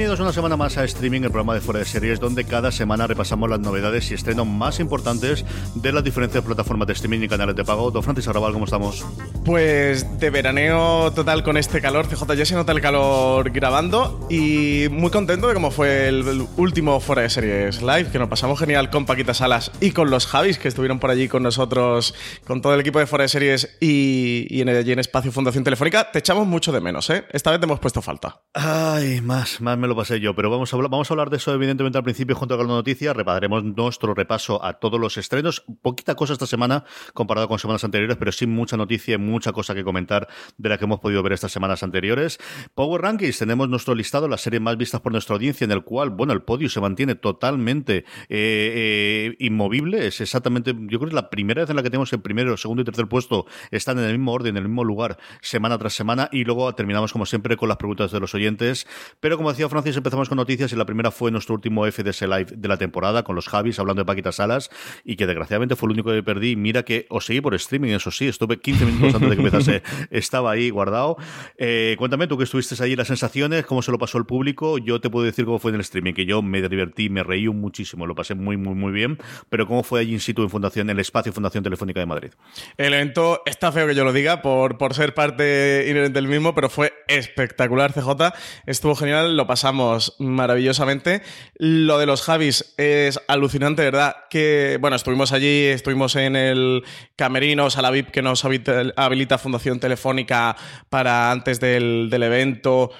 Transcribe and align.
new 0.00 0.09
Bienvenidos 0.20 0.36
una 0.36 0.48
semana 0.48 0.56
más 0.58 0.76
a 0.76 0.84
Streaming, 0.84 1.22
el 1.22 1.30
programa 1.30 1.54
de 1.54 1.62
Fuera 1.62 1.78
de 1.78 1.86
Series, 1.86 2.20
donde 2.20 2.44
cada 2.44 2.70
semana 2.70 3.06
repasamos 3.06 3.48
las 3.48 3.58
novedades 3.58 4.10
y 4.10 4.14
estrenos 4.14 4.46
más 4.46 4.78
importantes 4.78 5.46
de 5.74 5.92
las 5.92 6.04
diferentes 6.04 6.42
plataformas 6.42 6.86
de 6.88 6.92
streaming 6.92 7.20
y 7.20 7.28
canales 7.28 7.56
de 7.56 7.64
pago. 7.64 7.90
Don 7.90 8.02
Francis 8.02 8.28
Arrabal, 8.28 8.52
¿cómo 8.52 8.66
estamos? 8.66 9.02
Pues 9.46 10.20
de 10.20 10.28
veraneo 10.28 11.10
total 11.12 11.42
con 11.42 11.56
este 11.56 11.80
calor, 11.80 12.06
CJ 12.06 12.34
ya 12.36 12.44
se 12.44 12.54
nota 12.54 12.72
el 12.72 12.82
calor 12.82 13.50
grabando 13.50 14.26
y 14.28 14.88
muy 14.90 15.10
contento 15.10 15.48
de 15.48 15.54
cómo 15.54 15.70
fue 15.70 16.08
el, 16.08 16.46
último 16.58 17.00
Fuera 17.00 17.22
de 17.22 17.30
Series 17.30 17.80
Live, 17.80 18.10
que 18.12 18.18
nos 18.18 18.28
pasamos 18.28 18.58
genial 18.58 18.90
con 18.90 19.06
Paquita 19.06 19.32
Salas 19.32 19.72
y 19.80 19.92
con 19.92 20.10
los 20.10 20.26
Javis 20.26 20.58
que 20.58 20.68
estuvieron 20.68 20.98
por 20.98 21.10
allí 21.10 21.28
con 21.28 21.42
nosotros, 21.42 22.14
con 22.44 22.60
todo 22.60 22.74
el 22.74 22.80
equipo 22.80 22.98
de 22.98 23.06
Fuera 23.06 23.22
de 23.22 23.30
Series 23.30 23.78
y, 23.80 24.46
y 24.50 24.60
en, 24.60 24.68
allí 24.68 24.92
en 24.92 24.98
Espacio 24.98 25.32
Fundación 25.32 25.64
Telefónica. 25.64 26.12
Te 26.12 26.18
echamos 26.18 26.46
mucho 26.46 26.72
de 26.72 26.82
menos, 26.82 27.08
¿eh? 27.08 27.24
Esta 27.32 27.50
vez 27.50 27.58
te 27.58 27.64
hemos 27.64 27.80
puesto 27.80 28.02
falta. 28.02 28.42
Ay, 28.52 29.22
más, 29.22 29.62
más 29.62 29.78
me 29.78 29.88
lo 29.88 29.96
pasé 29.96 30.09
pero 30.34 30.50
vamos 30.50 30.72
a, 30.72 30.76
hablar, 30.76 30.90
vamos 30.90 31.10
a 31.10 31.14
hablar 31.14 31.30
de 31.30 31.36
eso 31.36 31.54
evidentemente 31.54 31.96
al 31.96 32.04
principio 32.04 32.34
junto 32.34 32.56
con 32.56 32.66
la 32.66 32.74
noticia, 32.74 33.12
repasaremos 33.12 33.62
nuestro 33.64 34.12
repaso 34.12 34.64
a 34.64 34.74
todos 34.74 34.98
los 34.98 35.16
estrenos, 35.16 35.64
poquita 35.82 36.16
cosa 36.16 36.32
esta 36.32 36.46
semana 36.46 36.84
comparado 37.14 37.46
con 37.46 37.58
semanas 37.58 37.84
anteriores, 37.84 38.16
pero 38.16 38.32
sí 38.32 38.46
mucha 38.46 38.76
noticia 38.76 39.14
y 39.14 39.18
mucha 39.18 39.52
cosa 39.52 39.74
que 39.74 39.84
comentar 39.84 40.28
de 40.58 40.68
la 40.68 40.78
que 40.78 40.84
hemos 40.84 40.98
podido 40.98 41.22
ver 41.22 41.34
estas 41.34 41.52
semanas 41.52 41.82
anteriores. 41.82 42.38
Power 42.74 43.02
Rankings, 43.02 43.38
tenemos 43.38 43.68
nuestro 43.68 43.94
listado, 43.94 44.26
las 44.26 44.40
series 44.40 44.60
más 44.60 44.76
vistas 44.76 45.00
por 45.00 45.12
nuestra 45.12 45.34
audiencia, 45.36 45.64
en 45.64 45.70
el 45.70 45.84
cual, 45.84 46.10
bueno, 46.10 46.32
el 46.32 46.42
podio 46.42 46.68
se 46.68 46.80
mantiene 46.80 47.14
totalmente 47.14 47.98
eh, 47.98 48.04
eh, 48.28 49.36
inmovible, 49.38 50.08
es 50.08 50.20
exactamente, 50.20 50.72
yo 50.72 50.98
creo 50.98 51.00
que 51.00 51.06
es 51.06 51.12
la 51.12 51.30
primera 51.30 51.62
vez 51.62 51.70
en 51.70 51.76
la 51.76 51.82
que 51.82 51.90
tenemos 51.90 52.12
el 52.12 52.20
primero, 52.20 52.56
segundo 52.56 52.82
y 52.82 52.84
tercer 52.84 53.06
puesto 53.06 53.46
están 53.70 53.98
en 53.98 54.04
el 54.04 54.12
mismo 54.12 54.32
orden, 54.32 54.56
en 54.56 54.64
el 54.64 54.68
mismo 54.68 54.84
lugar, 54.84 55.18
semana 55.40 55.78
tras 55.78 55.94
semana, 55.94 56.28
y 56.32 56.44
luego 56.44 56.74
terminamos 56.74 57.12
como 57.12 57.26
siempre 57.26 57.56
con 57.56 57.68
las 57.68 57.78
preguntas 57.78 58.10
de 58.10 58.18
los 58.18 58.34
oyentes, 58.34 58.86
pero 59.20 59.36
como 59.36 59.50
decía 59.50 59.68
Francis, 59.68 59.89
empezamos 59.96 60.28
con 60.28 60.36
noticias 60.36 60.72
y 60.72 60.76
la 60.76 60.84
primera 60.84 61.10
fue 61.10 61.30
nuestro 61.30 61.54
último 61.54 61.84
FDS 61.90 62.22
Live 62.22 62.46
de 62.56 62.68
la 62.68 62.76
temporada 62.76 63.22
con 63.22 63.36
los 63.36 63.48
Javis 63.48 63.78
hablando 63.78 64.02
de 64.02 64.06
Paquita 64.06 64.32
Salas 64.32 64.70
y 65.04 65.16
que 65.16 65.26
desgraciadamente 65.26 65.76
fue 65.76 65.88
el 65.88 65.92
único 65.92 66.10
que 66.10 66.22
perdí. 66.22 66.56
Mira 66.56 66.82
que 66.82 67.06
os 67.08 67.26
seguí 67.26 67.40
por 67.40 67.54
streaming, 67.54 67.90
eso 67.90 68.10
sí, 68.10 68.28
estuve 68.28 68.58
15 68.58 68.84
minutos 68.86 69.14
antes 69.14 69.30
de 69.30 69.36
que 69.36 69.42
empezase, 69.42 69.82
estaba 70.10 70.52
ahí 70.52 70.70
guardado. 70.70 71.16
Eh, 71.56 71.96
cuéntame 71.98 72.26
tú 72.26 72.38
que 72.38 72.44
estuviste 72.44 72.82
allí, 72.82 72.96
las 72.96 73.08
sensaciones, 73.08 73.66
cómo 73.66 73.82
se 73.82 73.90
lo 73.90 73.98
pasó 73.98 74.18
el 74.18 74.26
público. 74.26 74.78
Yo 74.78 75.00
te 75.00 75.10
puedo 75.10 75.24
decir 75.24 75.44
cómo 75.44 75.58
fue 75.58 75.70
en 75.70 75.76
el 75.76 75.80
streaming, 75.82 76.14
que 76.14 76.26
yo 76.26 76.42
me 76.42 76.60
divertí, 76.68 77.08
me 77.08 77.22
reí 77.22 77.48
muchísimo, 77.48 78.06
lo 78.06 78.14
pasé 78.14 78.34
muy, 78.34 78.56
muy, 78.56 78.74
muy 78.74 78.92
bien. 78.92 79.18
Pero 79.48 79.66
cómo 79.66 79.82
fue 79.82 80.00
allí 80.00 80.12
in 80.12 80.20
situ 80.20 80.42
en 80.42 80.50
Fundación, 80.50 80.88
en 80.88 80.96
el 80.96 81.00
espacio 81.00 81.32
Fundación 81.32 81.64
Telefónica 81.64 82.00
de 82.00 82.06
Madrid. 82.06 82.30
El 82.76 82.94
evento 82.94 83.42
está 83.46 83.72
feo 83.72 83.86
que 83.86 83.94
yo 83.94 84.04
lo 84.04 84.12
diga 84.12 84.42
por, 84.42 84.78
por 84.78 84.94
ser 84.94 85.14
parte 85.14 85.86
inherente 85.88 86.20
del 86.20 86.28
mismo, 86.28 86.54
pero 86.54 86.68
fue 86.68 86.92
espectacular, 87.08 87.92
CJ. 87.92 88.32
Estuvo 88.66 88.94
genial, 88.94 89.36
lo 89.36 89.46
pasamos 89.46 89.79
maravillosamente. 90.18 91.22
Lo 91.56 91.98
de 91.98 92.06
los 92.06 92.22
Javis 92.22 92.74
es 92.76 93.20
alucinante, 93.28 93.82
¿verdad? 93.82 94.16
Que, 94.28 94.78
bueno, 94.80 94.96
estuvimos 94.96 95.32
allí, 95.32 95.64
estuvimos 95.64 96.16
en 96.16 96.36
el 96.36 96.84
camerino, 97.16 97.70
sala 97.70 97.90
VIP 97.90 98.10
que 98.10 98.22
nos 98.22 98.44
habilita, 98.44 99.38
Fundación 99.38 99.80
Telefónica 99.80 100.56
para 100.88 101.30
antes 101.30 101.60
del, 101.60 102.08
del 102.10 102.22
evento 102.22 102.90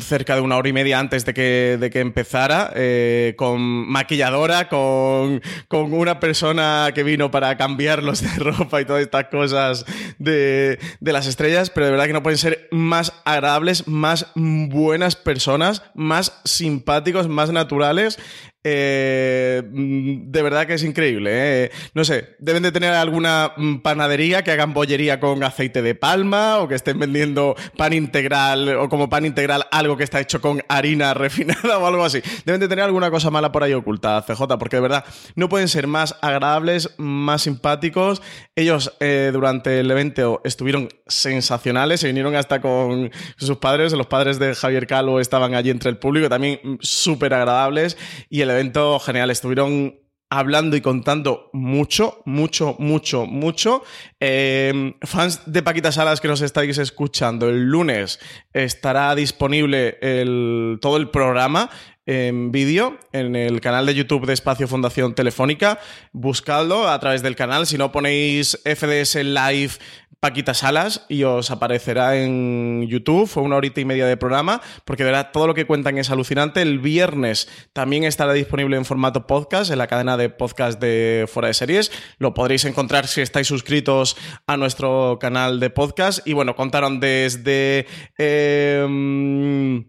cerca 0.00 0.34
de 0.34 0.42
una 0.42 0.56
hora 0.56 0.68
y 0.68 0.72
media 0.72 0.98
antes 0.98 1.24
de 1.24 1.32
que, 1.32 1.78
de 1.80 1.90
que 1.90 2.00
empezara, 2.00 2.70
eh, 2.74 3.34
con 3.36 3.60
maquilladora, 3.60 4.68
con, 4.68 5.40
con, 5.68 5.92
una 5.94 6.20
persona 6.20 6.90
que 6.94 7.02
vino 7.02 7.30
para 7.30 7.56
cambiarlos 7.56 8.20
de 8.20 8.28
ropa 8.38 8.80
y 8.80 8.84
todas 8.84 9.02
estas 9.02 9.26
cosas 9.28 9.86
de, 10.18 10.78
de, 11.00 11.12
las 11.12 11.26
estrellas, 11.26 11.70
pero 11.70 11.86
de 11.86 11.92
verdad 11.92 12.06
que 12.06 12.12
no 12.12 12.22
pueden 12.22 12.38
ser 12.38 12.68
más 12.70 13.12
agradables, 13.24 13.88
más 13.88 14.26
buenas 14.34 15.16
personas, 15.16 15.82
más 15.94 16.40
simpáticos, 16.44 17.28
más 17.28 17.50
naturales. 17.50 18.18
Eh, 18.66 19.62
de 19.62 20.42
verdad 20.42 20.66
que 20.66 20.74
es 20.74 20.82
increíble. 20.82 21.30
¿eh? 21.34 21.70
No 21.92 22.02
sé, 22.02 22.36
deben 22.38 22.62
de 22.62 22.72
tener 22.72 22.94
alguna 22.94 23.52
panadería 23.82 24.42
que 24.42 24.52
hagan 24.52 24.72
bollería 24.72 25.20
con 25.20 25.44
aceite 25.44 25.82
de 25.82 25.94
palma 25.94 26.60
o 26.60 26.68
que 26.68 26.74
estén 26.74 26.98
vendiendo 26.98 27.56
pan 27.76 27.92
integral 27.92 28.70
o 28.76 28.88
como 28.88 29.10
pan 29.10 29.26
integral 29.26 29.66
algo 29.70 29.98
que 29.98 30.04
está 30.04 30.18
hecho 30.18 30.40
con 30.40 30.62
harina 30.68 31.12
refinada 31.14 31.78
o 31.78 31.86
algo 31.86 32.04
así. 32.04 32.22
Deben 32.46 32.58
de 32.58 32.68
tener 32.68 32.86
alguna 32.86 33.10
cosa 33.10 33.30
mala 33.30 33.52
por 33.52 33.62
ahí 33.62 33.74
oculta, 33.74 34.24
CJ, 34.26 34.58
porque 34.58 34.76
de 34.76 34.82
verdad 34.82 35.04
no 35.34 35.50
pueden 35.50 35.68
ser 35.68 35.86
más 35.86 36.16
agradables, 36.22 36.88
más 36.96 37.42
simpáticos. 37.42 38.22
Ellos 38.56 38.94
eh, 39.00 39.28
durante 39.30 39.80
el 39.80 39.90
evento 39.90 40.40
estuvieron 40.42 40.88
sensacionales, 41.06 42.00
se 42.00 42.06
vinieron 42.06 42.34
hasta 42.34 42.62
con 42.62 43.10
sus 43.36 43.58
padres, 43.58 43.92
los 43.92 44.06
padres 44.06 44.38
de 44.38 44.54
Javier 44.54 44.86
Calo 44.86 45.20
estaban 45.20 45.54
allí 45.54 45.68
entre 45.68 45.90
el 45.90 45.98
público, 45.98 46.30
también 46.30 46.78
súper 46.80 47.34
agradables 47.34 47.98
y 48.30 48.40
el 48.40 48.53
evento 48.54 48.98
genial. 48.98 49.30
Estuvieron 49.30 49.94
hablando 50.30 50.76
y 50.76 50.80
contando 50.80 51.50
mucho, 51.52 52.22
mucho, 52.24 52.76
mucho, 52.78 53.26
mucho. 53.26 53.82
Eh, 54.18 54.94
fans 55.02 55.42
de 55.46 55.62
Paquita 55.62 55.92
Salas 55.92 56.20
que 56.20 56.28
nos 56.28 56.40
estáis 56.40 56.78
escuchando, 56.78 57.48
el 57.48 57.64
lunes 57.64 58.18
estará 58.52 59.14
disponible 59.14 59.98
todo 60.80 60.96
el 60.96 61.10
programa 61.10 61.70
en 62.06 62.52
vídeo 62.52 62.98
en 63.12 63.34
el 63.34 63.60
canal 63.60 63.86
de 63.86 63.94
YouTube 63.94 64.26
de 64.26 64.34
Espacio 64.34 64.68
Fundación 64.68 65.14
Telefónica. 65.14 65.78
Buscadlo 66.12 66.88
a 66.88 66.98
través 66.98 67.22
del 67.22 67.36
canal. 67.36 67.66
Si 67.66 67.78
no 67.78 67.92
ponéis 67.92 68.60
FDS 68.64 69.24
Live 69.24 69.72
Paquita 70.24 70.54
Salas 70.54 71.04
y 71.10 71.24
os 71.24 71.50
aparecerá 71.50 72.16
en 72.16 72.86
YouTube. 72.88 73.28
Fue 73.28 73.42
una 73.42 73.56
horita 73.56 73.82
y 73.82 73.84
media 73.84 74.06
de 74.06 74.16
programa, 74.16 74.62
porque 74.86 75.04
verdad 75.04 75.28
todo 75.34 75.46
lo 75.46 75.52
que 75.52 75.66
cuentan 75.66 75.98
es 75.98 76.08
alucinante. 76.08 76.62
El 76.62 76.78
viernes 76.78 77.46
también 77.74 78.04
estará 78.04 78.32
disponible 78.32 78.78
en 78.78 78.86
formato 78.86 79.26
podcast 79.26 79.70
en 79.70 79.76
la 79.76 79.86
cadena 79.86 80.16
de 80.16 80.30
podcast 80.30 80.80
de 80.80 81.26
Fuera 81.30 81.48
de 81.48 81.54
Series. 81.54 81.92
Lo 82.16 82.32
podréis 82.32 82.64
encontrar 82.64 83.06
si 83.06 83.20
estáis 83.20 83.48
suscritos 83.48 84.16
a 84.46 84.56
nuestro 84.56 85.18
canal 85.20 85.60
de 85.60 85.68
podcast. 85.68 86.26
Y 86.26 86.32
bueno, 86.32 86.56
contaron 86.56 87.00
desde. 87.00 87.86
Eh, 88.16 89.84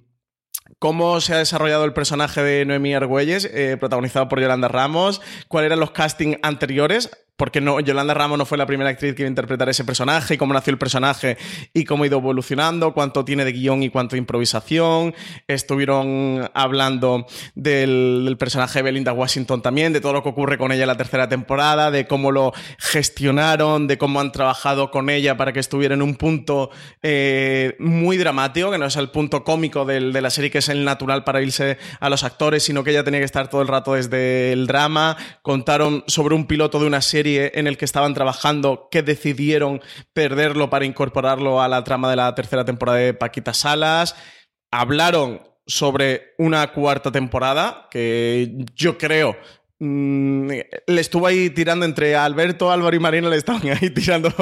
cómo 0.79 1.21
se 1.21 1.33
ha 1.33 1.37
desarrollado 1.37 1.85
el 1.85 1.93
personaje 1.93 2.43
de 2.43 2.65
Noemí 2.65 2.93
Argüelles, 2.93 3.45
eh, 3.45 3.77
protagonizado 3.79 4.27
por 4.27 4.41
Yolanda 4.41 4.67
Ramos, 4.67 5.21
cuáles 5.47 5.67
eran 5.67 5.79
los 5.79 5.91
castings 5.91 6.37
anteriores, 6.43 7.24
porque 7.37 7.59
no, 7.59 7.79
Yolanda 7.81 8.13
Ramos 8.13 8.37
no 8.37 8.45
fue 8.45 8.57
la 8.57 8.65
primera 8.65 8.89
actriz 8.89 9.13
que 9.13 9.23
iba 9.23 9.27
a 9.27 9.29
interpretar 9.29 9.67
ese 9.67 9.83
personaje, 9.83 10.35
y 10.35 10.37
cómo 10.37 10.53
nació 10.53 10.71
el 10.71 10.77
personaje 10.77 11.37
y 11.73 11.83
cómo 11.83 12.03
ha 12.03 12.07
ido 12.07 12.19
evolucionando, 12.19 12.93
cuánto 12.93 13.25
tiene 13.25 13.43
de 13.43 13.51
guion 13.51 13.83
y 13.83 13.89
cuánto 13.89 14.15
de 14.15 14.19
improvisación. 14.19 15.13
Estuvieron 15.47 16.49
hablando 16.53 17.25
del, 17.55 18.35
personaje 18.39 18.79
de 18.79 18.83
Belinda 18.83 19.11
Washington 19.11 19.61
también, 19.61 19.91
de 19.91 20.01
todo 20.01 20.13
lo 20.13 20.23
que 20.23 20.29
ocurre 20.29 20.57
con 20.57 20.71
ella 20.71 20.83
en 20.83 20.87
la 20.87 20.97
tercera 20.97 21.27
temporada, 21.27 21.91
de 21.91 22.07
cómo 22.07 22.31
lo 22.31 22.53
gestionaron, 22.77 23.87
de 23.87 23.97
cómo 23.97 24.21
han 24.21 24.31
trabajado 24.31 24.91
con 24.91 25.09
ella 25.09 25.35
para 25.35 25.51
que 25.51 25.59
estuviera 25.59 25.93
en 25.93 26.01
un 26.01 26.15
punto 26.15 26.69
eh, 27.01 27.75
muy 27.79 28.17
dramático, 28.17 28.71
que 28.71 28.77
no 28.77 28.85
es 28.85 28.95
el 28.95 29.09
punto 29.09 29.43
cómico 29.43 29.83
de 29.83 30.21
la 30.21 30.29
serie, 30.29 30.51
que 30.51 30.59
es 30.59 30.69
el 30.69 30.85
natural 30.85 31.23
para 31.23 31.41
irse 31.41 31.77
a 31.99 32.09
los 32.09 32.23
actores, 32.23 32.63
sino 32.63 32.83
que 32.83 32.91
ella 32.91 33.03
tenía 33.03 33.19
que 33.19 33.25
estar 33.25 33.49
todo 33.49 33.61
el 33.61 33.67
rato 33.67 33.93
desde 33.93 34.53
el 34.53 34.67
drama. 34.67 35.17
Contaron 35.41 36.03
sobre 36.07 36.35
un 36.35 36.45
piloto 36.45 36.79
de 36.79 36.87
una 36.87 37.01
serie 37.01 37.24
en 37.25 37.67
el 37.67 37.77
que 37.77 37.85
estaban 37.85 38.13
trabajando 38.13 38.87
que 38.91 39.01
decidieron 39.01 39.81
perderlo 40.13 40.69
para 40.69 40.85
incorporarlo 40.85 41.61
a 41.61 41.67
la 41.67 41.83
trama 41.83 42.09
de 42.09 42.15
la 42.15 42.33
tercera 42.35 42.65
temporada 42.65 42.99
de 42.99 43.13
Paquita 43.13 43.53
Salas. 43.53 44.15
Hablaron 44.71 45.41
sobre 45.67 46.33
una 46.37 46.71
cuarta 46.71 47.11
temporada 47.11 47.87
que 47.89 48.65
yo 48.75 48.97
creo 48.97 49.35
Mm, 49.77 50.51
le 50.87 51.01
estuvo 51.01 51.27
ahí 51.27 51.49
tirando 51.49 51.85
entre 51.85 52.15
Alberto, 52.15 52.71
Álvaro 52.71 52.95
y 52.95 52.99
Marina, 52.99 53.27
le 53.27 53.35
estaban 53.35 53.61
ahí 53.69 53.89
tirando 53.93 54.33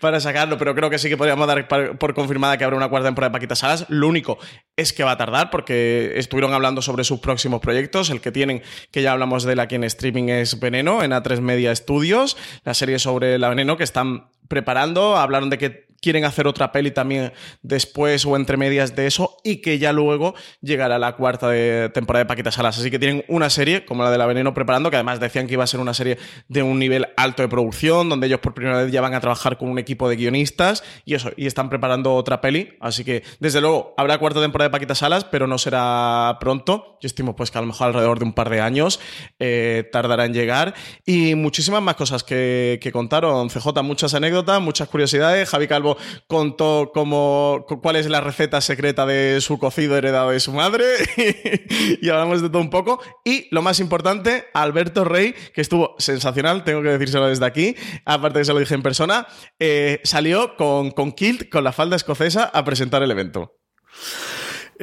para 0.00 0.18
sacarlo, 0.18 0.58
pero 0.58 0.74
creo 0.74 0.90
que 0.90 0.98
sí 0.98 1.08
que 1.08 1.16
podríamos 1.16 1.46
dar 1.46 1.68
por 1.68 2.12
confirmada 2.12 2.58
que 2.58 2.64
habrá 2.64 2.76
una 2.76 2.88
cuarta 2.88 3.06
temporada 3.06 3.30
de 3.30 3.34
Paquita 3.34 3.54
Salas. 3.54 3.86
Lo 3.88 4.08
único 4.08 4.38
es 4.76 4.92
que 4.92 5.04
va 5.04 5.12
a 5.12 5.16
tardar 5.16 5.50
porque 5.50 6.14
estuvieron 6.16 6.52
hablando 6.54 6.82
sobre 6.82 7.04
sus 7.04 7.20
próximos 7.20 7.60
proyectos. 7.60 8.10
El 8.10 8.20
que 8.20 8.32
tienen, 8.32 8.62
que 8.90 9.02
ya 9.02 9.12
hablamos 9.12 9.44
de 9.44 9.52
él 9.52 9.60
aquí 9.60 9.76
en 9.76 9.84
streaming, 9.84 10.24
es 10.24 10.58
Veneno, 10.58 11.04
en 11.04 11.12
A3 11.12 11.40
Media 11.40 11.74
Studios, 11.74 12.36
la 12.64 12.74
serie 12.74 12.98
sobre 12.98 13.38
la 13.38 13.48
Veneno 13.48 13.76
que 13.76 13.84
están 13.84 14.30
preparando. 14.48 15.16
Hablaron 15.16 15.50
de 15.50 15.58
que 15.58 15.89
quieren 16.00 16.24
hacer 16.24 16.46
otra 16.46 16.72
peli 16.72 16.90
también 16.90 17.32
después 17.62 18.24
o 18.24 18.36
entre 18.36 18.56
medias 18.56 18.96
de 18.96 19.06
eso 19.06 19.36
y 19.44 19.56
que 19.56 19.78
ya 19.78 19.92
luego 19.92 20.34
llegará 20.60 20.98
la 20.98 21.16
cuarta 21.16 21.48
de 21.48 21.90
temporada 21.90 22.24
de 22.24 22.28
Paquita 22.28 22.50
Salas. 22.50 22.78
Así 22.78 22.90
que 22.90 22.98
tienen 22.98 23.24
una 23.28 23.50
serie 23.50 23.84
como 23.84 24.02
la 24.02 24.10
de 24.10 24.18
La 24.18 24.26
Veneno 24.26 24.54
preparando, 24.54 24.90
que 24.90 24.96
además 24.96 25.20
decían 25.20 25.46
que 25.46 25.54
iba 25.54 25.64
a 25.64 25.66
ser 25.66 25.80
una 25.80 25.94
serie 25.94 26.18
de 26.48 26.62
un 26.62 26.78
nivel 26.78 27.08
alto 27.16 27.42
de 27.42 27.48
producción, 27.48 28.08
donde 28.08 28.26
ellos 28.26 28.40
por 28.40 28.54
primera 28.54 28.82
vez 28.82 28.92
ya 28.92 29.00
van 29.00 29.14
a 29.14 29.20
trabajar 29.20 29.58
con 29.58 29.68
un 29.68 29.78
equipo 29.78 30.08
de 30.08 30.16
guionistas 30.16 30.82
y 31.04 31.14
eso, 31.14 31.30
y 31.36 31.46
están 31.46 31.68
preparando 31.68 32.14
otra 32.14 32.40
peli. 32.40 32.76
Así 32.80 33.04
que 33.04 33.22
desde 33.38 33.60
luego 33.60 33.94
habrá 33.96 34.18
cuarta 34.18 34.40
temporada 34.40 34.68
de 34.68 34.72
Paquita 34.72 34.94
Salas, 34.94 35.24
pero 35.24 35.46
no 35.46 35.58
será 35.58 36.38
pronto. 36.40 36.98
Yo 37.00 37.06
estimo 37.06 37.36
pues 37.36 37.50
que 37.50 37.58
a 37.58 37.60
lo 37.60 37.66
mejor 37.66 37.88
alrededor 37.88 38.18
de 38.18 38.24
un 38.24 38.32
par 38.32 38.50
de 38.50 38.60
años 38.60 39.00
eh, 39.38 39.88
tardará 39.92 40.24
en 40.24 40.34
llegar. 40.34 40.74
Y 41.04 41.34
muchísimas 41.34 41.82
más 41.82 41.94
cosas 41.96 42.24
que, 42.24 42.78
que 42.82 42.92
contaron. 42.92 43.48
CJ, 43.48 43.82
muchas 43.82 44.14
anécdotas, 44.14 44.60
muchas 44.60 44.88
curiosidades. 44.88 45.48
Javi 45.48 45.66
Calvo 45.66 45.89
contó 46.26 46.90
cómo, 46.92 47.64
cuál 47.82 47.96
es 47.96 48.08
la 48.08 48.20
receta 48.20 48.60
secreta 48.60 49.06
de 49.06 49.40
su 49.40 49.58
cocido 49.58 49.96
heredado 49.96 50.30
de 50.30 50.40
su 50.40 50.52
madre 50.52 50.84
y 52.00 52.08
hablamos 52.08 52.42
de 52.42 52.48
todo 52.48 52.62
un 52.62 52.70
poco. 52.70 53.00
Y 53.24 53.48
lo 53.50 53.62
más 53.62 53.80
importante, 53.80 54.46
Alberto 54.54 55.04
Rey, 55.04 55.34
que 55.54 55.60
estuvo 55.60 55.94
sensacional, 55.98 56.64
tengo 56.64 56.82
que 56.82 56.88
decírselo 56.88 57.26
desde 57.26 57.46
aquí, 57.46 57.76
aparte 58.04 58.40
que 58.40 58.44
se 58.44 58.52
lo 58.52 58.58
dije 58.58 58.74
en 58.74 58.82
persona, 58.82 59.26
eh, 59.58 60.00
salió 60.04 60.56
con, 60.56 60.90
con 60.90 61.12
kilt, 61.12 61.48
con 61.48 61.64
la 61.64 61.72
falda 61.72 61.96
escocesa, 61.96 62.44
a 62.44 62.64
presentar 62.64 63.02
el 63.02 63.10
evento. 63.10 63.56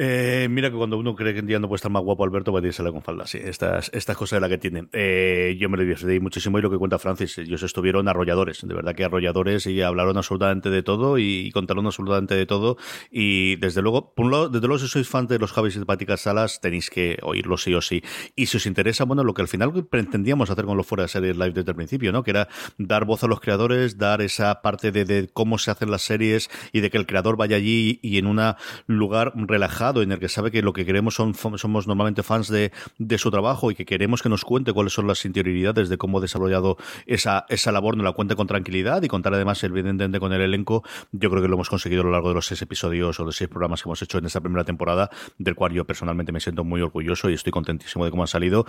Eh, 0.00 0.46
mira 0.48 0.70
que 0.70 0.76
cuando 0.76 0.96
uno 0.96 1.16
cree 1.16 1.34
que 1.34 1.40
un 1.40 1.46
día 1.46 1.58
no 1.58 1.66
puede 1.66 1.78
estar 1.78 1.90
más 1.90 2.04
guapo 2.04 2.22
Alberto, 2.22 2.52
va 2.52 2.60
a 2.60 2.62
irse 2.62 2.84
con 2.84 3.02
falda. 3.02 3.26
Sí, 3.26 3.38
estas, 3.42 3.90
estas 3.92 4.16
cosas 4.16 4.36
de 4.36 4.40
la 4.40 4.48
que 4.48 4.56
tienen. 4.56 4.88
Eh, 4.92 5.56
yo 5.58 5.68
me 5.68 5.76
lo 5.76 5.82
divertí 5.82 6.20
muchísimo 6.20 6.56
y 6.60 6.62
lo 6.62 6.70
que 6.70 6.78
cuenta 6.78 7.00
Francis, 7.00 7.36
ellos 7.38 7.64
estuvieron 7.64 8.06
arrolladores, 8.06 8.60
de 8.62 8.72
verdad 8.72 8.94
que 8.94 9.04
arrolladores 9.04 9.66
y 9.66 9.82
hablaron 9.82 10.16
absolutamente 10.16 10.70
de 10.70 10.84
todo 10.84 11.18
y, 11.18 11.50
contaron 11.50 11.84
absolutamente 11.84 12.36
de 12.36 12.46
todo. 12.46 12.76
Y 13.10 13.56
desde 13.56 13.82
luego, 13.82 14.14
por 14.14 14.26
un 14.26 14.30
lado, 14.30 14.48
desde 14.48 14.68
luego, 14.68 14.78
si 14.78 14.86
sois 14.86 15.08
fan 15.08 15.26
de 15.26 15.40
los 15.40 15.50
Javis 15.50 15.74
y 15.74 15.84
Paticas 15.84 16.20
Salas, 16.20 16.60
tenéis 16.60 16.90
que 16.90 17.18
oírlo 17.22 17.56
sí 17.56 17.74
o 17.74 17.80
sí. 17.80 18.04
Y 18.36 18.46
si 18.46 18.58
os 18.58 18.66
interesa, 18.66 19.02
bueno, 19.02 19.24
lo 19.24 19.34
que 19.34 19.42
al 19.42 19.48
final 19.48 19.84
pretendíamos 19.84 20.48
hacer 20.48 20.64
con 20.64 20.76
los 20.76 20.86
fuera 20.86 21.02
de 21.02 21.08
series 21.08 21.36
live 21.36 21.50
desde 21.50 21.72
el 21.72 21.76
principio, 21.76 22.12
¿no? 22.12 22.22
Que 22.22 22.30
era 22.30 22.46
dar 22.76 23.04
voz 23.04 23.24
a 23.24 23.26
los 23.26 23.40
creadores, 23.40 23.98
dar 23.98 24.22
esa 24.22 24.62
parte 24.62 24.92
de, 24.92 25.04
de 25.04 25.28
cómo 25.32 25.58
se 25.58 25.72
hacen 25.72 25.90
las 25.90 26.02
series 26.02 26.50
y 26.72 26.78
de 26.78 26.90
que 26.90 26.98
el 26.98 27.06
creador 27.06 27.36
vaya 27.36 27.56
allí 27.56 27.98
y 28.00 28.18
en 28.18 28.26
un 28.26 28.38
lugar 28.86 29.32
relajado 29.34 29.87
en 29.96 30.12
el 30.12 30.18
que 30.18 30.28
sabe 30.28 30.50
que 30.50 30.62
lo 30.62 30.72
que 30.72 30.84
queremos 30.84 31.14
son 31.14 31.34
somos 31.34 31.86
normalmente 31.86 32.22
fans 32.22 32.48
de, 32.48 32.72
de 32.98 33.18
su 33.18 33.30
trabajo 33.30 33.70
y 33.70 33.74
que 33.74 33.84
queremos 33.84 34.22
que 34.22 34.28
nos 34.28 34.44
cuente 34.44 34.72
cuáles 34.72 34.92
son 34.92 35.06
las 35.06 35.24
interioridades 35.24 35.88
de 35.88 35.98
cómo 35.98 36.18
ha 36.18 36.20
desarrollado 36.20 36.76
esa, 37.06 37.46
esa 37.48 37.72
labor, 37.72 37.96
nos 37.96 38.04
la 38.04 38.12
cuente 38.12 38.36
con 38.36 38.46
tranquilidad 38.46 39.02
y 39.02 39.08
contar 39.08 39.34
además 39.34 39.62
evidentemente 39.64 40.20
con 40.20 40.32
el 40.32 40.40
elenco. 40.40 40.84
Yo 41.12 41.30
creo 41.30 41.42
que 41.42 41.48
lo 41.48 41.54
hemos 41.54 41.68
conseguido 41.68 42.02
a 42.02 42.04
lo 42.04 42.10
largo 42.12 42.28
de 42.28 42.34
los 42.34 42.46
seis 42.46 42.62
episodios 42.62 43.18
o 43.20 43.24
de 43.24 43.32
seis 43.32 43.48
programas 43.48 43.82
que 43.82 43.88
hemos 43.88 44.02
hecho 44.02 44.18
en 44.18 44.26
esta 44.26 44.40
primera 44.40 44.64
temporada, 44.64 45.10
del 45.38 45.54
cual 45.54 45.72
yo 45.72 45.84
personalmente 45.84 46.32
me 46.32 46.40
siento 46.40 46.64
muy 46.64 46.80
orgulloso 46.80 47.30
y 47.30 47.34
estoy 47.34 47.52
contentísimo 47.52 48.04
de 48.04 48.10
cómo 48.10 48.24
ha 48.24 48.26
salido. 48.26 48.66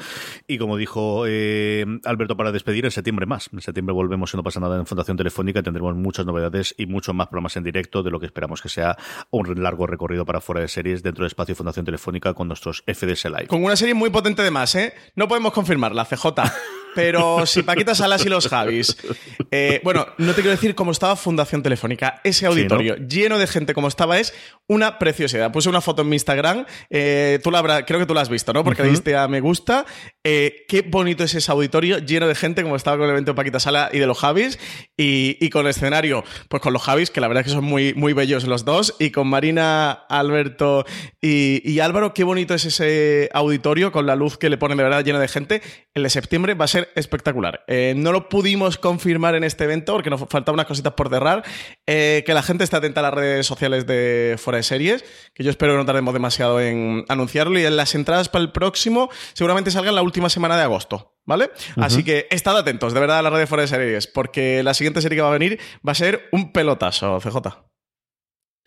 Y 0.47 0.57
como 0.57 0.77
dijo 0.77 1.25
eh, 1.27 1.85
Alberto 2.05 2.37
para 2.37 2.51
despedir, 2.51 2.85
en 2.85 2.91
septiembre 2.91 3.25
más. 3.25 3.49
En 3.51 3.61
septiembre 3.61 3.93
volvemos, 3.93 4.31
si 4.31 4.37
no 4.37 4.43
pasa 4.43 4.59
nada, 4.59 4.77
en 4.77 4.85
Fundación 4.85 5.17
Telefónica. 5.17 5.63
Tendremos 5.63 5.95
muchas 5.95 6.25
novedades 6.25 6.73
y 6.77 6.85
muchos 6.85 7.15
más 7.15 7.27
programas 7.27 7.57
en 7.57 7.63
directo 7.63 8.03
de 8.03 8.11
lo 8.11 8.19
que 8.19 8.25
esperamos 8.25 8.61
que 8.61 8.69
sea 8.69 8.97
un 9.31 9.61
largo 9.61 9.87
recorrido 9.87 10.25
para 10.25 10.41
fuera 10.41 10.61
de 10.61 10.67
series 10.67 11.03
dentro 11.09 11.23
de 11.23 11.27
Espacio 11.27 11.55
Fundación 11.55 11.85
Telefónica 11.85 12.33
con 12.33 12.47
nuestros 12.47 12.83
FDS 12.87 13.25
Live. 13.25 13.47
Con 13.47 13.63
una 13.63 13.75
serie 13.75 13.93
muy 13.93 14.09
potente 14.09 14.41
de 14.43 14.51
más, 14.51 14.75
¿eh? 14.75 14.93
No 15.15 15.27
podemos 15.27 15.53
confirmarla, 15.53 16.05
CJ. 16.05 16.25
Pero 16.95 17.45
si 17.45 17.63
Paquita 17.63 17.95
Salas 17.95 18.25
y 18.25 18.29
los 18.29 18.47
Javis. 18.47 18.97
Eh, 19.51 19.81
bueno, 19.83 20.07
no 20.17 20.33
te 20.33 20.41
quiero 20.41 20.51
decir 20.51 20.75
cómo 20.75 20.91
estaba 20.91 21.15
Fundación 21.15 21.63
Telefónica. 21.63 22.21
Ese 22.23 22.45
auditorio 22.45 22.95
lleno 22.97 23.37
de 23.37 23.47
gente 23.47 23.73
como 23.73 23.87
estaba 23.87 24.19
es 24.19 24.33
una 24.67 24.99
preciosidad. 24.99 25.51
Puse 25.51 25.69
una 25.69 25.81
foto 25.81 26.03
en 26.03 26.09
mi 26.09 26.15
Instagram. 26.15 26.65
Eh, 26.89 27.39
tú 27.43 27.51
la 27.51 27.59
habrás, 27.59 27.83
creo 27.85 27.99
que 27.99 28.05
tú 28.05 28.13
la 28.13 28.21
has 28.21 28.29
visto, 28.29 28.53
¿no? 28.53 28.63
Porque 28.63 28.83
le 28.83 28.89
diste 28.89 29.15
a 29.15 29.27
me 29.27 29.39
gusta. 29.39 29.85
Eh, 30.23 30.65
qué 30.67 30.81
bonito 30.81 31.23
es 31.23 31.33
ese 31.33 31.51
auditorio 31.51 31.99
lleno 31.99 32.27
de 32.27 32.35
gente 32.35 32.61
como 32.61 32.75
estaba 32.75 32.97
con 32.97 33.05
el 33.05 33.11
evento 33.11 33.31
de 33.31 33.35
Paquita 33.35 33.59
Sala 33.59 33.89
y 33.91 33.99
de 33.99 34.05
los 34.05 34.19
Javis. 34.19 34.59
Y, 34.97 35.49
con 35.49 35.65
el 35.65 35.71
escenario, 35.71 36.23
pues 36.47 36.61
con 36.61 36.73
los 36.73 36.83
Javis, 36.83 37.09
que 37.09 37.21
la 37.21 37.27
verdad 37.27 37.41
es 37.41 37.47
que 37.47 37.55
son 37.55 37.63
muy, 37.63 37.93
muy 37.95 38.13
bellos 38.13 38.43
los 38.45 38.65
dos. 38.65 38.95
Y 38.99 39.09
con 39.09 39.27
Marina, 39.27 39.91
Alberto 40.09 40.85
y, 41.21 41.61
y 41.69 41.79
Álvaro, 41.79 42.13
qué 42.13 42.23
bonito 42.23 42.53
es 42.53 42.65
ese 42.65 43.29
auditorio 43.33 43.91
con 43.91 44.05
la 44.05 44.15
luz 44.15 44.37
que 44.37 44.49
le 44.49 44.57
ponen 44.57 44.77
de 44.77 44.83
verdad 44.83 45.03
lleno 45.03 45.19
de 45.19 45.27
gente. 45.27 45.61
El 45.93 46.03
de 46.03 46.09
septiembre 46.09 46.53
va 46.53 46.65
a 46.65 46.67
ser 46.67 46.78
espectacular. 46.95 47.63
Eh, 47.67 47.93
no 47.95 48.11
lo 48.11 48.29
pudimos 48.29 48.77
confirmar 48.77 49.35
en 49.35 49.43
este 49.43 49.65
evento 49.65 49.93
porque 49.93 50.09
nos 50.09 50.21
faltaban 50.21 50.55
unas 50.55 50.65
cositas 50.65 50.93
por 50.93 51.09
cerrar. 51.09 51.43
Eh, 51.85 52.23
que 52.25 52.33
la 52.33 52.41
gente 52.41 52.63
esté 52.63 52.77
atenta 52.77 53.01
a 53.01 53.03
las 53.03 53.13
redes 53.13 53.45
sociales 53.45 53.85
de 53.85 54.35
Fuera 54.37 54.57
de 54.57 54.63
Series, 54.63 55.03
que 55.33 55.43
yo 55.43 55.49
espero 55.49 55.73
que 55.73 55.77
no 55.77 55.85
tardemos 55.85 56.13
demasiado 56.13 56.59
en 56.61 57.05
anunciarlo. 57.07 57.59
Y 57.59 57.65
en 57.65 57.77
las 57.77 57.95
entradas 57.95 58.29
para 58.29 58.43
el 58.43 58.51
próximo 58.51 59.09
seguramente 59.33 59.71
salgan 59.71 59.95
la 59.95 60.01
última 60.01 60.29
semana 60.29 60.57
de 60.57 60.63
agosto. 60.63 61.15
¿Vale? 61.25 61.51
Así 61.77 62.03
que 62.03 62.27
estad 62.31 62.57
atentos, 62.57 62.91
de 62.95 62.99
verdad, 62.99 63.19
a 63.19 63.21
las 63.21 63.31
redes 63.31 63.47
Fuera 63.47 63.61
de 63.61 63.67
Series, 63.67 64.07
porque 64.07 64.63
la 64.63 64.73
siguiente 64.73 64.99
serie 64.99 65.15
que 65.15 65.21
va 65.21 65.29
a 65.29 65.37
venir 65.37 65.59
va 65.87 65.91
a 65.91 65.95
ser 65.95 66.27
un 66.31 66.51
pelotazo, 66.51 67.19
CJ. 67.19 67.68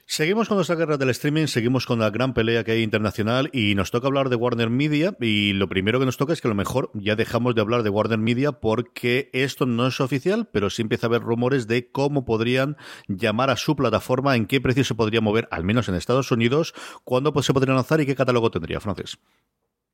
Seguimos 0.04 0.48
con 0.48 0.56
nuestra 0.56 0.76
guerra 0.76 0.98
del 0.98 1.10
streaming, 1.10 1.46
seguimos 1.46 1.86
con 1.86 2.00
la 2.00 2.10
gran 2.10 2.34
pelea 2.34 2.64
que 2.64 2.72
hay 2.72 2.82
internacional 2.82 3.48
y 3.52 3.74
nos 3.74 3.90
toca 3.90 4.08
hablar 4.08 4.28
de 4.28 4.36
Warner 4.36 4.68
Media 4.68 5.16
y 5.20 5.52
lo 5.54 5.68
primero 5.68 6.00
que 6.00 6.04
nos 6.04 6.18
toca 6.18 6.32
es 6.32 6.40
que 6.40 6.48
a 6.48 6.50
lo 6.50 6.54
mejor 6.54 6.90
ya 6.92 7.16
dejamos 7.16 7.54
de 7.54 7.62
hablar 7.62 7.82
de 7.82 7.88
Warner 7.88 8.18
Media 8.18 8.52
porque 8.52 9.30
esto 9.32 9.64
no 9.64 9.86
es 9.86 10.00
oficial, 10.00 10.48
pero 10.52 10.70
sí 10.70 10.82
empieza 10.82 11.06
a 11.06 11.08
haber 11.08 11.22
rumores 11.22 11.66
de 11.66 11.90
cómo 11.90 12.24
podrían 12.24 12.76
llamar 13.08 13.48
a 13.48 13.56
su 13.56 13.74
plataforma, 13.74 14.36
en 14.36 14.46
qué 14.46 14.60
precio 14.60 14.84
se 14.84 14.94
podría 14.94 15.22
mover, 15.22 15.48
al 15.50 15.64
menos 15.64 15.88
en 15.88 15.94
Estados 15.94 16.30
Unidos, 16.30 16.74
cuándo 17.04 17.32
se 17.42 17.54
podría 17.54 17.74
lanzar 17.74 18.00
y 18.00 18.06
qué 18.06 18.14
catálogo 18.14 18.50
tendría, 18.50 18.80
Francis. 18.80 19.18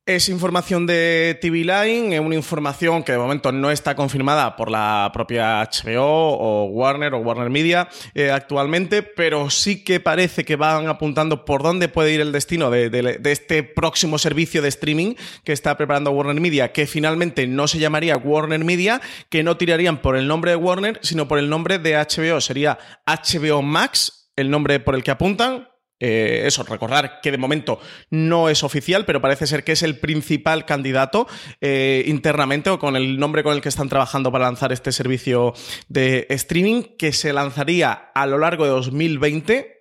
Es 0.09 0.27
información 0.27 0.87
de 0.87 1.37
TV 1.39 1.57
Line, 1.57 2.15
es 2.15 2.19
una 2.19 2.33
información 2.33 3.03
que 3.03 3.11
de 3.11 3.19
momento 3.19 3.51
no 3.51 3.69
está 3.69 3.95
confirmada 3.95 4.55
por 4.55 4.71
la 4.71 5.11
propia 5.13 5.61
HBO 5.61 6.01
o 6.01 6.65
Warner 6.65 7.13
o 7.13 7.19
Warner 7.19 7.51
Media 7.51 7.87
eh, 8.15 8.31
actualmente, 8.31 9.03
pero 9.03 9.51
sí 9.51 9.83
que 9.83 9.99
parece 9.99 10.45
que 10.45 10.55
van 10.55 10.87
apuntando 10.87 11.45
por 11.45 11.61
dónde 11.61 11.89
puede 11.89 12.11
ir 12.11 12.21
el 12.21 12.31
destino 12.31 12.71
de, 12.71 13.19
este 13.25 13.61
próximo 13.61 14.17
servicio 14.17 14.63
de 14.63 14.69
streaming 14.69 15.13
que 15.43 15.53
está 15.53 15.77
preparando 15.77 16.09
Warner 16.09 16.41
Media, 16.41 16.71
que 16.71 16.87
finalmente 16.87 17.45
no 17.45 17.67
se 17.67 17.77
llamaría 17.77 18.17
Warner 18.17 18.65
Media, 18.65 19.01
que 19.29 19.43
no 19.43 19.57
tirarían 19.57 20.01
por 20.01 20.15
el 20.15 20.27
nombre 20.27 20.49
de 20.49 20.57
Warner, 20.57 20.97
sino 21.03 21.27
por 21.27 21.37
el 21.37 21.51
nombre 21.51 21.77
de 21.77 21.93
HBO. 21.93 22.41
Sería 22.41 22.79
HBO 23.05 23.61
Max, 23.61 24.31
el 24.35 24.49
nombre 24.49 24.79
por 24.79 24.95
el 24.95 25.03
que 25.03 25.11
apuntan, 25.11 25.68
eh, 25.99 26.43
eso, 26.45 26.63
recordar 26.63 27.19
que 27.21 27.31
de 27.31 27.37
momento 27.37 27.79
no 28.09 28.49
es 28.49 28.63
oficial, 28.63 29.05
pero 29.05 29.21
parece 29.21 29.47
ser 29.47 29.63
que 29.63 29.73
es 29.73 29.83
el 29.83 29.97
principal 29.97 30.65
candidato 30.65 31.27
eh, 31.59 32.03
internamente 32.07 32.69
o 32.69 32.79
con 32.79 32.95
el 32.95 33.19
nombre 33.19 33.43
con 33.43 33.53
el 33.53 33.61
que 33.61 33.69
están 33.69 33.89
trabajando 33.89 34.31
para 34.31 34.45
lanzar 34.45 34.71
este 34.71 34.91
servicio 34.91 35.53
de 35.89 36.25
streaming 36.29 36.83
que 36.97 37.11
se 37.11 37.33
lanzaría 37.33 37.91
a 38.13 38.25
lo 38.25 38.37
largo 38.37 38.63
de 38.63 38.71
2020. 38.71 39.75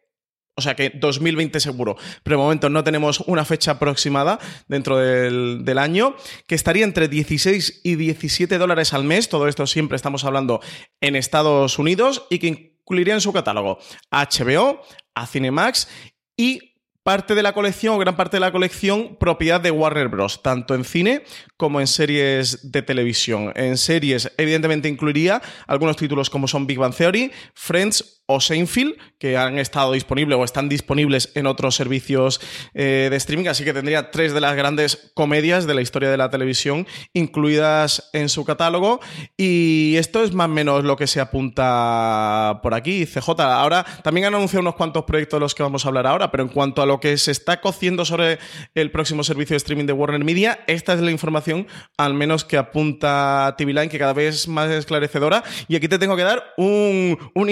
O 0.57 0.61
sea 0.61 0.75
que 0.75 0.91
2020 0.91 1.61
seguro, 1.61 1.97
pero 2.25 2.37
de 2.37 2.43
momento 2.43 2.69
no 2.69 2.83
tenemos 2.83 3.21
una 3.21 3.45
fecha 3.45 3.73
aproximada 3.73 4.41
dentro 4.67 4.99
del, 4.99 5.65
del 5.65 5.79
año, 5.79 6.17
que 6.49 6.57
estaría 6.57 6.83
entre 6.83 7.07
16 7.07 7.83
y 7.85 7.95
17 7.95 8.59
dólares 8.59 8.93
al 8.93 9.05
mes, 9.05 9.29
todo 9.29 9.47
esto 9.47 9.69
siempre 9.69 9.95
estamos 9.95 10.25
hablando 10.25 10.61
en 11.01 11.15
Estados 11.15 11.79
Unidos, 11.79 12.27
y 12.29 12.41
que 12.41 12.78
incluiría 12.89 13.15
en 13.15 13.21
su 13.21 13.33
catálogo 13.33 13.79
HBO, 14.11 14.81
a 15.15 15.27
Cinemax 15.27 15.89
y 16.37 16.75
parte 17.03 17.35
de 17.35 17.43
la 17.43 17.53
colección, 17.53 17.95
o 17.95 17.99
gran 17.99 18.17
parte 18.17 18.37
de 18.37 18.41
la 18.41 18.53
colección, 18.53 19.17
propiedad 19.19 19.61
de 19.61 19.71
Warner 19.71 20.09
Bros., 20.09 20.43
tanto 20.43 20.75
en 20.75 20.85
cine 20.85 21.23
como 21.57 21.81
en 21.81 21.87
series 21.87 22.71
de 22.71 22.83
televisión. 22.83 23.53
En 23.57 23.79
series, 23.79 24.31
evidentemente, 24.37 24.89
incluiría 24.89 25.41
algunos 25.67 25.97
títulos 25.97 26.29
como 26.29 26.49
son 26.49 26.67
Big 26.67 26.79
Bang 26.79 26.95
Theory, 26.95 27.33
Friends 27.55 28.18
o 28.31 28.41
Seinfeld, 28.41 28.95
que 29.19 29.39
han 29.39 29.59
estado 29.59 29.93
disponibles 29.93 30.39
o 30.39 30.45
están 30.45 30.69
disponibles 30.69 31.33
en 31.35 31.47
otros 31.47 31.75
servicios 31.75 32.41
eh, 32.75 33.09
de 33.11 33.17
streaming, 33.17 33.47
así 33.47 33.65
que 33.65 33.73
tendría 33.73 34.11
tres 34.11 34.35
de 34.35 34.41
las 34.43 34.55
grandes 34.55 35.11
comedias 35.15 35.67
de 35.67 35.73
la 35.73 35.81
historia 35.81 36.11
de 36.11 36.19
la 36.19 36.29
televisión 36.29 36.87
incluidas 37.15 38.11
en 38.13 38.29
su 38.29 38.45
catálogo. 38.45 39.01
Y 39.39 39.95
esto 39.97 40.23
es 40.23 40.35
más 40.35 40.45
o 40.45 40.53
menos 40.53 40.85
lo 40.85 40.97
que 40.97 41.07
se 41.07 41.21
apunta 41.21 42.61
por 42.63 42.75
aquí, 42.75 43.07
CJ. 43.07 43.41
Ahora 43.41 43.85
también 44.05 44.27
han 44.27 44.35
anunciado 44.35 44.61
unos 44.61 44.75
cuantos 44.75 45.05
proyectos 45.05 45.39
de 45.39 45.41
los 45.41 45.55
que 45.55 45.63
vamos 45.63 45.87
a 45.87 45.89
hablar 45.89 46.07
ahora, 46.07 46.31
pero 46.31 46.43
en 46.43 46.51
cuanto 46.51 46.83
a 46.83 46.87
lo 46.87 47.01
que 47.01 47.17
se 47.17 47.31
está 47.31 47.63
cociendo 47.63 48.05
sobre 48.05 48.39
el 48.75 48.91
próximo 48.91 49.25
servicio 49.25 49.55
de 49.55 49.59
streaming 49.59 49.87
de 49.87 49.95
Warner 49.95 50.23
Media, 50.23 50.61
esta 50.67 50.93
es 50.93 51.01
la 51.01 51.11
información, 51.11 51.67
al 51.97 52.13
menos 52.13 52.45
que 52.45 52.59
apunta 52.59 53.55
TV 53.57 53.73
Line, 53.73 53.89
que 53.89 53.99
cada 53.99 54.13
vez 54.13 54.35
es 54.35 54.49
más 54.49 54.71
esclarecedora. 54.71 55.43
Y 55.67 55.77
aquí 55.77 55.89
te 55.89 55.99
tengo 55.99 56.15
que 56.15 56.25
dar 56.25 56.45
un, 56.59 57.19
un 57.35 57.49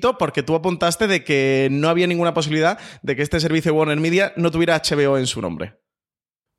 porque 0.00 0.42
tú 0.42 0.54
apuntaste 0.54 1.06
de 1.06 1.24
que 1.24 1.68
no 1.70 1.88
había 1.88 2.06
ninguna 2.06 2.34
posibilidad 2.34 2.78
de 3.02 3.16
que 3.16 3.22
este 3.22 3.40
servicio 3.40 3.74
Warner 3.74 4.00
Media 4.00 4.32
no 4.36 4.50
tuviera 4.50 4.80
HBO 4.80 5.18
en 5.18 5.26
su 5.26 5.40
nombre. 5.40 5.78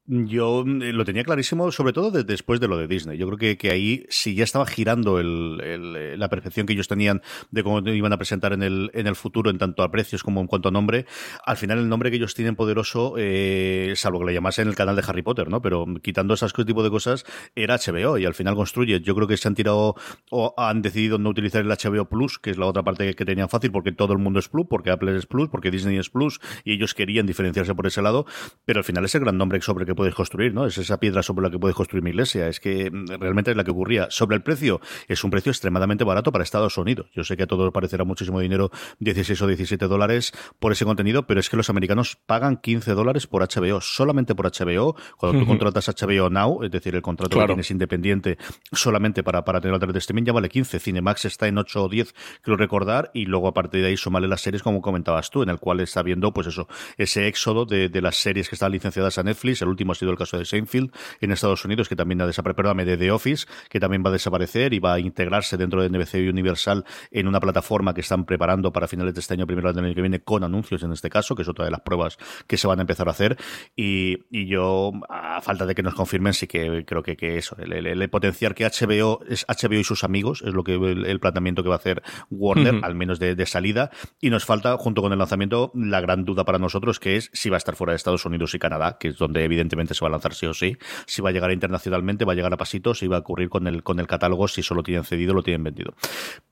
Yo 0.06 0.66
mm, 0.66 0.82
lo 0.92 1.06
tenía 1.06 1.24
clarísimo, 1.24 1.72
sobre 1.72 1.94
todo 1.94 2.12
después 2.12 2.60
de 2.60 2.68
lo 2.68 2.78
de 2.78 2.88
Disney. 2.88 3.18
Yo 3.18 3.26
creo 3.28 3.38
que, 3.38 3.58
que 3.58 3.72
ahí, 3.72 4.06
si 4.10 4.36
ya 4.36 4.44
estaba 4.44 4.66
girando 4.66 5.20
el, 5.20 5.62
eh, 5.64 6.16
la 6.18 6.30
percepción 6.30 6.66
que 6.66 6.74
ellos 6.74 6.90
tenían 6.90 7.22
de 7.52 7.64
cómo 7.64 7.80
iban 7.90 8.12
a 8.12 8.18
presentar 8.18 8.52
en 8.52 8.64
el, 8.64 8.92
en 8.94 9.08
el 9.08 9.16
futuro, 9.16 9.50
en 9.50 9.58
tanto 9.58 9.82
a 9.82 9.92
precios 9.92 10.22
como 10.22 10.42
en 10.42 10.48
cuanto 10.48 10.70
a 10.70 10.72
nombre, 10.72 11.06
al 11.46 11.56
final 11.56 11.80
el 11.80 11.88
nombre 11.88 12.12
que 12.12 12.18
ellos 12.18 12.34
tienen 12.34 12.56
poderoso, 12.56 13.16
eh, 13.18 13.94
salvo 13.96 14.20
que 14.20 14.26
le 14.26 14.34
llamasen 14.34 14.68
el 14.68 14.76
canal 14.76 14.96
de 14.98 15.04
Harry 15.08 15.22
Potter, 15.22 15.50
¿no? 15.50 15.62
Pero 15.62 15.86
quitando 16.02 16.34
esas 16.34 16.54
tipo 16.54 16.84
de 16.84 16.90
cosas, 16.90 17.26
era 17.56 17.78
HBO 17.78 18.18
y 18.18 18.26
al 18.26 18.34
final 18.34 18.56
construye. 18.56 19.00
Yo 19.02 19.16
creo 19.16 19.28
que 19.28 19.38
se 19.38 19.48
han 19.48 19.56
tirado 19.56 19.96
o 20.30 20.54
han 20.58 20.82
decidido 20.82 21.18
no 21.18 21.30
utilizar 21.30 21.62
el 21.62 21.70
HBO 21.70 22.10
Plus, 22.10 22.40
que 22.40 22.52
es 22.52 22.58
la 22.58 22.66
otra 22.66 22.84
parte 22.84 23.14
que 23.16 23.26
tenían 23.26 23.50
fácil, 23.50 23.72
porque 23.72 23.92
todo 23.92 24.14
el 24.14 24.20
mundo 24.20 24.40
es 24.40 24.50
Plus, 24.50 24.68
porque 24.70 24.92
Apple 24.92 25.16
es 25.18 25.26
Plus, 25.26 25.50
porque 25.50 25.72
Disney 25.72 25.98
es 25.98 26.10
Plus, 26.10 26.40
y 26.64 26.74
ellos 26.74 26.94
querían 26.94 27.26
diferenciarse 27.26 27.74
por 27.74 27.88
ese 27.88 28.02
lado, 28.02 28.26
pero 28.66 28.80
al 28.80 28.84
final 28.84 29.06
es 29.06 29.16
el 29.16 29.22
gran 29.22 29.38
nombre 29.38 29.62
sobre 29.62 29.86
que 29.86 29.93
puedes 29.96 30.16
construir, 30.16 30.54
¿no? 30.54 30.66
Es 30.66 30.78
esa 30.78 31.00
piedra 31.00 31.24
sobre 31.24 31.44
la 31.44 31.52
que 31.52 31.60
puedes 31.60 31.76
construir 31.76 32.04
mi 32.04 32.12
iglesia. 32.12 32.48
Es 32.48 32.60
que 32.60 32.90
mm, 32.92 33.20
realmente 33.20 33.52
es 33.52 33.58
la 33.58 33.64
que 33.64 33.72
ocurría. 33.72 34.08
Sobre 34.10 34.36
el 34.36 34.44
precio, 34.44 34.82
es 35.08 35.24
un 35.24 35.32
precio 35.32 35.52
extremadamente 35.52 36.04
barato 36.04 36.32
para 36.32 36.44
Estados 36.44 36.78
Unidos. 36.78 37.08
Yo 37.14 37.24
sé 37.24 37.38
que 37.38 37.44
a 37.44 37.48
todos 37.48 37.72
parecerá 37.72 38.04
muchísimo 38.04 38.40
dinero, 38.40 38.72
16 39.00 39.42
o 39.42 39.48
17 39.48 39.88
dólares 39.88 40.34
por 40.60 40.72
ese 40.72 40.86
contenido, 40.86 41.28
pero 41.28 41.40
es 41.40 41.50
que 41.50 41.58
los 41.58 41.70
americanos 41.70 42.18
pagan 42.26 42.58
15 42.58 42.94
dólares 42.94 43.28
por 43.28 43.42
HBO, 43.42 43.82
solamente 43.82 44.36
por 44.36 44.46
HBO. 44.46 44.96
Cuando 45.18 45.40
tú 45.40 45.46
contratas 45.46 45.88
HBO 45.88 46.30
Now, 46.30 46.64
es 46.64 46.72
decir, 46.72 46.96
el 46.96 47.02
contrato 47.02 47.40
que 47.40 47.46
tienes 47.46 47.72
independiente 47.72 48.38
solamente 48.72 49.24
para, 49.24 49.44
para 49.44 49.62
tener 49.62 49.80
la 49.80 49.94
de 49.94 50.00
streaming, 50.00 50.24
ya 50.24 50.34
vale 50.34 50.50
15. 50.50 50.80
Cinemax 50.80 51.26
está 51.26 51.48
en 51.48 51.58
8 51.58 51.84
o 51.84 51.90
10, 51.90 52.14
quiero 52.42 52.58
recordar, 52.58 53.12
y 53.14 53.26
luego 53.26 53.48
a 53.48 53.54
partir 53.54 53.82
de 53.82 53.88
ahí 53.88 53.98
sumarle 53.98 54.28
las 54.28 54.42
series, 54.42 54.64
como 54.64 54.82
comentabas 54.82 55.30
tú, 55.30 55.44
en 55.44 55.50
el 55.50 55.60
cual 55.60 55.80
está 55.82 56.02
viendo, 56.04 56.34
pues 56.34 56.48
eso, 56.48 56.68
ese 56.98 57.28
éxodo 57.28 57.66
de, 57.66 57.90
de 57.90 58.02
las 58.02 58.16
series 58.16 58.50
que 58.50 58.56
están 58.56 58.72
licenciadas 58.72 59.18
a 59.18 59.24
Netflix. 59.24 59.62
El 59.62 59.70
último 59.70 59.83
ha 59.92 59.96
sido 59.96 60.12
el 60.12 60.18
caso 60.18 60.38
de 60.38 60.46
Seinfeld 60.46 60.92
en 61.22 61.32
Estados 61.32 61.66
Unidos, 61.66 61.90
que 61.90 61.96
también 61.96 62.22
ha 62.22 62.26
desaparecido, 62.26 62.56
perdóname, 62.56 62.86
de 62.86 62.98
The 62.98 63.12
Office, 63.12 63.46
que 63.70 63.80
también 63.80 64.04
va 64.04 64.10
a 64.10 64.14
desaparecer 64.14 64.74
y 64.74 64.80
va 64.80 64.94
a 64.94 65.00
integrarse 65.00 65.58
dentro 65.58 65.82
de 65.82 65.90
NBC 65.90 66.30
Universal 66.30 66.86
en 67.12 67.28
una 67.28 67.40
plataforma 67.40 67.94
que 67.94 68.02
están 68.02 68.26
preparando 68.26 68.72
para 68.72 68.88
finales 68.88 69.14
de 69.14 69.20
este 69.20 69.34
año, 69.34 69.46
primero 69.48 69.72
del 69.74 69.86
año 69.86 69.96
que 69.96 70.02
viene, 70.02 70.22
con 70.22 70.44
anuncios 70.44 70.84
en 70.84 70.92
este 70.92 71.10
caso, 71.10 71.36
que 71.36 71.42
es 71.42 71.48
otra 71.48 71.66
de 71.66 71.72
las 71.72 71.82
pruebas 71.82 72.18
que 72.48 72.58
se 72.58 72.68
van 72.68 72.80
a 72.80 72.82
empezar 72.82 73.08
a 73.08 73.12
hacer. 73.12 73.38
Y, 73.76 74.20
y 74.30 74.48
yo, 74.48 74.92
a 75.10 75.42
falta 75.42 75.66
de 75.66 75.76
que 75.76 75.84
nos 75.84 75.96
confirmen, 75.96 76.34
sí 76.34 76.48
que 76.48 76.86
creo 76.86 77.04
que, 77.04 77.18
que 77.18 77.38
eso, 77.38 77.56
el, 77.60 77.74
el, 77.74 78.02
el, 78.02 78.10
potenciar 78.10 78.54
que 78.54 78.66
HBO 78.66 79.20
es 79.28 79.46
HBO 79.48 79.80
y 79.80 79.84
sus 79.84 80.04
amigos, 80.04 80.44
es 80.46 80.54
lo 80.54 80.64
que 80.64 80.76
el, 80.76 81.06
el 81.06 81.20
planteamiento 81.20 81.64
que 81.64 81.70
va 81.70 81.76
a 81.76 81.80
hacer 81.80 82.04
Warner, 82.30 82.76
uh 82.76 82.78
-huh. 82.80 82.86
al 82.86 82.96
menos 82.96 83.20
de, 83.20 83.36
de 83.36 83.46
salida. 83.46 83.90
Y 84.22 84.30
nos 84.30 84.46
falta, 84.46 84.78
junto 84.78 85.02
con 85.02 85.12
el 85.12 85.20
lanzamiento, 85.20 85.72
la 85.74 86.02
gran 86.02 86.26
duda 86.26 86.46
para 86.46 86.60
nosotros, 86.60 87.00
que 87.00 87.16
es 87.16 87.30
si 87.34 87.50
va 87.50 87.58
a 87.58 87.60
estar 87.60 87.76
fuera 87.76 87.92
de 87.92 87.98
Estados 87.98 88.26
Unidos 88.26 88.54
y 88.54 88.60
Canadá, 88.60 88.98
que 89.00 89.10
es 89.10 89.18
donde 89.18 89.44
evidentemente 89.44 89.73
se 89.94 90.06
va 90.06 90.10
a 90.10 90.12
lanzar 90.12 90.34
sí 90.34 90.46
o 90.46 90.54
sí, 90.54 90.78
si 91.06 91.22
va 91.22 91.30
a 91.30 91.32
llegar 91.32 91.52
internacionalmente, 91.52 92.26
va 92.26 92.34
a 92.34 92.36
llegar 92.36 92.54
a 92.54 92.58
pasitos, 92.58 93.00
si 93.00 93.08
va 93.08 93.18
a 93.18 93.20
ocurrir 93.20 93.50
con 93.50 93.68
el, 93.68 93.84
con 93.84 94.00
el 94.00 94.08
catálogo, 94.08 94.48
si 94.48 94.64
solo 94.64 94.84
tienen 94.84 95.04
cedido, 95.04 95.34
lo 95.34 95.44
tienen 95.44 95.64
vendido. 95.64 95.94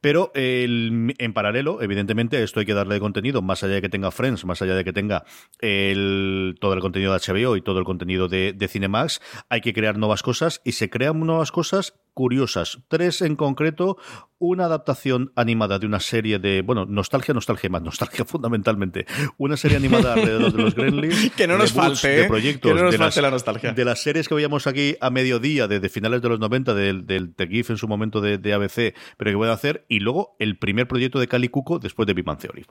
Pero 0.02 0.32
en 0.34 1.34
paralelo, 1.34 1.82
evidentemente, 1.82 2.42
esto 2.44 2.60
hay 2.60 2.66
que 2.66 2.74
darle 2.74 3.00
contenido, 3.00 3.42
más 3.42 3.64
allá 3.64 3.76
de 3.76 3.82
que 3.82 3.90
tenga 3.90 4.12
Friends, 4.12 4.46
más 4.46 4.62
allá 4.62 4.76
de 4.76 4.84
que 4.84 4.94
tenga 4.94 5.24
todo 5.60 6.74
el 6.74 6.80
contenido 6.82 7.14
de 7.14 7.20
HBO 7.20 7.56
y 7.56 7.62
todo 7.62 7.80
el 7.80 7.86
contenido 7.86 8.28
de, 8.28 8.54
de 8.54 8.68
Cinemax, 8.68 9.22
hay 9.50 9.62
que 9.62 9.74
crear 9.74 9.98
nuevas 9.98 10.24
cosas 10.24 10.62
y 10.64 10.74
se 10.74 10.90
crean 10.90 11.20
nuevas 11.20 11.52
cosas 11.52 11.94
curiosas. 12.14 12.80
Tres 12.88 13.22
en 13.22 13.36
concreto, 13.36 13.98
una 14.38 14.66
adaptación 14.66 15.32
animada 15.36 15.80
de 15.80 15.86
una 15.86 16.00
serie 16.00 16.40
de, 16.40 16.62
bueno, 16.62 16.86
nostalgia, 16.86 17.34
nostalgia 17.34 17.70
más, 17.70 17.82
nostalgia 17.82 18.26
fundamentalmente. 18.26 19.06
Una 19.38 19.58
serie 19.58 19.78
animada 19.78 20.14
alrededor 20.14 20.52
de 20.52 20.62
los 20.62 20.76
Gremlins. 20.76 21.32
que 21.32 21.48
no 21.48 21.58
nos 21.58 21.74
falte, 21.74 22.08
de 22.08 22.22
¿eh? 22.24 22.28
proyectos, 22.28 22.72
que 22.72 22.78
no 22.78 22.84
nos 22.84 22.92
de 22.92 22.98
falte 22.98 23.22
las, 23.22 23.24
la 23.24 23.32
nostalgia. 23.32 23.74
De 23.74 23.86
las 23.86 24.02
series 24.02 24.28
que 24.28 24.36
veíamos 24.36 24.68
aquí 24.68 24.96
a 25.00 25.10
mediodía, 25.10 25.68
desde 25.68 25.90
finales 25.90 26.22
de 26.22 26.30
los 26.30 26.40
90, 26.40 26.74
del, 26.74 27.06
del 27.06 27.34
The 27.36 27.48
GIF 27.48 27.70
en 27.70 27.78
su 27.78 27.88
momento 27.88 28.22
de, 28.22 28.38
de 28.38 28.54
ABC, 28.54 28.96
pero 29.18 29.32
que 29.32 29.36
voy 29.36 29.48
a 29.48 29.54
hacer, 29.54 29.86
y 29.88 30.00
luego 30.00 30.36
el 30.40 30.58
primer 30.58 30.88
proyecto 30.88 31.20
de 31.20 31.28
Cali 31.28 31.50
Cuco 31.50 31.80
después 31.80 32.08
de 32.08 32.14
Big 32.14 32.26
Bang 32.26 32.40
Theory. 32.40 32.64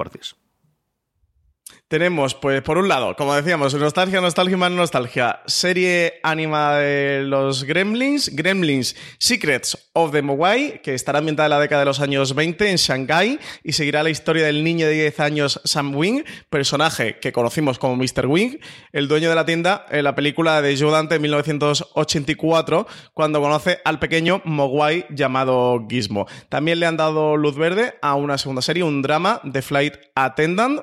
Tenemos, 1.90 2.36
pues, 2.36 2.62
por 2.62 2.78
un 2.78 2.86
lado, 2.86 3.16
como 3.16 3.34
decíamos, 3.34 3.74
nostalgia, 3.74 4.20
nostalgia 4.20 4.56
más 4.56 4.70
nostalgia. 4.70 5.40
Serie 5.46 6.20
animada 6.22 6.78
de 6.78 7.24
los 7.24 7.64
Gremlins, 7.64 8.30
Gremlins 8.32 8.94
Secrets 9.18 9.90
of 9.94 10.12
the 10.12 10.22
Mogwai, 10.22 10.82
que 10.82 10.94
estará 10.94 11.18
ambientada 11.18 11.48
en 11.48 11.50
la 11.50 11.58
década 11.58 11.80
de 11.80 11.86
los 11.86 11.98
años 11.98 12.36
20 12.36 12.70
en 12.70 12.76
Shanghái 12.76 13.40
y 13.64 13.72
seguirá 13.72 14.04
la 14.04 14.10
historia 14.10 14.46
del 14.46 14.62
niño 14.62 14.86
de 14.86 14.92
10 14.92 15.18
años 15.18 15.60
Sam 15.64 15.96
Wing, 15.96 16.22
personaje 16.48 17.18
que 17.18 17.32
conocimos 17.32 17.80
como 17.80 17.96
Mr. 17.96 18.26
Wing, 18.28 18.58
el 18.92 19.08
dueño 19.08 19.28
de 19.28 19.34
la 19.34 19.44
tienda 19.44 19.84
en 19.90 20.04
la 20.04 20.14
película 20.14 20.62
de 20.62 20.78
Joe 20.78 20.92
Dante 20.92 21.16
en 21.16 21.22
1984, 21.22 22.86
cuando 23.14 23.40
conoce 23.40 23.80
al 23.84 23.98
pequeño 23.98 24.42
Mogwai 24.44 25.06
llamado 25.10 25.84
Gizmo. 25.90 26.28
También 26.50 26.78
le 26.78 26.86
han 26.86 26.96
dado 26.96 27.36
luz 27.36 27.56
verde 27.56 27.94
a 28.00 28.14
una 28.14 28.38
segunda 28.38 28.62
serie, 28.62 28.84
un 28.84 29.02
drama, 29.02 29.40
The 29.52 29.60
Flight 29.60 29.94
Attendant, 30.14 30.82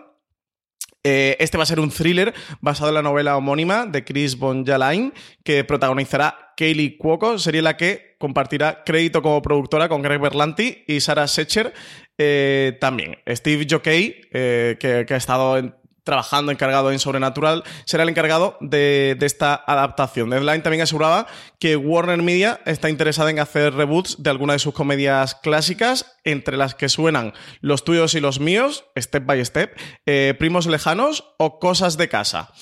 eh, 1.04 1.38
este 1.40 1.58
va 1.58 1.64
a 1.64 1.68
ser 1.68 1.80
un 1.80 1.90
thriller 1.90 2.34
basado 2.62 2.90
en 2.90 2.96
la 2.96 3.02
novela 3.02 3.38
homónima 3.38 3.86
de 3.86 4.04
Chris 4.04 4.38
Von 4.38 4.66
Jalain, 4.66 5.14
que 5.44 5.64
protagonizará 5.64 6.54
Kaylee 6.58 6.98
Cuoco, 6.98 7.38
sería 7.40 7.62
la 7.62 7.78
que 7.78 8.16
compartirá 8.18 8.84
crédito 8.84 9.22
como 9.22 9.42
productora 9.42 9.90
con 9.90 10.02
Greg 10.02 10.20
Berlanti 10.20 10.84
y 10.88 11.00
Sarah 11.00 11.28
Secher 11.28 11.74
eh, 12.18 12.78
también. 12.82 13.18
Steve 13.28 13.68
Jockey, 13.70 14.22
eh, 14.32 14.78
que, 14.80 15.06
que, 15.08 15.14
ha 15.14 15.18
estado 15.18 15.58
en, 15.58 15.76
trabajando 16.08 16.54
encargado 16.54 16.90
en 16.94 17.00
Sobrenatural, 17.00 17.66
será 17.84 18.04
el 18.04 18.10
encargado 18.10 18.58
de, 18.62 19.18
esta 19.20 19.62
adaptación. 19.68 20.30
Deadline 20.30 20.64
también 20.64 20.82
aseguraba 20.82 21.28
que 21.60 21.76
Warner 21.76 22.24
Media 22.24 22.62
está 22.66 22.90
interesada 22.90 23.30
en 23.30 23.40
hacer 23.40 23.74
reboots 23.74 24.24
de 24.24 24.30
algunas 24.30 24.56
de 24.56 24.60
sus 24.60 24.74
comedias 24.74 25.36
clásicas, 25.36 26.18
entre 26.24 26.56
las 26.56 26.76
que 26.76 26.88
suenan 26.88 27.34
Los 27.60 27.84
tuyos 27.84 28.16
y 28.16 28.22
los 28.22 28.40
míos, 28.40 28.86
Step 28.98 29.26
by 29.26 29.44
Step, 29.44 29.78
eh, 30.06 30.34
Primos 30.40 30.66
lejanos 30.66 31.26
o 31.38 31.60
Cosas 31.60 31.98
de 31.98 32.08
casa. 32.08 32.54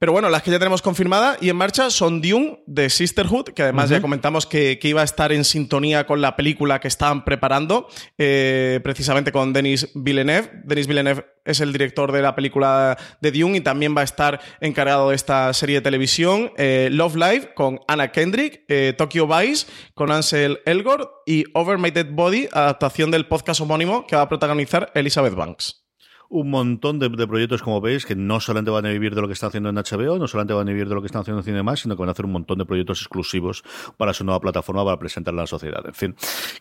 Pero 0.00 0.12
bueno, 0.12 0.30
las 0.30 0.42
que 0.42 0.50
ya 0.50 0.58
tenemos 0.58 0.80
confirmada 0.80 1.36
y 1.42 1.50
en 1.50 1.56
marcha 1.56 1.90
son 1.90 2.22
Dune 2.22 2.62
de 2.66 2.88
Sisterhood, 2.88 3.50
que 3.50 3.64
además 3.64 3.84
uh 3.84 3.92
-huh. 3.92 3.96
ya 3.96 4.00
comentamos 4.00 4.46
que, 4.46 4.78
que, 4.78 4.88
iba 4.88 5.02
a 5.02 5.04
estar 5.04 5.30
en 5.30 5.44
sintonía 5.44 6.06
con 6.06 6.22
la 6.22 6.36
película 6.36 6.80
que 6.80 6.88
estaban 6.88 7.22
preparando, 7.22 7.86
eh, 8.16 8.80
precisamente 8.82 9.30
con 9.30 9.52
Denis 9.52 9.90
Villeneuve. 9.94 10.62
Denis 10.64 10.86
Villeneuve 10.86 11.26
es 11.44 11.60
el 11.60 11.70
director 11.74 12.12
de 12.12 12.22
la 12.22 12.34
película 12.34 12.96
de 13.20 13.30
Dune 13.30 13.58
y 13.58 13.60
también 13.60 13.94
va 13.94 14.00
a 14.00 14.04
estar 14.04 14.40
encargado 14.62 15.10
de 15.10 15.16
esta 15.16 15.52
serie 15.52 15.76
de 15.76 15.82
televisión. 15.82 16.50
Eh, 16.56 16.88
Love 16.90 17.16
Live 17.16 17.52
con 17.54 17.80
Anna 17.86 18.10
Kendrick, 18.10 18.64
eh, 18.68 18.94
Tokyo 18.96 19.26
Vice 19.26 19.66
con 19.92 20.10
Ansel 20.10 20.60
Elgort 20.64 21.10
y 21.26 21.44
Over 21.52 21.76
My 21.76 21.90
Dead 21.90 22.08
Body, 22.10 22.48
adaptación 22.52 23.10
del 23.10 23.26
podcast 23.26 23.60
homónimo 23.60 24.06
que 24.06 24.16
va 24.16 24.22
a 24.22 24.28
protagonizar 24.30 24.90
Elizabeth 24.94 25.34
Banks 25.34 25.89
un 26.30 26.48
montón 26.48 27.00
de, 27.00 27.10
proyectos, 27.10 27.60
como 27.60 27.80
veis, 27.80 28.06
que 28.06 28.14
no 28.14 28.38
solamente 28.38 28.70
van 28.70 28.86
a 28.86 28.90
vivir 28.90 29.14
de 29.14 29.20
lo 29.20 29.26
que 29.26 29.32
están 29.34 29.48
haciendo 29.48 29.68
en 29.68 29.76
HBO, 29.76 30.18
no 30.18 30.28
solamente 30.28 30.54
van 30.54 30.68
a 30.68 30.70
vivir 30.70 30.88
de 30.88 30.94
lo 30.94 31.02
que 31.02 31.06
están 31.06 31.22
haciendo 31.22 31.40
en 31.40 31.44
Cine 31.44 31.62
Más, 31.62 31.80
sino 31.80 31.96
que 31.96 32.00
van 32.00 32.08
a 32.08 32.12
hacer 32.12 32.24
un 32.24 32.32
montón 32.32 32.58
de 32.58 32.64
proyectos 32.64 33.00
exclusivos 33.00 33.64
para 33.96 34.14
su 34.14 34.24
nueva 34.24 34.40
plataforma 34.40 34.84
para 34.84 34.98
presentarla 34.98 35.42
a 35.42 35.44
la 35.44 35.46
sociedad. 35.48 35.84
En 35.84 35.94
fin, 35.94 36.14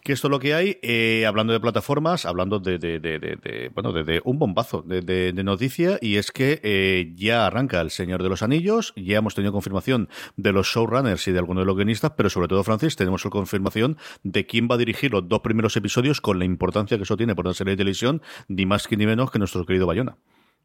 que 0.04 0.14
esto 0.14 0.28
es 0.28 0.32
lo 0.32 0.40
que 0.40 0.56
hay. 0.56 0.80
Eh, 0.82 1.26
hablando 1.28 1.54
de 1.54 1.60
plataformas, 1.60 2.26
hablando 2.26 2.60
de, 2.60 2.80
de, 2.80 3.00
de 3.00 3.72
bueno, 3.74 3.94
de, 3.94 4.22
un 4.26 4.40
bombazo 4.40 4.82
de, 4.82 5.34
noticia, 5.44 6.00
y 6.02 6.16
es 6.18 6.32
que 6.32 6.60
eh, 6.64 7.14
ya 7.16 7.46
arranca 7.46 7.80
El 7.80 7.92
Señor 7.92 8.24
de 8.24 8.30
los 8.30 8.42
Anillos, 8.42 8.94
ya 8.96 9.20
hemos 9.20 9.36
tenido 9.36 9.54
confirmación 9.54 10.10
de 10.36 10.52
los 10.52 10.68
showrunners 10.68 11.28
y 11.28 11.32
de 11.32 11.40
algunos 11.40 11.62
de 11.62 11.66
los 11.68 11.76
guionistas, 11.76 12.14
pero 12.18 12.32
sobre 12.32 12.48
todo, 12.48 12.64
Francis, 12.64 12.96
tenemos 12.96 13.24
la 13.24 13.30
confirmación 13.30 13.98
de 14.24 14.48
quién 14.48 14.68
va 14.70 14.76
a 14.76 14.78
dirigir 14.80 15.12
los 15.12 15.28
dos 15.28 15.42
primeros 15.42 15.78
episodios 15.78 16.22
con 16.22 16.40
la 16.40 16.46
importancia 16.46 16.98
que 16.98 17.04
eso 17.04 17.16
tiene 17.16 17.36
por 17.36 17.46
una 17.46 17.54
serie 17.54 17.72
de 17.72 17.78
televisión, 17.78 18.22
ni 18.48 18.66
más 18.66 18.90
ni 18.90 19.06
menos 19.06 19.30
que 19.30 19.38
nuestro 19.40 19.59
querido 19.66 19.88
Bayona. 19.88 20.18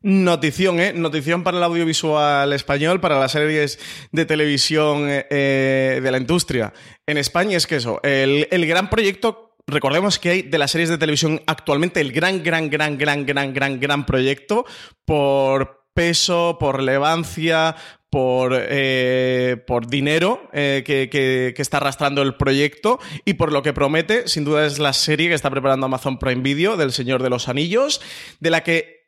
Notición, 0.02 0.80
¿eh? 0.80 0.92
Notición 0.92 1.44
para 1.44 1.56
el 1.56 1.62
audiovisual 1.64 2.52
español, 2.52 3.00
para 3.00 3.18
las 3.18 3.32
series 3.32 3.78
de 4.12 4.26
televisión 4.26 5.06
eh, 5.08 6.00
de 6.02 6.10
la 6.10 6.18
industria. 6.18 6.74
En 7.06 7.16
España 7.16 7.56
es 7.56 7.66
que 7.66 7.76
eso, 7.76 8.00
el, 8.02 8.46
el 8.50 8.66
gran 8.66 8.90
proyecto 8.90 9.44
recordemos 9.66 10.18
que 10.18 10.30
hay 10.30 10.42
de 10.42 10.58
las 10.58 10.70
series 10.70 10.90
de 10.90 10.98
televisión 10.98 11.40
actualmente 11.46 12.00
el 12.00 12.12
gran, 12.12 12.42
gran, 12.42 12.68
gran, 12.68 12.98
gran, 12.98 13.24
gran, 13.24 13.54
gran, 13.54 13.80
gran 13.80 14.06
proyecto 14.06 14.66
por 15.04 15.83
peso, 15.94 16.56
por 16.58 16.76
relevancia, 16.76 17.76
por, 18.10 18.52
eh, 18.56 19.56
por 19.66 19.88
dinero 19.88 20.48
eh, 20.52 20.84
que, 20.86 21.08
que, 21.10 21.54
está 21.60 21.78
arrastrando 21.78 22.22
el 22.22 22.36
proyecto 22.36 23.00
y 23.24 23.34
por 23.34 23.52
lo 23.52 23.62
que 23.62 23.72
promete, 23.72 24.28
sin 24.28 24.44
duda 24.44 24.66
es 24.66 24.78
la 24.78 24.92
serie 24.92 25.28
que 25.28 25.34
está 25.34 25.50
preparando 25.50 25.86
Amazon 25.86 26.18
Prime 26.18 26.42
Video 26.42 26.76
del 26.76 26.92
Señor 26.92 27.24
de 27.24 27.30
los 27.30 27.48
Anillos, 27.48 28.00
de 28.38 28.50
la 28.50 28.62
que 28.62 29.04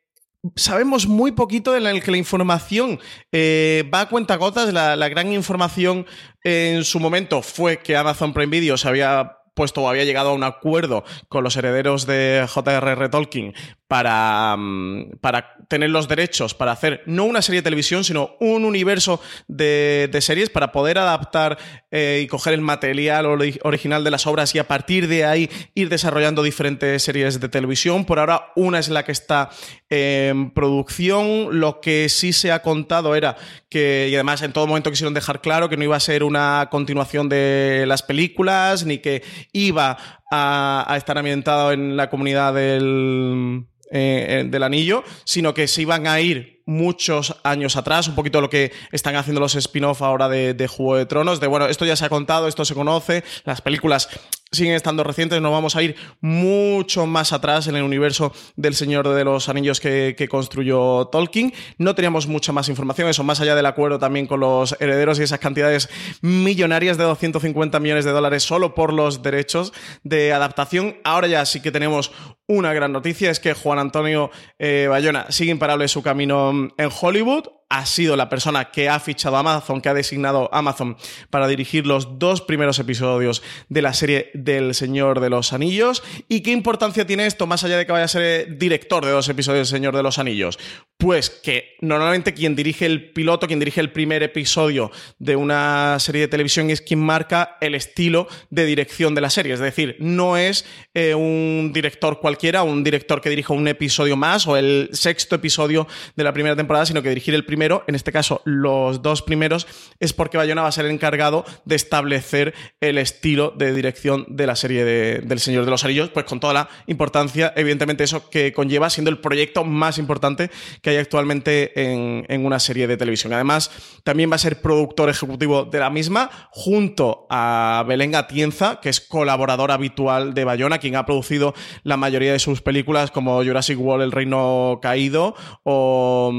sabemos 0.55 1.07
muy 1.07 1.31
poquito 1.31 1.75
en 1.75 1.85
el 1.85 2.03
que 2.03 2.11
la 2.11 2.17
información 2.17 2.99
eh, 3.31 3.89
va 3.93 4.01
a 4.01 4.09
cuenta 4.09 4.35
gotas. 4.35 4.73
La, 4.73 4.95
la, 4.95 5.09
gran 5.09 5.31
información 5.31 6.05
en 6.43 6.83
su 6.83 6.99
momento 6.99 7.41
fue 7.41 7.79
que 7.79 7.95
Amazon 7.95 8.33
Prime 8.33 8.51
Video 8.51 8.77
se 8.77 8.87
había 8.89 9.37
puesto 9.57 9.81
o 9.81 9.89
había 9.89 10.05
llegado 10.05 10.29
a 10.29 10.33
un 10.33 10.43
acuerdo 10.43 11.03
con 11.29 11.43
los 11.43 11.57
herederos 11.57 12.05
de 12.05 12.45
J.R.R. 12.47 13.09
Tolkien 13.09 13.53
para, 13.87 14.55
mm, 14.57 15.17
para 15.21 15.57
tener 15.67 15.89
los 15.89 16.07
derechos 16.07 16.53
para 16.53 16.71
hacer 16.71 17.03
no 17.05 17.25
una 17.25 17.41
serie 17.41 17.61
de 17.61 17.63
televisión, 17.63 18.03
sino 18.03 18.35
un 18.39 18.65
universo 18.65 19.21
de, 19.47 20.09
series 20.21 20.49
para 20.49 20.71
poder 20.71 20.97
adaptar 20.97 21.57
eh, 21.91 22.21
y 22.23 22.27
coger 22.27 22.53
el 22.53 22.61
material 22.61 23.25
original 23.61 24.03
de 24.03 24.11
las 24.11 24.25
obras 24.25 24.53
y 24.55 24.59
a 24.59 24.67
partir 24.67 25.07
de 25.07 25.25
ahí 25.25 25.49
ir 25.75 25.89
desarrollando 25.89 26.41
diferentes 26.41 27.03
series 27.03 27.39
de 27.39 27.49
televisión. 27.49 28.03
Por 28.05 28.19
ahora, 28.19 28.51
una 28.55 28.79
es 28.79 28.89
la 28.89 29.05
que 29.05 29.11
está 29.11 29.49
en 29.89 30.51
producción. 30.51 31.59
Lo 31.59 31.79
que 31.79 32.09
sí 32.09 32.33
se 32.33 32.51
ha 32.51 32.61
contado 32.61 33.15
era 33.15 33.37
que, 33.69 34.07
y 34.09 34.15
además 34.15 34.41
en 34.41 34.53
todo 34.53 34.67
momento 34.67 34.89
quisieron 34.89 35.13
dejar 35.13 35.39
claro 35.41 35.69
que 35.69 35.77
no 35.77 35.83
iba 35.83 35.95
a 35.95 36.01
ser 36.01 36.23
una 36.23 36.67
continuación 36.71 37.29
de 37.29 37.85
las 37.87 38.03
películas, 38.03 38.85
ni 38.85 38.97
que 38.97 39.23
iba 39.53 39.97
a, 40.29 40.93
estar 40.97 41.17
ambientado 41.17 41.71
en 41.71 41.97
la 41.97 42.09
comunidad 42.09 42.53
del, 42.53 43.65
eh, 43.91 44.45
del 44.47 44.63
anillo, 44.63 45.03
sino 45.23 45.53
que 45.53 45.67
se 45.67 45.81
iban 45.81 46.07
a 46.07 46.19
ir 46.19 46.61
muchos 46.65 47.35
años 47.43 47.77
atrás, 47.77 48.07
un 48.07 48.15
poquito 48.15 48.41
lo 48.41 48.49
que 48.49 48.73
están 48.91 49.15
haciendo 49.15 49.39
los 49.39 49.55
spin-off 49.55 50.01
ahora 50.01 50.27
de, 50.27 50.53
de, 50.53 50.67
Juego 50.67 50.97
de 50.97 51.05
Tronos, 51.05 51.39
de 51.39 51.47
bueno, 51.47 51.67
esto 51.67 51.85
ya 51.85 51.95
se 51.95 52.05
ha 52.05 52.09
contado, 52.09 52.47
esto 52.47 52.65
se 52.65 52.75
conoce, 52.75 53.23
las 53.45 53.61
películas 53.61 54.09
siguen 54.51 54.73
estando 54.73 55.03
recientes, 55.03 55.41
nos 55.41 55.51
vamos 55.51 55.75
a 55.75 55.83
ir 55.83 55.95
mucho 56.21 57.05
más 57.05 57.33
atrás 57.33 57.67
en 57.67 57.75
el 57.75 57.83
universo 57.83 58.33
del 58.55 58.75
Señor 58.75 59.07
de 59.09 59.23
los 59.23 59.49
Anillos 59.49 59.79
que, 59.79 60.27
construyó 60.29 61.05
Tolkien. 61.05 61.53
No 61.77 61.95
teníamos 61.95 62.27
mucha 62.27 62.51
más 62.51 62.69
información, 62.69 63.07
eso 63.07 63.23
más 63.23 63.39
allá 63.39 63.55
del 63.55 63.65
acuerdo 63.65 63.99
también 63.99 64.27
con 64.27 64.39
los 64.39 64.75
herederos 64.79 65.19
y 65.19 65.23
esas 65.23 65.39
cantidades 65.39 65.89
millonarias 66.21 66.97
de 66.97 67.03
250 67.05 67.79
millones 67.79 68.05
de 68.05 68.11
dólares 68.11 68.43
solo 68.43 68.75
por 68.75 68.93
los 68.93 69.21
derechos 69.21 69.73
de 70.03 70.33
adaptación. 70.33 70.97
Ahora 71.03 71.27
ya 71.27 71.45
sí 71.45 71.61
que 71.61 71.71
tenemos 71.71 72.11
una 72.47 72.73
gran 72.73 72.91
noticia, 72.91 73.29
es 73.29 73.39
que 73.39 73.53
Juan 73.53 73.79
Antonio 73.79 74.31
eh, 74.59 74.87
Bayona 74.89 75.27
sigue 75.29 75.51
imparable 75.51 75.87
su 75.87 76.01
camino 76.01 76.51
en 76.77 76.89
Hollywood 77.01 77.56
ha 77.69 77.85
sido 77.85 78.15
la 78.15 78.29
persona 78.29 78.71
que 78.71 78.89
ha 78.89 78.99
fichado 78.99 79.35
a 79.35 79.39
Amazon, 79.39 79.81
que 79.81 79.89
ha 79.89 79.93
designado 79.93 80.49
Amazon 80.53 80.97
para 81.29 81.47
dirigir 81.47 81.85
los 81.85 82.17
dos 82.17 82.41
primeros 82.41 82.79
episodios 82.79 83.43
de 83.69 83.81
la 83.81 83.93
serie 83.93 84.31
del 84.33 84.73
Señor 84.73 85.19
de 85.19 85.29
los 85.29 85.53
Anillos. 85.53 86.03
¿Y 86.29 86.41
qué 86.41 86.51
importancia 86.51 87.05
tiene 87.05 87.25
esto, 87.25 87.45
más 87.45 87.63
allá 87.63 87.77
de 87.77 87.85
que 87.85 87.91
vaya 87.91 88.05
a 88.05 88.09
ser 88.09 88.57
director 88.57 89.05
de 89.05 89.11
dos 89.11 89.27
episodios 89.27 89.69
del 89.69 89.79
Señor 89.79 89.95
de 89.95 90.03
los 90.03 90.17
Anillos? 90.17 90.57
Pues 90.97 91.29
que 91.29 91.75
normalmente 91.81 92.33
quien 92.33 92.55
dirige 92.55 92.85
el 92.85 93.11
piloto, 93.11 93.47
quien 93.47 93.59
dirige 93.59 93.81
el 93.81 93.91
primer 93.91 94.23
episodio 94.23 94.91
de 95.19 95.35
una 95.35 95.97
serie 95.99 96.21
de 96.21 96.27
televisión 96.27 96.69
es 96.69 96.81
quien 96.81 96.99
marca 96.99 97.57
el 97.61 97.75
estilo 97.75 98.27
de 98.49 98.65
dirección 98.65 99.13
de 99.13 99.21
la 99.21 99.29
serie. 99.29 99.53
Es 99.53 99.59
decir, 99.59 99.97
no 99.99 100.37
es 100.37 100.65
eh, 100.93 101.13
un 101.13 101.71
director 101.73 102.19
cualquiera, 102.19 102.63
un 102.63 102.83
director 102.83 103.21
que 103.21 103.29
dirija 103.29 103.53
un 103.53 103.67
episodio 103.67 104.15
más 104.15 104.47
o 104.47 104.55
el 104.55 104.89
sexto 104.93 105.35
episodio 105.35 105.85
de 106.15 106.23
la 106.23 106.33
primera 106.33 106.55
temporada, 106.55 106.85
sino 106.85 107.03
que 107.03 107.09
dirigir 107.09 107.35
el 107.35 107.45
primer 107.45 107.57
primero, 107.57 107.83
en 107.87 107.95
este 107.95 108.11
caso 108.11 108.41
los 108.45 109.01
dos 109.01 109.23
primeros, 109.23 109.65
es 109.99 110.13
porque 110.13 110.37
Bayona 110.37 110.61
va 110.61 110.67
a 110.67 110.71
ser 110.71 110.85
el 110.85 110.91
encargado 110.91 111.43
de 111.65 111.75
establecer 111.75 112.53
el 112.81 112.99
estilo 112.99 113.51
de 113.57 113.73
dirección 113.73 114.27
de 114.29 114.45
la 114.45 114.55
serie 114.55 114.85
del 114.85 115.39
Señor 115.39 115.65
de 115.65 115.71
los 115.71 115.83
Anillos, 115.83 116.11
pues 116.11 116.25
con 116.25 116.39
toda 116.39 116.53
la 116.53 116.69
importancia, 116.85 117.51
evidentemente, 117.55 118.03
eso 118.03 118.29
que 118.29 118.53
conlleva 118.53 118.91
siendo 118.91 119.09
el 119.09 119.17
proyecto 119.17 119.63
más 119.63 119.97
importante 119.97 120.51
que 120.83 120.86
hay 120.91 120.97
actualmente 120.97 121.71
en, 121.75 122.45
una 122.45 122.59
serie 122.59 122.87
de 122.87 122.97
televisión. 122.97 123.33
Además, 123.33 123.71
también 124.03 124.31
va 124.31 124.35
a 124.35 124.39
ser 124.39 124.61
productor 124.61 125.09
ejecutivo 125.09 125.65
de 125.65 125.79
la 125.79 125.89
misma, 125.89 126.29
junto 126.51 127.27
a 127.29 127.83
Belén 127.87 128.15
Atienza, 128.15 128.79
que 128.81 128.89
es 128.89 129.01
colaborador 129.01 129.71
habitual 129.71 130.33
de 130.33 130.45
Bayona, 130.45 130.77
quien 130.77 130.95
ha 130.95 131.05
producido 131.05 131.53
la 131.83 131.97
mayoría 131.97 132.31
de 132.31 132.39
sus 132.39 132.61
películas, 132.61 133.11
como 133.11 133.43
Jurassic 133.43 133.79
World, 133.79 134.03
El 134.03 134.11
Reino 134.11 134.79
Caído, 134.81 135.35
o 135.63 136.31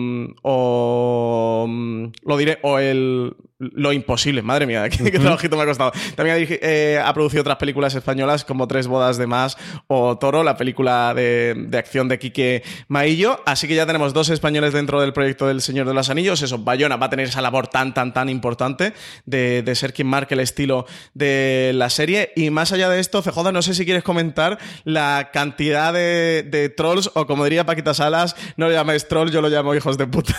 Mm, 1.66 2.12
lo 2.24 2.36
diré, 2.36 2.58
o 2.62 2.78
el 2.78 3.36
lo 3.58 3.92
imposible, 3.92 4.42
madre 4.42 4.66
mía, 4.66 4.88
qué, 4.88 5.10
trabajito 5.10 5.56
me 5.56 5.62
ha 5.62 5.66
costado. 5.66 5.92
También 6.14 6.46
eh, 6.48 7.00
ha 7.04 7.12
producido 7.12 7.40
otras 7.40 7.56
películas 7.56 7.94
españolas 7.94 8.44
como 8.44 8.68
Tres 8.68 8.86
bodas 8.86 9.16
de 9.18 9.26
más 9.26 9.56
o 9.86 10.18
Toro, 10.18 10.42
la 10.42 10.56
película 10.56 11.14
de, 11.14 11.68
acción 11.76 12.08
de 12.08 12.18
Quique 12.18 12.62
Maillo. 12.86 13.40
Así 13.46 13.66
que 13.66 13.74
ya 13.74 13.86
tenemos 13.86 14.12
dos 14.12 14.28
españoles 14.28 14.72
dentro 14.72 15.00
del 15.00 15.12
proyecto 15.12 15.46
del 15.46 15.60
Señor 15.62 15.86
de 15.86 15.94
los 15.94 16.10
Anillos. 16.10 16.42
Eso, 16.42 16.58
Bayona 16.58 16.96
va 16.96 17.06
a 17.06 17.10
tener 17.10 17.28
esa 17.28 17.40
labor 17.40 17.66
tan, 17.68 17.94
tan, 17.94 18.12
tan 18.12 18.28
importante 18.28 18.92
de, 19.24 19.74
ser 19.74 19.92
quien 19.92 20.08
marque 20.08 20.34
el 20.34 20.40
estilo 20.40 20.86
de 21.14 21.72
la 21.74 21.88
serie. 21.90 22.32
Y 22.36 22.50
más 22.50 22.72
allá 22.72 22.88
de 22.88 23.00
esto, 23.00 23.22
CJ, 23.22 23.52
no 23.52 23.62
sé 23.62 23.74
si 23.74 23.84
quieres 23.84 24.02
comentar 24.02 24.58
la 24.84 25.30
cantidad 25.32 25.92
de, 25.92 26.72
trolls, 26.76 27.10
o 27.14 27.26
como 27.26 27.44
diría 27.44 27.64
Paquita 27.64 27.94
Salas, 27.94 28.36
no 28.56 28.66
lo 28.68 28.72
llaméis 28.72 29.08
trolls, 29.08 29.32
yo 29.32 29.40
lo 29.40 29.48
llamo 29.48 29.74
hijos 29.74 29.96
de 29.96 30.06
puta, 30.06 30.36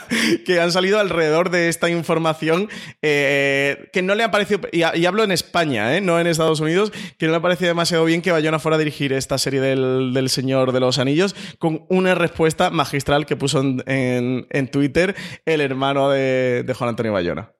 que 0.44 0.60
han 0.60 0.70
salido 0.70 1.00
alrededor 1.00 1.50
de 1.50 1.68
esta 1.68 1.88
información 1.88 2.59
eh, 3.02 3.88
que 3.92 4.02
no 4.02 4.14
le 4.14 4.24
ha 4.24 4.30
parecido, 4.30 4.60
y, 4.72 4.82
hablo 4.82 5.24
en 5.24 5.32
España, 5.32 5.96
eh, 5.96 6.00
no 6.00 6.20
en 6.20 6.26
Estados 6.26 6.60
Unidos, 6.60 6.92
que 7.18 7.26
no 7.26 7.32
le 7.32 7.38
ha 7.38 7.42
parecido 7.42 7.68
demasiado 7.68 8.04
bien 8.04 8.22
que 8.22 8.32
Bayona 8.32 8.58
fuera 8.58 8.76
a 8.76 8.78
dirigir 8.78 9.12
esta 9.12 9.38
serie 9.38 9.60
del, 9.60 10.28
Señor 10.28 10.72
de 10.72 10.80
los 10.80 10.98
Anillos, 10.98 11.34
con 11.58 11.84
una 11.88 12.14
respuesta 12.14 12.70
magistral 12.70 13.26
que 13.26 13.36
puso 13.36 13.60
en, 13.86 14.68
Twitter 14.70 15.16
el 15.46 15.60
hermano 15.60 16.10
de, 16.10 16.62
de 16.64 16.74
Juan 16.74 16.90
Antonio 16.90 17.12
Bayona. 17.12 17.52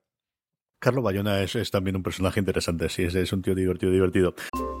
Carlos 0.81 1.03
Bayona 1.03 1.43
es, 1.43 1.55
es, 1.55 1.69
también 1.69 1.95
un 1.95 2.01
personaje 2.01 2.39
interesante, 2.39 2.89
sí, 2.89 3.03
es, 3.03 3.13
es 3.13 3.31
un 3.31 3.43
tío 3.43 3.53
divertido, 3.53 3.91
divertido. 3.91 4.33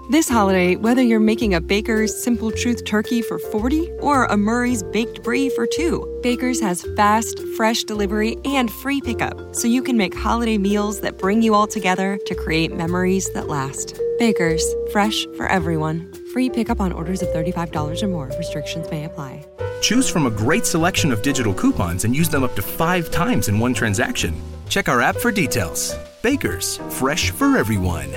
This 0.09 0.27
holiday, 0.27 0.75
whether 0.75 1.03
you're 1.03 1.23
making 1.23 1.53
a 1.53 1.61
Baker's 1.61 2.11
Simple 2.11 2.51
Truth 2.51 2.85
turkey 2.85 3.21
for 3.21 3.37
40 3.37 3.87
or 4.01 4.25
a 4.25 4.35
Murray's 4.35 4.81
Baked 4.81 5.23
Brie 5.23 5.49
for 5.51 5.67
2, 5.67 6.21
Baker's 6.23 6.59
has 6.59 6.83
fast, 6.97 7.39
fresh 7.55 7.83
delivery 7.83 8.35
and 8.45 8.71
free 8.71 8.99
pickup, 8.99 9.55
so 9.55 9.67
you 9.67 9.83
can 9.83 9.95
make 9.95 10.15
holiday 10.15 10.57
meals 10.57 11.01
that 11.01 11.19
bring 11.19 11.43
you 11.43 11.53
all 11.53 11.67
together 11.67 12.17
to 12.25 12.33
create 12.33 12.75
memories 12.75 13.29
that 13.33 13.47
last. 13.47 13.95
Baker's, 14.17 14.65
fresh 14.91 15.27
for 15.37 15.45
everyone. 15.47 16.11
Free 16.33 16.49
pickup 16.49 16.81
on 16.81 16.91
orders 16.91 17.21
of 17.21 17.29
$35 17.29 18.01
or 18.01 18.07
more. 18.07 18.31
Restrictions 18.39 18.89
may 18.89 19.05
apply. 19.05 19.45
Choose 19.81 20.09
from 20.09 20.25
a 20.25 20.31
great 20.31 20.65
selection 20.65 21.11
of 21.11 21.21
digital 21.21 21.53
coupons 21.53 22.05
and 22.05 22.15
use 22.15 22.29
them 22.29 22.43
up 22.43 22.55
to 22.55 22.63
five 22.63 23.11
times 23.11 23.49
in 23.49 23.59
one 23.59 23.73
transaction. 23.73 24.33
Check 24.71 24.87
our 24.87 25.01
app 25.01 25.17
for 25.17 25.31
details. 25.31 25.97
Bakers, 26.21 26.77
fresh 26.91 27.29
for 27.29 27.57
everyone. 27.57 28.07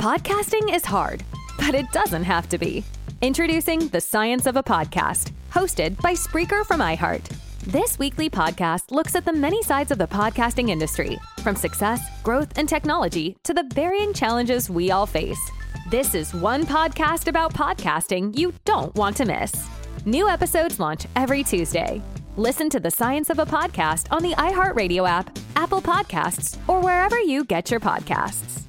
Podcasting 0.00 0.74
is 0.74 0.84
hard, 0.84 1.22
but 1.56 1.76
it 1.76 1.86
doesn't 1.92 2.24
have 2.24 2.48
to 2.48 2.58
be. 2.58 2.82
Introducing 3.22 3.86
The 3.86 4.00
Science 4.00 4.46
of 4.46 4.56
a 4.56 4.62
Podcast, 4.62 5.30
hosted 5.52 6.00
by 6.02 6.14
Spreaker 6.14 6.66
from 6.66 6.80
iHeart. 6.80 7.22
This 7.66 7.96
weekly 7.96 8.28
podcast 8.28 8.90
looks 8.90 9.14
at 9.14 9.24
the 9.24 9.32
many 9.32 9.62
sides 9.62 9.92
of 9.92 9.98
the 9.98 10.08
podcasting 10.08 10.68
industry, 10.68 11.16
from 11.44 11.54
success, 11.54 12.00
growth, 12.24 12.58
and 12.58 12.68
technology 12.68 13.36
to 13.44 13.54
the 13.54 13.68
varying 13.72 14.12
challenges 14.12 14.68
we 14.68 14.90
all 14.90 15.06
face. 15.06 15.38
This 15.92 16.16
is 16.16 16.34
one 16.34 16.66
podcast 16.66 17.28
about 17.28 17.54
podcasting 17.54 18.36
you 18.36 18.52
don't 18.64 18.92
want 18.96 19.16
to 19.18 19.26
miss. 19.26 19.52
New 20.06 20.28
episodes 20.28 20.80
launch 20.80 21.06
every 21.14 21.44
Tuesday. 21.44 22.02
Listen 22.36 22.70
to 22.70 22.78
the 22.78 22.90
science 22.92 23.28
of 23.28 23.40
a 23.40 23.44
podcast 23.44 24.06
on 24.12 24.22
the 24.22 24.30
iHeartRadio 24.34 25.08
app, 25.08 25.36
Apple 25.56 25.80
Podcasts, 25.80 26.56
or 26.68 26.80
wherever 26.80 27.20
you 27.20 27.44
get 27.44 27.72
your 27.72 27.80
podcasts. 27.80 28.59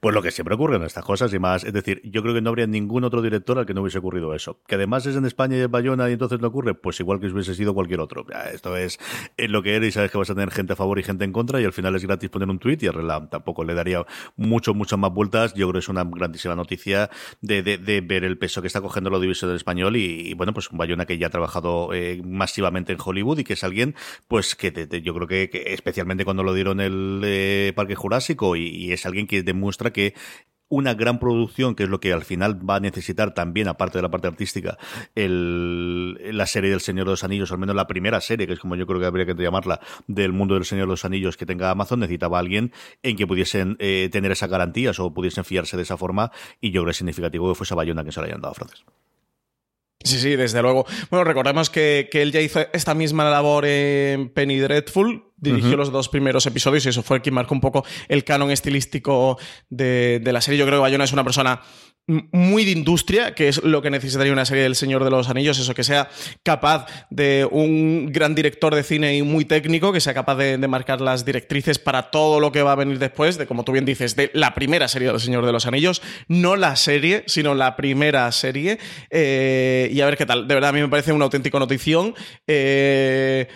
Pues 0.00 0.14
lo 0.14 0.22
que 0.22 0.30
siempre 0.30 0.54
ocurre 0.54 0.76
en 0.76 0.82
estas 0.82 1.04
cosas 1.04 1.32
y 1.32 1.38
más. 1.38 1.64
Es 1.64 1.72
decir, 1.72 2.00
yo 2.04 2.22
creo 2.22 2.34
que 2.34 2.40
no 2.40 2.50
habría 2.50 2.66
ningún 2.66 3.04
otro 3.04 3.22
director 3.22 3.58
al 3.58 3.66
que 3.66 3.74
no 3.74 3.82
hubiese 3.82 3.98
ocurrido 3.98 4.34
eso. 4.34 4.60
Que 4.66 4.76
además 4.76 5.06
es 5.06 5.16
en 5.16 5.24
España 5.24 5.56
y 5.56 5.60
en 5.60 5.70
Bayona 5.70 6.08
y 6.08 6.12
entonces 6.12 6.40
no 6.40 6.48
ocurre, 6.48 6.74
pues 6.74 7.00
igual 7.00 7.20
que 7.20 7.26
hubiese 7.26 7.54
sido 7.54 7.74
cualquier 7.74 8.00
otro. 8.00 8.26
Esto 8.52 8.76
es, 8.76 8.98
lo 9.36 9.62
que 9.62 9.76
eres 9.76 9.88
y 9.88 9.92
sabes 9.92 10.10
que 10.10 10.18
vas 10.18 10.30
a 10.30 10.34
tener 10.34 10.50
gente 10.50 10.72
a 10.72 10.76
favor 10.76 10.98
y 10.98 11.02
gente 11.02 11.24
en 11.24 11.32
contra 11.32 11.60
y 11.60 11.64
al 11.64 11.72
final 11.72 11.94
es 11.96 12.04
gratis 12.04 12.30
poner 12.30 12.48
un 12.48 12.58
tweet 12.58 12.78
y 12.80 12.86
arreglar. 12.86 13.28
Tampoco 13.28 13.64
le 13.64 13.74
daría 13.74 14.04
mucho, 14.36 14.74
muchas 14.74 14.98
más 14.98 15.12
vueltas. 15.12 15.54
Yo 15.54 15.66
creo 15.66 15.74
que 15.74 15.78
es 15.80 15.88
una 15.88 16.04
grandísima 16.04 16.54
noticia 16.54 17.10
de, 17.40 18.02
ver 18.06 18.24
el 18.24 18.38
peso 18.38 18.60
que 18.60 18.66
está 18.66 18.80
cogiendo 18.80 19.08
el 19.08 19.16
audiovisual 19.16 19.50
del 19.50 19.56
español 19.56 19.96
y, 19.96 20.34
bueno, 20.34 20.52
pues 20.52 20.70
un 20.70 20.78
Bayona 20.78 21.06
que 21.06 21.18
ya 21.18 21.28
ha 21.28 21.30
trabajado 21.30 21.92
eh, 21.92 22.20
masivamente 22.24 22.92
en 22.92 22.98
Hollywood 23.02 23.38
y 23.38 23.44
que 23.44 23.54
es 23.54 23.64
alguien, 23.64 23.94
pues 24.28 24.54
que 24.54 24.72
yo 25.02 25.14
creo 25.14 25.26
que, 25.26 25.50
especialmente 25.66 26.24
cuando 26.24 26.42
lo 26.42 26.54
dieron 26.54 26.80
el 26.80 27.20
eh, 27.24 27.72
Parque 27.74 27.94
Jurásico 27.94 28.56
y, 28.56 28.68
y 28.68 28.92
es 28.92 29.06
alguien 29.06 29.26
que 29.26 29.42
demuestra 29.76 29.92
que 29.92 30.14
una 30.68 30.94
gran 30.94 31.20
producción, 31.20 31.76
que 31.76 31.84
es 31.84 31.88
lo 31.88 32.00
que 32.00 32.12
al 32.12 32.24
final 32.24 32.58
va 32.68 32.76
a 32.76 32.80
necesitar 32.80 33.34
también, 33.34 33.68
aparte 33.68 33.98
de 33.98 34.02
la 34.02 34.10
parte 34.10 34.26
artística, 34.26 34.76
el, 35.14 36.36
la 36.36 36.46
serie 36.46 36.70
del 36.70 36.80
Señor 36.80 37.06
de 37.06 37.12
los 37.12 37.22
Anillos, 37.22 37.52
al 37.52 37.58
menos 37.58 37.76
la 37.76 37.86
primera 37.86 38.20
serie, 38.20 38.48
que 38.48 38.54
es 38.54 38.58
como 38.58 38.74
yo 38.74 38.84
creo 38.84 38.98
que 38.98 39.06
habría 39.06 39.26
que 39.26 39.34
llamarla, 39.34 39.78
del 40.08 40.32
mundo 40.32 40.54
del 40.54 40.64
Señor 40.64 40.86
de 40.86 40.90
los 40.90 41.04
Anillos 41.04 41.36
que 41.36 41.46
tenga 41.46 41.70
Amazon, 41.70 42.00
necesitaba 42.00 42.40
alguien 42.40 42.72
en 43.04 43.16
que 43.16 43.28
pudiesen 43.28 43.76
eh, 43.78 44.08
tener 44.10 44.32
esas 44.32 44.50
garantías 44.50 44.98
o 44.98 45.14
pudiesen 45.14 45.44
fiarse 45.44 45.76
de 45.76 45.84
esa 45.84 45.96
forma, 45.96 46.32
y 46.60 46.72
yo 46.72 46.80
creo 46.80 46.86
que 46.86 46.90
es 46.90 46.96
significativo 46.96 47.48
que 47.48 47.54
fuese 47.54 47.74
a 47.74 47.76
Bayona 47.76 48.02
que 48.02 48.10
se 48.10 48.20
le 48.20 48.26
hayan 48.26 48.40
dado 48.40 48.50
a 48.50 48.54
Frances. 48.54 48.84
Sí, 50.04 50.20
sí, 50.20 50.36
desde 50.36 50.62
luego. 50.62 50.86
Bueno, 51.10 51.24
recordemos 51.24 51.70
que, 51.70 52.08
él 52.12 52.32
ya 52.32 52.40
hizo 52.40 52.60
esta 52.72 52.94
misma 52.94 53.28
labor 53.28 53.64
en 53.66 54.28
Penny 54.28 54.58
Dreadful, 54.58 55.24
dirigió 55.36 55.76
los 55.76 55.90
dos 55.90 56.08
primeros 56.08 56.46
episodios 56.46 56.86
y 56.86 56.90
eso 56.90 57.02
fue 57.02 57.20
quien 57.20 57.34
marcó 57.34 57.54
un 57.54 57.60
poco 57.60 57.84
el 58.08 58.24
canon 58.24 58.50
estilístico 58.50 59.38
de, 59.68 60.20
de 60.22 60.32
la 60.32 60.40
serie. 60.40 60.58
Yo 60.58 60.66
creo 60.66 60.78
que 60.78 60.82
Bayona 60.82 61.04
es 61.04 61.12
una 61.12 61.24
persona 61.24 61.60
muy 62.06 62.64
de 62.64 62.70
industria, 62.70 63.34
que 63.34 63.48
es 63.48 63.62
lo 63.64 63.82
que 63.82 63.90
necesitaría 63.90 64.32
una 64.32 64.44
serie 64.44 64.62
del 64.62 64.76
Señor 64.76 65.02
de 65.02 65.10
los 65.10 65.28
Anillos, 65.28 65.58
eso 65.58 65.74
que 65.74 65.82
sea 65.82 66.08
capaz 66.44 66.86
de 67.10 67.48
un 67.50 68.12
gran 68.12 68.34
director 68.36 68.74
de 68.74 68.84
cine 68.84 69.16
y 69.16 69.22
muy 69.22 69.44
técnico, 69.44 69.92
que 69.92 70.00
sea 70.00 70.14
capaz 70.14 70.36
de, 70.36 70.66
marcar 70.66 71.00
las 71.00 71.24
directrices 71.24 71.78
para 71.78 72.10
todo 72.10 72.40
lo 72.40 72.52
que 72.52 72.62
va 72.62 72.72
a 72.72 72.76
venir 72.76 72.98
después, 72.98 73.38
de 73.38 73.46
como 73.46 73.64
tú 73.64 73.72
bien 73.72 73.84
dices, 73.84 74.14
de 74.16 74.30
la 74.34 74.54
primera 74.54 74.88
serie 74.88 75.08
del 75.08 75.20
Señor 75.20 75.46
de 75.46 75.52
los 75.52 75.66
Anillos, 75.66 76.02
no 76.28 76.56
la 76.56 76.76
serie, 76.76 77.24
sino 77.26 77.54
la 77.54 77.76
primera 77.76 78.30
serie, 78.32 78.78
eh, 79.10 79.88
y 79.92 80.00
a 80.00 80.06
ver 80.06 80.16
qué 80.16 80.26
tal. 80.26 80.46
De 80.46 80.54
verdad, 80.54 80.70
a 80.70 80.72
mí 80.72 80.80
me 80.80 80.88
parece 80.88 81.12
una 81.12 81.24
auténtica 81.24 81.58
notición. 81.58 82.14
Eh, 82.46 83.48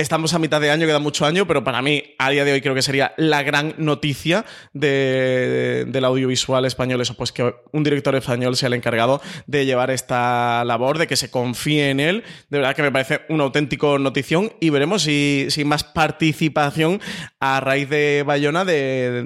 Estamos 0.00 0.32
a 0.32 0.38
mitad 0.38 0.60
de 0.60 0.70
año, 0.70 0.86
queda 0.86 1.00
mucho 1.00 1.26
año, 1.26 1.44
pero 1.48 1.64
para 1.64 1.82
mí, 1.82 2.14
a 2.18 2.30
día 2.30 2.44
de 2.44 2.52
hoy, 2.52 2.60
creo 2.60 2.72
que 2.72 2.82
sería 2.82 3.14
la 3.16 3.42
gran 3.42 3.74
noticia 3.78 4.44
del 4.72 6.04
audiovisual 6.04 6.64
español. 6.66 7.00
Eso, 7.00 7.14
pues 7.14 7.32
que 7.32 7.52
un 7.72 7.82
director 7.82 8.14
español 8.14 8.54
sea 8.54 8.68
el 8.68 8.74
encargado 8.74 9.20
de 9.48 9.66
llevar 9.66 9.90
esta 9.90 10.62
labor, 10.64 10.98
de 10.98 11.08
que 11.08 11.16
se 11.16 11.32
confíe 11.32 11.90
en 11.90 11.98
él. 11.98 12.22
De 12.48 12.58
verdad 12.58 12.76
que 12.76 12.82
me 12.82 12.92
parece 12.92 13.22
una 13.28 13.42
auténtica 13.42 13.98
notición 13.98 14.52
y 14.60 14.70
veremos 14.70 15.02
si, 15.02 15.46
si 15.48 15.64
más 15.64 15.82
participación 15.82 17.00
a 17.40 17.58
raíz 17.58 17.88
de 17.88 18.22
Bayona, 18.24 18.64
de, 18.64 19.24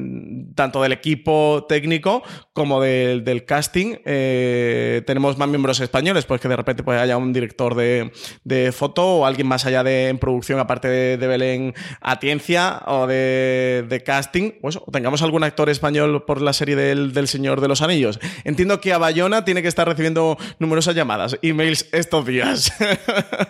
tanto 0.54 0.80
del 0.80 0.92
equipo 0.92 1.66
técnico 1.68 2.22
como 2.54 2.80
del 2.80 3.44
casting. 3.44 3.96
Eh, 4.06 5.02
tenemos 5.06 5.36
más 5.36 5.50
miembros 5.50 5.80
españoles, 5.80 6.24
pues 6.24 6.40
que 6.40 6.48
de 6.48 6.56
repente 6.56 6.82
pues, 6.82 6.98
haya 6.98 7.18
un 7.18 7.34
director 7.34 7.74
de, 7.74 8.10
de 8.44 8.72
foto 8.72 9.16
o 9.16 9.26
alguien 9.26 9.46
más 9.46 9.66
allá 9.66 9.84
de 9.84 10.08
en 10.08 10.16
producción 10.16 10.61
aparte 10.62 10.88
de, 10.88 11.26
Belén 11.26 11.74
Atiencia 12.00 12.82
o 12.86 13.06
de, 13.06 14.02
casting, 14.04 14.52
pues, 14.60 14.76
o 14.76 14.90
tengamos 14.90 15.22
algún 15.22 15.44
actor 15.44 15.68
español 15.70 16.24
por 16.24 16.40
la 16.42 16.52
serie 16.52 16.76
del, 16.76 17.28
Señor 17.28 17.60
de 17.60 17.68
los 17.68 17.82
Anillos. 17.82 18.18
Entiendo 18.44 18.80
que 18.80 18.92
a 18.92 18.98
Bayona 18.98 19.44
tiene 19.44 19.62
que 19.62 19.68
estar 19.68 19.86
recibiendo 19.86 20.36
numerosas 20.58 20.94
llamadas, 20.94 21.38
emails 21.42 21.88
estos 21.92 22.26
días. 22.26 22.72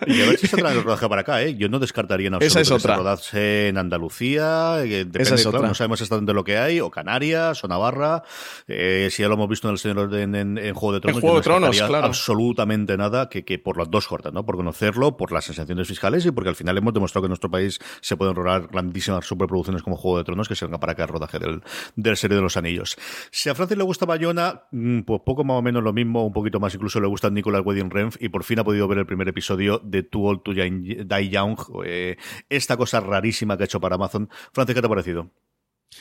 Y 0.05 0.21
a 0.21 0.25
ver 0.25 0.37
si 0.37 0.47
se 0.47 0.57
trae 0.57 0.73
el 0.73 0.83
rodaje 0.83 1.07
para 1.07 1.21
acá, 1.21 1.41
¿eh? 1.41 1.55
Yo 1.55 1.69
no 1.69 1.79
descartaría 1.79 2.27
en 2.27 2.35
absoluto 2.35 2.59
Esa 2.59 2.61
es 2.61 2.71
otra. 2.71 2.97
rodarse 2.97 3.69
en 3.69 3.77
Andalucía, 3.77 4.75
depende, 4.77 5.41
claro, 5.41 5.67
no 5.67 5.73
sabemos 5.73 6.01
exactamente 6.01 6.33
lo 6.33 6.43
que 6.43 6.57
hay, 6.57 6.79
o 6.79 6.89
Canarias, 6.89 7.63
o 7.63 7.67
Navarra, 7.67 8.23
eh, 8.67 9.09
si 9.11 9.21
ya 9.21 9.27
lo 9.27 9.35
hemos 9.35 9.49
visto 9.49 9.67
en 9.67 9.73
el 9.73 9.77
Señor 9.77 10.13
en, 10.13 10.73
Juego 10.73 10.93
de 10.93 10.99
Tronos, 10.99 11.21
Juego 11.21 11.37
de 11.37 11.41
Tronos, 11.41 11.81
claro. 11.81 12.05
absolutamente 12.05 12.97
nada 12.97 13.29
que, 13.29 13.45
que 13.45 13.59
por 13.59 13.77
las 13.77 13.89
dos 13.89 14.07
cortas, 14.07 14.33
¿no? 14.33 14.45
Por 14.45 14.57
conocerlo, 14.57 15.17
por 15.17 15.31
las 15.31 15.45
sensaciones 15.45 15.87
fiscales 15.87 16.25
y 16.25 16.31
porque 16.31 16.49
al 16.49 16.55
final 16.55 16.77
hemos 16.77 16.93
demostrado 17.03 17.23
que 17.23 17.27
en 17.27 17.31
nuestro 17.31 17.51
país 17.51 17.79
se 18.01 18.17
pueden 18.17 18.35
rodar 18.35 18.67
grandísimas 18.67 19.25
superproducciones 19.25 19.83
como 19.83 19.97
Juego 19.97 20.17
de 20.17 20.23
Tronos 20.23 20.47
que 20.47 20.55
se 20.55 20.67
para 20.67 20.93
acá 20.93 21.03
el 21.03 21.09
rodaje 21.09 21.39
del, 21.39 21.61
del 21.95 22.17
Serie 22.17 22.37
de 22.37 22.43
los 22.43 22.57
Anillos. 22.57 22.95
Si 23.31 23.49
a 23.49 23.55
Francis 23.55 23.77
le 23.77 23.83
gusta 23.83 24.05
Bayona, 24.05 24.63
mm, 24.71 25.01
pues 25.01 25.21
poco 25.25 25.43
más 25.43 25.57
o 25.57 25.61
menos 25.61 25.83
lo 25.83 25.93
mismo, 25.93 26.25
un 26.25 26.33
poquito 26.33 26.59
más 26.59 26.73
incluso 26.73 26.99
le 26.99 27.07
gusta 27.07 27.29
Nicolas 27.29 27.61
Wedding 27.65 27.89
Renf 27.89 28.15
y 28.19 28.29
por 28.29 28.43
fin 28.43 28.59
ha 28.59 28.63
podido 28.63 28.87
ver 28.87 28.99
el 28.99 29.05
primer 29.05 29.27
episodio 29.27 29.79
de 29.83 30.03
Too 30.03 30.23
Old 30.23 30.43
to 30.43 30.53
Die 30.53 31.29
Young, 31.29 31.57
eh, 31.85 32.17
esta 32.49 32.77
cosa 32.77 32.99
rarísima 32.99 33.57
que 33.57 33.63
ha 33.63 33.65
hecho 33.65 33.79
para 33.79 33.95
Amazon. 33.95 34.29
Francis, 34.53 34.75
¿qué 34.75 34.81
te 34.81 34.87
ha 34.87 34.89
parecido? 34.89 35.29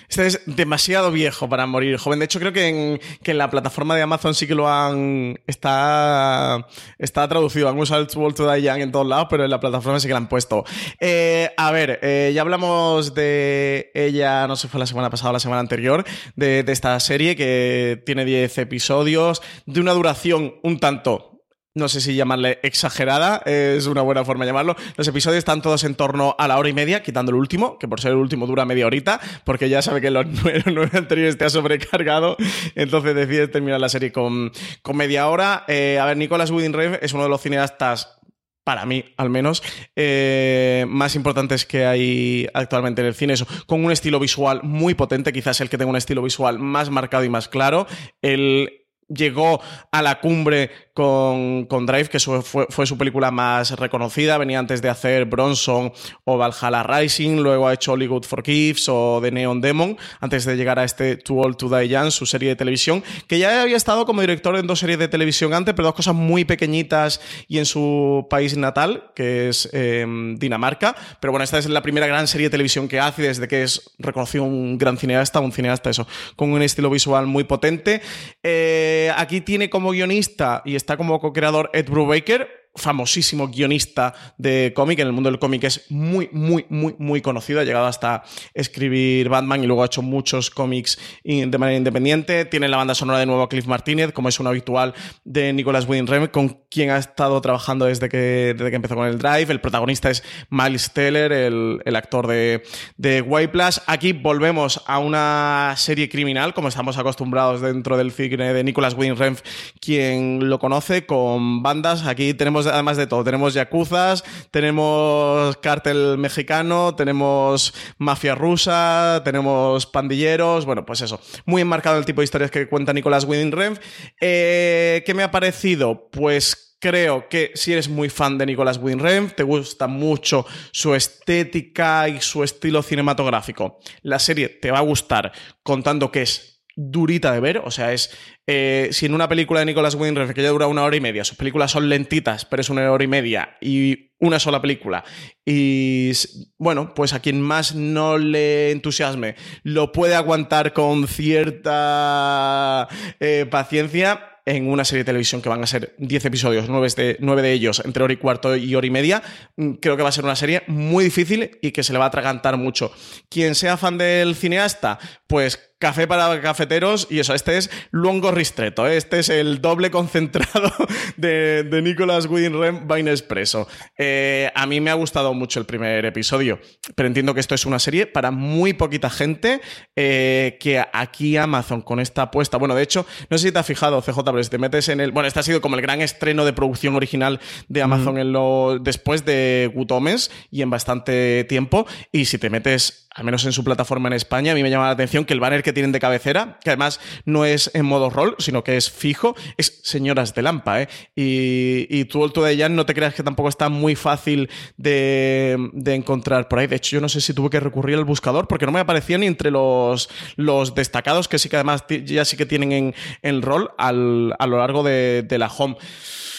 Este 0.08 0.26
es 0.26 0.40
demasiado 0.46 1.10
viejo 1.10 1.48
para 1.48 1.66
morir 1.66 1.96
joven. 1.96 2.18
De 2.18 2.26
hecho, 2.26 2.38
creo 2.38 2.52
que 2.52 2.68
en, 2.68 3.00
que 3.22 3.30
en 3.32 3.38
la 3.38 3.50
plataforma 3.50 3.96
de 3.96 4.02
Amazon 4.02 4.34
sí 4.34 4.46
que 4.46 4.54
lo 4.54 4.68
han. 4.68 5.38
Está, 5.46 6.66
está 6.98 7.28
traducido. 7.28 7.68
Han 7.68 7.78
usado 7.78 8.02
el 8.02 8.08
World 8.14 8.36
to 8.36 8.50
Die 8.50 8.62
Young 8.62 8.80
en 8.80 8.92
todos 8.92 9.06
lados, 9.06 9.26
pero 9.30 9.44
en 9.44 9.50
la 9.50 9.60
plataforma 9.60 10.00
sí 10.00 10.06
que 10.06 10.12
lo 10.12 10.18
han 10.18 10.28
puesto. 10.28 10.64
Eh, 11.00 11.50
a 11.56 11.70
ver, 11.70 11.98
eh, 12.02 12.32
ya 12.34 12.42
hablamos 12.42 13.14
de 13.14 13.90
ella, 13.94 14.46
no 14.46 14.56
sé, 14.56 14.68
fue 14.68 14.80
la 14.80 14.86
semana 14.86 15.10
pasada 15.10 15.30
o 15.30 15.32
la 15.32 15.40
semana 15.40 15.60
anterior, 15.60 16.04
de, 16.36 16.62
de 16.62 16.72
esta 16.72 16.98
serie 17.00 17.36
que 17.36 18.02
tiene 18.04 18.24
10 18.24 18.58
episodios, 18.58 19.42
de 19.66 19.80
una 19.80 19.92
duración 19.92 20.54
un 20.62 20.78
tanto 20.78 21.31
no 21.74 21.88
sé 21.88 22.00
si 22.00 22.14
llamarle 22.14 22.58
exagerada, 22.62 23.42
es 23.46 23.86
una 23.86 24.02
buena 24.02 24.24
forma 24.24 24.44
de 24.44 24.50
llamarlo. 24.50 24.76
Los 24.96 25.08
episodios 25.08 25.38
están 25.38 25.62
todos 25.62 25.84
en 25.84 25.94
torno 25.94 26.34
a 26.38 26.46
la 26.46 26.58
hora 26.58 26.68
y 26.68 26.74
media, 26.74 27.02
quitando 27.02 27.30
el 27.30 27.36
último, 27.36 27.78
que 27.78 27.88
por 27.88 28.00
ser 28.00 28.12
el 28.12 28.18
último 28.18 28.46
dura 28.46 28.64
media 28.64 28.86
horita, 28.86 29.20
porque 29.44 29.68
ya 29.68 29.80
sabe 29.80 30.00
que 30.00 30.10
los 30.10 30.26
nueve, 30.66 30.90
anteriores 30.92 31.38
te 31.38 31.44
ha 31.44 31.50
sobrecargado, 31.50 32.36
entonces 32.74 33.14
decide 33.14 33.48
terminar 33.48 33.80
la 33.80 33.88
serie 33.88 34.12
con, 34.12 34.52
con 34.82 34.96
media 34.96 35.28
hora. 35.28 35.64
Eh, 35.68 35.98
a 36.00 36.04
ver, 36.04 36.16
Nicolas 36.16 36.50
Winding 36.50 36.98
es 37.00 37.12
uno 37.12 37.22
de 37.22 37.28
los 37.28 37.40
cineastas 37.40 38.18
para 38.64 38.86
mí 38.86 39.04
al 39.16 39.30
menos, 39.30 39.62
eh, 39.96 40.84
más 40.88 41.16
importantes 41.16 41.66
que 41.66 41.84
hay 41.84 42.46
actualmente 42.54 43.00
en 43.00 43.08
el 43.08 43.14
cine. 43.14 43.32
Eso, 43.32 43.46
con 43.66 43.84
un 43.84 43.90
estilo 43.90 44.20
visual 44.20 44.60
muy 44.62 44.94
potente, 44.94 45.32
quizás 45.32 45.60
el 45.60 45.68
que 45.68 45.78
tenga 45.78 45.90
un 45.90 45.96
estilo 45.96 46.22
visual 46.22 46.58
más 46.58 46.90
marcado 46.90 47.24
y 47.24 47.28
más 47.28 47.48
claro. 47.48 47.86
El 48.20 48.81
llegó 49.14 49.60
a 49.90 50.02
la 50.02 50.20
cumbre 50.20 50.70
con, 50.94 51.64
con 51.66 51.86
Drive, 51.86 52.08
que 52.08 52.18
fue, 52.18 52.86
su 52.86 52.98
película 52.98 53.30
más 53.30 53.78
reconocida. 53.78 54.38
Venía 54.38 54.58
antes 54.58 54.82
de 54.82 54.88
hacer 54.88 55.24
Bronson 55.24 55.92
o 56.24 56.36
Valhalla 56.36 56.82
Rising, 56.82 57.38
luego 57.38 57.66
ha 57.66 57.74
hecho 57.74 57.92
Hollywood 57.92 58.24
for 58.24 58.42
Gifts 58.44 58.88
o 58.88 59.20
The 59.22 59.30
Neon 59.30 59.60
Demon, 59.60 59.96
antes 60.20 60.44
de 60.44 60.56
llegar 60.56 60.78
a 60.78 60.84
este 60.84 61.16
Too 61.16 61.38
Old 61.38 61.56
to 61.56 61.68
Die 61.68 61.88
Young, 61.88 62.10
su 62.10 62.26
serie 62.26 62.50
de 62.50 62.56
televisión, 62.56 63.02
que 63.26 63.38
ya 63.38 63.62
había 63.62 63.76
estado 63.76 64.04
como 64.04 64.20
director 64.20 64.56
en 64.56 64.66
dos 64.66 64.80
series 64.80 64.98
de 64.98 65.08
televisión 65.08 65.54
antes, 65.54 65.74
pero 65.74 65.88
dos 65.88 65.94
cosas 65.94 66.14
muy 66.14 66.44
pequeñitas 66.44 67.20
y 67.48 67.58
en 67.58 67.66
su 67.66 68.26
país 68.28 68.56
natal, 68.56 69.10
que 69.14 69.48
es 69.48 69.68
em, 69.72 70.36
Dinamarca. 70.36 70.94
Pero 71.20 71.32
bueno, 71.32 71.44
esta 71.44 71.58
es 71.58 71.68
la 71.68 71.82
primera 71.82 72.06
gran 72.06 72.26
serie 72.26 72.48
de 72.48 72.50
televisión 72.50 72.88
que 72.88 73.00
hace 73.00 73.22
desde 73.22 73.48
que 73.48 73.62
es 73.62 73.92
reconocido 73.98 74.44
un 74.44 74.78
gran 74.78 74.98
cineasta, 74.98 75.40
un 75.40 75.52
cineasta 75.52 75.90
eso, 75.90 76.06
con 76.36 76.52
un 76.52 76.62
estilo 76.62 76.90
visual 76.90 77.26
muy 77.26 77.44
potente. 77.44 78.02
Eh, 78.42 79.01
aquí 79.10 79.40
tiene 79.40 79.70
como 79.70 79.90
guionista 79.90 80.62
y 80.64 80.76
está 80.76 80.96
como 80.96 81.20
co-creador 81.20 81.70
Ed 81.72 81.88
Brubaker, 81.88 82.61
famosísimo 82.74 83.48
guionista 83.48 84.14
de 84.38 84.72
cómic. 84.74 84.98
En 84.98 85.06
el 85.06 85.12
mundo 85.12 85.30
del 85.30 85.38
cómic 85.38 85.64
es 85.64 85.90
muy, 85.90 86.28
muy, 86.32 86.66
muy, 86.68 86.94
muy 86.98 87.20
conocido. 87.20 87.60
Ha 87.60 87.64
llegado 87.64 87.86
hasta 87.86 88.22
escribir 88.54 89.28
Batman 89.28 89.62
y 89.62 89.66
luego 89.66 89.82
ha 89.82 89.86
hecho 89.86 90.02
muchos 90.02 90.50
cómics 90.50 90.98
de 91.24 91.58
manera 91.58 91.76
independiente. 91.76 92.44
Tiene 92.44 92.68
la 92.68 92.76
banda 92.76 92.94
sonora 92.94 93.18
de 93.18 93.26
nuevo 93.26 93.42
a 93.42 93.48
Cliff 93.48 93.66
Martínez, 93.66 94.12
como 94.12 94.28
es 94.28 94.40
un 94.40 94.46
habitual 94.46 94.94
de 95.24 95.52
Nicolas 95.52 95.86
Winding 95.86 96.06
Refn, 96.06 96.26
con 96.28 96.62
quien 96.70 96.90
ha 96.90 96.98
estado 96.98 97.40
trabajando 97.40 97.84
desde 97.86 98.08
que, 98.08 98.54
desde 98.56 98.70
que 98.70 98.76
empezó 98.76 98.94
con 98.94 99.06
el 99.06 99.18
Drive. 99.18 99.52
El 99.52 99.60
protagonista 99.60 100.10
es 100.10 100.22
Miles 100.50 100.92
Teller, 100.92 101.32
el, 101.32 101.96
actor 101.96 102.26
de, 102.26 102.62
de 102.96 103.22
Plus. 103.52 103.82
Aquí 103.86 104.12
volvemos 104.12 104.82
a 104.86 104.98
una 104.98 105.74
serie 105.76 106.08
criminal, 106.08 106.54
como 106.54 106.68
estamos 106.68 106.96
acostumbrados 106.96 107.60
dentro 107.60 107.96
del 107.96 108.12
cine 108.12 108.54
de 108.54 108.64
Nicolas 108.64 108.94
Winding 108.94 109.18
Refn, 109.18 109.42
quien 109.80 110.48
lo 110.48 110.58
conoce, 110.58 111.04
con 111.04 111.62
bandas. 111.62 112.06
Aquí 112.06 112.34
tenemos 112.34 112.61
además 112.66 112.96
de 112.96 113.06
todo, 113.06 113.24
tenemos 113.24 113.54
yacuzas, 113.54 114.24
tenemos 114.50 115.56
cártel 115.58 116.18
mexicano, 116.18 116.94
tenemos 116.94 117.74
mafia 117.98 118.34
rusa, 118.34 119.22
tenemos 119.24 119.86
pandilleros, 119.86 120.64
bueno, 120.66 120.84
pues 120.84 121.00
eso, 121.00 121.20
muy 121.44 121.62
enmarcado 121.62 121.98
el 121.98 122.04
tipo 122.04 122.20
de 122.20 122.24
historias 122.24 122.50
que 122.50 122.68
cuenta 122.68 122.92
Nicolás 122.92 123.24
Winding 123.24 123.52
Refn. 123.52 123.80
Eh, 124.20 125.02
¿Qué 125.06 125.14
me 125.14 125.22
ha 125.22 125.30
parecido? 125.30 126.08
Pues 126.10 126.72
creo 126.82 127.28
que 127.28 127.52
si 127.54 127.72
eres 127.72 127.88
muy 127.88 128.08
fan 128.08 128.36
de 128.36 128.44
Nicolás 128.44 128.78
Winding 128.82 129.30
te 129.36 129.44
gusta 129.44 129.86
mucho 129.86 130.44
su 130.72 130.96
estética 130.96 132.08
y 132.08 132.20
su 132.20 132.42
estilo 132.42 132.82
cinematográfico, 132.82 133.78
la 134.02 134.18
serie 134.18 134.48
te 134.48 134.72
va 134.72 134.78
a 134.78 134.82
gustar 134.82 135.32
contando 135.62 136.10
que 136.10 136.22
es 136.22 136.51
durita 136.76 137.32
de 137.32 137.40
ver, 137.40 137.58
o 137.58 137.70
sea, 137.70 137.92
es 137.92 138.16
eh, 138.46 138.88
si 138.92 139.06
en 139.06 139.14
una 139.14 139.28
película 139.28 139.60
de 139.60 139.66
Nicolas 139.66 139.94
Winding 139.94 140.32
que 140.32 140.42
ya 140.42 140.50
dura 140.50 140.66
una 140.66 140.84
hora 140.84 140.96
y 140.96 141.00
media, 141.00 141.24
sus 141.24 141.36
películas 141.36 141.70
son 141.70 141.88
lentitas, 141.88 142.44
pero 142.44 142.60
es 142.60 142.70
una 142.70 142.90
hora 142.90 143.04
y 143.04 143.08
media 143.08 143.56
y 143.60 144.12
una 144.18 144.38
sola 144.38 144.62
película, 144.62 145.04
y 145.44 146.12
bueno, 146.58 146.94
pues 146.94 147.12
a 147.12 147.20
quien 147.20 147.40
más 147.40 147.74
no 147.74 148.18
le 148.18 148.70
entusiasme 148.70 149.34
lo 149.64 149.92
puede 149.92 150.14
aguantar 150.14 150.72
con 150.72 151.08
cierta 151.08 152.88
eh, 153.20 153.46
paciencia, 153.50 154.32
en 154.44 154.68
una 154.68 154.84
serie 154.84 155.00
de 155.00 155.06
televisión 155.06 155.40
que 155.40 155.48
van 155.48 155.62
a 155.62 155.66
ser 155.66 155.94
10 155.98 156.24
episodios, 156.24 156.68
9 156.68 156.88
de, 156.96 157.42
de 157.42 157.52
ellos 157.52 157.82
entre 157.84 158.02
hora 158.02 158.12
y 158.12 158.16
cuarto 158.16 158.56
y 158.56 158.74
hora 158.74 158.86
y 158.86 158.90
media, 158.90 159.22
mm, 159.56 159.74
creo 159.74 159.96
que 159.96 160.02
va 160.02 160.08
a 160.08 160.12
ser 160.12 160.24
una 160.24 160.36
serie 160.36 160.62
muy 160.66 161.04
difícil 161.04 161.58
y 161.62 161.70
que 161.72 161.82
se 161.82 161.92
le 161.92 161.98
va 161.98 162.06
a 162.06 162.08
atragantar 162.08 162.56
mucho. 162.56 162.92
Quien 163.28 163.54
sea 163.54 163.76
fan 163.76 163.98
del 163.98 164.34
cineasta, 164.34 164.98
pues 165.26 165.71
café 165.82 166.06
para 166.06 166.40
cafeteros 166.40 167.08
y 167.10 167.18
eso, 167.18 167.34
este 167.34 167.58
es 167.58 167.68
Luongo 167.90 168.30
Ristretto, 168.30 168.86
¿eh? 168.86 168.96
este 168.96 169.18
es 169.18 169.28
el 169.28 169.60
doble 169.60 169.90
concentrado 169.90 170.72
de, 171.16 171.64
de 171.64 171.82
Nicolas 171.82 172.26
Winding 172.26 172.56
Refn 172.56 173.08
Espresso. 173.08 173.66
Eh, 173.98 174.48
a 174.54 174.64
mí 174.66 174.80
me 174.80 174.92
ha 174.92 174.94
gustado 174.94 175.34
mucho 175.34 175.58
el 175.58 175.66
primer 175.66 176.04
episodio, 176.04 176.60
pero 176.94 177.08
entiendo 177.08 177.34
que 177.34 177.40
esto 177.40 177.56
es 177.56 177.66
una 177.66 177.80
serie 177.80 178.06
para 178.06 178.30
muy 178.30 178.74
poquita 178.74 179.10
gente, 179.10 179.60
eh, 179.96 180.56
que 180.60 180.80
aquí 180.92 181.36
Amazon 181.36 181.82
con 181.82 181.98
esta 181.98 182.22
apuesta, 182.22 182.58
bueno, 182.58 182.76
de 182.76 182.84
hecho, 182.84 183.04
no 183.28 183.36
sé 183.36 183.48
si 183.48 183.52
te 183.52 183.58
has 183.58 183.66
fijado, 183.66 184.00
CJ, 184.00 184.18
pero 184.24 184.44
si 184.44 184.50
te 184.50 184.58
metes 184.58 184.88
en 184.88 185.00
el, 185.00 185.10
bueno, 185.10 185.26
este 185.26 185.40
ha 185.40 185.42
sido 185.42 185.60
como 185.60 185.74
el 185.74 185.82
gran 185.82 186.00
estreno 186.00 186.44
de 186.44 186.52
producción 186.52 186.94
original 186.94 187.40
de 187.66 187.82
Amazon 187.82 188.18
en 188.18 188.30
lo, 188.30 188.78
después 188.80 189.24
de 189.24 189.68
Gutomes 189.74 190.30
y 190.48 190.62
en 190.62 190.70
bastante 190.70 191.42
tiempo, 191.48 191.88
y 192.12 192.26
si 192.26 192.38
te 192.38 192.50
metes 192.50 193.01
al 193.14 193.24
menos 193.24 193.44
en 193.44 193.52
su 193.52 193.62
plataforma 193.64 194.08
en 194.08 194.14
España, 194.14 194.52
a 194.52 194.54
mí 194.54 194.62
me 194.62 194.70
llama 194.70 194.86
la 194.86 194.92
atención 194.92 195.24
que 195.24 195.34
el 195.34 195.40
banner 195.40 195.62
que 195.62 195.72
tienen 195.72 195.92
de 195.92 196.00
cabecera, 196.00 196.58
que 196.62 196.70
además 196.70 197.00
no 197.24 197.44
es 197.44 197.70
en 197.74 197.84
modo 197.84 198.10
rol, 198.10 198.36
sino 198.38 198.64
que 198.64 198.76
es 198.76 198.90
fijo, 198.90 199.36
es 199.56 199.80
Señoras 199.82 200.34
de 200.34 200.42
Lampa, 200.42 200.82
¿eh? 200.82 200.88
Y, 201.14 201.86
y 201.90 202.04
tú, 202.06 202.24
el 202.24 202.32
de 202.32 202.56
Jan, 202.56 202.74
no 202.74 202.86
te 202.86 202.94
creas 202.94 203.14
que 203.14 203.22
tampoco 203.22 203.48
está 203.48 203.68
muy 203.68 203.96
fácil 203.96 204.48
de, 204.76 205.58
encontrar 205.86 206.48
por 206.48 206.58
ahí. 206.58 206.66
De 206.66 206.76
hecho, 206.76 206.96
yo 206.96 207.00
no 207.00 207.08
sé 207.08 207.20
si 207.20 207.34
tuve 207.34 207.50
que 207.50 207.60
recurrir 207.60 207.96
al 207.96 208.04
buscador 208.04 208.48
porque 208.48 208.66
no 208.66 208.72
me 208.72 208.80
aparecía 208.80 209.18
ni 209.18 209.26
entre 209.26 209.50
los, 209.50 210.08
los 210.36 210.74
destacados 210.74 211.28
que 211.28 211.38
sí 211.38 211.48
que 211.48 211.56
además 211.56 211.84
ya 212.04 212.24
sí 212.24 212.36
que 212.36 212.46
tienen 212.46 212.72
en, 212.72 212.94
el 213.22 213.42
rol 213.42 213.72
a 213.76 213.92
lo 213.92 214.58
largo 214.58 214.82
de, 214.82 215.22
de 215.22 215.38
la 215.38 215.48
home. 215.48 215.76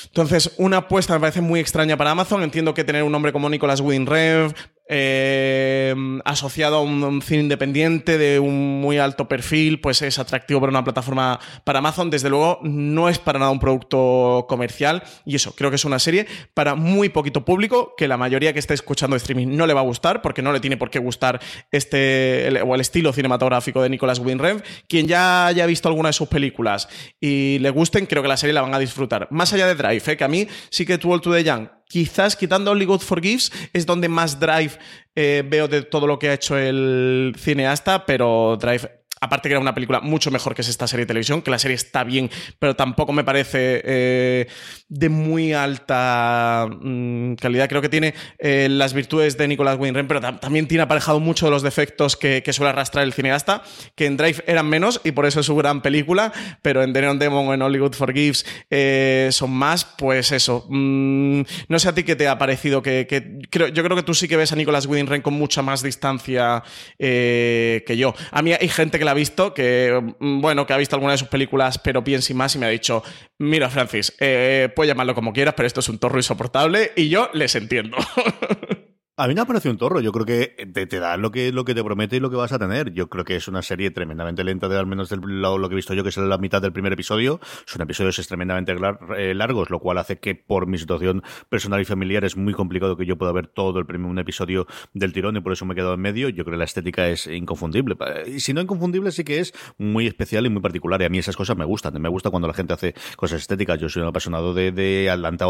Entonces, 0.06 0.54
una 0.58 0.78
apuesta 0.78 1.14
me 1.16 1.20
parece 1.20 1.42
muy 1.42 1.60
extraña 1.60 1.98
para 1.98 2.12
Amazon. 2.12 2.44
Entiendo 2.44 2.76
que 2.76 2.84
tener 2.84 3.02
un 3.02 3.12
nombre 3.12 3.34
como 3.34 3.50
Nicolas 3.50 3.80
Winrev, 3.80 4.54
eh, 4.96 5.96
asociado 6.24 6.78
a 6.78 6.82
un, 6.82 7.24
cine 7.24 7.42
independiente 7.42 8.20
de 8.20 8.40
un 8.40 8.80
muy 8.80 9.00
alto 9.00 9.28
perfil, 9.28 9.82
pues 9.82 10.04
es 10.04 10.20
atractivo 10.20 10.60
para 10.60 10.70
una 10.70 10.84
plataforma 10.84 11.40
para 11.64 11.80
Amazon. 11.80 12.12
Desde 12.12 12.30
luego, 12.30 12.60
no 12.62 13.10
es 13.10 13.18
para 13.18 13.40
nada 13.40 13.50
un 13.50 13.60
producto 13.60 14.46
comercial. 14.48 15.02
Y 15.26 15.36
eso, 15.36 15.56
creo 15.56 15.72
que 15.72 15.78
es 15.78 15.86
una 15.86 15.98
serie 15.98 16.28
para 16.54 16.76
muy 16.76 17.10
poquito 17.10 17.44
público, 17.44 17.96
que 17.98 18.08
la 18.08 18.18
mayoría 18.18 18.54
que 18.54 18.60
esté 18.60 18.76
escuchando 18.76 19.16
streaming 19.16 19.58
no 19.58 19.66
le 19.66 19.74
va 19.74 19.80
a 19.80 19.84
gustar, 19.84 20.22
porque 20.22 20.44
no 20.44 20.54
le 20.54 20.60
tiene 20.60 20.78
por 20.78 20.92
qué 20.92 21.00
gustar 21.00 21.42
este 21.72 22.62
o 22.64 22.76
el 22.76 22.82
estilo 22.82 23.14
cinematográfico 23.14 23.82
de 23.82 23.90
Nicolas 23.90 24.20
Winrev. 24.20 24.64
Quien 24.88 25.08
ya 25.08 25.48
haya 25.48 25.66
visto 25.66 25.90
alguna 25.90 26.10
de 26.10 26.14
sus 26.14 26.28
películas 26.28 26.88
y 27.20 27.58
le 27.60 27.72
gusten, 27.72 28.06
creo 28.06 28.22
que 28.22 28.28
la 28.28 28.38
serie 28.38 28.54
la 28.54 28.62
van 28.62 28.76
a 28.76 28.80
disfrutar. 28.80 29.28
Más 29.32 29.52
allá 29.54 29.66
de 29.66 29.74
Drive, 29.74 30.04
¿eh? 30.06 30.18
que 30.18 30.24
a 30.24 30.28
mí 30.28 30.48
sí 30.70 30.86
que 30.86 31.00
All 31.04 31.20
to 31.20 31.34
the 31.34 31.44
Young 31.44 31.68
quizás 31.94 32.36
quitando 32.36 32.72
Hollywood 32.72 33.02
Forgives 33.02 33.52
es 33.72 33.86
donde 33.86 34.10
más 34.10 34.40
Drive 34.40 34.80
eh, 35.14 35.44
veo 35.46 35.68
de 35.68 35.84
todo 35.84 36.08
lo 36.08 36.18
que 36.18 36.30
ha 36.30 36.34
hecho 36.34 36.58
el 36.58 37.36
cineasta, 37.38 38.04
pero 38.04 38.58
Drive 38.60 39.03
aparte 39.24 39.48
que 39.48 39.54
era 39.54 39.62
una 39.62 39.74
película 39.74 40.02
mucho 40.02 40.32
mejor 40.32 40.54
que 40.54 40.62
es 40.62 40.68
esta 40.68 40.86
serie 40.86 41.06
de 41.06 41.08
televisión, 41.08 41.42
que 41.42 41.50
la 41.50 41.60
serie 41.60 41.76
está 41.76 42.04
bien, 42.04 42.30
pero 42.60 42.76
tampoco 42.76 43.14
me 43.14 43.24
parece 43.24 43.82
eh, 43.86 44.48
de 44.90 45.10
muy 45.10 45.54
alta 45.54 46.68
mm, 46.70 47.36
calidad. 47.36 47.70
Creo 47.70 47.82
que 47.82 47.90
tiene 47.90 48.14
eh, 48.38 48.68
las 48.70 48.94
virtudes 48.94 49.38
de 49.38 49.48
Nicolas 49.48 49.78
Winding 49.80 50.08
pero 50.08 50.20
también 50.20 50.68
tiene 50.68 50.84
aparejado 50.84 51.20
mucho 51.20 51.46
de 51.46 51.52
los 51.52 51.64
defectos 51.64 52.18
que, 52.18 52.44
suele 52.54 52.70
arrastrar 52.70 53.04
el 53.04 53.14
cineasta, 53.14 53.64
que 53.96 54.06
en 54.06 54.18
Drive 54.18 54.44
eran 54.46 54.68
menos 54.68 55.02
y 55.04 55.12
por 55.12 55.26
eso 55.26 55.40
es 55.40 55.46
su 55.46 55.56
gran 55.56 55.82
película, 55.82 56.32
pero 56.62 56.84
en 56.84 56.94
The 56.94 57.02
Neon 57.02 57.18
Demon 57.18 57.48
o 57.48 57.54
en 57.54 57.62
Hollywood 57.62 57.94
Forgives 57.94 58.46
eh, 58.70 59.30
son 59.32 59.52
más, 59.52 59.86
pues 59.86 60.32
eso. 60.32 60.68
Mm, 60.70 61.42
no 61.70 61.80
sé 61.80 61.90
a 61.90 61.96
ti 61.96 62.04
qué 62.04 62.16
te 62.16 62.28
ha 62.28 62.38
parecido, 62.38 62.82
que, 62.84 63.08
creo, 63.50 63.70
yo 63.70 63.84
creo 63.84 63.96
que 63.96 64.04
tú 64.04 64.14
sí 64.14 64.28
que 64.28 64.38
ves 64.38 64.52
a 64.52 64.56
Nicolas 64.56 64.86
Winding 64.86 65.22
con 65.22 65.34
mucha 65.34 65.62
más 65.62 65.82
distancia 65.82 66.62
que 66.98 67.96
yo. 67.98 68.14
A 68.32 68.42
mí 68.42 68.54
hay 68.54 68.68
gente 68.68 69.00
que 69.00 69.06
la 69.06 69.13
ha 69.14 69.16
visto, 69.16 69.54
que 69.54 70.02
mm, 70.20 70.42
bueno, 70.42 70.66
que 70.66 70.74
ha 70.74 70.78
visto 70.78 70.96
alguna 70.96 71.14
de 71.14 71.20
sus 71.20 71.30
películas, 71.30 71.78
pero 71.78 72.04
piensa 72.04 72.34
más, 72.34 72.56
y 72.56 72.60
me 72.60 72.66
ha 72.66 72.70
dicho, 72.70 73.04
mira, 73.40 73.70
Francis, 73.70 74.14
eh, 74.20 74.70
puedes 74.76 74.90
llamarlo 74.90 75.16
como 75.16 75.32
quieras, 75.32 75.54
pero 75.56 75.68
esto 75.68 75.80
es 75.80 75.90
un 75.90 76.00
torro 76.00 76.18
insoportable, 76.18 76.92
y 76.96 77.10
yo 77.10 77.30
les 77.34 77.56
entiendo. 77.56 77.98
A 79.16 79.28
mí 79.28 79.36
me 79.36 79.42
ha 79.42 79.46
parecido 79.46 79.72
un 79.72 79.78
torro. 79.78 80.00
Yo 80.02 80.12
creo 80.12 80.26
que 80.26 80.66
te, 80.74 81.00
da 81.00 81.18
lo 81.18 81.30
que, 81.30 81.52
lo 81.52 81.66
que 81.66 81.76
te 81.76 81.84
promete 81.84 82.16
y 82.16 82.20
lo 82.20 82.32
que 82.32 82.36
vas 82.36 82.52
a 82.52 82.58
tener. 82.58 82.94
Yo 82.94 83.10
creo 83.10 83.24
que 83.24 83.36
es 83.36 83.48
una 83.48 83.62
serie 83.62 83.92
tremendamente 83.92 84.44
lenta, 84.44 84.68
de 84.68 84.76
al 84.76 84.88
menos 84.88 85.10
del, 85.10 85.20
lo, 85.20 85.60
lo, 85.60 85.70
que 85.70 85.74
he 85.74 85.76
visto 85.76 85.94
yo, 85.94 86.02
que 86.02 86.10
es 86.10 86.18
la 86.18 86.40
mitad 86.40 86.64
del 86.64 86.74
primer 86.74 86.94
episodio. 86.94 87.40
Son 87.68 87.84
episodios 87.84 88.16
tremendamente 88.28 88.76
eh, 89.16 89.36
largos, 89.36 89.70
lo 89.70 89.78
cual 89.78 90.00
hace 90.00 90.18
que 90.18 90.34
por 90.34 90.66
mi 90.66 90.80
situación 90.80 91.22
personal 91.48 91.80
y 91.80 91.86
familiar 91.86 92.26
es 92.26 92.36
muy 92.36 92.56
complicado 92.56 92.98
que 92.98 93.06
yo 93.06 93.16
pueda 93.16 93.32
ver 93.32 93.46
todo 93.46 93.78
el 93.78 93.86
primer 93.86 94.10
un 94.10 94.18
episodio 94.18 94.66
del 94.96 95.14
tirón 95.14 95.38
y 95.38 95.42
por 95.42 95.54
eso 95.54 95.64
me 95.66 95.74
he 95.74 95.76
quedado 95.76 95.94
en 95.94 96.02
medio. 96.02 96.30
Yo 96.30 96.44
creo 96.44 96.56
que 96.56 96.58
la 96.58 96.66
estética 96.66 97.08
es 97.08 97.28
inconfundible. 97.28 97.96
Y 98.26 98.40
si 98.40 98.52
no 98.54 98.62
inconfundible, 98.62 99.12
sí 99.12 99.24
que 99.24 99.38
es 99.38 99.54
muy 99.78 100.08
especial 100.08 100.48
y 100.48 100.50
muy 100.50 100.64
particular. 100.64 101.00
Y 101.04 101.06
a 101.06 101.10
mí 101.10 101.20
esas 101.20 101.38
cosas 101.38 101.56
me 101.56 101.66
gustan. 101.66 102.02
Me 102.02 102.10
gusta 102.10 102.32
cuando 102.32 102.48
la 102.48 102.56
gente 102.56 102.74
hace 102.74 102.96
cosas 103.16 103.42
estéticas. 103.42 103.80
Yo 103.80 103.90
soy 103.90 104.02
un 104.02 104.08
apasionado 104.08 104.56
de, 104.56 104.72
de 104.72 105.04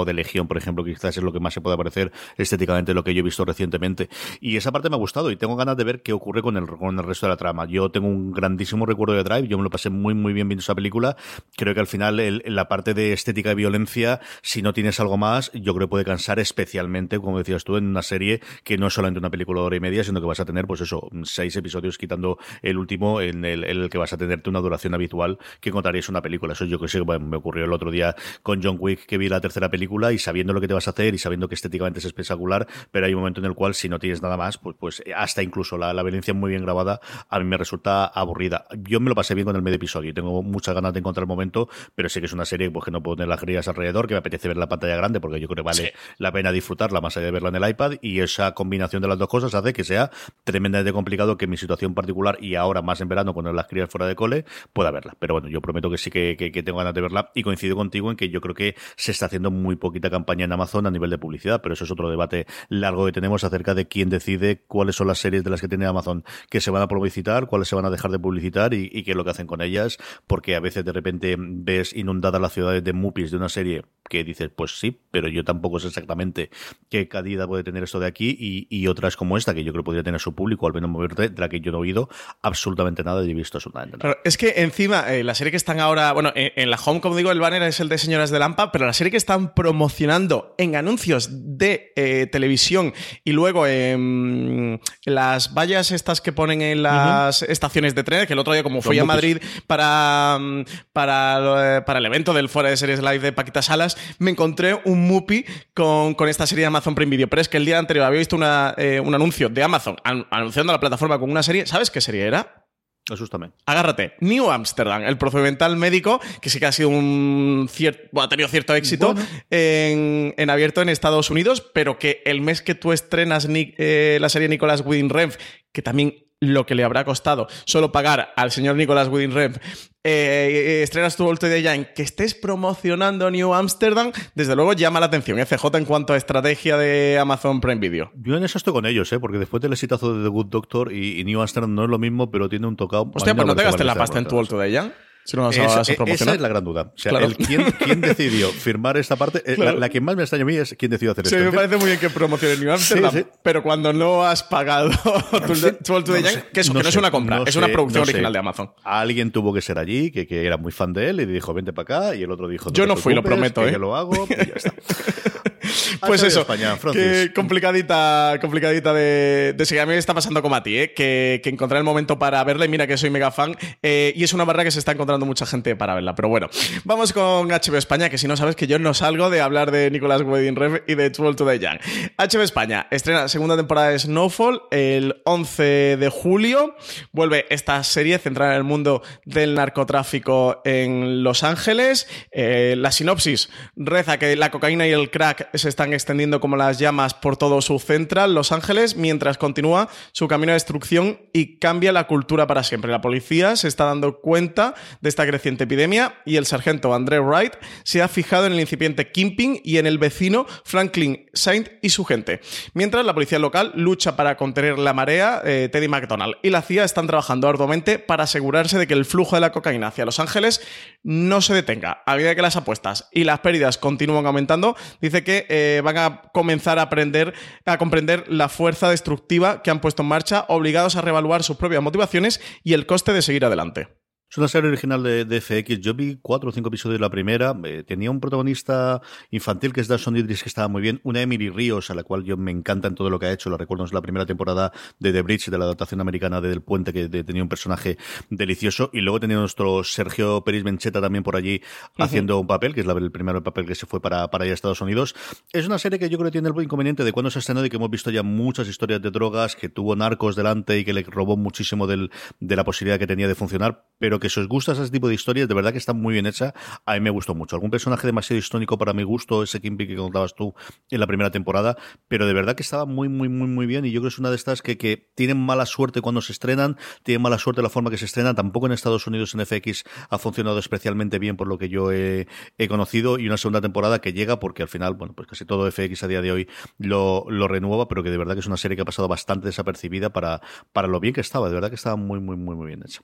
de 0.05 0.13
Legión, 0.13 0.49
por 0.49 0.57
ejemplo, 0.57 0.83
quizás 0.83 1.15
es 1.15 1.23
lo 1.23 1.31
que 1.31 1.39
más 1.39 1.53
se 1.53 1.61
puede 1.61 1.77
parecer 1.77 2.11
estéticamente 2.35 2.93
lo 2.93 3.05
que 3.05 3.13
yo 3.13 3.21
he 3.21 3.23
visto 3.23 3.45
recientemente. 3.53 4.09
Y 4.41 4.57
esa 4.57 4.71
parte 4.71 4.89
me 4.89 4.95
ha 4.95 4.99
gustado 4.99 5.31
y 5.31 5.35
tengo 5.35 5.55
ganas 5.55 5.77
de 5.77 5.83
ver 5.83 6.01
qué 6.01 6.11
ocurre 6.11 6.41
con 6.41 6.57
el, 6.57 6.65
con 6.65 6.97
el 6.97 7.05
resto 7.05 7.27
de 7.27 7.31
la 7.31 7.37
trama. 7.37 7.65
Yo 7.65 7.91
tengo 7.91 8.07
un 8.07 8.31
grandísimo 8.31 8.85
recuerdo 8.85 9.13
de 9.13 9.23
Drive, 9.23 9.47
yo 9.47 9.57
me 9.57 9.63
lo 9.63 9.69
pasé 9.69 9.89
muy, 9.89 10.13
muy 10.13 10.33
bien 10.33 10.47
viendo 10.47 10.61
esa 10.61 10.75
película. 10.75 11.15
Creo 11.55 11.73
que 11.73 11.79
al 11.79 11.87
final 11.87 12.41
la 12.45 12.67
parte 12.67 12.93
de 12.93 13.13
estética 13.13 13.51
y 13.51 13.55
violencia, 13.55 14.19
si 14.41 14.61
no 14.61 14.73
tienes 14.73 14.99
algo 14.99 15.17
más, 15.17 15.51
yo 15.53 15.73
creo 15.75 15.87
que 15.87 15.91
puede 15.91 16.05
cansar 16.05 16.39
especialmente, 16.39 17.19
como 17.19 17.37
decías 17.37 17.63
tú, 17.63 17.77
en 17.77 17.85
una 17.85 18.01
serie 18.01 18.41
que 18.63 18.77
no 18.77 18.87
es 18.87 18.93
solamente 18.93 19.19
una 19.19 19.29
película 19.29 19.61
de 19.61 19.67
hora 19.67 19.75
y 19.75 19.79
media, 19.79 20.03
sino 20.03 20.19
que 20.19 20.25
vas 20.25 20.39
a 20.39 20.45
tener, 20.45 20.65
pues 20.65 20.81
eso, 20.81 21.09
seis 21.23 21.55
episodios 21.55 21.97
quitando 21.97 22.39
el 22.61 22.77
último 22.77 23.21
en 23.21 23.45
el, 23.45 23.63
el 23.63 23.89
que 23.89 23.97
vas 23.97 24.13
a 24.13 24.17
tenerte 24.17 24.49
una 24.49 24.59
duración 24.59 24.93
habitual 24.93 25.37
que 25.59 25.71
contarías 25.71 26.09
una 26.09 26.21
película. 26.21 26.53
Eso 26.53 26.65
yo 26.65 26.79
que 26.79 26.87
sé, 26.87 27.03
me 27.03 27.37
ocurrió 27.37 27.65
el 27.65 27.73
otro 27.73 27.91
día 27.91 28.15
con 28.41 28.63
John 28.63 28.77
Wick 28.79 29.05
que 29.05 29.17
vi 29.17 29.29
la 29.29 29.41
tercera 29.41 29.69
película 29.69 30.11
y 30.11 30.17
sabiendo 30.17 30.53
lo 30.53 30.61
que 30.61 30.67
te 30.67 30.73
vas 30.73 30.87
a 30.87 30.91
hacer 30.91 31.13
y 31.13 31.17
sabiendo 31.17 31.47
que 31.47 31.55
estéticamente 31.55 31.99
es 31.99 32.05
espectacular, 32.05 32.67
pero 32.91 33.05
hay 33.05 33.13
un 33.13 33.19
momento 33.19 33.41
en 33.43 33.51
el 33.51 33.55
cual 33.55 33.73
si 33.73 33.89
no 33.89 33.99
tienes 33.99 34.21
nada 34.21 34.37
más, 34.37 34.57
pues, 34.57 34.75
pues 34.79 35.03
hasta 35.15 35.43
incluso 35.43 35.77
la, 35.77 35.93
la 35.93 36.03
violencia 36.03 36.33
muy 36.33 36.51
bien 36.51 36.63
grabada 36.63 36.99
a 37.29 37.39
mí 37.39 37.45
me 37.45 37.57
resulta 37.57 38.05
aburrida. 38.05 38.65
Yo 38.77 38.99
me 38.99 39.09
lo 39.09 39.15
pasé 39.15 39.35
bien 39.35 39.45
con 39.45 39.55
el 39.55 39.61
medio 39.61 39.75
episodio 39.75 40.11
y 40.11 40.13
tengo 40.13 40.41
muchas 40.43 40.73
ganas 40.75 40.93
de 40.93 40.99
encontrar 40.99 41.23
el 41.23 41.27
momento, 41.27 41.69
pero 41.95 42.09
sé 42.09 42.19
que 42.19 42.27
es 42.27 42.33
una 42.33 42.45
serie 42.45 42.69
pues, 42.71 42.85
que 42.85 42.91
no 42.91 43.01
puedo 43.01 43.17
tener 43.17 43.29
las 43.29 43.41
grillas 43.41 43.67
alrededor, 43.67 44.07
que 44.07 44.13
me 44.13 44.19
apetece 44.19 44.47
ver 44.47 44.57
la 44.57 44.67
pantalla 44.67 44.95
grande 44.95 45.19
porque 45.19 45.39
yo 45.39 45.47
creo 45.47 45.63
que 45.63 45.69
vale 45.69 45.93
la 46.17 46.31
pena 46.31 46.51
disfrutarla 46.51 47.01
más 47.01 47.17
allá 47.17 47.27
de 47.27 47.31
verla 47.31 47.49
en 47.49 47.55
el 47.55 47.69
iPad 47.69 47.93
y 48.01 48.19
esa 48.19 48.53
combinación 48.53 49.01
de 49.01 49.07
las 49.07 49.17
dos 49.17 49.27
cosas 49.27 49.53
hace 49.55 49.73
que 49.73 49.83
sea 49.83 50.11
tremendamente 50.43 50.93
complicado 50.93 51.37
que 51.37 51.47
mi 51.47 51.57
situación 51.57 51.93
particular 51.93 52.37
y 52.39 52.55
ahora 52.55 52.81
más 52.81 53.01
en 53.01 53.09
verano 53.09 53.33
con 53.33 53.43
las 53.55 53.67
crías 53.67 53.89
fuera 53.89 54.07
de 54.07 54.15
cole 54.15 54.45
pueda 54.71 54.91
verla. 54.91 55.15
Pero 55.19 55.33
bueno, 55.33 55.49
yo 55.49 55.61
prometo 55.61 55.89
que 55.89 55.97
sí 55.97 56.09
que, 56.09 56.35
que 56.37 56.63
tengo 56.63 56.77
ganas 56.77 56.93
de 56.93 57.01
verla 57.01 57.31
y 57.33 57.43
coincido 57.43 57.75
contigo 57.75 58.11
en 58.11 58.17
que 58.17 58.29
yo 58.29 58.41
creo 58.41 58.55
que 58.55 58.75
se 58.95 59.11
está 59.11 59.25
haciendo 59.25 59.51
muy 59.51 59.75
poquita 59.75 60.09
campaña 60.09 60.45
en 60.45 60.51
Amazon 60.51 60.85
a 60.85 60.91
nivel 60.91 61.09
de 61.09 61.17
publicidad, 61.17 61.61
pero 61.61 61.73
eso 61.73 61.85
es 61.85 61.91
otro 61.91 62.09
debate 62.09 62.45
largo 62.69 63.05
que 63.05 63.11
tenemos 63.11 63.32
acerca 63.41 63.73
de 63.73 63.87
quién 63.87 64.09
decide 64.09 64.61
cuáles 64.67 64.95
son 64.95 65.07
las 65.07 65.19
series 65.19 65.43
de 65.43 65.49
las 65.49 65.61
que 65.61 65.67
tiene 65.67 65.85
Amazon 65.85 66.23
que 66.49 66.61
se 66.61 66.71
van 66.71 66.81
a 66.81 66.87
publicitar, 66.87 67.47
cuáles 67.47 67.67
se 67.67 67.75
van 67.75 67.85
a 67.85 67.89
dejar 67.89 68.11
de 68.11 68.19
publicitar 68.19 68.73
y, 68.73 69.03
qué 69.03 69.11
es 69.11 69.17
lo 69.17 69.23
que 69.23 69.31
hacen 69.31 69.47
con 69.47 69.61
ellas, 69.61 69.97
porque 70.27 70.55
a 70.55 70.59
veces 70.59 70.85
de 70.85 70.91
repente 70.91 71.35
ves 71.37 71.93
inundadas 71.95 72.41
las 72.41 72.53
ciudades 72.53 72.83
de 72.83 72.93
mupis 72.93 73.31
de 73.31 73.37
una 73.37 73.49
serie 73.49 73.83
que 74.09 74.23
dices, 74.23 74.49
pues 74.55 74.79
sí, 74.79 74.99
pero 75.11 75.27
yo 75.27 75.43
tampoco 75.43 75.79
sé 75.79 75.87
exactamente 75.87 76.49
qué 76.89 77.07
calidad 77.07 77.47
puede 77.47 77.63
tener 77.63 77.83
esto 77.83 77.99
de 77.99 78.07
aquí 78.07 78.35
y, 78.39 78.87
otras 78.87 79.15
como 79.15 79.37
esta, 79.37 79.53
que 79.53 79.63
yo 79.63 79.71
creo 79.71 79.83
que 79.83 79.85
podría 79.85 80.03
tener 80.03 80.19
su 80.19 80.35
público, 80.35 80.67
al 80.67 80.73
menos 80.73 80.89
moverte, 80.89 81.29
de 81.29 81.41
la 81.41 81.49
que 81.49 81.61
yo 81.61 81.71
no 81.71 81.77
he 81.79 81.81
oído 81.81 82.09
absolutamente 82.41 83.03
nada 83.03 83.25
y 83.25 83.31
he 83.31 83.33
visto 83.33 83.57
absolutamente 83.57 83.97
nada. 83.97 84.17
es 84.23 84.37
que 84.37 84.53
encima, 84.57 85.13
eh, 85.13 85.23
la 85.23 85.33
serie 85.35 85.51
que 85.51 85.57
están 85.57 85.79
ahora, 85.79 86.11
bueno, 86.11 86.31
en, 86.35 86.69
la 86.69 86.77
home, 86.77 87.01
como 87.01 87.15
digo, 87.15 87.31
el 87.31 87.39
banner 87.39 87.63
es 87.63 87.79
el 87.79 87.89
de 87.89 87.97
Señoras 87.97 88.29
de 88.29 88.39
Lampa, 88.39 88.71
pero 88.71 88.85
la 88.85 88.93
serie 88.93 89.09
que 89.09 89.17
están 89.17 89.53
promocionando 89.53 90.53
en 90.57 90.75
anuncios 90.75 91.29
de 91.57 91.93
eh, 91.95 92.27
televisión 92.31 92.93
y 93.23 93.31
luego 93.31 93.65
en 93.67 94.81
las 95.05 95.53
vallas 95.53 95.91
estas 95.91 96.21
que 96.21 96.33
ponen 96.33 96.61
en 96.61 96.83
las 96.83 97.41
estaciones 97.43 97.95
de 97.95 98.03
tren, 98.03 98.27
que 98.27 98.33
el 98.33 98.39
otro 98.39 98.53
día 98.53 98.63
como 98.63 98.81
fui 98.81 98.99
a 98.99 99.05
Madrid 99.05 99.37
para, 99.67 100.37
mm, 100.39 100.65
para, 100.91 101.83
para, 101.85 101.99
el 101.99 102.05
evento 102.05 102.33
del 102.33 102.49
Fuera 102.49 102.69
de 102.69 102.77
Series 102.77 103.01
Live 103.01 103.19
de 103.19 103.31
Paquita 103.31 103.61
Salas, 103.61 103.92
me 104.19 104.31
encontré 104.31 104.79
un 104.85 105.07
Mupi 105.07 105.45
con, 105.73 106.13
con 106.13 106.29
esta 106.29 106.47
serie 106.47 106.63
de 106.63 106.67
Amazon 106.67 106.95
Prime 106.95 107.09
Video. 107.09 107.27
Pero 107.27 107.41
es 107.41 107.49
que 107.49 107.57
el 107.57 107.65
día 107.65 107.79
anterior 107.79 108.05
había 108.05 108.19
visto 108.19 108.35
una, 108.35 108.73
eh, 108.77 108.99
un 108.99 109.13
anuncio 109.13 109.49
de 109.49 109.63
Amazon 109.63 109.97
anunciando 110.03 110.73
la 110.73 110.79
plataforma 110.79 111.19
con 111.19 111.29
una 111.29 111.43
serie. 111.43 111.65
¿Sabes 111.65 111.91
qué 111.91 112.01
serie 112.01 112.25
era? 112.25 112.63
Asústame. 113.11 113.51
Agárrate. 113.65 114.13
New 114.21 114.49
Amsterdam, 114.49 115.03
el 115.03 115.17
procedimental 115.17 115.75
médico, 115.75 116.21
que 116.41 116.49
sí 116.49 116.59
que 116.59 116.67
ha 116.67 116.71
sido 116.71 116.87
un 116.87 117.67
cierto, 117.69 118.21
ha 118.21 118.29
tenido 118.29 118.47
cierto 118.47 118.73
éxito 118.75 119.13
en, 119.49 120.33
en, 120.37 120.49
abierto 120.49 120.81
en 120.81 120.87
Estados 120.87 121.29
Unidos, 121.29 121.69
pero 121.73 121.99
que 121.99 122.21
el 122.23 122.39
mes 122.39 122.61
que 122.61 122.75
tú 122.75 122.93
estrenas 122.93 123.45
eh, 123.49 124.17
la 124.21 124.29
serie 124.29 124.47
Nicolas 124.47 124.83
Winding 124.85 125.09
Renf, 125.09 125.35
que 125.73 125.81
también 125.81 126.15
lo 126.43 126.65
que 126.65 126.75
le 126.75 126.83
habrá 126.83 127.05
costado 127.05 127.47
solo 127.65 127.91
pagar 127.91 128.33
al 128.35 128.51
señor 128.51 128.75
Nicolas 128.75 129.07
Winding 129.07 129.33
Renf 129.33 129.57
eh, 130.05 130.81
estrenas 130.83 131.15
tu 131.15 131.23
Volto 131.23 131.47
de 131.47 131.59
en 131.59 131.87
que 131.95 132.03
estés 132.03 132.33
promocionando 132.33 133.31
New 133.31 133.53
Amsterdam, 133.53 134.11
desde 134.35 134.53
luego 134.53 134.73
llama 134.73 134.99
la 134.99 135.05
atención. 135.05 135.39
FJ 135.39 135.77
en 135.77 135.85
cuanto 135.85 136.11
a 136.11 136.17
estrategia 136.17 136.77
de 136.77 137.17
Amazon 137.17 137.61
Prime 137.61 137.79
Video. 137.79 138.11
Yo 138.15 138.35
en 138.35 138.43
eso 138.43 138.57
estoy 138.57 138.73
con 138.73 138.85
ellos, 138.85 139.11
¿eh? 139.13 139.19
porque 139.19 139.37
después 139.37 139.61
del 139.61 139.71
exitazo 139.71 140.13
de 140.13 140.23
The 140.23 140.29
Good 140.29 140.47
Doctor 140.47 140.91
y, 140.91 141.23
New 141.23 141.39
Amsterdam 141.39 141.73
no 141.73 141.85
es 141.85 141.89
lo 141.89 141.99
mismo, 141.99 142.29
pero 142.29 142.49
tiene 142.49 142.67
un 142.67 142.75
tocado. 142.75 143.09
Hostia, 143.13 143.33
pues 143.33 143.47
no 143.47 143.55
te 143.55 143.63
gastes 143.63 143.85
la 143.85 143.95
pasta 143.95 144.19
en 144.19 144.27
tu 144.27 144.35
Volto 144.35 144.57
de 144.59 144.71
ya. 144.71 144.91
Si 145.25 145.37
no 145.37 145.49
esa, 145.49 145.81
esa, 145.81 146.33
es 146.33 146.41
la 146.41 146.47
gran 146.49 146.65
duda. 146.65 146.91
O 146.93 146.97
sea, 146.97 147.17
el, 147.19 147.37
¿quién, 147.37 147.63
decidió 148.01 148.49
firmar 148.49 148.97
esta 148.97 149.15
parte? 149.15 149.41
Eh, 149.45 149.55
la, 149.57 149.87
que 149.87 150.01
más 150.01 150.17
me 150.17 150.23
extraña 150.23 150.43
a 150.43 150.45
mí 150.45 150.55
es 150.55 150.75
quién 150.77 150.91
decidió 150.91 151.11
hacer 151.13 151.25
esto. 151.25 151.37
Sí, 151.37 151.43
me 151.43 151.51
parece 151.51 151.77
muy 151.77 151.85
bien 151.85 151.99
que 151.99 152.09
promocione 152.09 152.57
New 152.57 152.71
Amsterdam, 152.71 153.23
pero 153.41 153.63
cuando 153.63 153.93
no 153.93 154.25
has 154.25 154.43
pagado 154.43 154.89
tu, 155.31 155.93
no 155.93 156.03
que 156.51 156.59
eso, 156.59 156.73
que 156.73 156.83
no 156.83 156.89
es 156.89 156.95
una 156.97 157.09
compra, 157.09 157.43
es 157.45 157.55
una 157.55 157.69
producción 157.69 158.03
original 158.03 158.33
de 158.33 158.39
Amazon. 158.39 158.71
Alguien 158.83 159.31
tuvo 159.31 159.53
que 159.53 159.61
ser 159.61 159.79
allí, 159.79 160.11
que, 160.11 160.27
que, 160.27 160.45
era 160.45 160.57
muy 160.57 160.73
fan 160.73 160.91
de 160.91 161.09
él, 161.09 161.21
y 161.21 161.25
dijo, 161.25 161.53
vente 161.53 161.71
para 161.71 161.99
acá, 162.09 162.15
y 162.15 162.23
el 162.23 162.31
otro 162.31 162.49
dijo, 162.49 162.71
yo 162.73 162.85
no 162.85 162.97
fui, 162.97 163.13
lo 163.13 163.23
prometo, 163.23 163.65
¿eh? 163.65 163.71
yo 163.71 163.79
lo 163.79 163.95
hago, 163.95 164.27
pues 164.27 164.47
ya 164.47 164.53
está. 164.55 164.73
pues 166.07 166.23
eso, 166.23 166.41
España, 166.41 166.77
que 166.91 167.31
complicadita, 167.33 168.37
complicadita 168.41 168.93
de, 168.93 169.53
de, 169.55 169.65
seguir. 169.65 169.81
A 169.81 169.85
mí 169.85 169.93
me 169.93 169.97
está 169.97 170.13
pasando 170.13 170.41
como 170.41 170.55
a 170.55 170.63
ti, 170.63 170.77
¿eh? 170.77 170.93
que, 170.93 171.39
que 171.43 171.49
encontrar 171.49 171.77
el 171.77 171.85
momento 171.85 172.19
para 172.19 172.43
verla, 172.43 172.65
y 172.65 172.67
mira 172.67 172.87
que 172.87 172.97
soy 172.97 173.09
mega 173.09 173.31
fan, 173.31 173.55
eh, 173.81 174.13
y 174.15 174.23
es 174.23 174.33
una 174.33 174.43
barra 174.43 174.63
que 174.63 174.71
se 174.71 174.79
está 174.79 174.91
encontrando 174.91 175.12
mucha 175.19 175.45
gente 175.45 175.75
para 175.75 175.95
verla. 175.95 176.15
Pero 176.15 176.29
bueno, 176.29 176.49
vamos 176.83 177.13
con 177.13 177.47
HBO 177.47 177.77
España, 177.77 178.09
que 178.09 178.17
si 178.17 178.27
no 178.27 178.37
sabes 178.37 178.55
que 178.55 178.67
yo 178.67 178.79
no 178.79 178.93
salgo 178.93 179.29
de 179.29 179.41
hablar 179.41 179.71
de 179.71 179.89
Nicolás 179.91 180.21
Wedding 180.21 180.55
Rev 180.55 180.83
y 180.87 180.95
de 180.95 181.09
Tool 181.09 181.35
to 181.35 181.45
the 181.45 181.59
Young. 181.59 181.79
HBO 182.17 182.41
España 182.41 182.87
estrena 182.91 183.27
segunda 183.27 183.55
temporada 183.55 183.89
de 183.89 183.99
Snowfall 183.99 184.63
el 184.71 185.21
11 185.25 185.97
de 185.97 186.09
julio. 186.09 186.75
Vuelve 187.11 187.45
esta 187.49 187.83
serie 187.83 188.17
centrada 188.17 188.51
en 188.51 188.57
el 188.57 188.63
mundo 188.63 189.01
del 189.25 189.55
narcotráfico 189.55 190.61
en 190.65 191.23
Los 191.23 191.43
Ángeles. 191.43 192.07
Eh, 192.31 192.75
la 192.77 192.91
sinopsis 192.91 193.49
reza 193.75 194.17
que 194.17 194.35
la 194.35 194.51
cocaína 194.51 194.87
y 194.87 194.91
el 194.91 195.09
crack 195.09 195.49
se 195.55 195.69
están 195.69 195.93
extendiendo 195.93 196.39
como 196.39 196.55
las 196.55 196.79
llamas 196.79 197.13
por 197.13 197.37
todo 197.37 197.61
su 197.61 197.79
central, 197.79 198.33
Los 198.33 198.51
Ángeles, 198.51 198.95
mientras 198.95 199.37
continúa 199.37 199.89
su 200.11 200.27
camino 200.27 200.51
de 200.51 200.55
destrucción 200.55 201.19
y 201.33 201.57
cambia 201.57 201.91
la 201.91 202.07
cultura 202.07 202.47
para 202.47 202.63
siempre. 202.63 202.91
La 202.91 203.01
policía 203.01 203.55
se 203.55 203.67
está 203.67 203.85
dando 203.85 204.19
cuenta 204.19 204.73
de 205.03 205.09
esta 205.09 205.27
creciente 205.27 205.65
epidemia 205.65 206.15
y 206.25 206.37
el 206.37 206.45
sargento 206.45 206.93
André 206.93 207.19
Wright 207.19 207.53
se 207.83 208.01
ha 208.01 208.07
fijado 208.07 208.47
en 208.47 208.53
el 208.53 208.59
incipiente 208.61 209.11
Kimping 209.11 209.59
y 209.63 209.77
en 209.77 209.85
el 209.85 209.97
vecino 209.97 210.47
Franklin 210.63 211.25
Saint 211.33 211.67
y 211.81 211.89
su 211.89 212.05
gente. 212.05 212.39
Mientras 212.73 213.05
la 213.05 213.13
policía 213.13 213.37
local 213.37 213.73
lucha 213.75 214.15
para 214.15 214.37
contener 214.37 214.79
la 214.79 214.93
marea, 214.93 215.41
eh, 215.43 215.67
Teddy 215.69 215.89
McDonald 215.89 216.35
y 216.41 216.49
la 216.51 216.61
CIA 216.61 216.85
están 216.85 217.05
trabajando 217.05 217.49
arduamente 217.49 217.99
para 217.99 218.23
asegurarse 218.23 218.79
de 218.79 218.87
que 218.87 218.93
el 218.93 219.03
flujo 219.03 219.35
de 219.35 219.41
la 219.41 219.51
cocaína 219.51 219.87
hacia 219.87 220.05
Los 220.05 220.21
Ángeles 220.21 220.61
no 221.03 221.41
se 221.41 221.53
detenga. 221.53 222.01
A 222.05 222.15
medida 222.15 222.33
que 222.33 222.41
las 222.41 222.55
apuestas 222.55 223.09
y 223.11 223.25
las 223.25 223.41
pérdidas 223.41 223.77
continúan 223.77 224.25
aumentando, 224.25 224.77
dice 225.01 225.25
que 225.25 225.45
eh, 225.49 225.81
van 225.83 225.97
a 225.97 226.21
comenzar 226.33 226.79
a 226.79 226.83
aprender 226.83 227.33
a 227.65 227.77
comprender 227.77 228.25
la 228.29 228.47
fuerza 228.47 228.89
destructiva 228.89 229.61
que 229.61 229.71
han 229.71 229.81
puesto 229.81 230.03
en 230.03 230.07
marcha, 230.09 230.45
obligados 230.47 230.95
a 230.95 231.01
reevaluar 231.01 231.43
sus 231.43 231.57
propias 231.57 231.83
motivaciones 231.83 232.39
y 232.63 232.73
el 232.73 232.85
coste 232.85 233.11
de 233.11 233.21
seguir 233.21 233.43
adelante. 233.43 234.02
Es 234.33 234.39
una 234.39 234.47
serie 234.47 234.69
original 234.69 235.03
de, 235.03 235.41
FX. 235.41 235.79
Yo 235.79 235.93
vi 235.93 236.17
cuatro 236.19 236.49
o 236.49 236.51
cinco 236.51 236.69
episodios 236.69 236.97
de 236.97 237.01
la 237.01 237.11
primera. 237.11 237.55
Eh, 237.65 237.83
tenía 237.83 238.09
un 238.09 238.19
protagonista 238.19 238.99
infantil 239.29 239.73
que 239.73 239.81
es 239.81 239.87
Dawson 239.87 240.17
Idris 240.17 240.41
que 240.41 240.49
estaba 240.49 240.67
muy 240.67 240.81
bien. 240.81 240.99
Una 241.03 241.21
Emily 241.21 241.51
Ríos, 241.51 241.91
a 241.91 241.93
la 241.93 242.01
cual 242.01 242.23
yo 242.23 242.35
me 242.35 242.49
encanta 242.49 242.87
en 242.87 242.95
todo 242.95 243.11
lo 243.11 243.19
que 243.19 243.27
ha 243.27 243.31
hecho. 243.31 243.51
La 243.51 243.57
recuerdo 243.57 243.85
en 243.85 243.91
la 243.93 244.01
primera 244.01 244.25
temporada 244.25 244.71
de 244.97 245.13
The 245.13 245.21
Bridge, 245.21 245.51
de 245.51 245.57
la 245.59 245.65
adaptación 245.65 246.01
americana 246.01 246.41
de 246.41 246.49
Del 246.49 246.61
Puente, 246.61 246.91
que 246.91 247.09
tenía 247.09 247.43
un 247.43 247.47
personaje 247.47 247.99
delicioso. 248.31 248.89
Y 248.91 249.01
luego 249.01 249.19
tenía 249.19 249.37
nuestro 249.37 249.83
Sergio 249.83 250.43
Peris 250.43 250.63
Mencheta 250.63 250.99
también 250.99 251.23
por 251.23 251.35
allí 251.35 251.61
haciendo 251.99 252.39
un 252.39 252.47
papel, 252.47 252.73
que 252.73 252.81
es 252.81 252.87
el 252.87 253.11
primer 253.11 253.43
papel 253.43 253.67
que 253.67 253.75
se 253.75 253.85
fue 253.85 254.01
para, 254.01 254.31
para 254.31 254.45
allá 254.45 254.53
a 254.53 254.55
Estados 254.55 254.81
Unidos. 254.81 255.13
Es 255.51 255.67
una 255.67 255.77
serie 255.77 255.99
que 255.99 256.09
yo 256.09 256.17
creo 256.17 256.31
que 256.31 256.39
tiene 256.39 256.49
el 256.49 256.63
inconveniente 256.63 257.03
de 257.03 257.11
cuando 257.11 257.29
se 257.29 257.37
estrenó 257.37 257.63
y 257.63 257.69
que 257.69 257.75
hemos 257.75 257.91
visto 257.91 258.09
ya 258.09 258.23
muchas 258.23 258.67
historias 258.67 258.99
de 258.99 259.11
drogas, 259.11 259.55
que 259.55 259.69
tuvo 259.69 259.95
narcos 259.95 260.35
delante 260.35 260.79
y 260.79 260.85
que 260.85 260.93
le 260.93 261.03
robó 261.03 261.37
muchísimo 261.37 261.85
del, 261.85 262.09
de 262.39 262.55
la 262.55 262.63
posibilidad 262.63 262.97
que 262.97 263.05
tenía 263.05 263.27
de 263.27 263.35
funcionar, 263.35 263.85
pero 263.99 264.22
que 264.23 264.29
si 264.29 264.39
os 264.39 264.47
gusta 264.47 264.71
ese 264.71 264.89
tipo 264.89 265.09
de 265.09 265.15
historias, 265.15 265.49
de 265.49 265.53
verdad 265.53 265.73
que 265.73 265.77
está 265.77 265.91
muy 265.91 266.13
bien 266.13 266.25
hecha. 266.25 266.53
A 266.85 266.93
mí 266.93 267.01
me 267.01 267.09
gustó 267.09 267.35
mucho. 267.35 267.57
Algún 267.57 267.69
personaje 267.69 268.07
demasiado 268.07 268.39
histórico 268.39 268.77
para 268.77 268.93
mi 268.93 269.03
gusto, 269.03 269.43
ese 269.43 269.59
Kimby 269.59 269.85
que 269.85 269.97
contabas 269.97 270.33
tú 270.33 270.53
en 270.89 271.01
la 271.01 271.07
primera 271.07 271.29
temporada, 271.29 271.77
pero 272.07 272.25
de 272.25 272.33
verdad 272.33 272.55
que 272.55 272.63
estaba 272.63 272.85
muy, 272.85 273.09
muy, 273.09 273.27
muy, 273.27 273.49
muy 273.49 273.65
bien. 273.65 273.83
Y 273.83 273.91
yo 273.91 273.99
creo 273.99 274.09
que 274.09 274.13
es 274.13 274.19
una 274.19 274.29
de 274.29 274.37
estas 274.37 274.61
que, 274.61 274.77
que 274.77 275.11
tienen 275.13 275.37
mala 275.37 275.65
suerte 275.65 275.99
cuando 275.99 276.21
se 276.21 276.31
estrenan, 276.31 276.77
tienen 277.03 277.21
mala 277.21 277.37
suerte 277.37 277.61
la 277.61 277.67
forma 277.67 277.89
que 277.89 277.97
se 277.97 278.05
estrena. 278.05 278.33
Tampoco 278.33 278.65
en 278.65 278.71
Estados 278.71 279.05
Unidos 279.07 279.35
en 279.35 279.45
FX 279.45 279.83
ha 280.09 280.17
funcionado 280.17 280.57
especialmente 280.57 281.19
bien 281.19 281.35
por 281.35 281.49
lo 281.49 281.57
que 281.57 281.67
yo 281.67 281.91
he, 281.91 282.25
conocido. 282.69 283.19
Y 283.19 283.27
una 283.27 283.35
segunda 283.35 283.59
temporada 283.59 283.99
que 283.99 284.13
llega 284.13 284.39
porque 284.39 284.61
al 284.61 284.69
final, 284.69 284.93
bueno, 284.93 285.13
pues 285.15 285.27
casi 285.27 285.43
todo 285.43 285.69
FX 285.69 286.03
a 286.03 286.07
día 286.07 286.21
de 286.21 286.31
hoy 286.31 286.47
lo, 286.77 287.25
lo 287.27 287.49
renueva, 287.49 287.89
pero 287.89 288.03
que 288.03 288.09
de 288.09 288.17
verdad 288.17 288.35
que 288.35 288.39
es 288.39 288.47
una 288.47 288.55
serie 288.55 288.77
que 288.77 288.83
ha 288.83 288.85
pasado 288.85 289.09
bastante 289.09 289.47
desapercibida 289.47 290.13
para, 290.13 290.39
para 290.71 290.87
lo 290.87 291.01
bien 291.01 291.13
que 291.13 291.19
estaba. 291.19 291.49
De 291.49 291.55
verdad 291.55 291.67
que 291.67 291.75
estaba 291.75 291.97
muy, 291.97 292.21
muy, 292.21 292.37
muy, 292.37 292.55
muy 292.55 292.67
bien 292.67 292.83
hecha. 292.85 293.01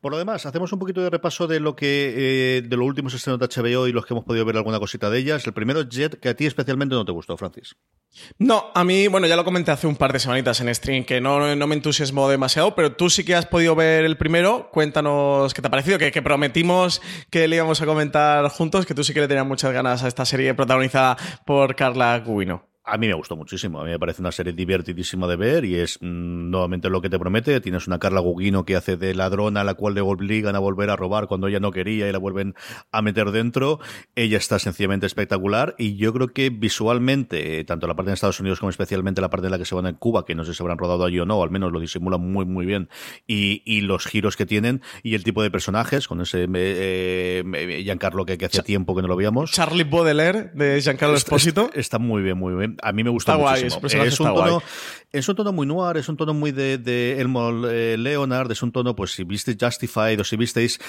Por 0.00 0.12
lo 0.12 0.18
demás, 0.18 0.46
hacemos 0.46 0.59
un 0.72 0.78
poquito 0.78 1.00
de 1.00 1.10
repaso 1.10 1.46
de 1.46 1.60
lo 1.60 1.74
que 1.74 2.58
eh, 2.58 2.62
de 2.62 2.76
los 2.76 2.86
últimos 2.86 3.14
estrenos 3.14 3.40
de 3.40 3.46
HBO 3.46 3.86
y 3.86 3.92
los 3.92 4.04
que 4.04 4.14
hemos 4.14 4.24
podido 4.24 4.44
ver 4.44 4.56
alguna 4.56 4.78
cosita 4.78 5.10
de 5.10 5.18
ellas. 5.18 5.46
El 5.46 5.52
primero, 5.52 5.82
Jet, 5.88 6.20
que 6.20 6.28
a 6.28 6.34
ti 6.34 6.46
especialmente 6.46 6.94
no 6.94 7.04
te 7.04 7.12
gustó, 7.12 7.36
Francis. 7.36 7.76
No, 8.38 8.70
a 8.74 8.84
mí, 8.84 9.08
bueno, 9.08 9.26
ya 9.26 9.36
lo 9.36 9.44
comenté 9.44 9.70
hace 9.70 9.86
un 9.86 9.96
par 9.96 10.12
de 10.12 10.18
semanitas 10.18 10.60
en 10.60 10.74
stream, 10.74 11.04
que 11.04 11.20
no, 11.20 11.54
no 11.54 11.66
me 11.66 11.74
entusiasmó 11.74 12.28
demasiado, 12.28 12.74
pero 12.74 12.92
tú 12.92 13.08
sí 13.08 13.24
que 13.24 13.34
has 13.34 13.46
podido 13.46 13.74
ver 13.74 14.04
el 14.04 14.16
primero. 14.16 14.68
Cuéntanos 14.72 15.54
qué 15.54 15.62
te 15.62 15.68
ha 15.68 15.70
parecido, 15.70 15.98
que, 15.98 16.22
prometimos 16.22 17.00
que 17.30 17.48
le 17.48 17.56
íbamos 17.56 17.80
a 17.80 17.86
comentar 17.86 18.48
juntos, 18.50 18.86
que 18.86 18.94
tú 18.94 19.04
sí 19.04 19.14
que 19.14 19.20
le 19.20 19.28
tenías 19.28 19.46
muchas 19.46 19.72
ganas 19.72 20.02
a 20.02 20.08
esta 20.08 20.24
serie 20.24 20.54
protagonizada 20.54 21.16
por 21.46 21.74
Carla 21.76 22.18
Gubino. 22.18 22.69
A 22.82 22.96
mí 22.96 23.08
me 23.08 23.14
gustó 23.14 23.36
muchísimo. 23.36 23.80
A 23.80 23.84
mí 23.84 23.90
me 23.90 23.98
parece 23.98 24.22
una 24.22 24.32
serie 24.32 24.54
divertidísima 24.54 25.28
de 25.28 25.36
ver 25.36 25.66
y 25.66 25.76
es 25.76 25.98
mm, 26.00 26.50
nuevamente 26.50 26.88
lo 26.88 27.02
que 27.02 27.10
te 27.10 27.18
promete. 27.18 27.60
Tienes 27.60 27.86
una 27.86 27.98
Carla 27.98 28.20
Gugino 28.20 28.64
que 28.64 28.74
hace 28.74 28.96
de 28.96 29.14
ladrona 29.14 29.60
a 29.60 29.64
la 29.64 29.74
cual 29.74 29.94
le 29.94 30.00
obligan 30.00 30.56
a 30.56 30.60
volver 30.60 30.88
a 30.88 30.96
robar 30.96 31.26
cuando 31.26 31.46
ella 31.46 31.60
no 31.60 31.72
quería 31.72 32.08
y 32.08 32.12
la 32.12 32.18
vuelven 32.18 32.54
a 32.90 33.02
meter 33.02 33.32
dentro. 33.32 33.80
Ella 34.16 34.38
está 34.38 34.58
sencillamente 34.58 35.04
espectacular 35.04 35.74
y 35.76 35.96
yo 35.96 36.14
creo 36.14 36.28
que 36.28 36.48
visualmente, 36.48 37.62
tanto 37.64 37.86
la 37.86 37.94
parte 37.94 38.10
de 38.10 38.14
Estados 38.14 38.40
Unidos 38.40 38.60
como 38.60 38.70
especialmente 38.70 39.20
la 39.20 39.28
parte 39.28 39.48
en 39.48 39.52
la 39.52 39.58
que 39.58 39.66
se 39.66 39.74
van 39.74 39.86
en 39.86 39.96
Cuba, 39.96 40.24
que 40.24 40.34
no 40.34 40.44
sé 40.44 40.52
si 40.52 40.56
se 40.56 40.62
habrán 40.62 40.78
rodado 40.78 41.04
allí 41.04 41.20
o 41.20 41.26
no, 41.26 41.42
al 41.42 41.50
menos 41.50 41.72
lo 41.72 41.80
disimulan 41.80 42.20
muy 42.20 42.46
muy 42.46 42.64
bien 42.64 42.88
y, 43.26 43.62
y 43.66 43.82
los 43.82 44.06
giros 44.06 44.36
que 44.36 44.46
tienen 44.46 44.80
y 45.02 45.14
el 45.14 45.22
tipo 45.22 45.42
de 45.42 45.50
personajes 45.50 46.08
con 46.08 46.22
ese 46.22 46.48
eh, 46.54 47.44
eh 47.44 47.82
Giancarlo 47.84 48.24
que, 48.24 48.38
que 48.38 48.46
hace 48.46 48.62
tiempo 48.62 48.96
que 48.96 49.02
no 49.02 49.08
lo 49.08 49.16
veíamos. 49.16 49.52
Charlie 49.52 49.84
Baudelaire 49.84 50.50
de 50.54 50.80
Giancarlo 50.80 51.16
Esposito. 51.16 51.70
está 51.74 51.98
muy 51.98 52.22
bien, 52.22 52.38
muy 52.38 52.54
bien 52.54 52.70
a 52.82 52.92
mí 52.92 53.04
me 53.04 53.10
gusta 53.10 53.36
muchísimo. 53.36 53.86
es, 53.86 54.20
un 54.20 54.34
tono, 54.34 54.62
es 55.12 55.28
un 55.28 55.36
tono 55.36 55.52
muy 55.52 55.66
noir, 55.66 55.96
es 55.96 56.08
un 56.08 56.16
tono 56.16 56.34
muy 56.34 56.52
de, 56.52 56.78
de 56.78 57.20
Elmo 57.20 57.66
eh, 57.68 57.96
Leonard, 57.98 58.50
es 58.50 58.62
un 58.62 58.72
tono, 58.72 58.94
pues 58.94 59.12
si 59.12 59.24
visteis 59.24 59.56
Justified 59.60 60.20
o 60.20 60.24
si 60.24 60.36
visteis... 60.36 60.80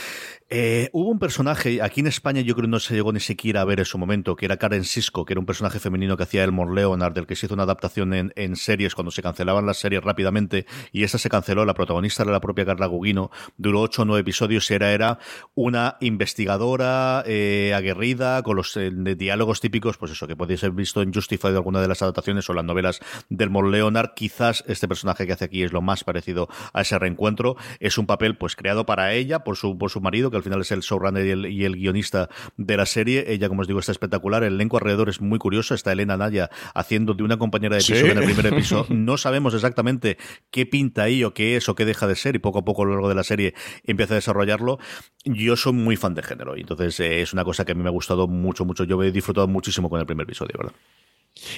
Eh, 0.49 0.89
hubo 0.91 1.09
un 1.09 1.19
personaje, 1.19 1.81
aquí 1.81 2.01
en 2.01 2.07
España 2.07 2.41
yo 2.41 2.55
creo 2.55 2.65
que 2.65 2.71
no 2.71 2.79
se 2.79 2.93
llegó 2.93 3.13
ni 3.13 3.21
siquiera 3.21 3.61
a 3.61 3.65
ver 3.65 3.79
en 3.79 3.85
su 3.85 3.97
momento, 3.97 4.35
que 4.35 4.45
era 4.45 4.57
Karen 4.57 4.83
Sisko, 4.83 5.23
que 5.23 5.33
era 5.33 5.39
un 5.39 5.45
personaje 5.45 5.79
femenino 5.79 6.17
que 6.17 6.23
hacía 6.23 6.43
Elmo 6.43 6.69
Leonard, 6.69 7.13
del 7.13 7.25
que 7.25 7.35
se 7.37 7.45
hizo 7.45 7.53
una 7.53 7.63
adaptación 7.63 8.13
en, 8.13 8.33
en 8.35 8.57
series 8.57 8.93
cuando 8.93 9.11
se 9.11 9.21
cancelaban 9.21 9.65
las 9.65 9.77
series 9.77 10.03
rápidamente, 10.03 10.65
y 10.91 11.03
esa 11.03 11.17
se 11.17 11.29
canceló, 11.29 11.63
la 11.65 11.73
protagonista 11.73 12.23
era 12.23 12.33
la 12.33 12.41
propia 12.41 12.65
Carla 12.65 12.87
Gugino, 12.87 13.31
duró 13.57 13.81
ocho 13.81 14.01
o 14.01 14.05
nueve 14.05 14.21
episodios 14.21 14.69
y 14.69 14.73
era, 14.73 14.91
era 14.91 15.19
una 15.55 15.95
investigadora 16.01 17.23
eh, 17.25 17.73
aguerrida, 17.73 18.43
con 18.43 18.57
los 18.57 18.77
diálogos 19.17 19.61
típicos, 19.61 19.97
pues 19.97 20.11
eso, 20.11 20.27
que 20.27 20.35
podéis 20.35 20.63
haber 20.63 20.75
visto 20.75 21.01
en 21.01 21.13
Justified 21.13 21.55
alguna 21.71 21.81
de 21.81 21.87
las 21.87 22.01
adaptaciones 22.01 22.49
o 22.49 22.53
las 22.53 22.65
novelas 22.65 22.99
del 23.29 23.49
Mon 23.49 23.71
Leonard, 23.71 24.13
quizás 24.13 24.63
este 24.67 24.89
personaje 24.89 25.25
que 25.25 25.33
hace 25.33 25.45
aquí 25.45 25.63
es 25.63 25.71
lo 25.71 25.81
más 25.81 26.03
parecido 26.03 26.49
a 26.73 26.81
ese 26.81 26.99
reencuentro. 26.99 27.55
Es 27.79 27.97
un 27.97 28.05
papel 28.05 28.37
pues 28.37 28.57
creado 28.57 28.85
para 28.85 29.13
ella, 29.13 29.39
por 29.45 29.55
su, 29.55 29.77
por 29.77 29.89
su 29.89 30.01
marido, 30.01 30.31
que 30.31 30.37
al 30.37 30.43
final 30.43 30.59
es 30.61 30.71
el 30.71 30.81
showrunner 30.81 31.25
y 31.47 31.63
el, 31.63 31.75
guionista 31.75 32.29
de 32.57 32.75
la 32.75 32.85
serie. 32.85 33.23
Ella, 33.27 33.47
como 33.47 33.61
os 33.61 33.67
digo, 33.67 33.79
está 33.79 33.93
espectacular. 33.93 34.43
El 34.43 34.55
elenco 34.55 34.77
alrededor 34.77 35.07
es 35.07 35.21
muy 35.21 35.39
curioso. 35.39 35.73
Está 35.73 35.93
Elena 35.93 36.17
Naya 36.17 36.49
haciendo 36.73 37.13
de 37.13 37.23
una 37.23 37.37
compañera 37.37 37.77
de 37.77 37.81
piso 37.81 38.05
en 38.05 38.17
el 38.17 38.25
primer 38.25 38.47
episodio. 38.47 38.85
No 39.01 39.17
sabemos 39.17 39.53
exactamente 39.53 40.17
qué 40.51 40.65
pinta 40.65 41.03
ahí 41.03 41.23
o 41.23 41.33
qué 41.33 41.55
es 41.55 41.67
o 41.69 41.75
qué 41.75 41.85
deja 41.85 42.07
de 42.07 42.15
ser 42.15 42.35
y 42.35 42.39
poco 42.39 42.59
a 42.59 42.65
poco 42.65 42.83
a 42.83 42.85
lo 42.85 42.91
largo 42.91 43.09
de 43.09 43.15
la 43.15 43.23
serie 43.23 43.53
empieza 43.83 44.13
a 44.13 44.15
desarrollarlo. 44.15 44.79
Yo 45.23 45.55
soy 45.55 45.73
muy 45.73 45.95
fan 45.95 46.13
de 46.13 46.23
género 46.23 46.55
y 46.55 46.61
entonces 46.61 46.99
eh, 46.99 47.21
es 47.21 47.33
una 47.33 47.43
cosa 47.43 47.65
que 47.65 47.71
a 47.71 47.75
mí 47.75 47.81
me 47.81 47.89
ha 47.89 47.91
gustado 47.91 48.27
mucho, 48.27 48.63
mucho. 48.63 48.83
Yo 48.83 49.01
he 49.03 49.11
disfrutado 49.11 49.47
muchísimo 49.47 49.89
con 49.89 49.99
el 49.99 50.05
primer 50.05 50.25
episodio, 50.25 50.55
¿verdad? 50.57 50.73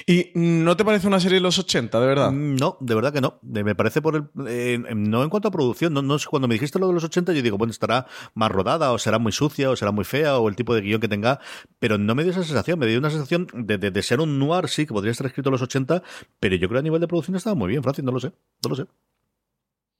¿Y 0.06 0.30
no 0.34 0.76
te 0.76 0.84
parece 0.84 1.06
una 1.06 1.20
serie 1.20 1.36
de 1.36 1.42
los 1.42 1.58
80, 1.58 2.00
de 2.00 2.06
verdad? 2.06 2.30
Mm, 2.30 2.56
no, 2.56 2.78
de 2.80 2.94
verdad 2.94 3.12
que 3.12 3.20
no. 3.20 3.38
Me 3.42 3.74
parece 3.74 4.00
por 4.00 4.16
el. 4.16 4.46
Eh, 4.48 4.78
no 4.94 5.22
en 5.22 5.30
cuanto 5.30 5.48
a 5.48 5.50
producción. 5.50 5.92
No, 5.92 6.18
sé, 6.18 6.26
cuando 6.28 6.48
me 6.48 6.54
dijiste 6.54 6.78
lo 6.78 6.88
de 6.88 6.94
los 6.94 7.04
80, 7.04 7.32
yo 7.32 7.42
digo, 7.42 7.58
bueno, 7.58 7.72
estará 7.72 8.06
más 8.34 8.50
rodada, 8.50 8.92
o 8.92 8.98
será 8.98 9.18
muy 9.18 9.32
sucia, 9.32 9.70
o 9.70 9.76
será 9.76 9.90
muy 9.90 10.04
fea, 10.04 10.38
o 10.38 10.48
el 10.48 10.56
tipo 10.56 10.74
de 10.74 10.80
guion 10.80 11.00
que 11.00 11.08
tenga. 11.08 11.40
Pero 11.78 11.98
no 11.98 12.14
me 12.14 12.22
dio 12.22 12.32
esa 12.32 12.44
sensación. 12.44 12.78
Me 12.78 12.86
dio 12.86 12.98
una 12.98 13.10
sensación 13.10 13.48
de, 13.52 14.02
ser 14.02 14.20
un 14.20 14.38
noir, 14.38 14.68
sí, 14.68 14.86
que 14.86 14.92
podría 14.92 15.12
estar 15.12 15.26
escrito 15.26 15.48
en 15.48 15.52
los 15.52 15.62
80, 15.62 16.02
pero 16.40 16.56
yo 16.56 16.68
creo 16.68 16.78
que 16.78 16.80
a 16.80 16.82
nivel 16.82 17.00
de 17.00 17.08
producción 17.08 17.36
estaba 17.36 17.54
muy 17.54 17.68
bien, 17.68 17.82
Francis, 17.82 18.04
no 18.04 18.12
lo 18.12 18.20
sé. 18.20 18.32
No 18.62 18.70
lo 18.70 18.76
sé. 18.76 18.86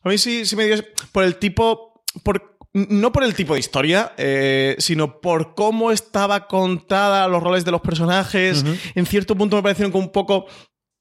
A 0.03 0.09
mí 0.09 0.19
sí, 0.19 0.47
sí 0.47 0.57
me 0.57 0.67
dio. 0.67 0.77
Por 1.13 1.25
el 1.25 1.37
tipo. 1.37 2.05
Por 2.23 2.54
no 2.75 3.13
por 3.13 3.23
el 3.23 3.35
tipo 3.35 3.55
de 3.55 3.61
historia, 3.61 4.13
eh, 4.17 4.75
sino 4.79 5.21
por 5.21 5.55
cómo 5.55 5.93
estaba 5.93 6.49
contada 6.49 7.29
los 7.29 7.43
roles 7.43 7.65
de 7.65 7.71
los 7.71 7.81
personajes. 7.81 8.65
En 8.95 9.07
cierto 9.07 9.37
punto 9.37 9.57
me 9.57 9.63
parecieron 9.63 9.93
como 9.93 10.05
un 10.05 10.13
poco 10.13 10.47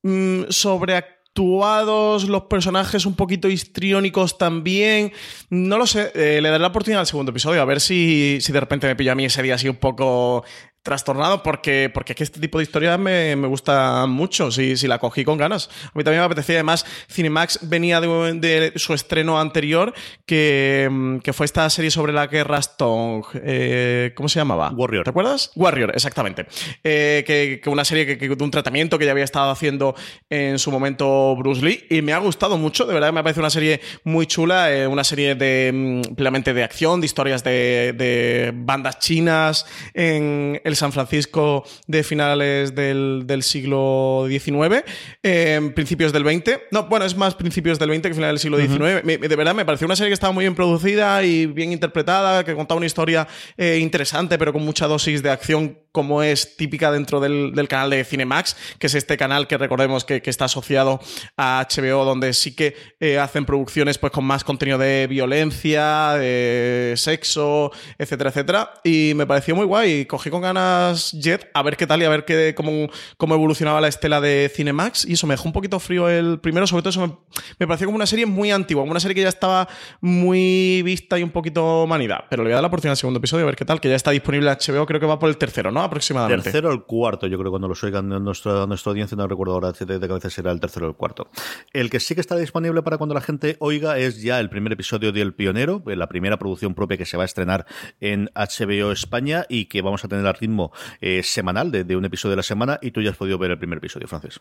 mm, 0.03 0.43
sobreactuados 0.49 2.29
los 2.29 2.43
personajes 2.43 3.07
un 3.07 3.15
poquito 3.15 3.49
histriónicos 3.49 4.37
también. 4.37 5.13
No 5.49 5.79
lo 5.79 5.87
sé, 5.87 6.11
eh, 6.13 6.39
le 6.41 6.49
daré 6.49 6.61
la 6.61 6.67
oportunidad 6.67 7.01
al 7.01 7.07
segundo 7.07 7.31
episodio, 7.31 7.61
a 7.61 7.65
ver 7.65 7.81
si, 7.81 8.37
si 8.39 8.53
de 8.53 8.59
repente 8.59 8.85
me 8.85 8.95
pillo 8.95 9.11
a 9.11 9.15
mí 9.15 9.25
ese 9.25 9.41
día 9.41 9.55
así 9.55 9.67
un 9.67 9.77
poco 9.77 10.45
trastornado 10.83 11.41
porque, 11.43 11.89
porque 11.93 12.11
es 12.11 12.17
que 12.17 12.23
este 12.25 12.39
tipo 12.41 12.57
de 12.57 12.65
historias 12.65 12.99
me, 12.99 13.35
me 13.37 13.47
gusta 13.47 14.05
mucho, 14.05 14.51
si, 14.51 14.75
si 14.75 14.87
la 14.87 14.99
cogí 14.99 15.23
con 15.23 15.37
ganas. 15.37 15.69
A 15.85 15.97
mí 15.97 16.03
también 16.03 16.19
me 16.19 16.25
apetecía, 16.25 16.55
además, 16.55 16.85
Cinemax 17.09 17.59
venía 17.63 18.01
de, 18.01 18.39
de 18.39 18.73
su 18.75 18.93
estreno 18.93 19.39
anterior, 19.39 19.93
que, 20.25 21.19
que, 21.23 21.33
fue 21.33 21.45
esta 21.45 21.69
serie 21.69 21.89
sobre 21.89 22.11
la 22.11 22.27
guerra 22.27 22.59
Stone, 22.59 23.23
eh, 23.35 24.11
¿cómo 24.15 24.27
se 24.27 24.39
llamaba? 24.39 24.71
Warrior. 24.71 25.05
¿Te 25.05 25.09
acuerdas? 25.11 25.51
Warrior, 25.55 25.91
exactamente. 25.95 26.45
Eh, 26.83 27.23
que, 27.25 27.61
que, 27.63 27.69
una 27.69 27.85
serie 27.85 28.05
que, 28.05 28.17
que, 28.17 28.35
de 28.35 28.43
un 28.43 28.51
tratamiento 28.51 28.99
que 28.99 29.05
ya 29.05 29.11
había 29.11 29.23
estado 29.23 29.51
haciendo 29.51 29.95
en 30.29 30.59
su 30.59 30.69
momento 30.69 31.35
Bruce 31.37 31.63
Lee 31.63 31.85
y 31.89 32.01
me 32.01 32.11
ha 32.11 32.17
gustado 32.17 32.57
mucho, 32.57 32.85
de 32.85 32.93
verdad 32.93 33.13
me 33.13 33.23
parece 33.23 33.39
una 33.39 33.49
serie 33.49 33.79
muy 34.03 34.27
chula, 34.27 34.73
eh, 34.73 34.85
una 34.85 35.05
serie 35.05 35.35
de 35.35 35.71
mm, 35.73 36.15
plenamente 36.15 36.53
de 36.53 36.63
acción, 36.63 36.99
de 36.99 37.05
historias 37.05 37.41
de, 37.43 37.93
de 37.97 38.51
bandas 38.53 38.99
chinas 38.99 39.65
en 39.93 40.59
el 40.63 40.72
San 40.75 40.91
Francisco 40.91 41.63
de 41.87 42.03
finales 42.03 42.75
del, 42.75 43.23
del 43.25 43.43
siglo 43.43 44.25
XIX, 44.27 44.83
eh, 45.21 45.71
principios 45.75 46.13
del 46.13 46.23
XX. 46.23 46.59
No, 46.71 46.87
bueno, 46.87 47.05
es 47.05 47.15
más 47.15 47.35
principios 47.35 47.79
del 47.79 47.89
XX 47.93 48.01
que 48.01 48.13
finales 48.13 48.33
del 48.33 48.39
siglo 48.39 48.57
XIX. 48.57 49.03
Uh 49.03 49.07
-huh. 49.07 49.27
de 49.27 49.35
verdad, 49.35 49.53
me 49.53 49.65
pareció 49.65 49.85
una 49.85 49.95
serie 49.95 50.09
que 50.09 50.15
estaba 50.15 50.33
muy 50.33 50.43
bien 50.43 50.55
producida 50.55 51.23
y 51.23 51.45
bien 51.45 51.71
interpretada, 51.71 52.43
que 52.43 52.55
contaba 52.55 52.77
una 52.77 52.85
historia 52.85 53.27
eh, 53.57 53.79
interesante, 53.81 54.37
pero 54.37 54.53
con 54.53 54.63
mucha 54.63 54.87
dosis 54.87 55.21
de 55.23 55.29
acción, 55.29 55.77
como 55.93 56.23
es 56.23 56.57
típica 56.57 56.91
dentro 56.91 57.19
del, 57.19 57.53
canal 57.69 57.91
de 57.91 58.03
Cinemax, 58.03 58.57
que 58.79 58.87
es 58.87 58.95
este 58.95 59.15
canal 59.15 59.47
que 59.47 59.57
recordemos 59.57 60.03
que, 60.03 60.21
está 60.25 60.45
asociado 60.45 60.99
a 61.37 61.67
HBO, 61.69 62.03
donde 62.03 62.33
sí 62.33 62.55
que 62.55 62.75
eh, 62.99 63.19
hacen 63.19 63.45
producciones 63.45 63.99
pues 63.99 64.11
con 64.11 64.25
más 64.25 64.43
contenido 64.43 64.79
de 64.79 65.05
violencia, 65.07 66.13
de 66.13 66.95
sexo, 66.97 67.71
etcétera, 67.99 68.31
etcétera. 68.31 68.73
Y 68.83 69.13
me 69.15 69.27
pareció 69.27 69.55
muy 69.55 69.65
guay. 69.65 70.05
Cogí 70.05 70.31
con 70.31 70.41
ganas 70.41 71.11
Jet 71.11 71.51
a 71.53 71.61
ver 71.61 71.77
qué 71.77 71.85
tal 71.85 72.01
y 72.01 72.05
a 72.05 72.09
ver 72.09 72.25
qué, 72.25 72.55
cómo, 72.55 72.87
cómo 73.17 73.35
evolucionaba 73.35 73.79
la 73.79 73.87
estela 73.87 74.19
de 74.19 74.51
Cinemax. 74.53 75.05
Y 75.05 75.13
eso 75.13 75.27
me 75.27 75.35
dejó 75.35 75.47
un 75.47 75.53
poquito 75.53 75.79
frío 75.79 76.09
el 76.09 76.39
primero. 76.39 76.65
Sobre 76.65 76.81
todo 76.81 76.89
eso 76.89 77.23
me, 77.59 77.67
pareció 77.67 77.85
como 77.85 77.97
una 77.97 78.07
serie 78.07 78.25
muy 78.25 78.49
antigua, 78.49 78.81
como 78.81 78.91
una 78.91 78.99
serie 78.99 79.13
que 79.13 79.21
ya 79.21 79.29
estaba 79.29 79.67
muy 80.01 80.81
vista 80.81 81.19
y 81.19 81.23
un 81.23 81.29
poquito 81.29 81.85
manida. 81.85 82.25
Pero 82.31 82.41
le 82.41 82.47
voy 82.47 82.53
a 82.53 82.55
dar 82.55 82.63
la 82.63 82.67
oportunidad 82.69 82.93
al 82.93 82.97
segundo 82.97 83.19
episodio 83.19 83.43
a 83.43 83.47
ver 83.47 83.55
qué 83.55 83.65
tal, 83.65 83.79
que 83.79 83.89
ya 83.89 83.95
está 83.95 84.09
disponible 84.09 84.49
HBO. 84.49 84.87
Creo 84.87 84.99
que 84.99 85.05
va 85.05 85.19
por 85.19 85.29
el 85.29 85.37
tercero, 85.37 85.71
¿no? 85.71 85.82
Aproximadamente. 85.83 86.43
Tercero 86.43 86.69
o 86.69 86.73
el 86.73 86.83
cuarto, 86.83 87.27
yo 87.27 87.37
creo, 87.37 87.51
cuando 87.51 87.67
los 87.67 87.83
oigan 87.83 88.09
nuestra, 88.09 88.65
nuestra 88.65 88.89
audiencia, 88.91 89.15
no 89.17 89.27
recuerdo 89.27 89.53
ahora 89.53 89.71
de, 89.71 89.99
de 89.99 90.07
cabeza 90.07 90.29
será 90.29 90.51
el 90.51 90.59
tercero 90.59 90.87
o 90.87 90.89
el 90.89 90.95
cuarto. 90.95 91.29
El 91.71 91.89
que 91.89 91.99
sí 91.99 92.15
que 92.15 92.21
está 92.21 92.35
disponible 92.35 92.81
para 92.81 92.97
cuando 92.97 93.13
la 93.15 93.21
gente 93.21 93.57
oiga 93.59 93.97
es 93.97 94.21
ya 94.21 94.39
el 94.39 94.49
primer 94.49 94.73
episodio 94.73 95.11
de 95.11 95.21
El 95.21 95.33
Pionero, 95.33 95.83
la 95.85 96.07
primera 96.07 96.37
producción 96.37 96.73
propia 96.73 96.97
que 96.97 97.05
se 97.05 97.17
va 97.17 97.23
a 97.23 97.25
estrenar 97.25 97.65
en 97.99 98.29
HBO 98.35 98.91
España 98.91 99.45
y 99.49 99.65
que 99.65 99.81
vamos 99.81 100.03
a 100.05 100.07
tener 100.07 100.25
al 100.25 100.35
ritmo 100.35 100.71
eh, 101.01 101.21
semanal 101.23 101.71
de, 101.71 101.83
de, 101.83 101.95
un 101.95 102.05
episodio 102.05 102.31
de 102.31 102.37
la 102.37 102.43
semana 102.43 102.79
y 102.81 102.91
tú 102.91 103.01
ya 103.01 103.11
has 103.11 103.17
podido 103.17 103.37
ver 103.37 103.51
el 103.51 103.57
primer 103.57 103.77
episodio, 103.77 104.07
Francis. 104.07 104.39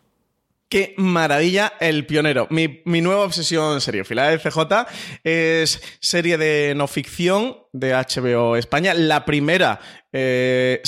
Qué 0.73 0.95
maravilla, 0.97 1.75
El 1.81 2.07
Pionero. 2.07 2.47
Mi, 2.49 2.81
mi 2.87 3.03
nueva 3.03 3.25
obsesión 3.25 3.83
seriófila 3.83 4.39
CJ 4.39 4.87
es 5.23 5.83
serie 6.01 6.39
de 6.39 6.73
no 6.75 6.89
ficción 6.89 7.59
de 7.75 7.93
HBO 7.93 8.57
España. 8.57 8.95
La 8.95 9.27
primera 9.27 9.81
eh, 10.15 10.81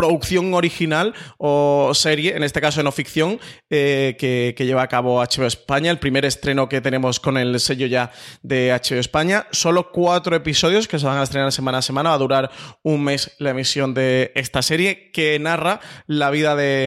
producción 0.00 0.54
original 0.54 1.12
o 1.36 1.92
serie, 1.92 2.34
en 2.34 2.42
este 2.42 2.62
caso 2.62 2.82
no 2.82 2.90
ficción, 2.90 3.38
eh, 3.68 4.16
que, 4.18 4.54
que, 4.56 4.64
lleva 4.64 4.82
a 4.82 4.88
cabo 4.88 5.20
HBO 5.20 5.44
España. 5.44 5.90
El 5.90 5.98
primer 5.98 6.24
estreno 6.24 6.70
que 6.70 6.80
tenemos 6.80 7.20
con 7.20 7.36
el 7.36 7.60
sello 7.60 7.86
ya 7.86 8.10
de 8.42 8.72
HBO 8.72 8.98
España. 8.98 9.46
Solo 9.50 9.92
cuatro 9.92 10.34
episodios 10.34 10.88
que 10.88 10.98
se 10.98 11.04
van 11.04 11.18
a 11.18 11.22
estrenar 11.22 11.52
semana 11.52 11.78
a 11.78 11.82
semana. 11.82 12.08
Va 12.08 12.14
a 12.14 12.18
durar 12.18 12.50
un 12.82 13.04
mes 13.04 13.32
la 13.38 13.50
emisión 13.50 13.92
de 13.92 14.32
esta 14.34 14.62
serie 14.62 15.10
que 15.10 15.38
narra 15.38 15.80
la 16.06 16.30
vida 16.30 16.56
de 16.56 16.86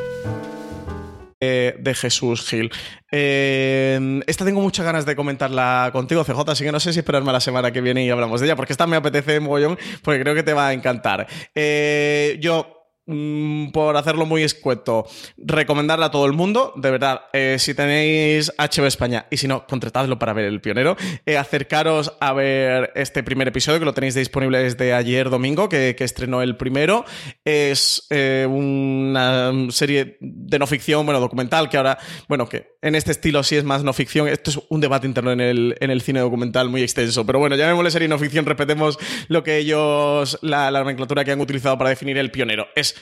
De 1.41 1.93
Jesús 1.95 2.47
Gil. 2.47 2.71
Eh, 3.11 4.21
esta 4.27 4.45
tengo 4.45 4.61
muchas 4.61 4.85
ganas 4.85 5.05
de 5.05 5.15
comentarla 5.15 5.89
contigo, 5.91 6.23
CJ, 6.23 6.39
así 6.51 6.63
que 6.63 6.71
no 6.71 6.79
sé 6.79 6.93
si 6.93 6.99
esperarme 6.99 7.29
a 7.31 7.33
la 7.33 7.41
semana 7.41 7.71
que 7.71 7.81
viene 7.81 8.05
y 8.05 8.09
hablamos 8.09 8.39
de 8.39 8.47
ella, 8.47 8.55
porque 8.55 8.73
esta 8.73 8.87
me 8.87 8.95
apetece 8.95 9.39
mogollón, 9.39 9.77
porque 10.03 10.21
creo 10.21 10.35
que 10.35 10.43
te 10.43 10.53
va 10.53 10.67
a 10.67 10.73
encantar. 10.73 11.27
Eh, 11.53 12.37
yo 12.39 12.80
por 13.73 13.97
hacerlo 13.97 14.25
muy 14.25 14.43
escueto, 14.43 15.07
recomendarla 15.37 16.07
a 16.07 16.11
todo 16.11 16.25
el 16.25 16.33
mundo. 16.33 16.73
De 16.75 16.91
verdad, 16.91 17.21
eh, 17.33 17.57
si 17.59 17.73
tenéis 17.73 18.51
HBO 18.57 18.85
España 18.85 19.25
y 19.31 19.37
si 19.37 19.47
no, 19.47 19.65
contratadlo 19.67 20.19
para 20.19 20.33
ver 20.33 20.45
El 20.45 20.61
Pionero. 20.61 20.95
Eh, 21.25 21.37
acercaros 21.37 22.13
a 22.19 22.33
ver 22.33 22.91
este 22.95 23.23
primer 23.23 23.47
episodio 23.47 23.79
que 23.79 23.85
lo 23.85 23.93
tenéis 23.93 24.15
disponible 24.15 24.59
desde 24.59 24.93
ayer 24.93 25.29
domingo, 25.29 25.67
que, 25.67 25.95
estrenó 26.01 26.41
el 26.41 26.57
primero. 26.57 27.05
Es 27.45 28.07
eh, 28.09 28.47
una 28.49 29.51
serie 29.69 30.17
de 30.19 30.59
no 30.59 30.67
ficción, 30.67 31.05
bueno, 31.05 31.19
documental, 31.19 31.69
que 31.69 31.77
ahora, 31.77 31.97
bueno, 32.27 32.49
que 32.49 32.75
en 32.81 32.95
este 32.95 33.11
estilo 33.11 33.43
sí 33.43 33.55
es 33.55 33.63
más 33.63 33.83
no 33.83 33.93
ficción. 33.93 34.27
Esto 34.27 34.51
es 34.51 34.59
un 34.69 34.81
debate 34.81 35.07
interno 35.07 35.31
en 35.31 35.39
el, 35.41 35.77
en 35.79 35.91
el 35.91 36.01
cine 36.01 36.19
documental 36.19 36.69
muy 36.69 36.81
extenso, 36.81 37.25
pero 37.25 37.39
bueno, 37.39 37.55
llamémosle 37.55 37.91
serie 37.91 38.07
no 38.07 38.17
ficción, 38.17 38.45
respetemos 38.45 38.97
lo 39.27 39.43
que 39.43 39.57
ellos, 39.57 40.39
la, 40.41 40.71
la 40.71 40.79
nomenclatura 40.79 41.23
que 41.23 41.31
han 41.31 41.41
utilizado 41.41 41.77
para 41.77 41.89
definir 41.91 42.17
El 42.17 42.31
Pionero. 42.31 42.67
Es 42.75 42.95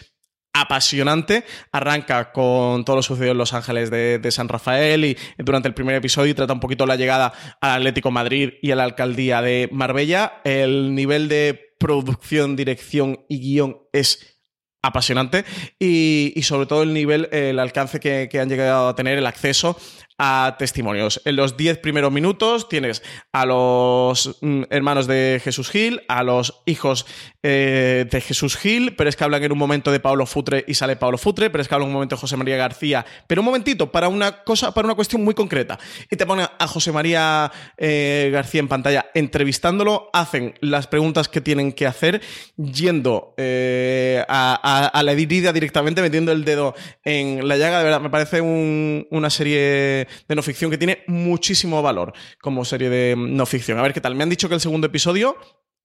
apasionante. 0.54 1.46
Arranca 1.72 2.32
con 2.32 2.86
todo 2.86 2.98
lo 2.98 3.04
sucedido 3.04 3.32
en 3.32 3.38
Los 3.38 3.54
Ángeles 3.54 3.90
de, 3.92 4.30
San 4.32 4.50
Rafael 4.50 5.06
y 5.06 5.18
durante 5.38 5.68
el 5.68 5.74
primer 5.74 5.96
episodio 5.96 6.36
trata 6.36 6.54
un 6.54 6.60
poquito 6.60 6.86
la 6.86 6.96
llegada 6.96 7.34
al 7.62 7.78
Atlético 7.78 8.12
Madrid 8.12 8.54
y 8.62 8.72
a 8.72 8.76
la 8.76 8.84
alcaldía 8.84 9.42
de 9.42 9.70
Marbella. 9.72 10.42
El 10.44 10.96
nivel 10.96 11.28
de 11.28 11.74
producción, 11.80 12.56
dirección 12.56 13.26
y 13.28 13.40
guion 13.40 13.80
es 13.94 14.40
apasionante 14.82 15.44
y, 15.78 16.34
sobre 16.44 16.66
todo 16.66 16.84
el 16.84 16.94
nivel, 16.94 17.28
el 17.32 17.60
alcance 17.60 18.00
que, 18.00 18.30
han 18.40 18.50
llegado 18.50 18.88
a 18.88 18.96
tener, 18.96 19.18
el 19.18 19.26
acceso 19.26 19.78
a 20.20 20.58
testimonios. 20.60 21.22
En 21.24 21.38
los 21.38 21.58
10 21.58 21.80
primeros 21.80 22.12
minutos 22.12 22.68
tienes 22.68 23.02
a 23.32 23.46
los 23.46 24.38
mm, 24.42 24.64
hermanos 24.70 25.08
de 25.08 25.42
Jesús 25.42 25.70
Gil, 25.70 26.02
a 26.10 26.24
los 26.24 26.62
hijos 26.66 27.06
eh, 27.42 28.06
de 28.12 28.22
Jesús 28.22 28.58
Gil, 28.58 28.96
pero 28.98 29.10
es 29.10 29.16
que 29.16 29.24
hablan 29.24 29.42
en 29.42 29.54
un 29.54 29.58
momento 29.58 29.92
de 29.92 30.02
Pablo 30.02 30.26
Futre 30.26 30.66
y 30.68 30.74
sale 30.74 30.98
Pablo 30.98 31.18
Futre, 31.18 31.50
pero 31.50 31.62
es 31.62 31.70
que 31.70 31.76
hablan 31.76 31.88
en 31.88 31.92
un 31.92 31.94
momento 31.94 32.18
de 32.18 32.20
José 32.20 32.36
María 32.36 32.58
García, 32.58 33.06
pero 33.28 33.42
un 33.42 33.46
momentito, 33.46 33.92
para 33.92 34.10
una 34.10 34.44
cosa, 34.44 34.74
para 34.74 34.86
una 34.86 34.96
cuestión 34.96 35.24
muy 35.24 35.34
concreta. 35.34 35.80
Y 36.12 36.18
te 36.18 36.26
ponen 36.26 36.48
a 36.60 36.68
José 36.68 36.92
María 36.92 37.50
eh, 37.78 38.30
García 38.34 38.60
en 38.60 38.68
pantalla 38.68 39.06
entrevistándolo, 39.14 40.10
hacen 40.12 40.54
las 40.60 40.88
preguntas 40.88 41.30
que 41.30 41.40
tienen 41.40 41.72
que 41.72 41.88
hacer, 41.88 42.22
yendo 42.58 43.36
eh, 43.38 44.22
a, 44.28 45.02
la 45.02 45.12
herida 45.14 45.54
directamente, 45.54 46.02
metiendo 46.02 46.34
el 46.34 46.44
dedo 46.44 46.76
en 47.06 47.48
la 47.48 47.56
llaga. 47.56 47.78
De 47.78 47.84
verdad, 47.86 48.02
me 48.02 48.10
parece 48.10 48.42
un, 48.42 49.08
una 49.12 49.30
serie 49.30 50.09
de 50.28 50.36
no 50.36 50.42
ficción 50.44 50.72
que 50.72 50.78
tiene 50.78 51.04
muchísimo 51.08 51.82
valor 51.82 52.14
como 52.42 52.66
serie 52.66 52.90
de 52.90 53.16
no 53.18 53.46
ficción. 53.46 53.78
A 53.80 53.82
ver 53.82 53.94
qué 53.94 54.02
tal. 54.02 54.16
Me 54.16 54.24
han 54.24 54.30
dicho 54.30 54.48
que 54.50 54.56
el 54.56 54.62
segundo 54.62 54.88
episodio 54.88 55.38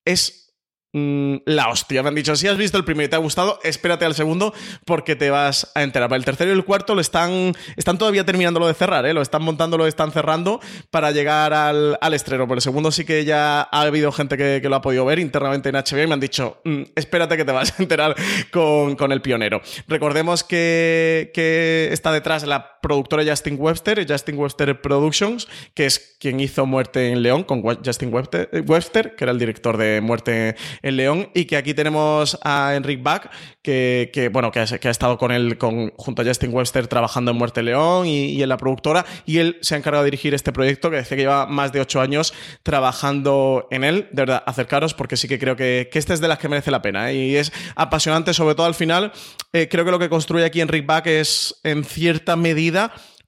es 0.05 0.55
mm, 0.93 1.37
la 1.47 1.69
hostia. 1.69 2.03
Me 2.03 2.09
han 2.09 2.15
dicho, 2.15 2.37
si 2.37 2.47
has 2.47 2.57
visto 2.57 2.77
el 2.79 2.85
primero 2.85 3.07
y 3.07 3.11
te 3.11 3.17
ha 3.17 3.19
gustado, 3.19 3.59
espérate 3.65 4.05
al 4.05 4.15
segundo 4.15 4.53
porque 4.87 5.17
te 5.17 5.31
vas 5.31 5.73
a 5.75 5.83
enterar. 5.83 6.13
El 6.13 6.25
tercero 6.25 6.51
y 6.51 6.55
el 6.55 6.65
cuarto 6.65 6.95
lo 6.95 7.01
están, 7.01 7.53
están 7.77 7.99
todavía 7.99 8.25
terminando 8.25 8.61
lo 8.61 8.67
de 8.69 8.75
cerrar, 8.75 9.05
¿eh? 9.07 9.15
lo 9.15 9.23
están 9.23 9.43
montando, 9.43 9.77
lo 9.77 9.87
están 9.87 10.13
cerrando 10.13 10.61
para 10.91 11.11
llegar 11.11 11.53
al, 11.53 11.99
al 12.01 12.15
estreno. 12.15 12.47
Por 12.47 12.59
el 12.59 12.63
segundo 12.63 12.93
sí 12.93 13.05
que 13.05 13.25
ya 13.25 13.63
ha 13.63 13.81
habido 13.81 14.13
gente 14.13 14.37
que, 14.37 14.61
que 14.63 14.69
lo 14.69 14.77
ha 14.77 14.83
podido 14.83 15.05
ver 15.05 15.19
internamente 15.19 15.69
en 15.71 15.75
HBO 15.77 16.03
y 16.03 16.07
me 16.07 16.15
han 16.15 16.21
dicho, 16.21 16.61
"Mm, 16.65 16.83
espérate 16.95 17.37
que 17.37 17.45
te 17.45 17.53
vas 17.53 17.73
a 17.79 17.83
enterar 17.83 18.15
con, 18.53 18.95
con 18.95 19.11
el 19.11 19.21
pionero. 19.21 19.61
Recordemos 19.89 20.45
que, 20.45 21.33
que 21.35 21.89
está 21.93 22.13
detrás 22.13 22.45
la 22.45 22.74
productora 22.85 23.25
Justin 23.25 23.57
Webster, 23.59 24.07
Justin 24.07 24.37
Webster 24.37 24.79
Productions, 24.79 25.49
que 25.73 25.87
es 25.87 26.17
quien 26.21 26.39
hizo 26.39 26.67
Muerte 26.67 27.11
en 27.13 27.23
León 27.23 27.45
con 27.45 27.63
Justin 27.63 28.13
Webster, 28.13 28.51
eh, 28.53 28.61
Webster, 28.61 29.17
que 29.17 29.25
era 29.25 29.33
el 29.33 29.39
director 29.39 29.79
de 29.79 30.03
Muerte 30.03 30.55
en 30.83 30.97
León, 30.99 31.31
y 31.33 31.47
que 31.47 31.57
aquí 31.57 31.73
tenemos 31.73 32.39
a 32.43 32.75
Enric 32.77 33.03
Bach, 33.03 33.31
que, 33.63 34.29
bueno, 34.31 34.53
que 34.53 34.61
ha, 34.61 34.91
estado 34.91 35.17
con 35.17 35.33
él, 35.33 35.57
con, 35.57 35.91
junto 35.97 36.21
a 36.21 36.25
Justin 36.27 36.53
Webster, 36.53 36.87
trabajando 36.87 37.31
en 37.31 37.39
Muerte 37.39 37.61
en 37.61 37.67
León 37.67 38.07
y, 38.07 38.43
en 38.43 38.49
la 38.51 38.59
productora, 38.59 39.07
y 39.25 39.39
él 39.39 39.57
se 39.63 39.75
ha 39.75 39.79
encargado 39.79 40.05
de 40.05 40.11
dirigir 40.11 40.35
este 40.35 40.53
proyecto, 40.53 40.91
que 40.91 40.97
decía 40.97 41.17
que 41.17 41.23
lleva 41.23 41.47
más 41.47 41.73
de 41.73 41.81
ocho 41.81 42.03
años 42.03 42.35
trabajando 42.63 43.67
en 43.71 43.85
él. 43.85 44.09
De 44.13 44.23
verdad, 44.23 44.43
acercaros, 44.45 44.93
porque 44.93 45.17
sí 45.17 45.27
que 45.27 45.39
creo 45.39 45.57
que, 45.57 45.89
que 45.91 45.99
esta 45.99 46.13
es 46.13 46.21
de 46.21 46.29
las 46.29 46.39
que 46.39 46.51
merece 46.51 46.71
la 46.71 46.83
pena, 46.83 47.11
¿eh? 47.11 47.15
y 47.15 47.37
es 47.37 47.51
apasionante, 47.77 48.35
sobre 48.35 48.55
todo 48.55 48.67
al 48.67 48.75
final. 48.75 49.13
Eh, 49.55 49.69
creo 49.71 49.85
que 49.85 49.91
lo 49.91 49.99
que 49.99 50.09
construye 50.09 50.45
aquí 50.45 50.61
Enric 50.61 50.85
Bach 50.85 51.07
es, 51.07 51.55
en 51.63 51.85
cierta 51.85 52.37
medida, 52.37 52.74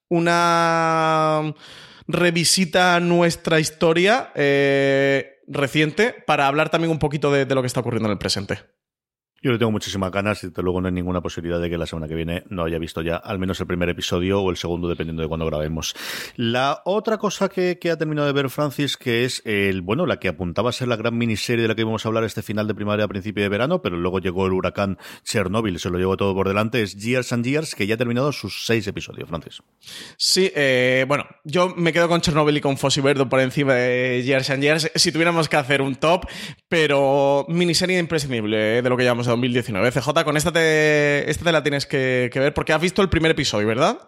una 0.09 1.55
revisita 2.09 2.97
a 2.97 3.01
nuestra 3.01 3.59
historia 3.61 4.31
eh, 4.35 5.41
reciente 5.49 6.15
para 6.27 6.47
hablar 6.47 6.71
también 6.71 6.91
un 6.91 6.99
poquito 6.99 7.33
de, 7.33 7.47
de 7.47 7.55
lo 7.55 7.63
que 7.63 7.67
está 7.67 7.81
ocurriendo 7.81 8.09
en 8.09 8.13
el 8.13 8.19
presente. 8.19 8.76
Yo 9.47 9.53
le 9.53 9.59
tengo 9.59 9.71
muchísimas 9.71 10.11
ganas 10.11 10.43
y 10.43 10.49
desde 10.49 10.61
luego 10.61 10.81
no 10.81 10.89
hay 10.89 10.93
ninguna 10.93 11.21
posibilidad 11.21 11.61
de 11.61 11.71
que 11.71 11.79
la 11.79 11.87
semana 11.87 12.09
que 12.09 12.17
viene 12.17 12.43
no 12.49 12.65
haya 12.65 12.81
visto 12.81 13.01
ya 13.01 13.15
al 13.15 13.39
menos 13.39 13.61
el 13.61 13.69
primer 13.69 13.89
episodio 13.89 14.41
o 14.41 14.51
el 14.51 14.57
segundo, 14.57 14.89
dependiendo 14.89 15.23
de 15.23 15.29
cuándo 15.29 15.47
grabemos. 15.47 15.95
La 16.35 16.83
otra 16.85 17.17
cosa 17.19 17.49
que, 17.49 17.79
que 17.79 17.93
ha 17.93 17.97
terminado 17.97 18.27
de 18.27 18.33
ver 18.33 18.51
Francis, 18.51 18.97
que 18.97 19.25
es 19.25 19.43
el, 19.45 19.83
bueno, 19.83 20.05
la 20.05 20.19
que 20.19 20.27
apuntaba 20.27 20.71
a 20.71 20.73
ser 20.73 20.89
la 20.89 20.97
gran 20.97 21.17
miniserie 21.17 21.63
de 21.63 21.69
la 21.69 21.77
que 21.77 21.83
íbamos 21.83 22.05
a 22.05 22.09
hablar 22.09 22.25
este 22.25 22.43
final 22.43 22.67
de 22.67 22.75
primavera 22.75 23.05
a 23.05 23.09
principio 23.09 23.45
de 23.45 23.49
verano, 23.49 23.83
pero 23.83 23.97
luego 23.97 24.19
llegó 24.19 24.47
el 24.47 24.53
huracán 24.53 24.99
Chernobyl, 25.23 25.79
se 25.79 25.91
lo 25.91 25.99
llevó 25.99 26.17
todo 26.17 26.35
por 26.35 26.49
delante, 26.49 26.83
es 26.83 26.97
Years 26.97 27.33
and 27.33 27.45
Years, 27.45 27.77
que 27.77 27.87
ya 27.87 27.95
ha 27.95 27.99
terminado 27.99 28.33
sus 28.33 28.67
seis 28.67 28.85
episodios, 28.89 29.29
Francis. 29.29 29.63
Sí, 30.17 30.51
eh, 30.57 31.05
bueno, 31.07 31.25
yo 31.45 31.73
me 31.77 31.93
quedo 31.93 32.09
con 32.09 32.21
Chernobyl 32.21 32.57
y 32.57 32.61
con 32.61 32.77
Fossi 32.79 33.01
Verdo 33.01 33.29
por 33.29 33.39
encima 33.39 33.75
de 33.75 34.25
Years 34.25 34.51
and 34.51 34.65
Years 34.65 34.91
si 34.97 35.13
tuviéramos 35.13 35.49
que 35.49 35.57
hacer 35.57 35.83
un 35.83 35.95
top, 35.95 36.27
pero 36.69 37.47
miniserie 37.49 38.01
imprescindible 38.01 38.79
eh, 38.79 38.83
de 38.83 38.89
lo 38.89 38.97
que 38.97 39.05
llevamos 39.05 39.27
de 39.27 39.36
2019. 39.37 39.91
CJ, 39.93 40.25
con 40.25 40.37
esta 40.37 40.53
te, 40.53 41.31
esta 41.31 41.45
te 41.45 41.53
la 41.53 41.63
tienes 41.63 41.87
que, 41.87 42.31
que 42.33 42.41
ver 42.41 42.55
porque 42.55 42.73
has 42.73 42.81
visto 42.81 43.03
el 43.03 43.09
primer 43.09 43.31
episodio, 43.31 43.67
¿verdad? 43.67 43.99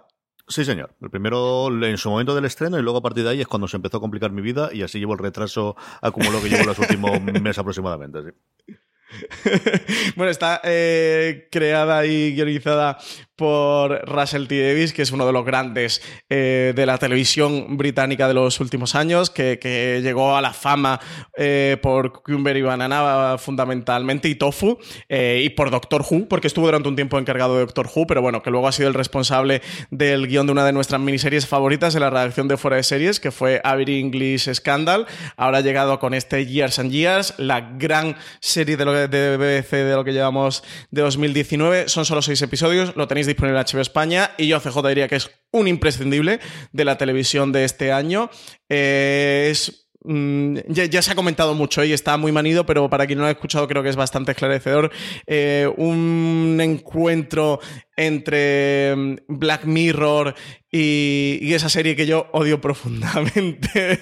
Sí, 0.48 0.64
señor. 0.64 0.94
El 1.02 1.10
primero 1.10 1.68
en 1.84 1.98
su 1.98 2.10
momento 2.10 2.34
del 2.34 2.46
estreno 2.46 2.78
y 2.78 2.82
luego 2.82 2.98
a 2.98 3.02
partir 3.02 3.22
de 3.22 3.30
ahí 3.30 3.40
es 3.40 3.46
cuando 3.46 3.68
se 3.68 3.76
empezó 3.76 3.98
a 3.98 4.00
complicar 4.00 4.32
mi 4.32 4.40
vida 4.40 4.70
y 4.72 4.82
así 4.82 4.98
llevo 4.98 5.12
el 5.12 5.18
retraso 5.18 5.76
acumulado 6.00 6.42
que 6.42 6.48
llevo 6.48 6.64
los 6.64 6.78
últimos 6.78 7.20
meses 7.22 7.58
aproximadamente. 7.58 8.20
Sí. 8.66 8.74
bueno, 10.16 10.30
está 10.30 10.60
eh, 10.64 11.48
creada 11.50 12.04
y 12.06 12.34
guionizada 12.34 12.98
por 13.38 14.04
Russell 14.06 14.48
T. 14.48 14.60
Davis, 14.60 14.92
que 14.92 15.02
es 15.02 15.12
uno 15.12 15.24
de 15.24 15.32
los 15.32 15.46
grandes 15.46 16.02
eh, 16.28 16.72
de 16.74 16.86
la 16.86 16.98
televisión 16.98 17.76
británica 17.76 18.26
de 18.26 18.34
los 18.34 18.58
últimos 18.58 18.96
años, 18.96 19.30
que, 19.30 19.60
que 19.60 20.00
llegó 20.02 20.36
a 20.36 20.42
la 20.42 20.52
fama 20.52 21.00
eh, 21.36 21.78
por 21.80 22.12
Cucumber 22.12 22.56
y 22.56 22.62
Banana 22.62 23.36
fundamentalmente, 23.38 24.28
y 24.28 24.34
Tofu, 24.34 24.78
eh, 25.08 25.40
y 25.44 25.50
por 25.50 25.70
Doctor 25.70 26.02
Who, 26.02 26.26
porque 26.28 26.48
estuvo 26.48 26.66
durante 26.66 26.88
un 26.88 26.96
tiempo 26.96 27.16
encargado 27.16 27.54
de 27.54 27.60
Doctor 27.60 27.88
Who, 27.94 28.08
pero 28.08 28.20
bueno, 28.20 28.42
que 28.42 28.50
luego 28.50 28.66
ha 28.66 28.72
sido 28.72 28.88
el 28.88 28.94
responsable 28.94 29.62
del 29.92 30.26
guion 30.26 30.46
de 30.46 30.52
una 30.52 30.66
de 30.66 30.72
nuestras 30.72 31.00
miniseries 31.00 31.46
favoritas 31.46 31.94
de 31.94 32.00
la 32.00 32.10
redacción 32.10 32.48
de 32.48 32.56
Fuera 32.56 32.76
de 32.76 32.82
Series, 32.82 33.20
que 33.20 33.30
fue 33.30 33.60
Avery 33.62 34.00
English 34.00 34.52
Scandal. 34.52 35.06
Ahora 35.36 35.58
ha 35.58 35.60
llegado 35.60 36.00
con 36.00 36.12
este 36.12 36.44
Years 36.44 36.80
and 36.80 36.90
Years, 36.90 37.34
la 37.38 37.60
gran 37.60 38.16
serie 38.40 38.76
de, 38.76 38.84
lo 38.84 38.92
de 38.92 39.36
BBC 39.36 39.70
de 39.70 39.94
lo 39.94 40.02
que 40.02 40.12
llevamos 40.12 40.64
de 40.90 41.02
2019. 41.02 41.88
Son 41.88 42.04
solo 42.04 42.20
seis 42.20 42.42
episodios, 42.42 42.96
lo 42.96 43.06
tenéis 43.06 43.27
disponible 43.28 43.60
en 43.60 43.66
HBO 43.66 43.80
España 43.80 44.32
y 44.36 44.48
yo, 44.48 44.60
CJ, 44.60 44.86
diría 44.88 45.08
que 45.08 45.16
es 45.16 45.30
un 45.52 45.68
imprescindible 45.68 46.40
de 46.72 46.84
la 46.84 46.98
televisión 46.98 47.52
de 47.52 47.64
este 47.64 47.92
año. 47.92 48.30
Eh, 48.68 49.48
es 49.50 49.88
mm, 50.02 50.58
ya, 50.68 51.02
se 51.02 51.12
ha 51.12 51.14
comentado 51.14 51.54
mucho 51.54 51.84
y 51.84 51.92
está 51.92 52.16
muy 52.16 52.32
manido, 52.32 52.66
pero 52.66 52.88
para 52.90 53.06
quien 53.06 53.18
no 53.18 53.24
lo 53.24 53.28
ha 53.28 53.32
escuchado 53.32 53.68
creo 53.68 53.82
que 53.82 53.88
es 53.88 53.96
bastante 53.96 54.32
esclarecedor. 54.32 54.90
Eh, 55.26 55.70
un 55.76 56.58
encuentro 56.60 57.60
entre 57.98 58.94
mm, 58.96 59.16
Black 59.28 59.64
Mirror 59.64 60.34
y, 60.70 61.38
y, 61.40 61.54
esa 61.54 61.70
serie 61.70 61.96
que 61.96 62.04
yo 62.04 62.28
odio 62.32 62.60
profundamente, 62.60 63.98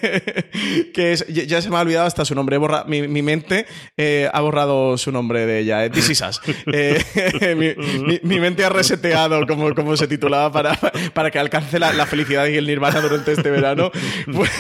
que 0.92 1.12
es, 1.12 1.24
ya, 1.28 1.62
se 1.62 1.70
me 1.70 1.76
ha 1.76 1.80
olvidado 1.80 2.07
hasta 2.07 2.24
su 2.24 2.34
nombre, 2.34 2.59
borra, 2.59 2.82
mi, 2.88 3.07
mi, 3.07 3.22
mente 3.22 3.66
eh, 3.97 4.28
ha 4.32 4.40
borrado 4.40 4.99
su 4.99 5.12
nombre 5.12 5.47
de 5.47 5.61
ella, 5.61 5.84
eh, 5.84 5.90
This 5.90 6.11
is 6.11 6.22
Us. 6.22 6.40
Eh, 6.72 7.55
mi, 8.05 8.18
mi, 8.22 8.40
mente 8.40 8.64
ha 8.64 8.68
reseteado 8.68 9.47
como, 9.47 9.72
como 9.76 9.97
se 9.97 10.09
titulaba 10.09 10.51
para, 10.51 10.76
para 11.14 11.30
que 11.30 11.38
alcance 11.38 11.78
la, 11.78 11.92
la, 11.92 12.05
felicidad 12.05 12.47
y 12.47 12.57
el 12.57 12.66
nirvana 12.66 13.01
durante 13.01 13.32
este 13.32 13.49
verano. 13.49 13.92
Pues, 14.32 14.51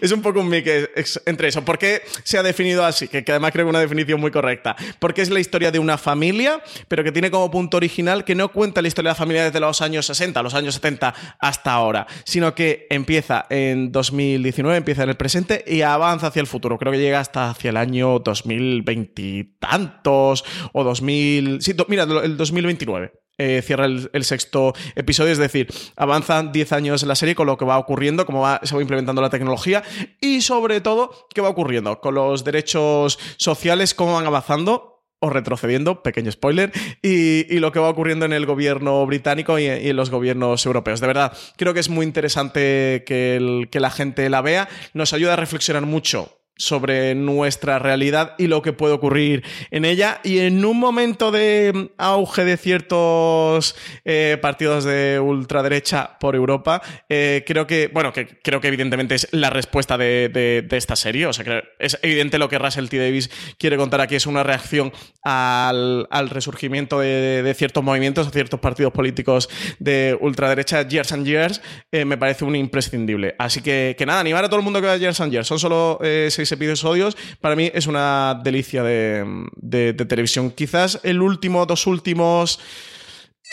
es 0.00 0.12
un 0.12 0.22
poco 0.22 0.40
un 0.40 0.48
mix 0.48 1.20
entre 1.26 1.48
eso. 1.48 1.62
¿Por 1.62 1.78
qué 1.78 2.02
se 2.24 2.38
ha 2.38 2.42
definido 2.42 2.86
así? 2.86 3.08
Que, 3.08 3.22
que 3.22 3.32
además 3.32 3.52
creo 3.52 3.66
que 3.66 3.68
es 3.68 3.72
una 3.72 3.80
definición 3.80 4.18
muy 4.18 4.30
correcta. 4.30 4.76
Porque 4.98 5.20
es 5.20 5.28
la 5.28 5.40
historia 5.40 5.70
de 5.70 5.78
una 5.78 5.98
familia, 5.98 6.62
pero 6.88 7.04
que 7.04 7.12
tiene 7.12 7.30
como 7.30 7.50
punto 7.50 7.76
original 7.76 8.24
que 8.24 8.31
no 8.34 8.50
cuenta 8.50 8.82
la 8.82 8.88
historia 8.88 9.10
de 9.10 9.12
la 9.12 9.16
familia 9.16 9.44
desde 9.44 9.60
los 9.60 9.80
años 9.80 10.06
60, 10.06 10.42
los 10.42 10.54
años 10.54 10.74
70 10.74 11.14
hasta 11.38 11.72
ahora, 11.72 12.06
sino 12.24 12.54
que 12.54 12.86
empieza 12.90 13.46
en 13.50 13.92
2019, 13.92 14.76
empieza 14.76 15.02
en 15.04 15.10
el 15.10 15.16
presente 15.16 15.64
y 15.66 15.82
avanza 15.82 16.28
hacia 16.28 16.40
el 16.40 16.46
futuro. 16.46 16.78
Creo 16.78 16.92
que 16.92 16.98
llega 16.98 17.20
hasta 17.20 17.50
hacia 17.50 17.70
el 17.70 17.76
año 17.76 18.18
2020 18.18 19.22
y 19.22 19.44
tantos 19.58 20.44
o 20.72 20.84
2000... 20.84 21.62
Sí, 21.62 21.74
mira, 21.88 22.04
el 22.04 22.36
2029. 22.36 23.12
Eh, 23.38 23.62
cierra 23.62 23.86
el, 23.86 24.10
el, 24.12 24.24
sexto 24.24 24.74
episodio, 24.94 25.32
es 25.32 25.38
decir, 25.38 25.66
avanzan 25.96 26.52
10 26.52 26.72
años 26.72 27.02
en 27.02 27.08
la 27.08 27.14
serie 27.14 27.34
con 27.34 27.46
lo 27.46 27.56
que 27.56 27.64
va 27.64 27.78
ocurriendo, 27.78 28.26
cómo 28.26 28.42
va, 28.42 28.60
se 28.62 28.74
va 28.74 28.82
implementando 28.82 29.22
la 29.22 29.30
tecnología 29.30 29.82
y 30.20 30.42
sobre 30.42 30.82
todo 30.82 31.26
qué 31.34 31.40
va 31.40 31.48
ocurriendo 31.48 31.98
con 31.98 32.14
los 32.14 32.44
derechos 32.44 33.18
sociales, 33.38 33.94
cómo 33.94 34.14
van 34.14 34.26
avanzando 34.26 34.91
o 35.22 35.30
retrocediendo, 35.30 36.02
pequeño 36.02 36.32
spoiler, 36.32 36.72
y, 37.00 37.58
lo 37.60 37.70
que 37.70 37.78
va 37.78 37.88
ocurriendo 37.88 38.26
en 38.26 38.32
el 38.32 38.44
gobierno 38.44 39.06
británico 39.06 39.56
y, 39.58 39.66
en 39.66 39.96
los 39.96 40.10
gobiernos 40.10 40.66
europeos. 40.66 41.00
De 41.00 41.06
verdad, 41.06 41.32
creo 41.56 41.72
que 41.72 41.80
es 41.80 41.88
muy 41.88 42.04
interesante 42.04 43.04
que, 43.06 43.68
que 43.70 43.80
la 43.80 43.90
gente 43.90 44.28
la 44.28 44.42
vea, 44.42 44.68
nos 44.94 45.12
ayuda 45.12 45.34
a 45.34 45.36
reflexionar 45.36 45.86
mucho 45.86 46.41
sobre 46.62 47.16
nuestra 47.16 47.80
realidad 47.80 48.34
y 48.38 48.46
lo 48.46 48.62
que 48.62 48.72
puede 48.72 48.94
ocurrir 48.94 49.44
en 49.72 49.84
ella. 49.84 50.20
Y 50.22 50.38
en 50.38 50.64
un 50.64 50.78
momento 50.78 51.32
de 51.32 51.90
auge 51.98 52.44
de 52.44 52.56
ciertos 52.56 53.74
eh, 54.04 54.38
partidos 54.40 54.84
de 54.84 55.18
ultraderecha 55.18 56.18
por 56.20 56.36
Europa, 56.36 56.80
eh, 57.08 57.42
creo 57.46 57.66
que, 57.66 57.90
bueno, 57.92 58.12
que 58.12 58.38
creo 58.42 58.60
que 58.60 58.68
evidentemente 58.68 59.16
es 59.16 59.28
la 59.32 59.50
respuesta 59.50 59.98
de, 59.98 60.28
de, 60.28 60.76
esta 60.76 60.94
serie. 60.94 61.26
O 61.26 61.32
sea, 61.32 61.64
es 61.80 61.98
evidente 62.02 62.38
lo 62.38 62.48
que 62.48 62.58
Russell 62.58 62.88
T. 62.88 62.96
Davis 62.96 63.28
quiere 63.58 63.76
contar 63.76 64.00
aquí. 64.00 64.14
Es 64.14 64.26
una 64.26 64.44
reacción 64.44 64.92
al, 65.24 66.06
al 66.10 66.30
resurgimiento 66.30 67.00
de, 67.00 67.42
de, 67.42 67.54
ciertos 67.54 67.82
movimientos, 67.82 68.28
a 68.28 68.30
ciertos 68.30 68.60
partidos 68.60 68.92
políticos 68.92 69.48
de 69.80 70.16
ultraderecha. 70.20 70.86
Years 70.86 71.10
and 71.10 71.26
Years 71.26 71.60
eh, 71.90 72.04
me 72.04 72.16
parece 72.16 72.44
un 72.44 72.54
imprescindible. 72.54 73.34
Así 73.38 73.62
que, 73.62 73.96
que 73.98 74.06
nada, 74.06 74.20
animar 74.20 74.44
a 74.44 74.48
todo 74.48 74.58
el 74.58 74.64
mundo 74.64 74.80
que 74.80 74.86
vea 74.86 74.96
Years 74.96 75.20
and 75.20 75.32
Years. 75.32 75.48
Son 75.48 75.58
solo 75.58 75.98
seis 76.02 76.51
episodios, 76.52 77.16
para 77.40 77.56
mí 77.56 77.70
es 77.74 77.86
una 77.86 78.40
delicia 78.42 78.82
de, 78.82 79.24
de, 79.56 79.92
de 79.92 80.04
televisión. 80.04 80.50
Quizás 80.50 81.00
el 81.02 81.20
último, 81.22 81.66
dos 81.66 81.86
últimos. 81.86 82.60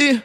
Eh, 0.02 0.22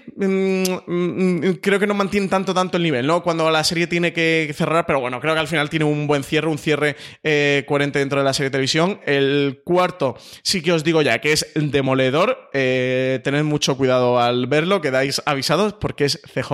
creo 1.61 1.81
que 1.81 1.87
no 1.89 1.95
mantiene 1.95 2.29
tanto 2.29 2.55
tanto 2.55 2.77
el 2.77 2.85
nivel, 2.85 3.09
¿no? 3.09 3.25
Cuando 3.25 3.51
la 3.51 3.65
serie 3.65 3.89
tiene 3.89 4.13
que 4.13 4.53
cerrar, 4.55 4.87
pero 4.87 5.01
bueno, 5.01 5.21
creo 5.21 5.35
que 5.35 5.41
al 5.41 5.49
final 5.49 5.69
tiene 5.69 5.85
un 5.85 6.07
buen 6.07 6.23
cierre, 6.23 6.47
un 6.47 6.59
cierre 6.59 6.95
eh, 7.25 7.65
coherente 7.67 7.99
dentro 7.99 8.21
de 8.21 8.25
la 8.25 8.33
serie 8.33 8.51
de 8.51 8.53
televisión. 8.53 9.01
El 9.05 9.63
cuarto, 9.65 10.17
sí 10.45 10.63
que 10.63 10.71
os 10.71 10.85
digo 10.85 11.03
ya 11.03 11.19
que 11.21 11.33
es 11.33 11.51
demoledor. 11.57 12.51
Eh, 12.53 13.21
tened 13.25 13.43
mucho 13.43 13.77
cuidado 13.77 14.21
al 14.21 14.47
verlo, 14.47 14.81
quedáis 14.81 15.21
avisados 15.27 15.73
porque 15.73 16.05
es 16.05 16.21
CJ, 16.23 16.53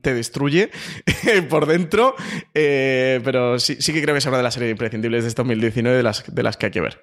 te 0.00 0.14
destruye 0.14 0.70
por 1.50 1.66
dentro. 1.66 2.14
Eh, 2.54 3.20
pero 3.24 3.58
sí, 3.58 3.78
sí 3.80 3.92
que 3.92 4.02
creo 4.02 4.14
que 4.14 4.18
es 4.20 4.26
una 4.26 4.36
de 4.36 4.44
las 4.44 4.54
series 4.54 4.70
imprescindibles 4.70 5.24
de 5.24 5.30
este 5.30 5.42
2019 5.42 5.96
de 5.96 6.02
las, 6.04 6.32
de 6.32 6.42
las 6.44 6.56
que 6.56 6.66
hay 6.66 6.72
que 6.72 6.80
ver. 6.80 7.02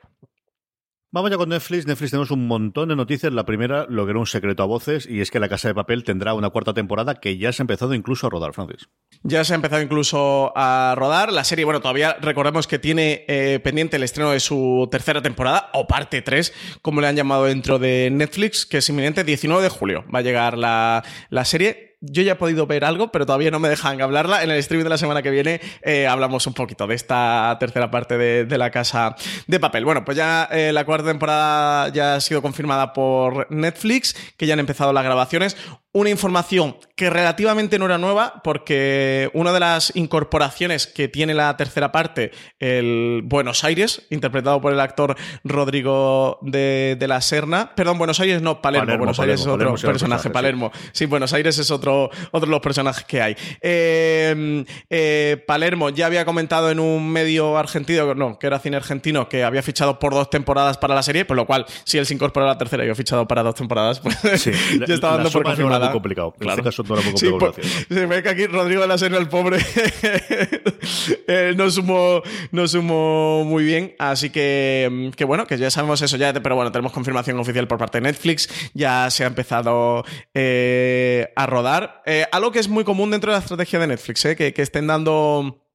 Vamos 1.11 1.31
ya 1.31 1.37
con 1.37 1.49
Netflix. 1.49 1.87
Netflix 1.87 2.11
tenemos 2.11 2.29
un 2.29 2.45
montón 2.45 2.89
de 2.89 2.95
noticias. 2.95 3.33
La 3.33 3.43
primera, 3.43 3.87
lo 3.89 4.05
que 4.05 4.11
era 4.11 4.19
un 4.19 4.27
secreto 4.27 4.61
a 4.61 4.67
voces, 4.67 5.07
y 5.09 5.21
es 5.21 5.31
que 5.31 5.39
La 5.39 5.49
Casa 5.49 5.67
de 5.67 5.73
Papel 5.73 6.03
tendrá 6.03 6.35
una 6.35 6.51
cuarta 6.51 6.75
temporada 6.75 7.15
que 7.15 7.39
ya 7.39 7.51
se 7.51 7.61
ha 7.61 7.63
empezado 7.63 7.95
incluso 7.95 8.27
a 8.27 8.29
rodar, 8.29 8.53
Francis. 8.53 8.89
Ya 9.23 9.43
se 9.43 9.53
ha 9.53 9.55
empezado 9.55 9.81
incluso 9.81 10.53
a 10.55 10.93
rodar. 10.95 11.33
La 11.33 11.43
serie, 11.43 11.65
bueno, 11.65 11.81
todavía 11.81 12.15
recordemos 12.21 12.67
que 12.67 12.77
tiene 12.77 13.25
eh, 13.27 13.59
pendiente 13.63 13.97
el 13.97 14.03
estreno 14.03 14.29
de 14.29 14.39
su 14.39 14.87
tercera 14.91 15.19
temporada, 15.19 15.71
o 15.73 15.87
parte 15.87 16.21
3, 16.21 16.53
como 16.83 17.01
le 17.01 17.07
han 17.07 17.15
llamado 17.15 17.45
dentro 17.45 17.79
de 17.79 18.09
Netflix, 18.11 18.67
que 18.67 18.77
es 18.77 18.89
inminente, 18.89 19.23
19 19.23 19.63
de 19.63 19.69
julio. 19.69 20.05
Va 20.13 20.19
a 20.19 20.21
llegar 20.21 20.59
la, 20.59 21.03
la 21.31 21.43
serie 21.43 21.88
yo 22.01 22.23
ya 22.23 22.33
he 22.33 22.35
podido 22.35 22.65
ver 22.65 22.85
algo, 22.85 23.11
pero 23.11 23.25
todavía 23.25 23.51
no 23.51 23.59
me 23.59 23.69
dejan 23.69 24.01
hablarla. 24.01 24.43
En 24.43 24.51
el 24.51 24.57
streaming 24.57 24.85
de 24.85 24.89
la 24.89 24.97
semana 24.97 25.21
que 25.21 25.31
viene 25.31 25.59
eh, 25.81 26.07
hablamos 26.07 26.47
un 26.47 26.53
poquito 26.53 26.87
de 26.87 26.95
esta 26.95 27.55
tercera 27.59 27.91
parte 27.91 28.17
de, 28.17 28.57
la 28.57 28.71
casa 28.71 29.15
de 29.47 29.59
papel. 29.59 29.85
Bueno, 29.85 30.05
pues 30.05 30.17
ya 30.17 30.47
eh, 30.51 30.71
la 30.73 30.85
cuarta 30.85 31.07
temporada 31.07 31.89
ya 31.89 32.15
ha 32.15 32.21
sido 32.21 32.41
confirmada 32.41 32.93
por 32.93 33.51
Netflix, 33.51 34.15
que 34.37 34.45
ya 34.45 34.53
han 34.53 34.59
empezado 34.59 34.93
las 34.93 35.03
grabaciones 35.03 35.55
una 35.91 36.11
información 36.11 36.75
que 36.95 37.09
relativamente 37.09 37.79
no 37.79 37.85
era 37.85 37.97
nueva, 37.97 38.41
porque 38.43 39.31
una 39.33 39.51
de 39.53 39.59
las 39.59 39.95
incorporaciones 39.95 40.85
que 40.85 41.07
tiene 41.07 41.33
la 41.33 41.55
tercera 41.57 41.91
parte, 41.91 42.31
el 42.59 43.21
Buenos 43.23 43.63
Aires, 43.63 44.05
interpretado 44.11 44.61
por 44.61 44.71
el 44.71 44.79
actor 44.81 45.15
Rodrigo 45.43 46.37
de, 46.41 46.97
la 47.07 47.21
Serna, 47.21 47.73
perdón, 47.73 47.97
Buenos 47.97 48.19
Aires 48.19 48.41
no, 48.43 48.61
Palermo, 48.61 48.97
Buenos 48.97 49.19
Aires 49.19 49.41
es 49.41 49.47
otro 49.47 49.73
personaje, 49.75 50.29
Palermo, 50.29 50.71
sí. 50.91 51.07
Buenos 51.07 51.33
Aires 51.33 51.57
es 51.57 51.71
otro, 51.71 52.11
otro 52.31 52.45
de 52.45 52.51
los 52.51 52.61
personajes 52.61 53.03
que 53.05 53.21
hay. 53.21 53.35
Eh, 53.61 54.63
eh, 54.91 55.43
Palermo 55.47 55.89
ya 55.89 56.05
había 56.05 56.23
comentado 56.23 56.69
en 56.69 56.79
un 56.79 57.09
medio 57.09 57.57
argentino, 57.57 58.13
no, 58.13 58.37
que 58.37 58.45
era 58.45 58.59
cine 58.59 58.77
argentino, 58.77 59.27
que 59.27 59.43
había 59.43 59.63
fichado 59.63 59.97
por 59.97 60.13
dos 60.13 60.29
temporadas 60.29 60.77
para 60.77 60.93
la 60.93 61.01
serie, 61.01 61.25
por 61.25 61.35
lo 61.35 61.47
cual, 61.47 61.65
si 61.83 61.97
él 61.97 62.05
se 62.05 62.13
incorpora 62.13 62.45
a 62.45 62.49
la 62.49 62.57
tercera 62.59 62.83
y 62.83 62.87
yo 62.87 62.91
he 62.91 62.95
fichado 62.95 63.27
para 63.27 63.41
dos 63.41 63.55
temporadas, 63.55 63.99
pues 64.01 64.21
ya 64.87 64.93
estaba 64.93 65.15
dando 65.15 65.31
por 65.31 65.43
confirmado 65.43 65.78
muy 65.79 65.91
complicado. 65.91 66.33
En 66.39 66.49
este 66.49 66.63
caso 66.63 66.83
no 66.83 66.95
era 66.95 67.03
muy 67.03 67.13
complicado. 67.13 67.53
se 67.89 68.05
ve 68.05 68.23
que 68.23 68.29
aquí 68.29 68.47
Rodrigo 68.47 68.81
de 68.81 68.87
la 68.87 68.97
Serna, 68.97 69.17
el 69.17 69.29
pobre, 69.29 69.57
eh, 71.27 71.53
no, 71.55 71.69
sumó, 71.69 72.21
no 72.51 72.67
sumó 72.67 73.43
muy 73.45 73.63
bien. 73.63 73.95
Así 73.99 74.29
que, 74.29 75.11
que, 75.15 75.25
bueno, 75.25 75.45
que 75.47 75.57
ya 75.57 75.71
sabemos 75.71 76.01
eso 76.01 76.17
ya, 76.17 76.33
pero 76.33 76.55
bueno, 76.55 76.71
tenemos 76.71 76.91
confirmación 76.91 77.39
oficial 77.39 77.67
por 77.67 77.77
parte 77.77 77.99
de 77.99 78.03
Netflix. 78.03 78.49
Ya 78.73 79.09
se 79.09 79.23
ha 79.23 79.27
empezado 79.27 80.03
eh, 80.33 81.31
a 81.35 81.45
rodar. 81.45 82.01
Eh, 82.05 82.25
algo 82.31 82.51
que 82.51 82.59
es 82.59 82.69
muy 82.69 82.83
común 82.83 83.11
dentro 83.11 83.31
de 83.31 83.37
la 83.37 83.41
estrategia 83.43 83.79
de 83.79 83.87
Netflix, 83.87 84.23
que, 84.37 84.53
que 84.53 84.61
estén 84.61 84.87
dando 84.87 85.68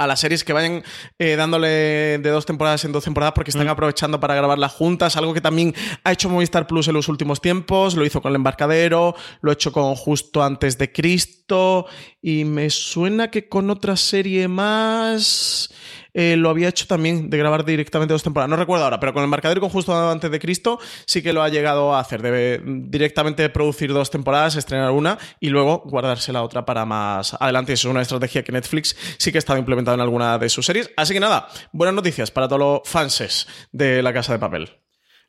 a 0.00 0.06
las 0.06 0.20
series 0.20 0.44
que 0.44 0.54
vayan 0.54 0.82
eh, 1.18 1.36
dándole 1.36 1.68
de 1.68 2.30
dos 2.30 2.46
temporadas 2.46 2.86
en 2.86 2.92
dos 2.92 3.04
temporadas 3.04 3.34
porque 3.34 3.50
están 3.50 3.66
mm. 3.66 3.70
aprovechando 3.70 4.18
para 4.18 4.34
grabarlas 4.34 4.72
juntas, 4.72 5.14
algo 5.16 5.34
que 5.34 5.42
también 5.42 5.74
ha 6.04 6.12
hecho 6.12 6.30
Movistar 6.30 6.66
Plus 6.66 6.88
en 6.88 6.94
los 6.94 7.08
últimos 7.08 7.42
tiempos, 7.42 7.96
lo 7.96 8.06
hizo 8.06 8.22
con 8.22 8.30
El 8.30 8.36
Embarcadero, 8.36 9.14
lo 9.42 9.50
ha 9.50 9.54
hecho 9.54 9.72
con 9.72 9.94
Justo 9.94 10.42
antes 10.42 10.78
de 10.78 10.90
Cristo 10.90 11.84
y 12.22 12.46
me 12.46 12.70
suena 12.70 13.30
que 13.30 13.46
con 13.46 13.68
otra 13.68 13.94
serie 13.94 14.48
más 14.48 15.70
eh, 16.14 16.36
lo 16.36 16.50
había 16.50 16.68
hecho 16.68 16.86
también 16.86 17.30
de 17.30 17.38
grabar 17.38 17.64
directamente 17.64 18.12
dos 18.12 18.22
temporadas. 18.22 18.50
No 18.50 18.56
recuerdo 18.56 18.84
ahora, 18.84 19.00
pero 19.00 19.12
con 19.12 19.22
el 19.22 19.28
marcador 19.28 19.60
con 19.60 19.70
justo 19.70 20.10
antes 20.10 20.30
de 20.30 20.38
Cristo 20.38 20.78
sí 21.06 21.22
que 21.22 21.32
lo 21.32 21.42
ha 21.42 21.48
llegado 21.48 21.94
a 21.94 22.00
hacer. 22.00 22.22
Debe 22.22 22.62
directamente 22.64 23.48
producir 23.50 23.92
dos 23.92 24.10
temporadas, 24.10 24.56
estrenar 24.56 24.90
una 24.90 25.18
y 25.40 25.48
luego 25.48 25.82
guardarse 25.86 26.32
la 26.32 26.42
otra 26.42 26.64
para 26.64 26.84
más 26.84 27.34
adelante. 27.34 27.72
Eso 27.72 27.88
es 27.88 27.92
una 27.92 28.02
estrategia 28.02 28.42
que 28.42 28.52
Netflix 28.52 28.96
sí 29.18 29.32
que 29.32 29.38
ha 29.38 29.40
estado 29.40 29.58
implementando 29.58 29.94
en 29.94 30.00
alguna 30.00 30.38
de 30.38 30.48
sus 30.48 30.66
series. 30.66 30.90
Así 30.96 31.14
que 31.14 31.20
nada, 31.20 31.48
buenas 31.72 31.94
noticias 31.94 32.30
para 32.30 32.48
todos 32.48 32.60
los 32.60 32.80
fanses 32.84 33.46
de 33.72 34.02
La 34.02 34.12
Casa 34.12 34.32
de 34.32 34.38
Papel. 34.38 34.70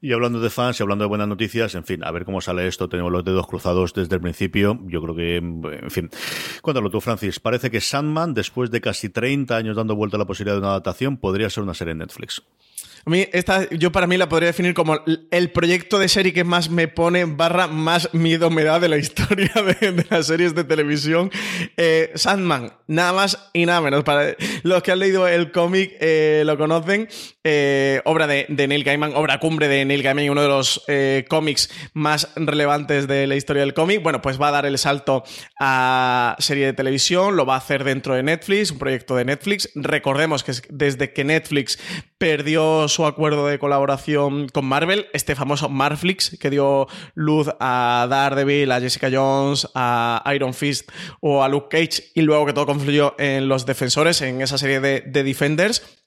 Y 0.03 0.13
hablando 0.13 0.39
de 0.39 0.49
fans 0.49 0.79
y 0.79 0.83
hablando 0.83 1.03
de 1.03 1.09
buenas 1.09 1.27
noticias, 1.27 1.75
en 1.75 1.83
fin, 1.83 2.03
a 2.03 2.09
ver 2.09 2.25
cómo 2.25 2.41
sale 2.41 2.67
esto. 2.67 2.89
Tenemos 2.89 3.11
los 3.11 3.23
dedos 3.23 3.45
cruzados 3.45 3.93
desde 3.93 4.15
el 4.15 4.21
principio. 4.21 4.79
Yo 4.87 4.99
creo 4.99 5.15
que, 5.15 5.35
en 5.35 5.91
fin. 5.91 6.09
Cuéntalo 6.63 6.89
tú, 6.89 6.99
Francis. 7.01 7.39
Parece 7.39 7.69
que 7.69 7.81
Sandman, 7.81 8.33
después 8.33 8.71
de 8.71 8.81
casi 8.81 9.09
30 9.09 9.55
años 9.55 9.75
dando 9.75 9.95
vuelta 9.95 10.17
a 10.17 10.19
la 10.19 10.25
posibilidad 10.25 10.55
de 10.55 10.61
una 10.61 10.69
adaptación, 10.69 11.17
podría 11.17 11.51
ser 11.51 11.63
una 11.63 11.75
serie 11.75 11.91
en 11.91 11.99
Netflix. 11.99 12.41
A 13.05 13.09
mí, 13.09 13.27
esta, 13.33 13.67
yo 13.69 13.91
para 13.91 14.07
mí 14.07 14.17
la 14.17 14.29
podría 14.29 14.47
definir 14.47 14.73
como 14.73 14.99
el 15.31 15.51
proyecto 15.51 15.97
de 15.97 16.07
serie 16.07 16.33
que 16.33 16.43
más 16.43 16.69
me 16.69 16.87
pone, 16.87 17.25
barra 17.25 17.67
más 17.67 18.13
miedo 18.13 18.49
me 18.49 18.63
da 18.63 18.79
de 18.79 18.89
la 18.89 18.97
historia 19.01 19.51
de, 19.53 20.05
las 20.09 20.27
series 20.27 20.53
de 20.53 20.63
televisión. 20.63 21.31
Eh, 21.77 22.11
Sandman, 22.15 22.73
nada 22.87 23.13
más 23.13 23.49
y 23.53 23.65
nada 23.65 23.81
menos. 23.81 24.03
Para 24.03 24.35
los 24.63 24.83
que 24.83 24.91
han 24.91 24.99
leído 24.99 25.27
el 25.27 25.51
cómic 25.51 25.95
eh, 25.99 26.43
lo 26.45 26.57
conocen. 26.57 27.07
Eh, 27.43 28.01
obra 28.05 28.27
de, 28.27 28.45
Neil 28.49 28.83
Gaiman, 28.83 29.13
obra 29.15 29.39
cumbre 29.39 29.67
de 29.67 29.83
Neil 29.83 30.03
Gaiman, 30.03 30.29
uno 30.29 30.43
de 30.43 30.47
los 30.47 30.83
cómics 31.27 31.69
más 31.93 32.29
relevantes 32.35 33.07
de 33.07 33.25
la 33.25 33.35
historia 33.35 33.61
del 33.61 33.73
cómic. 33.73 34.03
Bueno, 34.03 34.21
pues 34.21 34.39
va 34.39 34.49
a 34.49 34.51
dar 34.51 34.65
el 34.65 34.77
salto 34.77 35.23
a 35.59 36.35
serie 36.39 36.67
de 36.67 36.73
televisión, 36.73 37.35
lo 37.35 37.45
va 37.45 37.55
a 37.55 37.57
hacer 37.57 37.83
dentro 37.83 38.13
de 38.13 38.23
Netflix, 38.23 38.71
un 38.71 38.77
proyecto 38.77 39.15
de 39.15 39.25
Netflix. 39.25 39.69
Recordemos 39.75 40.43
que 40.43 40.53
desde 40.69 41.13
que 41.13 41.23
Netflix 41.23 41.79
perdió 42.17 42.87
su 42.91 43.05
acuerdo 43.05 43.47
de 43.47 43.57
colaboración 43.57 44.47
con 44.49 44.65
Marvel, 44.65 45.07
este 45.13 45.35
famoso 45.35 45.69
Marflix 45.69 46.37
que 46.39 46.49
dio 46.49 46.87
luz 47.15 47.49
a 47.59 48.05
Daredevil, 48.09 48.71
a 48.71 48.79
Jessica 48.79 49.09
Jones, 49.11 49.67
a 49.73 50.23
Iron 50.35 50.53
Fist 50.53 50.91
o 51.19 51.43
a 51.43 51.49
Luke 51.49 51.67
Cage 51.69 52.11
y 52.13 52.21
luego 52.21 52.45
que 52.45 52.53
todo 52.53 52.65
confluyó 52.65 53.15
en 53.17 53.47
los 53.47 53.65
defensores, 53.65 54.21
en 54.21 54.41
esa 54.41 54.57
serie 54.57 54.79
de, 54.79 55.01
de 55.01 55.23
Defenders 55.23 56.00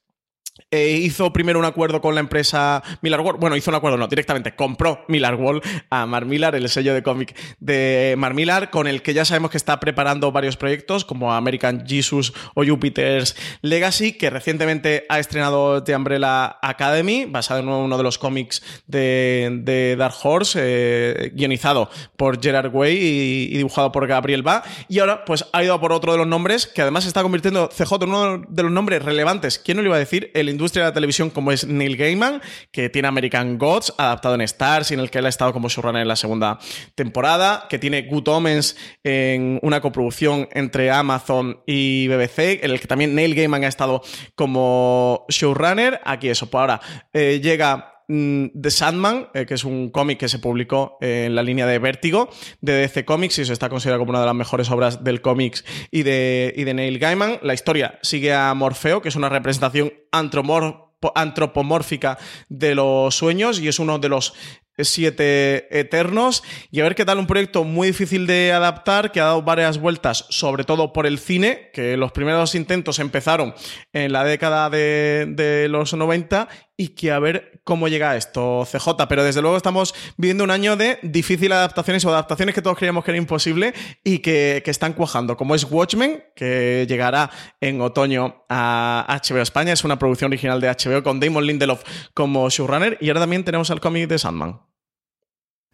eh, 0.75 0.91
hizo 0.91 1.33
primero 1.33 1.59
un 1.59 1.65
acuerdo 1.65 2.01
con 2.01 2.15
la 2.15 2.21
empresa 2.21 2.83
Millar 3.01 3.21
World. 3.21 3.41
Bueno, 3.41 3.57
hizo 3.57 3.71
un 3.71 3.77
acuerdo, 3.77 3.97
no, 3.97 4.09
directamente 4.09 4.55
compró 4.55 5.05
Millar 5.09 5.35
World 5.35 5.63
a 5.91 6.07
Mar 6.07 6.25
Millar, 6.25 6.55
el 6.55 6.69
sello 6.69 6.95
de 6.95 7.03
cómic 7.03 7.37
de 7.61 8.15
Mar 8.19 8.35
Millar, 8.35 8.71
con 8.71 8.87
el 8.87 9.03
que 9.03 9.15
ya 9.15 9.25
sabemos 9.25 9.51
que 9.51 9.57
está 9.57 9.81
preparando 9.81 10.33
varios 10.33 10.57
proyectos 10.57 11.05
como 11.05 11.33
American 11.33 11.87
Jesus 11.87 12.33
o 12.55 12.65
Jupiter's 12.65 13.37
Legacy, 13.63 14.15
que 14.15 14.31
recientemente 14.31 15.07
ha 15.09 15.19
estrenado 15.19 15.83
The 15.83 15.97
Umbrella 15.97 16.59
Academy, 16.63 17.27
basado 17.27 17.61
en 17.61 17.69
uno 17.69 17.97
de 17.97 18.03
los 18.03 18.19
cómics 18.19 18.63
de, 18.87 19.95
Dark 19.99 20.15
Horse, 20.23 20.59
eh, 20.61 21.33
guionizado 21.35 21.91
por 22.17 22.43
Gerard 22.43 22.75
Way 22.75 22.97
y, 22.97 23.57
dibujado 23.57 23.93
por 23.93 24.07
Gabriel 24.07 24.43
Ba. 24.43 24.63
Y 24.89 24.99
ahora, 24.99 25.25
pues 25.25 25.45
ha 25.53 25.63
ido 25.63 25.75
a 25.75 25.81
por 25.81 25.93
otro 25.93 26.13
de 26.13 26.19
los 26.19 26.27
nombres, 26.27 26.67
que 26.67 26.83
además 26.83 27.07
está 27.07 27.23
convirtiendo 27.23 27.69
CJ 27.69 27.95
en 28.03 28.09
uno 28.09 28.43
de 28.49 28.63
los 28.63 28.73
nombres 28.73 29.03
relevantes. 29.03 29.59
¿Quién 29.59 29.77
no 29.77 29.83
le 29.83 29.89
iba 29.89 29.97
a 29.97 30.01
decir? 30.01 30.31
la 30.35 30.51
industria 30.65 30.85
de 30.85 30.91
la 30.91 30.95
televisión 30.95 31.29
como 31.29 31.53
es 31.53 31.67
Neil 31.67 31.97
Gaiman, 31.97 32.41
que 32.73 32.89
tiene 32.89 33.07
American 33.07 33.59
Gods, 33.59 33.93
adaptado 33.99 34.35
en 34.35 34.41
Stars, 34.41 34.91
y 34.91 34.95
en 34.95 35.01
el 35.01 35.11
que 35.11 35.19
él 35.19 35.27
ha 35.27 35.29
estado 35.29 35.53
como 35.53 35.69
showrunner 35.69 36.01
en 36.03 36.09
la 36.09 36.17
segunda 36.17 36.59
temporada, 36.95 37.67
que 37.69 37.79
tiene 37.79 38.03
Good 38.03 38.29
Omens 38.29 38.77
en 39.03 39.59
una 39.63 39.83
coproducción 39.83 40.49
entre 40.53 40.91
Amazon 40.91 41.61
y 41.67 42.09
BBC, 42.09 42.65
en 42.65 42.71
el 42.71 42.81
que 42.81 42.87
también 42.87 43.15
Neil 43.15 43.35
Gaiman 43.35 43.65
ha 43.65 43.69
estado 43.69 44.03
como 44.35 45.27
showrunner. 45.29 46.01
Aquí 46.05 46.31
eso, 46.31 46.49
por 46.49 46.63
ahora 46.63 46.81
eh, 47.13 47.41
llega 47.43 47.94
The 48.07 48.71
Sandman, 48.71 49.29
eh, 49.35 49.47
que 49.47 49.55
es 49.55 49.65
un 49.65 49.91
cómic 49.91 50.19
que 50.19 50.29
se 50.29 50.39
publicó 50.39 50.99
en 51.01 51.35
la 51.35 51.43
línea 51.43 51.67
de 51.67 51.79
Vértigo 51.79 52.29
de 52.61 52.75
DC 52.75 53.05
Comics 53.05 53.39
y 53.39 53.45
se 53.45 53.53
está 53.53 53.69
considerado 53.69 54.01
como 54.01 54.11
una 54.11 54.21
de 54.21 54.27
las 54.27 54.35
mejores 54.35 54.71
obras 54.71 55.05
del 55.05 55.23
cómics 55.23 55.65
y 55.91 56.03
de, 56.03 56.53
y 56.57 56.65
de 56.65 56.75
Neil 56.75 56.99
Gaiman. 56.99 57.39
La 57.43 57.55
historia 57.55 57.99
sigue 58.03 58.35
a 58.35 58.53
Morfeo, 58.55 59.01
que 59.01 59.09
es 59.09 59.17
una 59.17 59.29
representación 59.29 59.93
antropomórfica 60.13 62.19
de 62.49 62.75
los 62.75 63.15
sueños 63.15 63.61
y 63.61 63.69
es 63.69 63.79
uno 63.79 63.99
de 63.99 64.09
los 64.09 64.35
siete 64.79 65.79
eternos 65.79 66.43
y 66.73 66.81
a 66.81 66.83
ver 66.83 66.97
qué 66.97 67.05
tal 67.05 67.19
un 67.19 67.29
proyecto 67.29 67.63
muy 67.63 67.89
difícil 67.89 68.27
de 68.27 68.53
adaptar 68.53 69.13
que 69.13 69.21
ha 69.21 69.27
dado 69.27 69.43
varias 69.43 69.79
vueltas 69.79 70.27
sobre 70.31 70.65
todo 70.65 70.93
por 70.93 71.07
el 71.07 71.19
cine 71.19 71.71
que 71.73 71.97
los 71.97 72.11
primeros 72.11 72.57
intentos 72.57 72.99
empezaron 72.99 73.55
en 73.93 74.13
la 74.13 74.25
década 74.25 74.71
de, 74.71 75.67
los 75.71 75.95
90 75.95 76.49
y 76.77 76.89
que 76.89 77.13
a 77.13 77.19
ver 77.19 77.61
cómo 77.65 77.89
llega 77.89 78.17
esto 78.17 78.67
CJ 78.71 79.07
pero 79.09 79.25
desde 79.25 79.41
luego 79.41 79.57
estamos 79.57 79.95
viviendo 80.17 80.45
un 80.45 80.51
año 80.51 80.77
de 80.77 80.99
difícil 81.03 81.53
adaptaciones 81.53 82.05
o 82.05 82.11
adaptaciones 82.11 82.55
que 82.55 82.63
todos 82.63 82.77
creíamos 82.77 83.05
que 83.05 83.13
era 83.13 83.19
imposible 83.19 83.75
y 84.03 84.19
que, 84.19 84.63
que 84.65 84.71
están 84.71 84.93
cuajando 84.93 85.37
como 85.37 85.55
es 85.55 85.65
Watchmen 85.65 86.25
que 86.35 86.87
llegará 86.89 87.31
en 87.61 87.81
otoño 87.81 88.45
a 88.49 89.21
HBO 89.23 89.41
España. 89.41 89.73
Es 89.73 89.85
una 89.85 89.99
producción 89.99 90.31
original 90.31 90.61
de 90.61 90.69
HBO 90.69 91.03
con 91.03 91.21
Damon 91.21 91.47
Lindelof 91.47 91.83
como 92.13 92.49
showrunner. 92.51 92.99
Y 93.01 93.09
ahora 93.09 93.21
también 93.21 93.45
tenemos 93.45 93.71
el 93.71 93.81
cómic 93.81 94.09
de 94.09 94.19
Sandman 94.19 94.61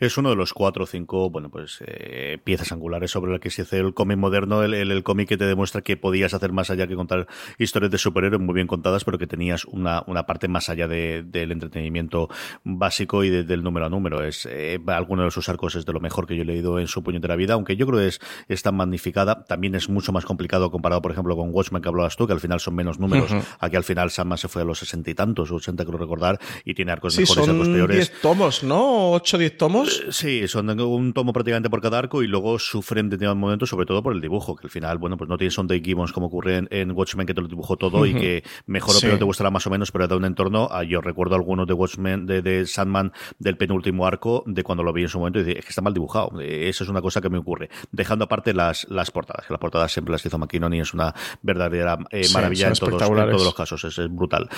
Es 0.00 0.16
uno 0.16 0.30
de 0.30 0.36
los 0.36 0.54
cuatro 0.54 0.84
o 0.84 0.86
cinco, 0.86 1.28
bueno, 1.28 1.50
pues 1.50 1.84
eh, 1.86 2.38
piezas 2.42 2.72
angulares 2.72 3.10
sobre 3.10 3.32
las 3.32 3.40
que 3.40 3.50
se 3.50 3.62
hace 3.62 3.76
el 3.76 3.92
cómic 3.92 4.16
moderno, 4.16 4.62
el, 4.62 4.72
el, 4.72 5.02
cómic 5.02 5.28
que 5.28 5.36
te 5.36 5.44
demuestra 5.44 5.82
que 5.82 5.98
podías 5.98 6.32
hacer 6.32 6.52
más 6.52 6.70
allá 6.70 6.86
que 6.86 6.94
contar 6.96 7.26
historias 7.58 7.92
de 7.92 7.98
superhéroes 7.98 8.40
muy 8.40 8.54
bien 8.54 8.66
contadas, 8.66 9.04
pero 9.04 9.18
que 9.18 9.26
tenías 9.26 9.66
una, 9.66 10.02
una 10.06 10.24
parte 10.24 10.48
más 10.48 10.70
allá 10.70 10.88
de, 10.88 11.22
del 11.22 11.52
entretenimiento 11.52 12.30
básico 12.64 13.24
y 13.24 13.28
del 13.28 13.62
número 13.62 13.84
a 13.84 13.88
número. 13.90 14.24
Es 14.24 14.48
eh, 14.50 14.80
alguno 14.86 15.24
de 15.24 15.30
sus 15.30 15.50
arcos 15.50 15.74
es 15.74 15.84
de 15.84 15.92
lo 15.92 16.00
mejor 16.00 16.26
que 16.26 16.34
yo 16.34 16.42
he 16.44 16.46
leído 16.46 16.78
en 16.78 16.86
su 16.86 17.02
puño 17.02 17.20
de 17.20 17.28
la 17.28 17.36
vida, 17.36 17.52
aunque 17.52 17.76
yo 17.76 17.86
creo 17.86 17.98
que 17.98 18.08
es, 18.08 18.20
es 18.48 18.62
tan 18.62 18.76
magnificada. 18.76 19.44
También 19.44 19.74
es 19.74 19.90
mucho 19.90 20.12
más 20.12 20.24
complicado 20.24 20.70
comparado, 20.70 21.02
por 21.02 21.12
ejemplo, 21.12 21.36
con 21.36 21.50
Watchmen 21.52 21.82
que 21.82 21.90
hablabas 21.90 22.16
tú, 22.16 22.26
que 22.26 22.32
al 22.32 22.40
final 22.40 22.58
son 22.58 22.74
menos 22.74 22.98
números. 22.98 23.30
Aquí 23.58 23.76
al 23.76 23.84
final 23.84 24.10
Sandman 24.10 24.38
se 24.38 24.48
fue 24.48 24.62
a 24.62 24.64
los 24.64 24.78
sesenta 24.78 25.10
y 25.10 25.14
tantos, 25.14 25.52
ochenta 25.52 25.84
creo 25.84 25.98
recordar, 25.98 26.38
y 26.64 26.72
tiene 26.72 26.90
arcos 26.92 27.12
sí, 27.12 27.20
mejores, 27.20 27.44
son 27.44 27.54
arcos 27.54 27.68
peores. 27.68 27.96
Diez 27.96 28.22
tomos, 28.22 28.62
¿no? 28.62 29.10
¿Ocho, 29.10 29.36
diez 29.36 29.58
tomos? 29.58 29.89
Sí, 30.10 30.46
son 30.48 30.68
un 30.80 31.12
tomo 31.12 31.32
prácticamente 31.32 31.70
por 31.70 31.80
cada 31.80 31.98
arco 31.98 32.22
y 32.22 32.26
luego 32.26 32.58
sufren 32.58 33.08
de 33.08 33.16
determinados 33.16 33.38
momentos, 33.38 33.68
sobre 33.68 33.86
todo 33.86 34.02
por 34.02 34.14
el 34.14 34.20
dibujo, 34.20 34.56
que 34.56 34.66
al 34.66 34.70
final, 34.70 34.98
bueno, 34.98 35.16
pues 35.16 35.28
no 35.28 35.36
tienes 35.36 35.56
un 35.58 35.66
Dave 35.66 35.82
Gibbons 35.84 36.12
como 36.12 36.26
ocurre 36.26 36.56
en, 36.58 36.68
en, 36.70 36.90
Watchmen, 36.92 37.26
que 37.26 37.34
te 37.34 37.40
lo 37.40 37.48
dibujó 37.48 37.76
todo 37.76 38.06
y 38.06 38.14
que 38.14 38.44
mejor 38.66 38.96
o 38.96 39.00
peor 39.00 39.18
te 39.18 39.24
gustará 39.24 39.50
más 39.50 39.66
o 39.66 39.70
menos, 39.70 39.90
pero 39.92 40.06
da 40.08 40.16
un 40.16 40.24
entorno. 40.24 40.68
A, 40.70 40.84
yo 40.84 41.00
recuerdo 41.00 41.34
algunos 41.34 41.66
de 41.66 41.74
Watchmen, 41.74 42.26
de, 42.26 42.42
de, 42.42 42.66
Sandman, 42.66 43.12
del 43.38 43.56
penúltimo 43.56 44.06
arco, 44.06 44.44
de 44.46 44.62
cuando 44.62 44.82
lo 44.82 44.92
vi 44.92 45.02
en 45.02 45.08
su 45.08 45.18
momento, 45.18 45.40
y 45.40 45.44
dije, 45.44 45.58
es 45.58 45.64
que 45.64 45.70
está 45.70 45.82
mal 45.82 45.94
dibujado. 45.94 46.40
Eso 46.40 46.84
es 46.84 46.90
una 46.90 47.02
cosa 47.02 47.20
que 47.20 47.28
me 47.28 47.38
ocurre. 47.38 47.68
Dejando 47.92 48.24
aparte 48.24 48.54
las, 48.54 48.86
las 48.88 49.10
portadas, 49.10 49.46
que 49.46 49.52
las 49.52 49.60
portadas 49.60 49.92
siempre 49.92 50.12
las 50.12 50.24
hizo 50.24 50.38
McKinnon 50.38 50.74
y 50.74 50.80
es 50.80 50.94
una 50.94 51.14
verdadera 51.42 51.98
eh, 52.10 52.24
Sí, 52.24 52.34
maravilla 52.34 52.68
en 52.68 52.76
son 52.76 52.90
todos, 52.90 53.02
en 53.02 53.06
todos 53.08 53.18
espectaculares. 53.18 53.44
los 53.44 53.54
casos. 53.54 53.84
Es, 53.84 53.98
es 53.98 54.14
brutal. 54.14 54.48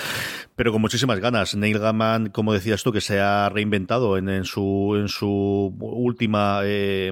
Pero 0.55 0.71
con 0.71 0.81
muchísimas 0.81 1.19
ganas. 1.19 1.55
Neil 1.55 1.79
Gaiman, 1.79 2.29
como 2.29 2.53
decías 2.53 2.83
tú, 2.83 2.91
que 2.91 3.01
se 3.01 3.19
ha 3.19 3.49
reinventado 3.49 4.17
en, 4.17 4.29
en 4.29 4.45
su, 4.45 4.95
en 4.97 5.07
su 5.07 5.22
última 5.27 6.61
eh, 6.63 7.11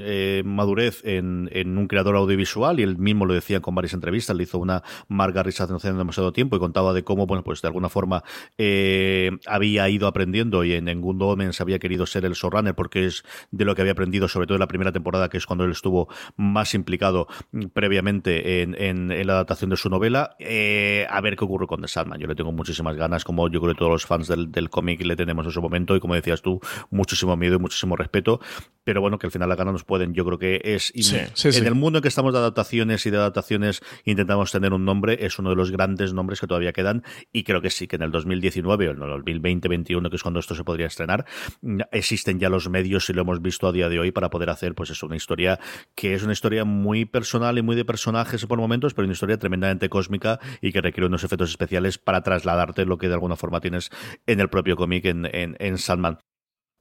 eh, 0.00 0.42
madurez 0.44 1.02
en, 1.04 1.48
en 1.52 1.78
un 1.78 1.86
creador 1.88 2.16
audiovisual 2.16 2.80
y 2.80 2.82
él 2.82 2.98
mismo 2.98 3.26
lo 3.26 3.34
decía 3.34 3.60
con 3.60 3.74
varias 3.74 3.94
entrevistas. 3.94 4.36
Le 4.36 4.44
hizo 4.44 4.58
una 4.58 4.82
Marga 5.08 5.42
Risa 5.42 5.64
hace 5.64 5.92
demasiado 5.92 6.32
tiempo 6.32 6.56
y 6.56 6.58
contaba 6.58 6.92
de 6.92 7.04
cómo, 7.04 7.26
bueno, 7.26 7.44
pues 7.44 7.62
de 7.62 7.68
alguna 7.68 7.88
forma 7.88 8.24
eh, 8.58 9.30
había 9.46 9.88
ido 9.88 10.06
aprendiendo 10.06 10.64
y 10.64 10.74
en, 10.74 10.88
en 10.88 11.00
Good 11.00 11.22
Omens 11.22 11.60
había 11.60 11.78
querido 11.78 12.06
ser 12.06 12.24
el 12.24 12.32
showrunner 12.32 12.74
porque 12.74 13.06
es 13.06 13.24
de 13.50 13.64
lo 13.64 13.74
que 13.74 13.82
había 13.82 13.92
aprendido, 13.92 14.28
sobre 14.28 14.46
todo 14.46 14.56
en 14.56 14.60
la 14.60 14.68
primera 14.68 14.92
temporada, 14.92 15.28
que 15.28 15.38
es 15.38 15.46
cuando 15.46 15.64
él 15.64 15.72
estuvo 15.72 16.08
más 16.36 16.74
implicado 16.74 17.28
mm, 17.52 17.66
previamente 17.72 18.62
en, 18.62 18.74
en, 18.80 19.26
la 19.26 19.34
adaptación 19.34 19.70
de 19.70 19.76
su 19.76 19.88
novela. 19.88 20.36
A 20.38 21.20
ver 21.20 21.36
qué 21.36 21.44
ocurre 21.44 21.66
con 21.66 21.80
The 21.80 21.88
Sandman. 21.88 22.20
Yo 22.20 22.26
le 22.26 22.34
tengo 22.34 22.52
muchísimas 22.52 22.96
ganas, 22.96 23.24
como 23.24 23.48
yo 23.48 23.60
creo 23.60 23.74
que 23.74 23.78
todos 23.78 23.92
los 23.92 24.06
fans 24.06 24.28
del, 24.28 24.50
del 24.50 24.70
cómic 24.70 25.04
le 25.04 25.16
tenemos 25.16 25.44
en 25.46 25.52
su 25.52 25.60
momento 25.60 25.96
y 25.96 26.00
como 26.00 26.14
decías 26.14 26.42
tú, 26.42 26.60
muchísimo 26.90 27.35
miedo 27.36 27.56
y 27.56 27.58
muchísimo 27.58 27.96
respeto, 27.96 28.40
pero 28.84 29.00
bueno, 29.00 29.18
que 29.18 29.26
al 29.26 29.32
final 29.32 29.48
la 29.48 29.56
gana 29.56 29.72
nos 29.72 29.84
pueden. 29.84 30.14
Yo 30.14 30.24
creo 30.24 30.38
que 30.38 30.60
es 30.62 30.92
Sí, 30.94 31.02
sí, 31.02 31.48
en 31.48 31.52
sí. 31.52 31.64
el 31.66 31.74
mundo 31.74 31.98
en 31.98 32.02
que 32.02 32.08
estamos 32.08 32.32
de 32.32 32.38
adaptaciones 32.38 33.04
y 33.04 33.10
de 33.10 33.16
adaptaciones 33.16 33.80
intentamos 34.04 34.52
tener 34.52 34.72
un 34.72 34.84
nombre, 34.84 35.26
es 35.26 35.38
uno 35.38 35.50
de 35.50 35.56
los 35.56 35.72
grandes 35.72 36.12
nombres 36.14 36.40
que 36.40 36.46
todavía 36.46 36.72
quedan 36.72 37.02
y 37.32 37.42
creo 37.42 37.60
que 37.60 37.70
sí, 37.70 37.88
que 37.88 37.96
en 37.96 38.02
el 38.02 38.12
2019 38.12 38.88
o 38.88 38.90
en 38.92 39.02
el 39.02 39.24
2020-21, 39.24 40.08
que 40.08 40.16
es 40.16 40.22
cuando 40.22 40.38
esto 40.40 40.54
se 40.54 40.62
podría 40.62 40.86
estrenar, 40.86 41.24
existen 41.90 42.38
ya 42.38 42.48
los 42.48 42.68
medios 42.68 43.10
y 43.10 43.12
lo 43.12 43.22
hemos 43.22 43.42
visto 43.42 43.66
a 43.66 43.72
día 43.72 43.88
de 43.88 43.98
hoy 43.98 44.12
para 44.12 44.30
poder 44.30 44.50
hacer 44.50 44.74
pues 44.74 44.90
eso, 44.90 45.06
una 45.06 45.16
historia 45.16 45.58
que 45.94 46.14
es 46.14 46.22
una 46.22 46.32
historia 46.32 46.64
muy 46.64 47.04
personal 47.06 47.58
y 47.58 47.62
muy 47.62 47.74
de 47.76 47.84
personajes 47.84 48.46
por 48.46 48.58
momentos, 48.58 48.94
pero 48.94 49.06
una 49.06 49.14
historia 49.14 49.38
tremendamente 49.38 49.88
cósmica 49.88 50.38
y 50.60 50.72
que 50.72 50.80
requiere 50.80 51.06
unos 51.06 51.24
efectos 51.24 51.50
especiales 51.50 51.98
para 51.98 52.22
trasladarte 52.22 52.84
lo 52.84 52.98
que 52.98 53.08
de 53.08 53.14
alguna 53.14 53.36
forma 53.36 53.60
tienes 53.60 53.90
en 54.26 54.40
el 54.40 54.48
propio 54.48 54.76
cómic 54.76 55.04
en, 55.06 55.26
en, 55.26 55.56
en 55.58 55.78
Sandman 55.78 56.18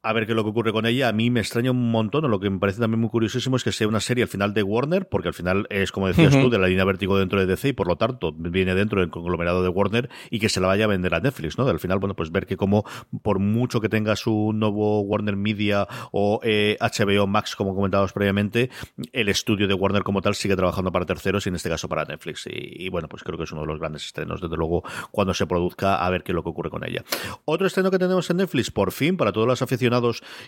a 0.06 0.14
ver 0.14 0.28
qué 0.28 0.34
es 0.34 0.36
lo 0.36 0.44
que 0.44 0.52
ocurre 0.52 0.72
con 0.72 0.86
ella. 0.86 1.10
A 1.10 1.12
mí 1.14 1.32
me 1.32 1.40
extraña 1.40 1.72
un 1.72 1.90
montón, 1.90 2.26
o 2.26 2.28
lo 2.28 2.40
que 2.40 2.48
me 2.48 2.60
parece 2.60 2.80
también 2.80 3.02
muy 3.02 3.10
curiosísimo 3.10 3.56
es 3.56 3.64
que 3.64 3.72
sea 3.72 3.88
una 3.88 4.00
serie 4.00 4.24
al 4.24 4.30
final 4.30 4.54
de 4.54 4.62
Warner, 4.62 5.10
porque 5.10 5.30
al 5.30 5.34
final 5.34 5.66
es, 5.72 5.92
como 5.92 6.08
decías 6.08 6.40
tú, 6.40 6.52
de 6.52 6.60
la 6.60 6.68
línea 6.68 6.86
vértigo 6.86 7.18
dentro 7.18 7.40
de 7.40 7.48
DC 7.48 7.70
y 7.70 7.74
por 7.74 7.88
lo 7.88 7.96
tanto 7.96 8.32
viene 8.32 8.76
dentro 8.76 9.02
del 9.02 9.10
conglomerado 9.10 9.64
de 9.64 9.70
Warner 9.70 10.10
y 10.30 10.40
que 10.40 10.48
se 10.48 10.62
la 10.62 10.68
vaya 10.68 10.86
a 10.86 10.88
vender 10.88 11.16
a 11.16 11.20
Netflix, 11.22 11.58
¿no? 11.58 11.68
Al 11.68 11.80
final, 11.80 11.98
bueno, 11.98 12.16
pues 12.16 12.32
ver 12.32 12.46
que 12.46 12.56
como 12.56 12.86
por 13.24 13.40
mucho 13.40 13.82
que 13.82 13.90
tenga 13.90 14.16
su 14.16 14.52
nuevo 14.54 15.02
Warner 15.02 15.36
Media 15.36 15.88
o 16.12 16.40
eh, 16.44 16.78
HBO 16.80 17.26
Max, 17.26 17.56
como 17.56 17.74
comentábamos 17.74 18.14
previamente, 18.14 18.70
el 19.12 19.28
estudio 19.28 19.68
de 19.68 19.74
Warner 19.74 20.04
como 20.04 20.22
tal 20.22 20.36
sigue 20.36 20.56
trabajando 20.56 20.92
para 20.92 21.08
terceros 21.08 21.48
y 21.48 21.50
en 21.50 21.56
este 21.56 21.70
caso 21.70 21.90
para 21.90 22.06
Netflix. 22.06 22.46
Y, 22.46 22.86
y 22.86 22.90
bueno, 22.90 23.08
pues 23.08 23.24
creo 23.24 23.40
que 23.40 23.46
es 23.46 23.52
uno 23.52 23.62
de 23.62 23.68
los 23.68 23.80
grandes 23.80 24.06
estrenos, 24.06 24.40
desde 24.40 24.56
luego, 24.56 24.84
cuando 25.10 25.34
se 25.34 25.48
produzca, 25.48 25.96
a 26.06 26.10
ver 26.12 26.22
qué 26.22 26.32
es 26.32 26.36
lo 26.36 26.44
que 26.44 26.50
ocurre 26.50 26.70
con 26.70 26.88
ella. 26.88 27.04
Otro 27.46 27.66
estreno 27.66 27.90
que 27.90 27.98
tenemos 27.98 28.30
en 28.30 28.38
Netflix, 28.38 28.70
por 28.70 28.92
fin, 28.92 29.18
para 29.18 29.32
todos 29.32 29.48
los 29.48 29.64
aficionados 29.64 29.95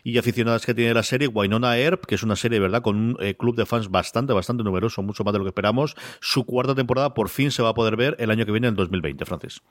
y 0.03 0.17
aficionadas 0.17 0.65
que 0.65 0.73
tiene 0.73 0.93
la 0.93 1.03
serie, 1.03 1.27
Wynonna 1.27 1.77
Earp, 1.77 2.05
que 2.05 2.15
es 2.15 2.23
una 2.23 2.35
serie, 2.35 2.59
¿verdad?, 2.59 2.81
con 2.81 2.95
un 2.95 3.17
eh, 3.19 3.35
club 3.35 3.55
de 3.55 3.65
fans 3.65 3.89
bastante, 3.89 4.33
bastante 4.33 4.63
numeroso, 4.63 5.01
mucho 5.01 5.23
más 5.23 5.33
de 5.33 5.39
lo 5.39 5.45
que 5.45 5.49
esperamos. 5.49 5.95
Su 6.19 6.45
cuarta 6.45 6.75
temporada 6.75 7.13
por 7.13 7.29
fin 7.29 7.51
se 7.51 7.63
va 7.63 7.69
a 7.69 7.73
poder 7.73 7.95
ver 7.95 8.15
el 8.19 8.31
año 8.31 8.45
que 8.45 8.51
viene, 8.51 8.67
en 8.67 8.73
el 8.73 8.77
2020, 8.77 9.25
Francis. 9.25 9.61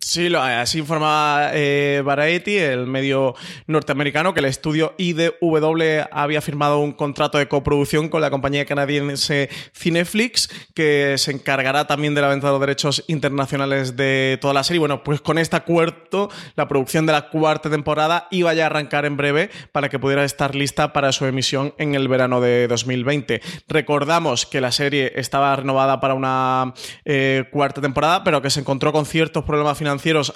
Sí, 0.00 0.28
lo, 0.28 0.42
así 0.42 0.80
informa 0.80 1.50
eh, 1.52 2.02
Variety, 2.04 2.56
el 2.56 2.88
medio 2.88 3.36
norteamericano, 3.68 4.34
que 4.34 4.40
el 4.40 4.46
estudio 4.46 4.92
IDW 4.98 6.08
había 6.10 6.40
firmado 6.40 6.80
un 6.80 6.90
contrato 6.90 7.38
de 7.38 7.46
coproducción 7.46 8.08
con 8.08 8.20
la 8.20 8.28
compañía 8.28 8.64
canadiense 8.66 9.48
Cineflix, 9.72 10.50
que 10.74 11.14
se 11.16 11.30
encargará 11.30 11.86
también 11.86 12.12
de 12.16 12.22
la 12.22 12.26
venta 12.26 12.48
de 12.48 12.54
los 12.54 12.60
derechos 12.60 13.04
internacionales 13.06 13.96
de 13.96 14.36
toda 14.40 14.52
la 14.52 14.64
serie. 14.64 14.80
Bueno, 14.80 15.04
pues 15.04 15.20
con 15.20 15.38
este 15.38 15.54
acuerdo, 15.54 16.28
la 16.56 16.66
producción 16.66 17.06
de 17.06 17.12
la 17.12 17.28
cuarta 17.28 17.70
temporada 17.70 18.26
iba 18.32 18.50
a 18.50 18.66
arrancar 18.66 19.04
en 19.04 19.16
breve 19.16 19.48
para 19.70 19.88
que 19.88 20.00
pudiera 20.00 20.24
estar 20.24 20.56
lista 20.56 20.92
para 20.92 21.12
su 21.12 21.24
emisión 21.24 21.72
en 21.78 21.94
el 21.94 22.08
verano 22.08 22.40
de 22.40 22.66
2020. 22.66 23.40
Recordamos 23.68 24.44
que 24.44 24.60
la 24.60 24.72
serie 24.72 25.12
estaba 25.14 25.54
renovada 25.54 26.00
para 26.00 26.14
una 26.14 26.74
eh, 27.04 27.44
cuarta 27.52 27.80
temporada, 27.80 28.24
pero 28.24 28.42
que 28.42 28.50
se 28.50 28.58
encontró 28.58 28.92
con 28.92 29.06
ciertos 29.06 29.44
problemas 29.44 29.78
financieros 29.78 29.83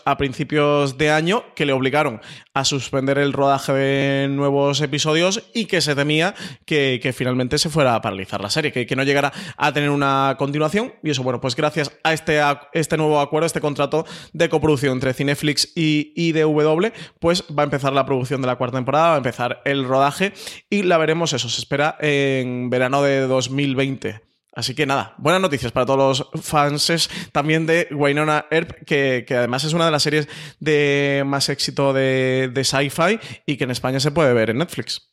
a 0.05 0.17
principios 0.17 0.99
de 0.99 1.11
año 1.11 1.45
que 1.55 1.67
le 1.67 1.73
obligaron 1.73 2.21
a 2.55 2.65
suspender 2.65 3.19
el 3.19 3.33
rodaje 3.33 3.73
de 3.73 4.29
nuevos 4.29 4.81
episodios 4.81 5.43
y 5.55 5.67
que 5.67 5.81
se 5.81 5.95
temía 5.95 6.35
que, 6.65 7.01
que 7.03 7.13
finalmente 7.13 7.59
se 7.59 7.71
fuera 7.71 7.95
a 7.95 8.03
paralizar 8.03 8.41
la 8.41 8.51
serie, 8.51 8.73
que, 8.73 8.87
que 8.87 8.97
no 8.97 9.05
llegara 9.05 9.33
a 9.57 9.73
tener 9.73 9.91
una 9.91 10.37
continuación. 10.39 10.95
Y 11.03 11.11
eso, 11.11 11.23
bueno, 11.23 11.41
pues 11.41 11.57
gracias 11.57 11.93
a 12.05 12.13
este, 12.13 12.41
a 12.41 12.69
este 12.73 12.97
nuevo 12.97 13.21
acuerdo, 13.21 13.47
este 13.47 13.61
contrato 13.61 14.07
de 14.33 14.49
coproducción 14.49 14.95
entre 14.95 15.15
Cineflix 15.15 15.73
y 15.75 16.13
IDW, 16.15 16.93
pues 17.21 17.45
va 17.57 17.63
a 17.63 17.65
empezar 17.65 17.93
la 17.93 18.07
producción 18.07 18.41
de 18.41 18.47
la 18.47 18.57
cuarta 18.57 18.79
temporada, 18.79 19.09
va 19.09 19.15
a 19.15 19.19
empezar 19.19 19.63
el 19.65 19.85
rodaje 19.85 20.33
y 20.71 20.83
la 20.83 20.99
veremos, 20.99 21.33
eso 21.33 21.49
se 21.49 21.61
espera 21.61 21.97
en 22.01 22.71
verano 22.71 23.03
de 23.03 23.21
2020. 23.23 24.28
Así 24.59 24.75
que 24.75 24.87
nada, 24.87 25.15
buenas 25.19 25.41
noticias 25.41 25.71
para 25.71 25.87
todos 25.87 26.27
los 26.33 26.45
fans 26.45 27.09
también 27.31 27.65
de 27.65 27.87
Wynonna 27.93 28.47
Earp, 28.51 28.85
que, 28.85 29.25
que 29.25 29.37
además 29.37 29.63
es 29.63 29.73
una 29.73 29.85
de 29.85 29.93
las 29.93 30.03
series 30.03 30.29
de 30.59 31.23
más 31.25 31.49
éxito 31.49 31.93
de, 31.93 32.51
de 32.53 32.65
sci-fi 32.65 33.21
y 33.47 33.57
que 33.57 33.63
en 33.63 33.71
España 33.71 34.01
se 34.01 34.11
puede 34.11 34.33
ver 34.33 34.51
en 34.51 34.59
Netflix. 34.59 35.13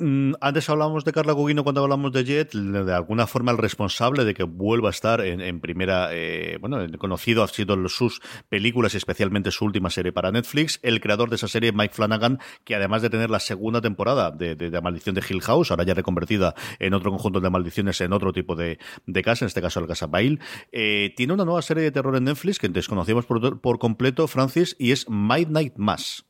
Mm, 0.00 0.32
Antes 0.40 0.70
hablábamos 0.70 1.04
de 1.04 1.12
Carla 1.12 1.34
Gugino 1.34 1.62
cuando 1.62 1.82
hablamos 1.82 2.10
de 2.12 2.24
Jet, 2.24 2.52
de 2.54 2.94
alguna 2.94 3.26
forma 3.26 3.52
el 3.52 3.58
responsable 3.58 4.24
de 4.24 4.32
que 4.32 4.44
vuelva 4.44 4.88
a 4.88 4.90
estar 4.90 5.20
en, 5.20 5.60
primera, 5.60 6.08
eh, 6.12 6.56
bueno, 6.58 6.78
conocido 6.98 7.42
ha 7.42 7.48
sido 7.48 7.76
sus 7.88 8.22
películas 8.48 8.94
y 8.94 8.96
especialmente 8.96 9.50
su 9.50 9.66
última 9.66 9.90
serie 9.90 10.10
para 10.10 10.32
Netflix, 10.32 10.80
el 10.82 11.00
creador 11.00 11.28
de 11.28 11.36
esa 11.36 11.48
serie, 11.48 11.72
Mike 11.72 11.94
Flanagan, 11.94 12.38
que 12.64 12.74
además 12.74 13.02
de 13.02 13.10
tener 13.10 13.28
la 13.28 13.40
segunda 13.40 13.82
temporada 13.82 14.30
de, 14.30 14.54
de, 14.56 14.80
Maldición 14.80 15.14
de 15.14 15.22
Hill 15.28 15.42
House, 15.42 15.70
ahora 15.70 15.84
ya 15.84 15.92
reconvertida 15.92 16.54
en 16.78 16.94
otro 16.94 17.10
conjunto 17.10 17.40
de 17.40 17.50
maldiciones, 17.50 18.00
en 18.00 18.14
otro 18.14 18.32
tipo 18.32 18.56
de, 18.56 18.78
casa, 19.22 19.44
en 19.44 19.48
este 19.48 19.60
caso 19.60 19.80
el 19.80 19.86
Casa 19.86 20.06
Bale, 20.06 20.38
eh, 20.72 21.12
tiene 21.14 21.34
una 21.34 21.44
nueva 21.44 21.60
serie 21.60 21.82
de 21.82 21.90
terror 21.90 22.16
en 22.16 22.24
Netflix 22.24 22.58
que 22.58 22.68
desconocíamos 22.70 23.26
por, 23.26 23.60
por 23.60 23.78
completo, 23.78 24.26
Francis, 24.28 24.74
y 24.78 24.92
es 24.92 25.06
Midnight 25.10 25.74
Mass. 25.76 26.29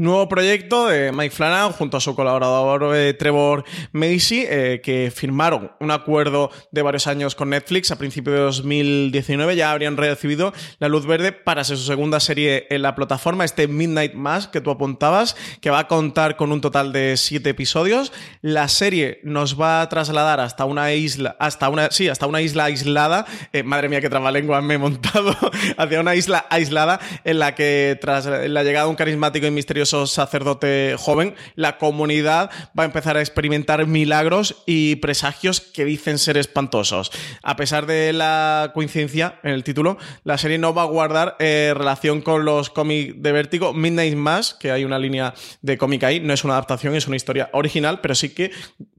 Nuevo 0.00 0.30
proyecto 0.30 0.86
de 0.86 1.12
Mike 1.12 1.34
Flanagan 1.34 1.72
junto 1.72 1.98
a 1.98 2.00
su 2.00 2.14
colaborador 2.14 2.96
eh, 2.96 3.12
Trevor 3.12 3.64
Macy, 3.92 4.46
eh, 4.48 4.80
que 4.82 5.12
firmaron 5.14 5.72
un 5.78 5.90
acuerdo 5.90 6.50
de 6.70 6.80
varios 6.80 7.06
años 7.06 7.34
con 7.34 7.50
Netflix 7.50 7.90
a 7.90 7.98
principios 7.98 8.34
de 8.34 8.40
2019. 8.40 9.56
Ya 9.56 9.70
habrían 9.70 9.98
recibido 9.98 10.54
la 10.78 10.88
luz 10.88 11.04
verde 11.04 11.32
para 11.32 11.64
ser 11.64 11.76
su 11.76 11.84
segunda 11.84 12.18
serie 12.18 12.66
en 12.70 12.80
la 12.80 12.94
plataforma, 12.94 13.44
este 13.44 13.68
Midnight 13.68 14.14
Mass 14.14 14.48
que 14.48 14.62
tú 14.62 14.70
apuntabas, 14.70 15.36
que 15.60 15.68
va 15.68 15.80
a 15.80 15.86
contar 15.86 16.36
con 16.36 16.50
un 16.50 16.62
total 16.62 16.94
de 16.94 17.18
siete 17.18 17.50
episodios. 17.50 18.10
La 18.40 18.68
serie 18.68 19.20
nos 19.22 19.60
va 19.60 19.82
a 19.82 19.88
trasladar 19.90 20.40
hasta 20.40 20.64
una 20.64 20.94
isla, 20.94 21.36
hasta 21.38 21.68
una, 21.68 21.90
sí, 21.90 22.08
hasta 22.08 22.26
una 22.26 22.40
isla 22.40 22.64
aislada. 22.64 23.26
Eh, 23.52 23.64
madre 23.64 23.90
mía, 23.90 24.00
qué 24.00 24.08
trabalengua 24.08 24.62
me 24.62 24.76
he 24.76 24.78
montado. 24.78 25.36
hacia 25.76 26.00
una 26.00 26.14
isla 26.14 26.46
aislada 26.48 27.00
en 27.24 27.38
la 27.38 27.54
que 27.54 27.98
tras 28.00 28.24
la 28.24 28.64
llegada 28.64 28.86
de 28.86 28.90
un 28.92 28.96
carismático 28.96 29.46
y 29.46 29.50
misterioso 29.50 29.89
sacerdote 30.06 30.96
joven, 30.98 31.34
la 31.54 31.78
comunidad 31.78 32.50
va 32.78 32.84
a 32.84 32.86
empezar 32.86 33.16
a 33.16 33.20
experimentar 33.20 33.86
milagros 33.86 34.62
y 34.66 34.96
presagios 34.96 35.60
que 35.60 35.84
dicen 35.84 36.18
ser 36.18 36.36
espantosos. 36.36 37.10
A 37.42 37.56
pesar 37.56 37.86
de 37.86 38.12
la 38.12 38.70
coincidencia 38.74 39.38
en 39.42 39.52
el 39.52 39.64
título, 39.64 39.98
la 40.24 40.38
serie 40.38 40.58
no 40.58 40.74
va 40.74 40.82
a 40.82 40.86
guardar 40.86 41.36
eh, 41.38 41.72
relación 41.76 42.20
con 42.22 42.44
los 42.44 42.70
cómics 42.70 43.14
de 43.16 43.32
Vértigo. 43.32 43.72
Midnight 43.72 44.16
Mass, 44.16 44.54
que 44.54 44.70
hay 44.70 44.84
una 44.84 44.98
línea 44.98 45.34
de 45.62 45.78
cómic 45.78 46.04
ahí, 46.04 46.20
no 46.20 46.32
es 46.32 46.44
una 46.44 46.54
adaptación, 46.54 46.94
es 46.94 47.06
una 47.06 47.16
historia 47.16 47.50
original, 47.52 48.00
pero 48.00 48.14
sí 48.14 48.30
que 48.30 48.50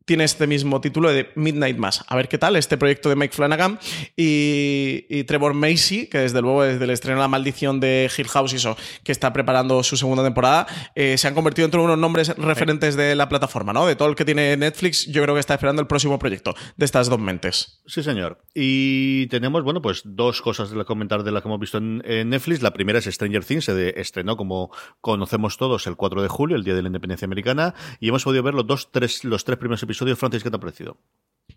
tiene 0.06 0.24
este 0.24 0.48
mismo 0.48 0.82
título 0.82 1.12
de 1.12 1.32
Midnight 1.36 1.78
Mass. 1.78 2.04
A 2.08 2.16
ver 2.16 2.28
qué 2.28 2.38
tal 2.38 2.56
este 2.56 2.78
proyecto 2.78 3.10
de 3.10 3.16
Mike 3.16 3.36
Flanagan 3.36 3.80
y, 4.16 5.24
Trevor 5.26 5.54
Macy, 5.54 6.08
que 6.08 6.20
desde 6.20 6.42
luego 6.42 6.64
desde 6.64 6.84
el 6.84 6.90
estreno 6.90 7.18
de 7.18 7.22
La 7.22 7.28
Maldición 7.28 7.80
de 7.80 8.10
Hill 8.16 8.28
House 8.28 8.54
y 8.54 8.56
eso, 8.58 8.78
que 9.04 9.12
está 9.12 9.32
preparando 9.34 9.84
su 9.84 9.98
segunda 9.98 10.24
temporada, 10.24 10.68
eh, 10.96 11.18
se 11.18 11.28
han 11.28 11.34
convertido 11.36 11.68
en 11.68 11.80
unos 11.80 11.98
nombres 11.98 12.36
referentes 12.38 12.96
de 12.96 13.16
la 13.16 13.30
plataforma, 13.30 13.74
¿no? 13.74 13.86
De 13.86 13.96
todo 13.96 14.10
el 14.10 14.16
que 14.16 14.26
tiene 14.26 14.58
Netflix, 14.58 15.08
yo 15.08 15.22
creo 15.24 15.36
que 15.36 15.40
está 15.40 15.54
esperando 15.54 15.82
el 15.82 15.88
próximo 15.88 16.20
proyecto 16.20 16.54
de 16.76 16.86
estas 16.86 17.08
dos 17.08 17.20
mentes. 17.20 17.82
Sí, 17.86 18.04
señor. 18.04 18.44
Y 18.54 19.28
tenemos, 19.28 19.64
bueno, 19.64 19.82
pues 19.82 20.02
dos 20.04 20.42
cosas 20.42 20.72
de 20.72 20.86
comentar 20.86 21.24
de 21.24 21.32
las 21.32 21.42
que 21.42 21.50
hemos 21.50 21.60
visto 21.60 21.78
en, 21.78 22.02
Netflix. 22.02 22.62
La 22.62 22.72
primera 22.72 23.00
es 23.00 23.06
Stranger 23.06 23.46
Things, 23.46 23.66
se 23.66 24.00
estrenó 24.00 24.38
como 24.38 24.72
conocemos 25.00 25.58
todos 25.58 25.88
el 25.88 25.96
4 25.96 26.22
de 26.22 26.28
julio, 26.28 26.56
el 26.56 26.64
Día 26.64 26.76
de 26.76 26.82
la 26.82 26.88
Independencia 26.88 27.26
Americana, 27.26 27.74
y 28.00 28.10
hemos 28.10 28.24
podido 28.24 28.44
ver 28.44 28.54
los, 28.54 28.68
dos, 28.68 28.92
tres, 28.92 29.24
los 29.24 29.44
tres 29.44 29.58
primeros 29.58 29.82
episodios 29.84 29.91
episodio, 29.92 30.16
Francis, 30.16 30.42
¿qué 30.42 30.50
te 30.50 30.56
ha 30.56 30.60
parecido? 30.60 30.98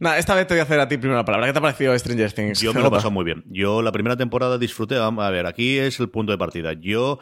Nah, 0.00 0.16
esta 0.16 0.34
vez 0.34 0.46
te 0.46 0.54
voy 0.54 0.60
a 0.60 0.64
hacer 0.64 0.80
a 0.80 0.88
ti 0.88 0.96
primero 0.96 1.16
la 1.16 1.24
palabra. 1.24 1.46
¿Qué 1.46 1.52
te 1.52 1.58
ha 1.58 1.62
parecido 1.62 1.98
Stranger 1.98 2.32
Things? 2.32 2.60
Yo 2.60 2.74
me 2.74 2.80
lo 2.80 2.88
he 2.88 2.90
pasado 2.90 3.10
muy 3.12 3.24
bien. 3.24 3.44
Yo 3.46 3.82
la 3.82 3.92
primera 3.92 4.16
temporada 4.16 4.58
disfruté. 4.58 4.96
A 4.96 5.10
ver, 5.30 5.46
aquí 5.46 5.78
es 5.78 6.00
el 6.00 6.08
punto 6.08 6.32
de 6.32 6.38
partida. 6.38 6.72
Yo 6.72 7.18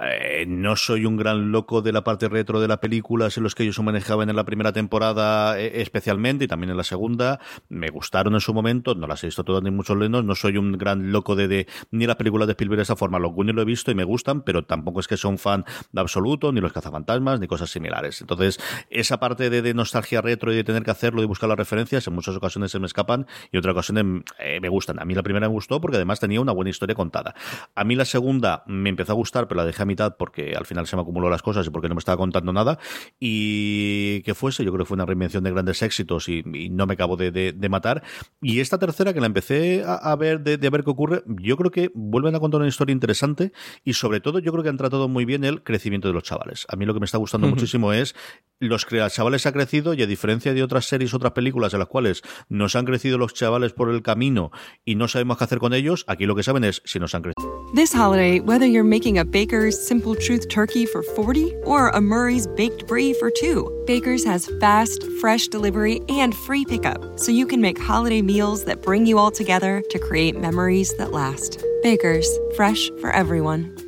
eh, 0.00 0.44
no 0.48 0.76
soy 0.76 1.06
un 1.06 1.16
gran 1.16 1.52
loco 1.52 1.82
de 1.82 1.92
la 1.92 2.02
parte 2.04 2.28
retro 2.28 2.60
de 2.60 2.68
las 2.68 2.78
películas 2.78 3.36
en 3.36 3.42
los 3.42 3.54
que 3.54 3.62
ellos 3.62 3.76
se 3.76 3.82
manejaban 3.82 4.28
en 4.30 4.36
la 4.36 4.44
primera 4.44 4.72
temporada 4.72 5.58
eh, 5.60 5.82
especialmente 5.82 6.44
y 6.44 6.48
también 6.48 6.70
en 6.70 6.76
la 6.76 6.84
segunda. 6.84 7.40
Me 7.68 7.88
gustaron 7.90 8.34
en 8.34 8.40
su 8.40 8.52
momento. 8.52 8.94
No 8.94 9.06
las 9.06 9.22
he 9.22 9.28
visto 9.28 9.44
todas 9.44 9.62
ni 9.62 9.70
mucho 9.70 9.94
menos. 9.94 10.24
No 10.24 10.34
soy 10.34 10.56
un 10.56 10.72
gran 10.72 11.12
loco 11.12 11.36
de, 11.36 11.66
ni 11.90 12.06
las 12.06 12.16
películas 12.16 12.46
de 12.48 12.52
Spielberg 12.52 12.78
de 12.78 12.82
esa 12.82 12.96
forma. 12.96 13.18
Los 13.18 13.32
Goonies 13.32 13.54
lo 13.54 13.62
he 13.62 13.66
visto 13.66 13.90
y 13.90 13.94
me 13.94 14.04
gustan, 14.04 14.42
pero 14.42 14.64
tampoco 14.64 15.00
es 15.00 15.08
que 15.08 15.16
sea 15.16 15.30
un 15.30 15.38
fan 15.38 15.64
de 15.92 16.00
absoluto, 16.00 16.52
ni 16.52 16.60
los 16.60 16.72
cazafantasmas, 16.72 17.40
ni 17.40 17.46
cosas 17.46 17.70
similares. 17.70 18.20
Entonces, 18.20 18.58
esa 18.90 19.20
parte 19.20 19.50
de, 19.50 19.62
de 19.62 19.74
nostalgia 19.74 20.20
retro 20.20 20.52
y 20.52 20.56
de 20.56 20.64
tener 20.64 20.82
que 20.82 20.90
hacerlo 20.90 21.22
y 21.22 21.26
buscar 21.26 21.48
las 21.48 21.58
referencias, 21.58 22.06
en 22.06 22.15
muchas 22.16 22.34
ocasiones 22.34 22.72
se 22.72 22.80
me 22.80 22.86
escapan 22.86 23.26
y 23.52 23.58
otra 23.58 23.72
ocasión 23.72 24.24
eh, 24.38 24.58
me 24.60 24.68
gustan. 24.68 25.00
A 25.00 25.04
mí 25.04 25.14
la 25.14 25.22
primera 25.22 25.48
me 25.48 25.52
gustó 25.52 25.80
porque 25.80 25.96
además 25.96 26.18
tenía 26.18 26.40
una 26.40 26.52
buena 26.52 26.70
historia 26.70 26.94
contada. 26.94 27.34
A 27.74 27.84
mí 27.84 27.94
la 27.94 28.04
segunda 28.04 28.64
me 28.66 28.90
empezó 28.90 29.12
a 29.12 29.14
gustar, 29.14 29.46
pero 29.46 29.58
la 29.58 29.64
dejé 29.64 29.82
a 29.82 29.86
mitad 29.86 30.16
porque 30.16 30.54
al 30.56 30.66
final 30.66 30.86
se 30.86 30.96
me 30.96 31.02
acumuló 31.02 31.30
las 31.30 31.42
cosas 31.42 31.66
y 31.66 31.70
porque 31.70 31.88
no 31.88 31.94
me 31.94 32.00
estaba 32.00 32.16
contando 32.16 32.52
nada. 32.52 32.78
Y 33.20 34.22
que 34.22 34.34
fuese, 34.34 34.64
yo 34.64 34.72
creo 34.72 34.84
que 34.84 34.88
fue 34.88 34.96
una 34.96 35.06
reinvención 35.06 35.44
de 35.44 35.50
grandes 35.50 35.82
éxitos 35.82 36.28
y, 36.28 36.42
no 36.70 36.86
me 36.86 36.94
acabo 36.94 37.16
de, 37.16 37.54
matar. 37.70 38.02
Y 38.40 38.60
esta 38.60 38.78
tercera 38.78 39.12
que 39.12 39.20
la 39.20 39.26
empecé 39.26 39.84
a, 39.86 40.14
ver, 40.16 40.40
de, 40.40 40.56
ver 40.70 40.84
qué 40.84 40.90
ocurre, 40.90 41.22
yo 41.26 41.56
creo 41.56 41.70
que 41.70 41.90
vuelven 41.94 42.34
a 42.34 42.40
contar 42.40 42.60
una 42.60 42.68
historia 42.68 42.92
interesante 42.92 43.52
y 43.84 43.94
sobre 43.94 44.20
todo 44.20 44.38
yo 44.38 44.52
creo 44.52 44.62
que 44.62 44.70
han 44.70 44.76
tratado 44.76 45.08
muy 45.08 45.24
bien 45.24 45.44
el 45.44 45.62
crecimiento 45.62 46.08
de 46.08 46.14
los 46.14 46.22
chavales. 46.22 46.66
A 46.68 46.76
mí 46.76 46.86
lo 46.86 46.94
que 46.94 47.00
me 47.00 47.06
está 47.06 47.18
gustando 47.18 47.48
muchísimo 47.48 47.92
es 47.92 48.14
los 48.58 48.86
chavales 48.86 49.46
ha 49.46 49.52
crecido 49.52 49.94
y 49.94 50.02
a 50.02 50.06
diferencia 50.06 50.54
de 50.54 50.62
otras 50.62 50.86
series, 50.86 51.12
otras 51.14 51.32
películas 51.32 51.72
en 51.72 51.80
las 51.80 51.88
cuales 51.88 52.05
nos 52.48 52.76
han 52.76 52.84
crecido 52.84 53.18
los 53.18 53.34
chavales 53.34 53.72
por 53.72 53.90
el 53.90 54.02
camino 54.02 54.50
y 54.84 54.94
no 54.94 55.08
sabemos 55.08 55.38
qué 55.38 55.44
hacer 55.44 55.58
con 55.58 55.74
ellos, 55.74 56.04
aquí 56.06 56.26
lo 56.26 56.34
que 56.34 56.42
saben 56.42 56.64
es 56.64 56.82
si 56.84 56.98
nos 56.98 57.14
han 57.14 57.22
crecido. 57.22 57.66
This 57.74 57.92
holiday, 57.92 58.40
whether 58.40 58.64
you're 58.64 58.84
making 58.84 59.18
a 59.18 59.24
Baker's 59.24 59.76
Simple 59.76 60.14
Truth 60.14 60.48
turkey 60.48 60.86
for 60.86 61.02
40 61.02 61.52
or 61.64 61.88
a 61.88 62.00
Murray's 62.00 62.46
baked 62.46 62.86
brie 62.86 63.12
for 63.14 63.30
2, 63.30 63.84
Baker's 63.86 64.24
has 64.24 64.48
fast, 64.60 65.04
fresh 65.20 65.48
delivery 65.48 66.00
and 66.08 66.34
free 66.34 66.64
pickup 66.64 67.18
so 67.18 67.32
you 67.32 67.46
can 67.46 67.60
make 67.60 67.78
holiday 67.78 68.22
meals 68.22 68.64
that 68.64 68.82
bring 68.82 69.04
you 69.04 69.18
all 69.18 69.30
together 69.30 69.82
to 69.90 69.98
create 69.98 70.38
memories 70.38 70.94
that 70.96 71.12
last. 71.12 71.62
Baker's, 71.82 72.28
fresh 72.56 72.90
for 73.00 73.10
everyone. 73.10 73.75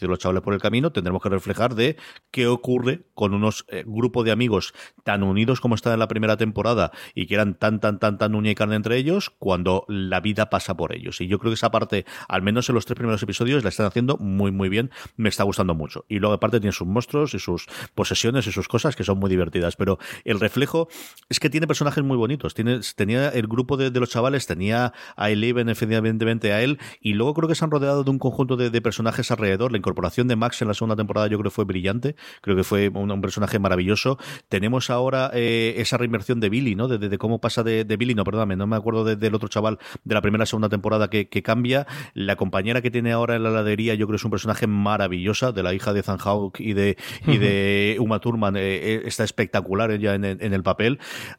los 0.00 0.18
chavales 0.18 0.42
por 0.42 0.54
el 0.54 0.60
camino, 0.60 0.92
tendremos 0.92 1.22
que 1.22 1.28
reflejar 1.28 1.74
de 1.74 1.96
qué 2.30 2.46
ocurre 2.46 3.06
con 3.14 3.34
unos 3.34 3.64
eh, 3.68 3.84
grupos 3.86 4.24
de 4.24 4.32
amigos 4.32 4.74
tan 5.04 5.22
unidos 5.22 5.60
como 5.60 5.74
están 5.74 5.92
en 5.92 5.98
la 5.98 6.08
primera 6.08 6.36
temporada 6.36 6.92
y 7.14 7.26
que 7.26 7.34
eran 7.34 7.54
tan, 7.54 7.80
tan, 7.80 7.98
tan, 7.98 8.18
tan 8.18 8.34
uña 8.34 8.50
y 8.50 8.54
carne 8.54 8.76
entre 8.76 8.96
ellos 8.96 9.30
cuando 9.38 9.84
la 9.88 10.20
vida 10.20 10.50
pasa 10.50 10.76
por 10.76 10.94
ellos. 10.94 11.20
Y 11.20 11.26
yo 11.26 11.38
creo 11.38 11.50
que 11.50 11.54
esa 11.54 11.70
parte, 11.70 12.04
al 12.28 12.42
menos 12.42 12.68
en 12.68 12.74
los 12.74 12.86
tres 12.86 12.96
primeros 12.96 13.22
episodios, 13.22 13.62
la 13.62 13.68
están 13.68 13.86
haciendo 13.86 14.16
muy, 14.16 14.50
muy 14.50 14.68
bien. 14.68 14.90
Me 15.16 15.28
está 15.28 15.44
gustando 15.44 15.74
mucho. 15.74 16.04
Y 16.08 16.18
luego, 16.18 16.34
aparte, 16.34 16.60
tiene 16.60 16.72
sus 16.72 16.86
monstruos 16.86 17.34
y 17.34 17.38
sus 17.38 17.66
posesiones 17.94 18.46
y 18.46 18.52
sus 18.52 18.68
cosas 18.68 18.96
que 18.96 19.04
son 19.04 19.18
muy 19.18 19.30
divertidas. 19.30 19.76
Pero 19.76 19.98
el 20.24 20.40
reflejo 20.40 20.88
es 21.28 21.40
que 21.40 21.50
tiene 21.50 21.66
personajes 21.66 22.02
muy 22.02 22.16
bonitos. 22.16 22.54
Tiene, 22.54 22.80
tenía 22.96 23.28
el 23.28 23.46
grupo 23.46 23.76
de, 23.76 23.90
los 23.90 24.10
chavales, 24.10 24.46
tenía 24.46 24.92
a 25.16 25.30
Eleven, 25.30 25.68
evidentemente 25.68 26.52
a 26.52 26.62
él, 26.62 26.78
y 27.00 27.14
luego 27.14 27.34
creo 27.34 27.48
que 27.48 27.54
se 27.54 27.64
han 27.64 27.70
rodeado 27.70 28.04
de 28.04 28.10
un 28.10 28.18
conjunto 28.18 28.56
de, 28.56 28.82
personajes 28.82 29.30
alrededor. 29.30 29.72
Incorporación 29.82 30.28
de 30.28 30.36
Max 30.36 30.62
en 30.62 30.68
la 30.68 30.74
segunda 30.74 30.96
temporada 30.96 31.26
yo 31.26 31.38
creo 31.38 31.50
que 31.50 31.54
fue 31.54 31.64
brillante, 31.64 32.16
creo 32.40 32.56
que 32.56 32.64
fue 32.64 32.88
un, 32.88 33.20
personaje 33.20 33.58
maravilloso. 33.58 34.18
Tenemos 34.48 34.90
ahora 34.90 35.30
eh, 35.34 35.74
esa 35.76 35.96
reinversión 35.96 36.40
de 36.40 36.48
Billy, 36.48 36.74
¿no? 36.74 36.88
De, 36.88 37.18
cómo 37.18 37.40
pasa 37.40 37.62
de, 37.62 37.84
Billy, 37.84 38.14
no, 38.14 38.24
perdóname, 38.24 38.56
no 38.56 38.66
me 38.66 38.76
acuerdo 38.76 39.04
del 39.04 39.34
otro 39.34 39.48
chaval 39.48 39.78
de 40.04 40.14
la 40.14 40.22
primera 40.22 40.46
segunda 40.46 40.68
temporada 40.68 41.10
que, 41.10 41.42
cambia. 41.42 41.86
La 42.14 42.36
compañera 42.36 42.82
que 42.82 42.90
tiene 42.90 43.12
ahora 43.12 43.34
en 43.36 43.42
la 43.42 43.50
ladería 43.50 43.94
yo 43.94 44.06
creo 44.06 44.16
que 44.16 44.20
es 44.20 44.24
un 44.24 44.30
personaje 44.30 44.66
maravillosa, 44.66 45.52
de 45.52 45.62
la 45.62 45.74
hija 45.74 45.92
de 45.92 46.00
Ethan 46.00 46.18
Hawke 46.18 46.60
y 46.60 46.72
de, 46.72 46.96
y 47.26 47.38
de 47.38 47.96
Uma 47.98 48.20
Thurman, 48.20 48.56
eh, 48.56 48.60
eh, 48.60 49.02
está 49.04 49.24
espectacular 49.24 49.90
ella 49.90 50.14
en, 50.14 50.24
en, 50.24 50.52
el 50.52 50.62
papel. 50.62 50.98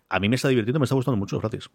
A 0.10 0.20
mí 0.20 0.30
me 0.30 0.36
está 0.36 0.50
divirtiendo, 0.50 0.80
me 0.80 0.86
está 0.86 0.96
gustando 0.96 1.18
mucho, 1.18 1.39
gracias. 1.39 1.70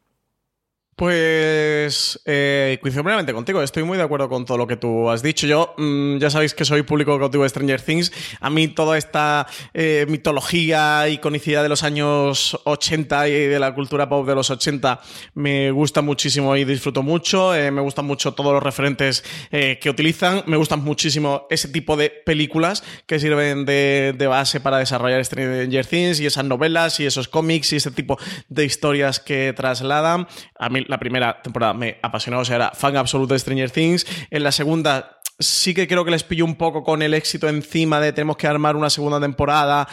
Pues 0.98 2.20
eh, 2.24 2.76
coincido 2.82 3.04
plenamente 3.04 3.32
contigo, 3.32 3.62
estoy 3.62 3.84
muy 3.84 3.96
de 3.96 4.02
acuerdo 4.02 4.28
con 4.28 4.44
todo 4.44 4.58
lo 4.58 4.66
que 4.66 4.76
tú 4.76 5.08
has 5.08 5.22
dicho. 5.22 5.46
Yo 5.46 5.72
mm, 5.78 6.18
ya 6.18 6.28
sabéis 6.28 6.54
que 6.54 6.64
soy 6.64 6.82
público 6.82 7.16
cautivo 7.16 7.44
de 7.44 7.50
Stranger 7.50 7.80
Things. 7.80 8.10
A 8.40 8.50
mí 8.50 8.66
toda 8.66 8.98
esta 8.98 9.46
eh, 9.74 10.06
mitología, 10.08 11.08
iconicidad 11.08 11.62
de 11.62 11.68
los 11.68 11.84
años 11.84 12.58
80 12.64 13.28
y 13.28 13.46
de 13.46 13.60
la 13.60 13.76
cultura 13.76 14.08
pop 14.08 14.26
de 14.26 14.34
los 14.34 14.50
80 14.50 15.00
me 15.34 15.70
gusta 15.70 16.02
muchísimo 16.02 16.56
y 16.56 16.64
disfruto 16.64 17.04
mucho. 17.04 17.54
Eh, 17.54 17.70
me 17.70 17.80
gustan 17.80 18.04
mucho 18.04 18.34
todos 18.34 18.52
los 18.52 18.60
referentes 18.60 19.22
eh, 19.52 19.78
que 19.80 19.90
utilizan. 19.90 20.42
Me 20.46 20.56
gustan 20.56 20.82
muchísimo 20.82 21.46
ese 21.48 21.68
tipo 21.68 21.96
de 21.96 22.10
películas 22.10 22.82
que 23.06 23.20
sirven 23.20 23.66
de, 23.66 24.16
de 24.18 24.26
base 24.26 24.58
para 24.58 24.78
desarrollar 24.78 25.24
Stranger 25.24 25.86
Things 25.86 26.18
y 26.18 26.26
esas 26.26 26.44
novelas 26.44 26.98
y 26.98 27.06
esos 27.06 27.28
cómics 27.28 27.72
y 27.72 27.76
ese 27.76 27.92
tipo 27.92 28.18
de 28.48 28.64
historias 28.64 29.20
que 29.20 29.54
trasladan. 29.56 30.26
A 30.58 30.68
mí 30.68 30.87
la 30.88 30.98
primera 30.98 31.40
temporada 31.42 31.74
me 31.74 31.98
apasionó, 32.02 32.40
o 32.40 32.44
sea, 32.44 32.56
era 32.56 32.70
fan 32.72 32.96
absoluto 32.96 33.34
de 33.34 33.40
Stranger 33.40 33.70
Things. 33.70 34.06
En 34.30 34.42
la 34.42 34.50
segunda 34.50 35.20
sí 35.38 35.74
que 35.74 35.86
creo 35.86 36.04
que 36.04 36.10
les 36.10 36.24
pilló 36.24 36.44
un 36.44 36.56
poco 36.56 36.82
con 36.82 37.02
el 37.02 37.14
éxito 37.14 37.48
encima 37.48 38.00
de 38.00 38.12
tenemos 38.12 38.36
que 38.36 38.48
armar 38.48 38.74
una 38.74 38.90
segunda 38.90 39.20
temporada 39.20 39.86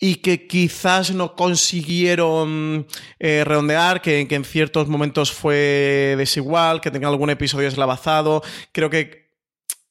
y 0.00 0.16
que 0.16 0.46
quizás 0.46 1.10
no 1.10 1.34
consiguieron 1.34 2.86
eh, 3.18 3.42
redondear, 3.44 4.00
que, 4.00 4.20
en 4.20 4.44
ciertos 4.44 4.86
momentos 4.86 5.32
fue 5.32 6.14
desigual, 6.16 6.80
que 6.80 6.92
tenía 6.92 7.08
algún 7.08 7.30
episodio 7.30 7.66
eslavazado. 7.66 8.42
Creo 8.72 8.90
que 8.90 9.32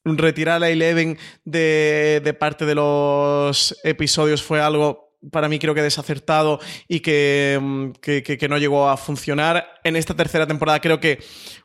retirar 0.04 0.62
a 0.62 0.70
Eleven 0.70 1.18
de, 1.44 2.22
de 2.24 2.32
parte 2.32 2.64
de 2.64 2.74
los 2.74 3.78
episodios 3.84 4.42
fue 4.42 4.62
algo 4.62 5.07
para 5.30 5.48
mí 5.48 5.58
creo 5.58 5.74
que 5.74 5.82
desacertado 5.82 6.60
y 6.86 7.00
que, 7.00 7.92
que, 8.00 8.22
que 8.22 8.48
no 8.48 8.58
llegó 8.58 8.88
a 8.88 8.96
funcionar. 8.96 9.66
En 9.84 9.96
esta 9.96 10.14
tercera 10.14 10.46
temporada 10.46 10.80
creo 10.80 11.00
que 11.00 11.18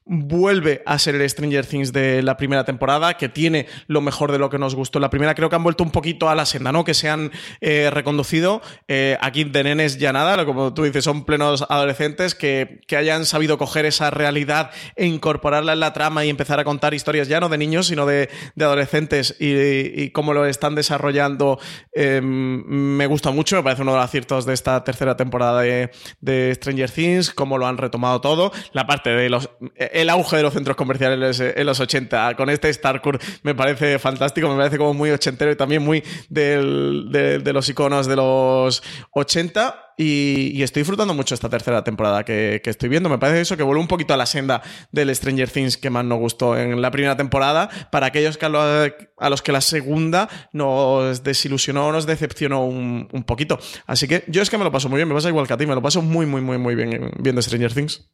vuelve 0.06 0.82
a 0.86 1.00
ser 1.00 1.16
el 1.16 1.30
Stranger 1.30 1.66
Things 1.66 1.94
de 1.94 2.22
la 2.24 2.36
primera 2.36 2.66
temporada, 2.66 3.16
que 3.16 3.30
tiene 3.30 3.68
lo 3.88 4.02
mejor 4.02 4.32
de 4.32 4.38
lo 4.38 4.50
que 4.50 4.60
nos 4.60 4.76
gustó. 4.76 5.00
La 5.00 5.10
primera 5.10 5.36
creo 5.36 5.50
que 5.50 5.56
han 5.56 5.64
vuelto 5.64 5.84
un 5.84 5.92
poquito 5.92 6.30
a 6.30 6.36
la 6.36 6.46
senda, 6.46 6.72
¿no? 6.72 6.84
Que 6.84 6.94
se 6.94 7.10
han 7.10 7.32
eh, 7.62 7.90
reconducido. 7.92 8.62
Eh, 8.88 9.18
aquí 9.22 9.44
de 9.44 9.64
nenes 9.64 9.98
ya 9.98 10.12
nada, 10.12 10.46
como 10.46 10.74
tú 10.74 10.84
dices, 10.84 11.04
son 11.04 11.26
plenos 11.26 11.66
adolescentes 11.70 12.36
que, 12.36 12.82
que, 12.88 12.98
hayan 12.98 13.26
sabido 13.26 13.58
coger 13.58 13.86
esa 13.86 14.12
realidad 14.12 14.72
e 14.96 15.06
incorporarla 15.06 15.74
en 15.74 15.80
la 15.80 15.94
trama 15.94 16.26
y 16.26 16.30
empezar 16.30 16.60
a 16.60 16.64
contar 16.64 16.94
historias 16.94 17.28
ya 17.28 17.40
no 17.40 17.50
de 17.50 17.58
niños, 17.58 17.88
sino 17.88 18.06
de, 18.06 18.30
de 18.56 18.66
adolescentes 18.66 19.36
y, 19.40 20.10
cómo 20.12 20.34
lo 20.34 20.46
están 20.46 20.76
desarrollando. 20.76 21.60
Eh, 21.96 22.22
me 22.22 23.08
gusta 23.08 23.32
mucho, 23.32 23.43
me 23.52 23.64
parece 23.64 23.82
uno 23.82 23.92
de 23.92 23.98
los 23.98 24.06
aciertos 24.06 24.46
de 24.46 24.54
esta 24.54 24.84
tercera 24.84 25.16
temporada 25.16 25.62
de, 25.62 26.56
Stranger 26.56 26.90
Things, 26.90 27.32
cómo 27.32 27.58
lo 27.58 27.68
han 27.68 27.78
retomado 27.78 28.22
todo. 28.22 28.52
La 28.72 28.88
parte 28.88 29.10
de 29.10 29.30
los 29.30 29.50
el 29.76 30.10
auge 30.10 30.38
de 30.38 30.44
los 30.44 30.54
centros 30.54 30.76
comerciales 30.76 31.40
en 31.40 31.66
los 31.66 31.80
80. 31.80 32.36
Con 32.36 32.50
este 32.50 32.74
Starcourt 32.74 33.22
me 33.44 33.56
parece 33.56 34.00
fantástico, 34.00 34.50
me 34.50 34.58
parece 34.58 34.78
como 34.78 34.94
muy 34.94 35.12
ochentero 35.12 35.52
y 35.52 35.56
también 35.56 35.84
muy 35.84 36.04
del, 36.30 37.08
de, 37.12 37.40
de, 37.40 37.54
los 37.54 37.68
iconos 37.70 38.08
de 38.08 38.16
los 38.16 38.84
80. 39.12 39.93
Y, 39.98 40.62
estoy 40.64 40.82
disfrutando 40.82 41.14
mucho 41.14 41.36
esta 41.36 41.50
tercera 41.50 41.84
temporada 41.84 42.24
que, 42.24 42.62
estoy 42.64 42.90
viendo. 42.90 43.10
Me 43.10 43.18
parece 43.18 43.42
eso 43.42 43.58
que 43.58 43.64
vuelve 43.64 43.82
un 43.82 43.88
poquito 43.88 44.14
a 44.14 44.18
la 44.18 44.26
senda 44.26 44.62
del 44.92 45.14
Stranger 45.16 45.50
Things 45.50 45.78
que 45.78 45.90
más 45.90 46.06
nos 46.06 46.20
gustó 46.20 46.58
en 46.58 46.82
la 46.82 46.92
primera 46.92 47.16
temporada. 47.18 47.70
Para 47.92 48.08
aquellos 48.08 48.38
que 48.38 48.46
a 48.46 49.30
los 49.30 49.42
que 49.42 49.52
la 49.52 49.62
segunda 49.62 50.30
nos 50.52 51.24
desilusionó, 51.24 51.92
nos 51.92 52.06
decepcionó 52.06 52.66
un, 52.66 53.08
un, 53.12 53.24
poquito. 53.24 53.60
Así 53.86 54.08
que 54.08 54.24
yo 54.28 54.42
es 54.42 54.50
que 54.50 54.58
me 54.58 54.64
lo 54.64 54.72
paso 54.72 54.90
muy 54.90 54.98
bien, 54.98 55.08
me 55.08 55.16
pasa 55.16 55.30
igual 55.30 55.48
que 55.48 55.54
a 55.54 55.58
ti, 55.58 55.66
me 55.66 55.76
lo 55.76 55.82
paso 55.82 56.02
muy, 56.02 56.26
muy, 56.26 56.42
muy, 56.42 56.58
muy 56.58 56.76
bien 56.76 57.12
viendo 57.20 57.42
Stranger 57.42 57.74
Things. 57.74 58.10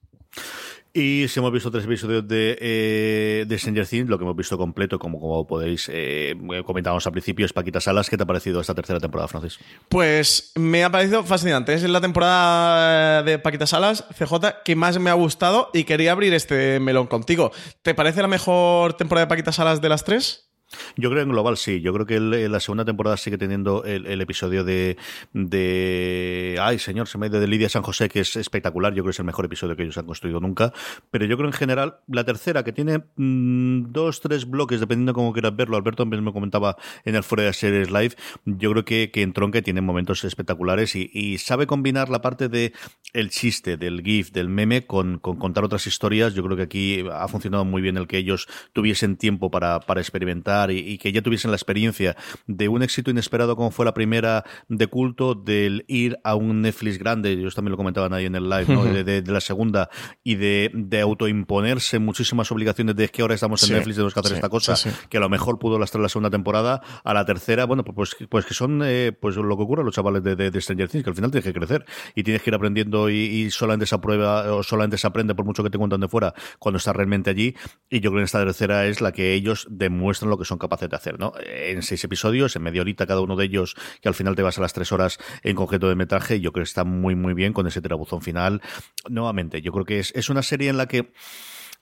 Y 0.94 1.28
si 1.28 1.40
hemos 1.40 1.52
visto 1.52 1.70
tres 1.70 1.86
episodios 1.86 2.28
de, 2.28 2.58
eh, 2.60 3.46
de 3.48 3.60
Stranger 3.60 3.86
Things, 3.86 4.10
lo 4.10 4.18
que 4.18 4.24
hemos 4.24 4.36
visto 4.36 4.58
completo, 4.58 4.98
como, 4.98 5.20
como 5.20 5.46
podéis, 5.46 5.90
eh, 5.94 6.36
comentábamos 6.66 7.06
al 7.06 7.12
principio, 7.12 7.46
es 7.46 7.54
Paquita 7.54 7.80
Salas. 7.80 8.10
¿Qué 8.10 8.18
te 8.18 8.24
ha 8.24 8.26
parecido 8.26 8.60
esta 8.60 8.74
tercera 8.74 9.00
temporada, 9.00 9.28
Francis? 9.28 9.60
Pues 9.88 10.52
me 10.56 10.84
ha 10.84 10.92
parecido 10.92 11.24
fascinante. 11.24 11.74
Es 11.74 11.84
la 11.84 12.02
temporada 12.02 13.22
de 13.24 13.38
Paquita 13.38 13.68
Salas, 13.68 14.06
CJ, 14.18 14.64
que 14.66 14.76
más 14.76 14.98
me 15.00 15.12
ha 15.12 15.14
gustado 15.14 15.70
y 15.74 15.84
quería 15.84 16.12
abrir 16.12 16.34
este 16.34 16.80
melón 16.80 17.08
contigo. 17.08 17.52
¿Te 17.84 17.94
parece 17.94 18.22
la 18.22 18.28
mejor 18.28 18.94
temporada 18.94 19.26
de 19.26 19.30
Paquita 19.30 19.52
Salas 19.52 19.82
de 19.82 19.90
las 19.90 20.04
tres? 20.04 20.49
Yo 20.96 21.10
creo 21.10 21.24
en 21.24 21.30
global 21.30 21.58
sí. 21.58 21.82
Yo 21.82 21.94
creo 21.94 22.06
que 22.06 22.16
el, 22.16 22.52
la 22.52 22.60
segunda 22.60 22.86
temporada 22.86 23.18
sigue 23.18 23.38
teniendo 23.38 23.84
el, 23.84 24.22
episodio 24.22 24.64
de, 24.64 24.98
de. 25.34 26.58
Ay, 26.62 26.80
señor, 26.80 27.08
se 27.08 27.18
me 27.18 27.26
ha 27.26 27.30
ido 27.30 27.40
de 27.40 27.48
Lidia 27.48 27.70
San 27.70 27.82
José, 27.82 28.10
que 28.10 28.20
es 28.20 28.36
espectacular. 28.36 28.94
Yo 28.94 29.04
creo 29.04 29.06
que 29.06 29.16
es 29.16 29.20
el 29.20 29.26
mejor 29.26 29.46
episodio 29.46 29.76
que 29.76 29.84
ellos 29.84 29.98
han 29.98 30.06
construido 30.06 30.40
nunca. 30.40 30.74
Pero 31.10 31.26
yo 31.26 31.38
creo 31.38 31.48
en 31.48 31.54
general, 31.54 32.00
la 32.08 32.24
tercera, 32.24 32.64
que 32.64 32.72
tiene 32.72 33.04
mmm, 33.16 33.92
dos, 33.92 34.22
tres 34.22 34.48
bloques, 34.50 34.80
dependiendo 34.80 35.12
de 35.12 35.16
cómo 35.16 35.34
quieras 35.34 35.56
verlo. 35.56 35.78
Alberto 35.78 36.06
me 36.06 36.34
comentaba 36.34 36.76
en 37.06 37.16
el 37.16 37.24
Fuera 37.24 37.44
de 37.44 37.54
Series 37.54 37.90
Live. 37.90 38.16
Yo 38.46 38.72
creo 38.72 38.86
que, 38.86 39.12
en 39.16 39.34
Tronque 39.34 39.62
tiene 39.62 39.82
momentos 39.82 40.24
espectaculares 40.24 40.96
y, 40.96 41.10
y, 41.14 41.38
sabe 41.40 41.68
combinar 41.68 42.10
la 42.10 42.22
parte 42.22 42.48
de 42.48 42.74
el 43.14 43.30
chiste, 43.32 43.76
del 43.78 44.02
GIF, 44.02 44.32
del 44.32 44.50
meme, 44.50 44.86
con, 44.86 45.20
con 45.20 45.38
contar 45.38 45.64
otras 45.64 45.88
historias. 45.88 46.34
Yo 46.34 46.44
creo 46.44 46.56
que 46.56 46.64
aquí 46.64 47.06
ha 47.12 47.28
funcionado 47.28 47.66
muy 47.66 47.82
bien 47.82 47.98
el 47.98 48.08
que 48.08 48.18
ellos 48.18 48.48
tuviesen 48.74 49.18
tiempo 49.18 49.52
para 49.52 49.82
experimentar 49.98 50.59
y, 50.70 50.80
y, 50.80 50.98
que 50.98 51.12
ya 51.12 51.22
tuviesen 51.22 51.52
la 51.52 51.58
experiencia 51.58 52.16
de 52.48 52.68
un 52.68 52.84
éxito 52.84 53.12
inesperado 53.12 53.56
como 53.56 53.72
fue 53.72 53.86
la 53.86 53.94
primera 53.94 54.44
de 54.68 54.88
culto, 54.88 55.36
del 55.36 55.86
ir 55.88 56.18
a 56.24 56.36
un 56.36 56.62
Netflix 56.62 56.98
grande, 56.98 57.32
ellos 57.32 57.56
también 57.56 57.72
lo 57.72 57.78
comentaban 57.78 58.14
ahí 58.14 58.26
en 58.26 58.36
el 58.36 58.50
live, 58.50 58.66
¿no? 58.68 58.84
de, 58.86 59.04
de, 59.04 59.22
de, 59.22 59.32
la 59.32 59.42
segunda, 59.42 59.90
y 60.24 60.36
de, 60.36 60.72
de 60.74 61.02
autoimponerse 61.02 62.00
muchísimas 62.00 62.52
obligaciones 62.52 62.96
de 62.96 63.08
que 63.10 63.22
ahora 63.22 63.36
estamos 63.36 63.62
en 63.64 63.68
sí, 63.68 63.74
Netflix, 63.74 63.96
tenemos 63.96 64.14
que 64.14 64.20
hacer 64.20 64.32
sí, 64.32 64.36
esta 64.36 64.50
cosa, 64.50 64.76
sí, 64.76 64.90
que 65.10 65.18
a 65.18 65.20
lo 65.20 65.30
mejor 65.30 65.60
pudo 65.60 65.80
lastrar 65.80 66.02
la 66.02 66.10
segunda 66.10 66.30
temporada, 66.30 66.82
a 67.04 67.14
la 67.14 67.26
tercera, 67.26 67.66
bueno, 67.66 67.84
pues, 67.84 68.16
pues 68.30 68.46
que 68.46 68.54
son 68.54 68.82
eh, 68.84 69.12
pues 69.20 69.36
lo 69.36 69.56
que 69.56 69.64
ocurre 69.64 69.82
a 69.82 69.86
los 69.86 69.96
chavales 69.96 70.24
de, 70.24 70.36
de, 70.36 70.62
Stranger 70.62 70.90
Things, 70.90 71.04
que 71.04 71.10
al 71.10 71.16
final 71.16 71.32
tienes 71.32 71.46
que 71.46 71.54
crecer 71.54 71.86
y 72.16 72.24
tienes 72.24 72.42
que 72.42 72.50
ir 72.50 72.56
aprendiendo 72.56 73.10
y, 73.10 73.16
y 73.16 73.52
solamente 73.52 73.86
se 73.86 73.96
aprueba 73.96 74.54
o 74.54 74.64
solamente 74.64 74.98
se 74.98 75.08
aprende 75.08 75.36
por 75.36 75.46
mucho 75.46 75.64
que 75.64 75.70
te 75.70 75.78
cuentan 75.78 76.02
de 76.02 76.08
fuera 76.08 76.34
cuando 76.60 76.78
estás 76.78 76.96
realmente 76.96 77.30
allí, 77.30 77.56
y 77.90 78.00
yo 78.00 78.12
creo 78.12 78.22
que 78.22 78.26
esta 78.26 78.40
tercera 78.40 78.86
es 78.86 79.02
la 79.02 79.12
que 79.12 79.34
ellos 79.34 79.68
demuestran 79.70 80.30
lo 80.30 80.38
que 80.38 80.46
son 80.50 80.58
capaces 80.58 80.90
de 80.90 80.96
hacer, 80.96 81.20
¿no? 81.20 81.32
En 81.46 81.82
seis 81.82 82.04
episodios, 82.04 82.56
en 82.56 82.64
media 82.64 82.82
horita 82.82 83.08
cada 83.08 83.22
uno 83.22 83.36
de 83.36 83.46
ellos, 83.46 83.76
que 84.02 84.10
al 84.10 84.16
final 84.16 84.36
te 84.36 84.42
vas 84.42 84.58
a 84.58 84.62
las 84.62 84.74
tres 84.74 84.92
horas 84.92 85.18
en 85.44 85.56
concreto 85.56 85.88
de 85.88 85.96
metraje, 85.96 86.42
yo 86.42 86.52
creo 86.52 86.64
que 86.64 86.70
está 86.70 86.84
muy, 86.84 87.16
muy 87.16 87.34
bien 87.34 87.54
con 87.54 87.68
ese 87.68 87.82
terabuzón 87.82 88.22
final. 88.22 88.62
Nuevamente, 89.08 89.62
yo 89.62 89.72
creo 89.72 89.86
que 89.86 90.00
es, 90.00 90.12
es 90.16 90.30
una 90.30 90.44
serie 90.44 90.70
en 90.70 90.78
la 90.78 90.88
que 90.88 91.12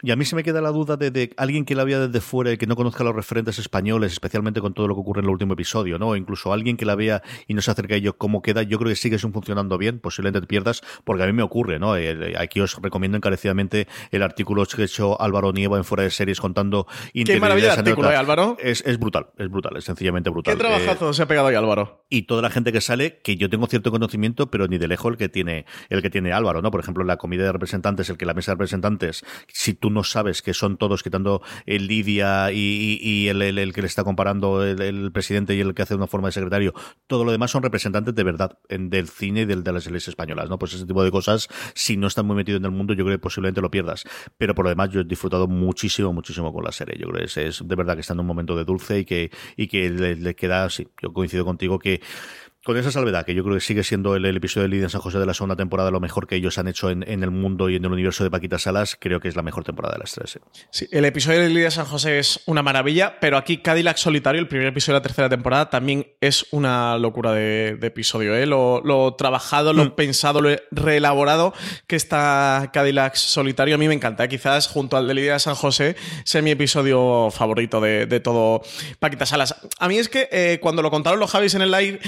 y 0.01 0.11
a 0.11 0.15
mí 0.15 0.25
se 0.25 0.35
me 0.35 0.43
queda 0.43 0.61
la 0.61 0.71
duda 0.71 0.97
de, 0.97 1.11
de, 1.11 1.33
alguien 1.37 1.65
que 1.65 1.75
la 1.75 1.83
vea 1.83 1.99
desde 1.99 2.21
fuera 2.21 2.51
y 2.51 2.57
que 2.57 2.67
no 2.67 2.75
conozca 2.75 3.03
los 3.03 3.15
referentes 3.15 3.59
españoles, 3.59 4.13
especialmente 4.13 4.61
con 4.61 4.73
todo 4.73 4.87
lo 4.87 4.95
que 4.95 5.01
ocurre 5.01 5.19
en 5.19 5.25
el 5.25 5.31
último 5.31 5.53
episodio, 5.53 5.97
¿no? 5.97 6.09
O 6.09 6.15
incluso 6.15 6.53
alguien 6.53 6.77
que 6.77 6.85
la 6.85 6.95
vea 6.95 7.23
y 7.47 7.53
no 7.53 7.61
se 7.61 7.71
acerque 7.71 7.95
a 7.95 7.97
ello 7.97 8.17
cómo 8.17 8.41
queda, 8.41 8.61
yo 8.63 8.77
creo 8.77 8.89
que 8.89 8.95
sigue 8.95 9.17
funcionando 9.17 9.77
bien, 9.77 9.99
posiblemente 9.99 10.41
te 10.41 10.47
pierdas, 10.47 10.81
porque 11.03 11.23
a 11.23 11.25
mí 11.25 11.33
me 11.33 11.43
ocurre, 11.43 11.79
¿no? 11.79 11.93
Aquí 12.37 12.59
os 12.59 12.79
recomiendo 12.81 13.17
encarecidamente 13.17 13.87
el 14.11 14.23
artículo 14.23 14.65
que 14.65 14.81
ha 14.83 14.85
hecho 14.85 15.19
Álvaro 15.21 15.51
Nieva 15.51 15.77
en 15.77 15.83
Fuera 15.83 16.03
de 16.03 16.11
Series 16.11 16.39
contando... 16.39 16.87
Qué 17.13 17.39
maravilla 17.39 17.73
de 17.73 17.79
artículo, 17.79 18.11
¿eh, 18.11 18.15
Álvaro? 18.15 18.57
Es, 18.59 18.83
es, 18.85 18.99
brutal, 18.99 19.27
es 19.37 19.49
brutal, 19.49 19.77
es 19.77 19.83
sencillamente 19.83 20.29
brutal. 20.29 20.53
Qué 20.53 20.59
trabajazo 20.59 21.09
eh, 21.09 21.13
se 21.13 21.23
ha 21.23 21.27
pegado 21.27 21.47
ahí 21.47 21.55
Álvaro. 21.55 22.05
Y 22.09 22.23
toda 22.23 22.41
la 22.41 22.49
gente 22.49 22.71
que 22.71 22.81
sale, 22.81 23.19
que 23.23 23.35
yo 23.35 23.49
tengo 23.49 23.67
cierto 23.67 23.91
conocimiento, 23.91 24.51
pero 24.51 24.67
ni 24.67 24.77
de 24.77 24.87
lejos 24.87 25.11
el 25.11 25.17
que 25.17 25.29
tiene, 25.29 25.65
el 25.89 26.01
que 26.01 26.09
tiene 26.09 26.31
Álvaro, 26.33 26.61
¿no? 26.61 26.71
Por 26.71 26.79
ejemplo, 26.79 27.03
la 27.03 27.17
comida 27.17 27.43
de 27.43 27.51
representantes, 27.51 28.09
el 28.09 28.17
que 28.17 28.25
la 28.25 28.33
mesa 28.33 28.51
de 28.51 28.55
representantes, 28.55 29.25
si 29.47 29.73
tú 29.73 29.86
no 29.89 30.03
sabes 30.03 30.41
que 30.41 30.53
son 30.53 30.77
todos, 30.77 31.03
quitando 31.03 31.41
el 31.65 31.87
Lidia 31.87 32.51
y, 32.51 32.99
y, 33.01 33.09
y 33.09 33.27
el, 33.29 33.41
el, 33.41 33.73
que 33.73 33.81
le 33.81 33.87
está 33.87 34.03
comparando 34.03 34.63
el, 34.63 35.11
presidente 35.11 35.55
y 35.55 35.61
el 35.61 35.73
que 35.73 35.81
hace 35.81 35.95
una 35.95 36.07
forma 36.07 36.27
de 36.27 36.33
secretario, 36.33 36.73
todo 37.07 37.23
lo 37.23 37.31
demás 37.31 37.51
son 37.51 37.63
representantes 37.63 38.13
de 38.15 38.23
verdad 38.23 38.59
en, 38.69 38.89
del 38.89 39.07
cine 39.07 39.41
y 39.41 39.45
del, 39.45 39.63
de 39.63 39.71
las 39.71 39.85
iglesias 39.85 40.09
españolas, 40.09 40.49
¿no? 40.49 40.59
Pues 40.59 40.73
ese 40.73 40.85
tipo 40.85 41.03
de 41.03 41.11
cosas, 41.11 41.47
si 41.73 41.97
no 41.97 42.07
estás 42.07 42.25
muy 42.25 42.35
metido 42.35 42.57
en 42.57 42.65
el 42.65 42.71
mundo, 42.71 42.93
yo 42.93 43.03
creo 43.03 43.17
que 43.17 43.21
posiblemente 43.21 43.61
lo 43.61 43.71
pierdas. 43.71 44.03
Pero 44.37 44.55
por 44.55 44.65
lo 44.65 44.69
demás, 44.69 44.89
yo 44.89 45.01
he 45.01 45.03
disfrutado 45.03 45.47
muchísimo, 45.47 46.13
muchísimo 46.13 46.53
con 46.53 46.63
la 46.63 46.71
serie. 46.71 46.97
Yo 46.99 47.07
creo 47.07 47.25
que 47.25 47.47
es, 47.47 47.63
de 47.65 47.75
verdad 47.75 47.95
que 47.95 48.01
está 48.01 48.13
en 48.13 48.19
un 48.19 48.25
momento 48.27 48.55
de 48.55 48.65
dulce 48.65 48.99
y 48.99 49.05
que, 49.05 49.31
y 49.55 49.67
que 49.67 49.89
le, 49.89 50.15
le 50.15 50.35
queda, 50.35 50.69
sí, 50.69 50.87
yo 51.01 51.13
coincido 51.13 51.45
contigo 51.45 51.79
que 51.79 52.01
con 52.67 52.75
esa 52.75 52.91
salvedad, 52.91 53.25
que 53.25 53.33
yo 53.33 53.45
creo 53.45 53.55
que 53.55 53.61
sigue 53.61 53.81
siendo 53.81 54.13
el, 54.17 54.25
el 54.25 54.35
episodio 54.35 54.63
de 54.63 54.67
Lidia 54.67 54.83
en 54.83 54.89
San 54.89 54.99
José 54.99 55.19
de 55.19 55.25
la 55.25 55.33
segunda 55.33 55.55
temporada 55.55 55.89
lo 55.89 56.01
mejor 56.01 56.27
que 56.27 56.35
ellos 56.35 56.57
han 56.57 56.67
hecho 56.67 56.89
en, 56.89 57.01
en, 57.09 57.23
el 57.23 57.31
mundo 57.31 57.69
y 57.69 57.77
en 57.77 57.85
el 57.85 57.93
universo 57.93 58.25
de 58.25 58.29
Paquita 58.29 58.59
Salas, 58.59 58.97
creo 58.99 59.21
que 59.21 59.29
es 59.29 59.37
la 59.37 59.41
mejor 59.41 59.63
temporada 59.63 59.93
de 59.93 59.99
las 59.99 60.11
tres. 60.11 60.35
¿eh? 60.35 60.39
Sí, 60.69 60.85
el 60.91 61.05
episodio 61.05 61.39
de 61.39 61.47
Lidia 61.47 61.71
San 61.71 61.85
José 61.85 62.19
es 62.19 62.41
una 62.45 62.63
maravilla, 62.63 63.21
pero 63.21 63.37
aquí 63.37 63.59
Cadillac 63.59 63.95
Solitario, 63.95 64.41
el 64.41 64.49
primer 64.49 64.67
episodio 64.67 64.95
de 64.95 64.99
la 64.99 65.03
tercera 65.03 65.29
temporada, 65.29 65.69
también 65.69 66.07
es 66.19 66.47
una 66.51 66.97
locura 66.97 67.31
de, 67.31 67.77
de 67.79 67.87
episodio. 67.87 68.35
¿eh? 68.35 68.45
Lo, 68.45 68.81
lo, 68.83 69.13
trabajado, 69.13 69.71
lo 69.71 69.85
mm. 69.85 69.91
pensado, 69.91 70.41
lo 70.41 70.49
reelaborado 70.71 71.53
que 71.87 71.95
está 71.95 72.69
Cadillac 72.73 73.15
Solitario, 73.15 73.75
a 73.75 73.77
mí 73.77 73.87
me 73.87 73.93
encanta. 73.93 74.25
¿eh? 74.25 74.27
Quizás 74.27 74.67
junto 74.67 74.97
al 74.97 75.07
de 75.07 75.13
Lidia 75.13 75.39
San 75.39 75.55
José 75.55 75.95
sea 76.25 76.41
mi 76.41 76.51
episodio 76.51 77.29
favorito 77.31 77.79
de, 77.79 78.07
de 78.07 78.19
todo 78.19 78.61
Paquita 78.99 79.25
Salas. 79.25 79.55
A 79.79 79.87
mí 79.87 79.97
es 79.97 80.09
que 80.09 80.27
eh, 80.33 80.59
cuando 80.61 80.81
lo 80.81 80.91
contaron 80.91 81.17
los 81.17 81.31
Javis 81.31 81.55
en 81.55 81.61
el 81.61 81.71
live, 81.71 81.99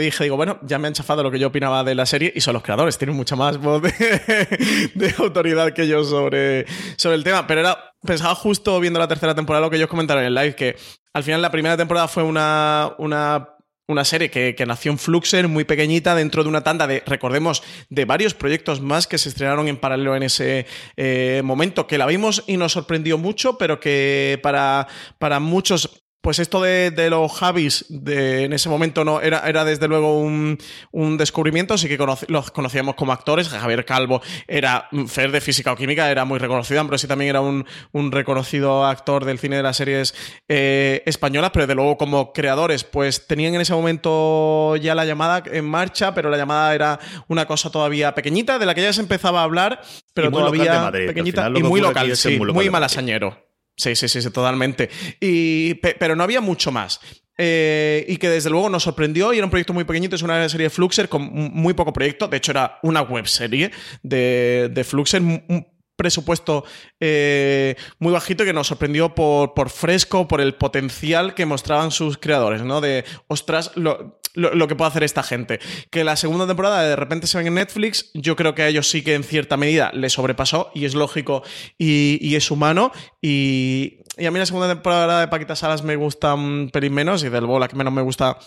dije, 0.00 0.24
digo, 0.24 0.36
bueno, 0.36 0.58
ya 0.62 0.78
me 0.78 0.88
han 0.88 0.94
chafado 0.94 1.22
lo 1.22 1.30
que 1.30 1.38
yo 1.38 1.48
opinaba 1.48 1.84
de 1.84 1.94
la 1.94 2.06
serie 2.06 2.32
y 2.34 2.40
son 2.40 2.54
los 2.54 2.62
creadores, 2.62 2.98
tienen 2.98 3.16
mucha 3.16 3.36
más 3.36 3.58
voz 3.58 3.82
de, 3.82 4.90
de 4.94 5.14
autoridad 5.18 5.72
que 5.72 5.86
yo 5.86 6.04
sobre, 6.04 6.66
sobre 6.96 7.16
el 7.16 7.24
tema. 7.24 7.46
Pero 7.46 7.60
era, 7.60 7.94
pensaba 8.04 8.34
justo 8.34 8.78
viendo 8.80 8.98
la 8.98 9.08
tercera 9.08 9.34
temporada 9.34 9.66
lo 9.66 9.70
que 9.70 9.76
ellos 9.76 9.88
comentaron 9.88 10.22
en 10.22 10.28
el 10.28 10.34
live, 10.34 10.54
que 10.54 10.76
al 11.12 11.22
final 11.22 11.42
la 11.42 11.50
primera 11.50 11.76
temporada 11.76 12.08
fue 12.08 12.22
una, 12.22 12.92
una 12.98 13.58
una 13.88 14.04
serie 14.04 14.30
que, 14.30 14.54
que, 14.54 14.66
nació 14.66 14.92
en 14.92 14.98
Fluxer, 14.98 15.48
muy 15.48 15.64
pequeñita, 15.64 16.14
dentro 16.14 16.42
de 16.42 16.50
una 16.50 16.62
tanda 16.62 16.86
de, 16.86 17.02
recordemos, 17.06 17.62
de 17.88 18.04
varios 18.04 18.34
proyectos 18.34 18.82
más 18.82 19.06
que 19.06 19.16
se 19.16 19.30
estrenaron 19.30 19.66
en 19.66 19.78
paralelo 19.78 20.14
en 20.14 20.24
ese 20.24 20.66
eh, 20.96 21.40
momento, 21.42 21.86
que 21.86 21.96
la 21.96 22.04
vimos 22.04 22.44
y 22.46 22.58
nos 22.58 22.72
sorprendió 22.72 23.16
mucho, 23.16 23.56
pero 23.56 23.80
que 23.80 24.38
para, 24.42 24.88
para 25.18 25.40
muchos 25.40 26.04
pues 26.20 26.40
esto 26.40 26.60
de, 26.60 26.90
de 26.90 27.10
los 27.10 27.32
Javis 27.32 27.86
de, 27.88 28.44
en 28.44 28.52
ese 28.52 28.68
momento 28.68 29.04
no 29.04 29.20
era, 29.20 29.48
era 29.48 29.64
desde 29.64 29.86
luego 29.86 30.20
un, 30.20 30.58
un 30.90 31.16
descubrimiento, 31.16 31.74
así 31.74 31.88
que 31.88 31.96
conoc 31.96 32.28
los 32.28 32.50
conocíamos 32.50 32.96
como 32.96 33.12
actores. 33.12 33.48
Javier 33.48 33.84
Calvo 33.84 34.20
era 34.46 34.88
Fer 35.06 35.30
de 35.30 35.40
física 35.40 35.72
o 35.72 35.76
química, 35.76 36.10
era 36.10 36.24
muy 36.24 36.38
reconocido, 36.38 36.84
pero 36.86 36.98
sí 36.98 37.06
también 37.06 37.30
era 37.30 37.40
un, 37.40 37.64
un, 37.92 38.12
reconocido 38.12 38.84
actor 38.84 39.24
del 39.24 39.38
cine 39.38 39.56
de 39.56 39.62
las 39.62 39.76
series 39.76 40.14
eh, 40.48 41.02
españolas, 41.06 41.50
pero 41.52 41.66
de 41.66 41.74
luego 41.74 41.96
como 41.96 42.32
creadores, 42.32 42.84
pues 42.84 43.26
tenían 43.26 43.54
en 43.54 43.60
ese 43.60 43.72
momento 43.72 44.76
ya 44.76 44.94
la 44.94 45.04
llamada 45.04 45.42
en 45.46 45.64
marcha, 45.64 46.14
pero 46.14 46.30
la 46.30 46.36
llamada 46.36 46.74
era 46.74 46.98
una 47.28 47.46
cosa 47.46 47.70
todavía 47.70 48.14
pequeñita, 48.14 48.58
de 48.58 48.66
la 48.66 48.74
que 48.74 48.82
ya 48.82 48.92
se 48.92 49.00
empezaba 49.00 49.40
a 49.40 49.44
hablar, 49.44 49.80
pero 50.14 50.30
todavía 50.30 50.82
Madrid, 50.82 51.06
pequeñita 51.06 51.50
y 51.54 51.62
muy 51.62 51.80
local, 51.80 52.16
sí, 52.16 52.38
muy, 52.38 52.52
muy 52.52 52.70
malasañero. 52.70 53.47
Sí, 53.78 53.94
sí, 53.96 54.08
sí, 54.08 54.20
sí, 54.20 54.30
totalmente. 54.30 54.90
Y, 55.20 55.74
pero 55.74 56.14
no 56.16 56.24
había 56.24 56.40
mucho 56.42 56.70
más. 56.70 57.00
eh, 57.38 58.04
y 58.08 58.16
que 58.16 58.28
desde 58.28 58.50
luego 58.50 58.68
nos 58.68 58.82
sorprendió 58.82 59.32
y 59.32 59.36
era 59.38 59.46
un 59.46 59.50
proyecto 59.50 59.72
muy 59.72 59.84
pequeñito, 59.84 60.16
es 60.16 60.22
una 60.22 60.48
serie 60.48 60.64
de 60.64 60.70
Fluxer 60.70 61.08
con 61.08 61.22
muy 61.32 61.72
poco 61.72 61.92
proyecto, 61.92 62.26
de 62.26 62.36
hecho 62.36 62.50
era 62.50 62.80
una 62.82 63.00
web 63.02 63.28
serie 63.28 63.70
de, 64.02 64.68
de 64.74 64.82
Fluxer, 64.84 65.22
un 65.22 65.66
presupuesto 65.94 66.64
eh, 67.00 67.76
muy 68.00 68.12
bajito 68.12 68.44
que 68.44 68.52
nos 68.52 68.66
sorprendió 68.68 69.14
por, 69.14 69.54
por, 69.54 69.70
fresco, 69.70 70.26
por 70.28 70.40
el 70.40 70.54
potencial 70.56 71.34
que 71.34 71.46
mostraban 71.46 71.92
sus 71.92 72.18
creadores, 72.18 72.62
¿no? 72.62 72.80
De, 72.80 73.04
ostras, 73.28 73.70
lo, 73.76 74.20
lo, 74.38 74.68
que 74.68 74.76
puede 74.76 74.88
hacer 74.88 75.04
esta 75.04 75.22
gente. 75.22 75.60
Que 75.90 76.04
la 76.04 76.16
segunda 76.16 76.46
temporada 76.46 76.82
de 76.82 76.96
repente 76.96 77.26
se 77.26 77.38
ven 77.38 77.48
en 77.48 77.54
Netflix, 77.54 78.10
yo 78.14 78.36
creo 78.36 78.54
que 78.54 78.62
a 78.62 78.68
ellos 78.68 78.88
sí 78.88 79.02
que 79.02 79.14
en 79.14 79.24
cierta 79.24 79.56
medida 79.56 79.90
les 79.92 80.12
sobrepasó 80.12 80.70
y 80.74 80.84
es 80.84 80.94
lógico 80.94 81.42
y, 81.76 82.34
es 82.34 82.50
humano. 82.50 82.92
Y, 83.20 83.98
y, 84.16 84.26
a 84.26 84.30
mí 84.30 84.38
la 84.38 84.46
segunda 84.46 84.68
temporada 84.68 85.20
de 85.20 85.28
Paquita 85.28 85.56
Salas 85.56 85.82
me 85.82 85.96
gusta 85.96 86.34
un 86.34 86.70
pelín 86.72 86.94
menos 86.94 87.24
y 87.24 87.28
del 87.28 87.46
Bola 87.46 87.68
que 87.68 87.76
menos 87.76 87.92
me 87.92 88.02
gusta 88.02 88.38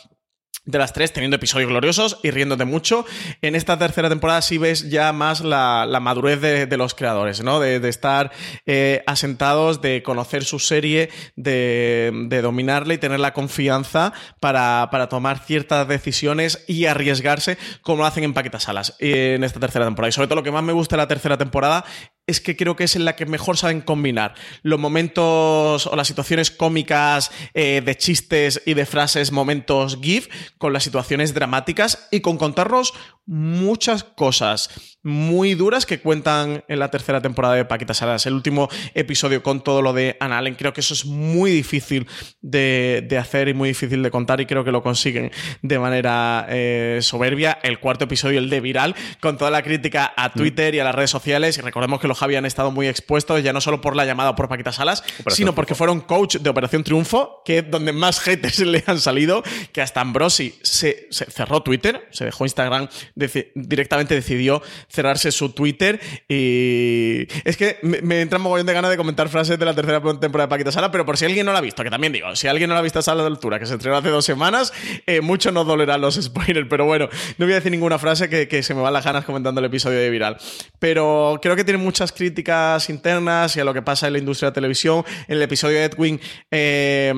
de 0.66 0.78
las 0.78 0.94
tres, 0.94 1.12
teniendo 1.12 1.38
episodios 1.38 1.70
gloriosos 1.70 2.20
y 2.22 2.30
riéndote 2.30 2.66
mucho. 2.66 3.06
En 3.42 3.56
esta 3.56 3.80
tercera 3.80 4.10
temporada 4.10 4.42
sí 4.42 4.58
ves 4.58 4.90
ya 4.90 5.12
más 5.12 5.42
la, 5.42 5.88
madurez 6.02 6.40
de, 6.40 6.78
los 6.78 6.94
creadores, 6.94 7.44
¿no? 7.44 7.60
De, 7.60 7.90
estar 7.90 8.32
eh, 8.66 9.04
asentados, 9.08 9.82
de 9.82 10.04
conocer 10.04 10.44
su 10.46 10.60
serie, 10.60 11.10
de, 11.36 12.12
de 12.28 12.42
dominarla 12.42 12.94
y 12.94 12.98
tener 12.98 13.20
la 13.20 13.34
confianza 13.34 14.14
para, 14.40 14.90
para, 14.92 15.10
tomar 15.10 15.40
ciertas 15.40 15.88
decisiones 15.88 16.64
y 16.68 16.86
arriesgarse 16.86 17.58
como 17.82 18.00
lo 18.00 18.06
hacen 18.06 18.24
en 18.24 18.34
Paquetas 18.34 18.64
Salas 18.64 18.96
en 19.00 19.44
esta 19.44 19.60
tercera 19.60 19.86
temporada. 19.86 20.10
Y 20.10 20.14
sobre 20.14 20.28
todo 20.28 20.36
lo 20.36 20.44
que 20.44 20.52
más 20.52 20.64
me 20.64 20.74
gusta 20.74 20.96
de 20.96 21.02
la 21.02 21.08
tercera 21.08 21.38
temporada 21.38 21.86
es 22.28 22.40
que 22.40 22.56
creo 22.56 22.76
que 22.76 22.86
es 22.86 22.96
en 22.96 23.06
la 23.06 23.16
que 23.16 23.26
mejor 23.26 23.58
saben 23.58 23.82
combinar 23.82 24.36
los 24.62 24.80
momentos 24.80 25.88
o 25.88 25.96
las 25.96 26.08
situaciones 26.08 26.52
cómicas 26.52 27.32
eh, 27.54 27.82
de 27.84 27.98
chistes 27.98 28.62
y 28.66 28.74
de 28.74 28.86
frases, 28.86 29.32
momentos 29.32 29.98
GIF, 30.02 30.28
con 30.58 30.74
las 30.74 30.84
situaciones 30.84 31.34
dramáticas 31.34 32.08
y 32.12 32.22
con 32.22 32.38
contarnos 32.38 32.94
muchas 33.26 34.04
cosas 34.04 34.70
muy 35.04 35.56
duras 35.56 35.86
que 35.86 36.00
cuentan 36.00 36.64
en 36.68 36.80
la 36.80 36.92
tercera 36.92 37.22
temporada 37.22 37.56
de 37.56 37.66
Paquita 37.66 37.94
Salas. 37.94 38.26
El 38.26 38.34
último 38.34 38.70
episodio 38.94 39.42
con 39.42 39.62
todo 39.62 39.82
lo 39.82 39.94
de 39.94 40.18
Anna 40.20 40.38
Allen, 40.38 40.56
creo 40.56 40.74
que 40.74 40.82
eso 40.82 40.94
es 40.94 41.06
muy 41.06 41.52
difícil 41.52 42.08
de, 42.42 43.18
hacer 43.20 43.48
y 43.48 43.54
muy 43.54 43.70
difícil 43.70 44.04
de 44.04 44.12
contar 44.12 44.42
y 44.42 44.46
creo 44.46 44.64
que 44.64 44.72
lo 44.72 44.84
consiguen 44.84 45.32
de 45.62 45.80
manera 45.80 46.46
eh, 46.50 47.00
soberbia. 47.02 47.60
El 47.64 47.80
cuarto 47.80 48.06
episodio, 48.06 48.40
el 48.40 48.50
de 48.50 48.60
Viral, 48.60 48.96
con 49.20 49.38
toda 49.38 49.50
la 49.50 49.64
crítica 49.64 50.14
a 50.16 50.30
mm. 50.30 50.32
Twitter 50.34 50.76
y 50.76 50.80
a 50.80 50.84
las 50.84 50.96
redes 50.96 51.10
sociales. 51.10 51.58
Y 51.58 51.62
recordemos 51.62 52.00
que 52.00 52.08
los 52.08 52.22
habían 52.22 52.46
estado 52.46 52.72
muy 52.72 52.88
expuestos, 52.88 53.42
ya 53.44 53.54
no 53.54 53.62
solo 53.62 53.82
por 53.82 53.96
la 53.96 54.06
llamada 54.06 54.36
por 54.36 54.50
Paquita 54.50 54.72
Salas, 54.72 55.04
sino 55.28 55.56
porque 55.56 55.76
fueron 55.76 56.02
coach 56.02 56.38
de 56.38 56.50
Operación 56.50 56.84
Triunfo, 56.84 57.42
que 57.46 57.60
es 57.60 57.72
donde 57.72 57.92
más 57.92 58.20
haters 58.20 58.60
le 58.60 58.84
han 58.86 59.00
salido, 59.00 59.44
que 59.72 59.82
hasta 59.82 60.02
Ambrosi 60.02 60.56
se, 60.62 61.08
cerró 61.12 61.62
Twitter, 61.64 62.08
se 62.12 62.26
dejó 62.26 62.46
Instagram, 62.46 62.90
directamente 63.16 64.16
decidió 64.16 64.62
cerrarse 64.88 65.32
su 65.32 65.50
Twitter 65.50 66.00
y 66.28 67.28
es 67.44 67.58
que 67.58 67.78
me, 67.82 68.02
me 68.02 68.22
entra 68.22 68.38
un 68.38 68.44
mogollón 68.44 68.66
de 68.66 68.74
ganas 68.74 68.92
de 68.92 68.98
comentar 68.98 69.30
frases 69.30 69.58
de 69.58 69.66
la 69.66 69.74
tercera 69.74 70.02
temporada 70.20 70.48
de 70.48 70.50
Paquita 70.50 70.72
Sala, 70.72 70.92
pero 70.92 71.06
por 71.06 71.18
si 71.18 71.26
alguien 71.26 71.46
no 71.46 71.54
la 71.54 71.60
ha 71.60 71.62
visto, 71.62 71.84
que 71.84 71.90
también 71.90 72.14
digo, 72.14 72.36
si 72.36 72.48
alguien 72.48 72.68
no 72.68 72.74
la 72.74 72.80
ha 72.80 72.84
visto 72.84 73.00
a 73.00 73.02
Sala 73.02 73.22
de 73.24 73.28
Altura, 73.28 73.60
que 73.60 73.66
se 73.66 73.76
estrenó 73.76 73.98
hace 73.98 74.10
dos 74.10 74.26
semanas, 74.26 74.74
eh, 75.06 75.22
mucho 75.22 75.52
nos 75.52 75.66
dolerán 75.66 76.02
los 76.02 76.16
spoilers, 76.16 76.68
pero 76.70 76.86
bueno, 76.86 77.10
no 77.38 77.46
voy 77.46 77.54
a 77.54 77.56
decir 77.56 77.72
ninguna 77.72 78.00
frase 78.00 78.30
que, 78.30 78.62
se 78.62 78.74
me 78.76 78.82
van 78.82 78.94
las 78.94 79.06
ganas 79.06 79.26
comentando 79.26 79.60
el 79.60 79.66
episodio 79.66 80.00
de 80.00 80.10
Viral. 80.10 80.38
Pero 80.80 81.40
creo 81.42 81.56
que 81.56 81.64
tiene 81.64 81.78
muchas 81.78 82.12
críticas 82.12 82.90
internas 82.90 83.56
y 83.56 83.60
a 83.60 83.64
lo 83.64 83.74
que 83.74 83.82
pasa 83.82 84.08
en 84.08 84.14
la 84.14 84.20
industria 84.20 84.50
de 84.52 84.56
televisión. 84.56 85.04
En 85.28 85.38
el 85.38 85.42
episodio 85.42 85.78
de 85.78 85.86
Edwin 85.86 86.20
eh, 86.52 87.14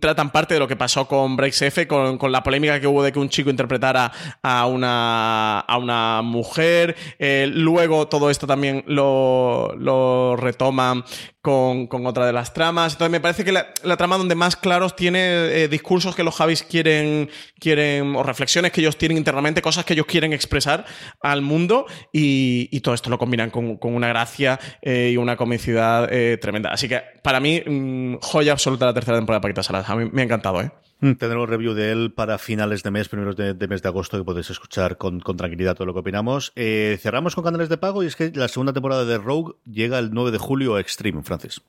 tratan 0.00 0.30
parte 0.30 0.54
de 0.54 0.60
lo 0.60 0.68
que 0.68 0.76
pasó 0.76 1.06
con 1.06 1.36
Breaks 1.36 1.62
F, 1.62 1.86
con, 1.86 2.18
con, 2.18 2.32
la 2.32 2.42
polémica 2.42 2.80
que 2.80 2.86
hubo 2.86 3.02
de 3.02 3.12
que 3.12 3.18
un 3.18 3.28
chico 3.28 3.50
interpretara 3.50 4.10
a 4.42 4.66
una, 4.66 5.60
a 5.60 5.78
una 5.78 6.22
mujer. 6.22 6.96
Eh, 7.18 7.48
luego 7.52 8.08
todo 8.08 8.30
esto 8.30 8.46
también 8.46 8.84
lo, 8.86 9.74
lo 9.76 10.36
retoman 10.36 11.04
con, 11.48 12.06
otra 12.06 12.26
de 12.26 12.32
las 12.32 12.52
tramas. 12.52 12.92
Entonces 12.92 13.10
me 13.10 13.20
parece 13.20 13.44
que 13.44 13.52
la, 13.52 13.96
trama 13.96 14.18
donde 14.18 14.34
más 14.34 14.56
claros 14.56 14.94
tiene 14.96 15.18
eh, 15.62 15.68
discursos 15.68 16.14
que 16.14 16.22
los 16.22 16.34
Javis 16.34 16.62
quieren, 16.62 17.30
quieren, 17.58 18.14
o 18.16 18.22
reflexiones 18.22 18.72
que 18.72 18.80
ellos 18.80 18.98
tienen 18.98 19.16
internamente, 19.16 19.62
cosas 19.62 19.84
que 19.84 19.94
ellos 19.94 20.06
quieren 20.06 20.32
expresar 20.32 20.84
al 21.20 21.42
mundo 21.42 21.86
y, 22.12 22.78
todo 22.80 22.94
esto 22.94 23.10
lo 23.10 23.18
combinan 23.18 23.50
con, 23.50 23.78
una 23.82 24.08
gracia 24.08 24.58
eh, 24.82 25.10
y 25.12 25.16
una 25.16 25.36
comicidad 25.36 26.08
tremenda. 26.40 26.70
Así 26.70 26.88
que 26.88 27.02
para 27.22 27.40
mí, 27.40 27.60
mm, 27.64 28.16
joya 28.20 28.52
absoluta 28.52 28.86
la 28.86 28.94
tercera 28.94 29.18
temporada 29.18 29.40
de 29.40 29.42
Paquita 29.42 29.62
Salas. 29.62 29.88
A 29.88 29.96
mí 29.96 30.08
me 30.12 30.22
ha 30.22 30.24
encantado, 30.24 30.60
¿eh? 30.60 30.70
Mm, 31.00 31.12
tendremos 31.12 31.48
review 31.48 31.74
de 31.74 31.92
él 31.92 32.12
para 32.12 32.38
finales 32.38 32.82
de 32.82 32.90
mes, 32.90 33.08
primeros 33.08 33.36
de, 33.36 33.54
mes 33.68 33.82
de 33.82 33.88
agosto, 33.88 34.18
que 34.18 34.24
podéis 34.24 34.50
escuchar 34.50 34.96
con, 34.96 35.20
tranquilidad 35.20 35.74
todo 35.74 35.86
lo 35.86 35.94
que 35.94 36.00
opinamos. 36.00 36.52
Eh, 36.56 36.98
cerramos 37.00 37.34
con 37.34 37.44
canales 37.44 37.68
de 37.68 37.78
pago 37.78 38.02
y 38.02 38.06
es 38.06 38.16
que 38.16 38.32
la 38.34 38.48
segunda 38.48 38.72
temporada 38.72 39.04
de 39.04 39.18
Rogue 39.18 39.54
llega 39.64 39.98
el 39.98 40.10
9 40.12 40.32
de 40.32 40.38
julio 40.38 40.74
a 40.74 40.80
Extreme, 40.80 41.22
Francis. 41.22 41.60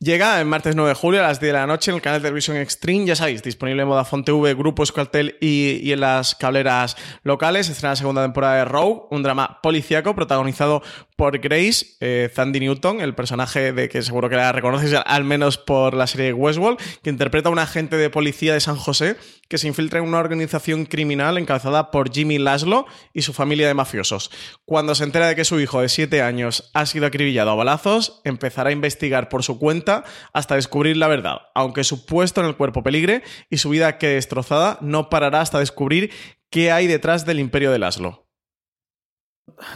Llega 0.00 0.38
el 0.40 0.46
martes 0.46 0.76
9 0.76 0.90
de 0.90 0.94
julio 0.94 1.20
a 1.20 1.24
las 1.24 1.40
10 1.40 1.52
de 1.52 1.58
la 1.58 1.66
noche 1.66 1.90
en 1.90 1.96
el 1.96 2.02
canal 2.02 2.20
de 2.20 2.28
televisión 2.28 2.56
Extreme, 2.56 3.04
ya 3.04 3.16
sabéis, 3.16 3.42
disponible 3.42 3.82
en 3.82 3.88
Vodafone 3.88 4.22
TV, 4.22 4.54
Grupo 4.54 4.84
Escualtel 4.84 5.36
y, 5.40 5.80
y 5.82 5.90
en 5.90 6.00
las 6.00 6.36
cableras 6.36 6.96
locales. 7.24 7.68
Estrena 7.68 7.92
la 7.92 7.96
segunda 7.96 8.22
temporada 8.22 8.58
de 8.58 8.64
Rogue, 8.64 9.06
un 9.10 9.24
drama 9.24 9.60
policíaco 9.60 10.14
protagonizado 10.14 10.82
por 11.18 11.40
Grace, 11.40 11.96
eh, 11.98 12.30
Sandy 12.32 12.60
Newton, 12.60 13.00
el 13.00 13.12
personaje 13.12 13.72
de 13.72 13.88
que 13.88 14.02
seguro 14.02 14.28
que 14.28 14.36
la 14.36 14.52
reconoces 14.52 14.94
al 15.04 15.24
menos 15.24 15.58
por 15.58 15.94
la 15.94 16.06
serie 16.06 16.32
Westworld, 16.32 16.78
que 17.02 17.10
interpreta 17.10 17.48
a 17.48 17.52
un 17.52 17.58
agente 17.58 17.96
de 17.96 18.08
policía 18.08 18.54
de 18.54 18.60
San 18.60 18.76
José 18.76 19.16
que 19.48 19.58
se 19.58 19.66
infiltra 19.66 19.98
en 19.98 20.06
una 20.06 20.20
organización 20.20 20.86
criminal 20.86 21.36
encabezada 21.36 21.90
por 21.90 22.12
Jimmy 22.12 22.38
Laszlo 22.38 22.86
y 23.12 23.22
su 23.22 23.32
familia 23.32 23.66
de 23.66 23.74
mafiosos. 23.74 24.30
Cuando 24.64 24.94
se 24.94 25.02
entera 25.02 25.26
de 25.26 25.34
que 25.34 25.44
su 25.44 25.58
hijo 25.58 25.80
de 25.80 25.88
7 25.88 26.22
años 26.22 26.70
ha 26.72 26.86
sido 26.86 27.06
acribillado 27.06 27.50
a 27.50 27.56
balazos, 27.56 28.20
empezará 28.22 28.70
a 28.70 28.74
investigar 28.74 29.28
por 29.28 29.42
su 29.42 29.58
cuenta 29.58 30.04
hasta 30.32 30.54
descubrir 30.54 30.96
la 30.96 31.08
verdad, 31.08 31.38
aunque 31.52 31.82
su 31.82 32.06
puesto 32.06 32.40
en 32.42 32.46
el 32.46 32.56
cuerpo 32.56 32.84
peligre 32.84 33.24
y 33.50 33.56
su 33.56 33.70
vida 33.70 33.98
quede 33.98 34.14
destrozada, 34.14 34.78
no 34.82 35.10
parará 35.10 35.40
hasta 35.40 35.58
descubrir 35.58 36.12
qué 36.48 36.70
hay 36.70 36.86
detrás 36.86 37.26
del 37.26 37.40
imperio 37.40 37.72
de 37.72 37.80
Laszlo. 37.80 38.27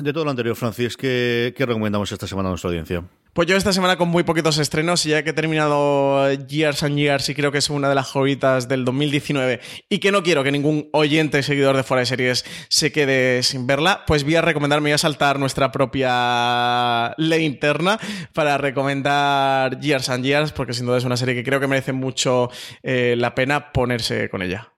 De 0.01 0.13
todo 0.13 0.25
lo 0.25 0.31
anterior, 0.31 0.57
Francis, 0.57 0.97
¿qué, 0.97 1.55
recomendamos 1.59 2.11
esta 2.13 2.27
semana 2.27 2.49
a 2.49 2.53
nuestra 2.53 2.69
audiencia? 2.69 3.05
Pues 3.33 3.49
yo 3.49 3.57
esta 3.57 3.73
semana 3.73 3.97
con 3.97 4.09
muy 4.09 4.25
poquitos 4.25 4.59
estrenos 4.59 5.07
y 5.07 5.11
ya 5.11 5.23
que 5.23 5.31
he 5.31 5.33
terminado 5.33 6.31
Years 6.33 6.83
and 6.83 6.99
Years 6.99 7.31
y 7.31 7.35
creo 7.35 7.51
que 7.51 7.59
es 7.59 7.71
una 7.71 7.89
de 7.89 7.95
las 7.95 8.09
joyitas 8.13 8.69
del 8.69 8.85
2019 8.85 9.61
y 9.89 9.99
que 10.01 10.13
no 10.13 10.23
quiero 10.23 10.45
que 10.45 10.53
ningún 10.53 10.91
oyente 10.93 11.43
seguidor 11.43 11.75
de 11.75 11.83
Fuera 11.83 12.01
de 12.01 12.07
Series 12.07 12.45
se 12.69 12.93
quede 12.93 13.43
sin 13.43 13.67
verla, 13.67 14.05
pues 14.07 14.25
voy 14.25 14.35
a 14.35 14.43
recomendarme 14.43 14.91
voy 14.91 14.93
a 14.93 14.99
saltar 14.99 15.39
nuestra 15.39 15.73
propia 15.73 17.15
ley 17.17 17.47
interna 17.47 17.99
para 18.35 18.59
recomendar 18.59 19.81
Years 19.81 20.11
and 20.11 20.25
Years 20.25 20.53
porque 20.53 20.75
sin 20.75 20.85
duda 20.85 20.99
es 20.99 21.05
una 21.05 21.17
serie 21.17 21.35
que 21.35 21.43
creo 21.43 21.59
que 21.59 21.69
merece 21.69 21.95
mucho 21.95 22.51
eh, 22.83 23.15
la 23.17 23.35
pena 23.35 23.73
ponerse 23.73 24.29
con 24.29 24.43
ella. 24.43 24.72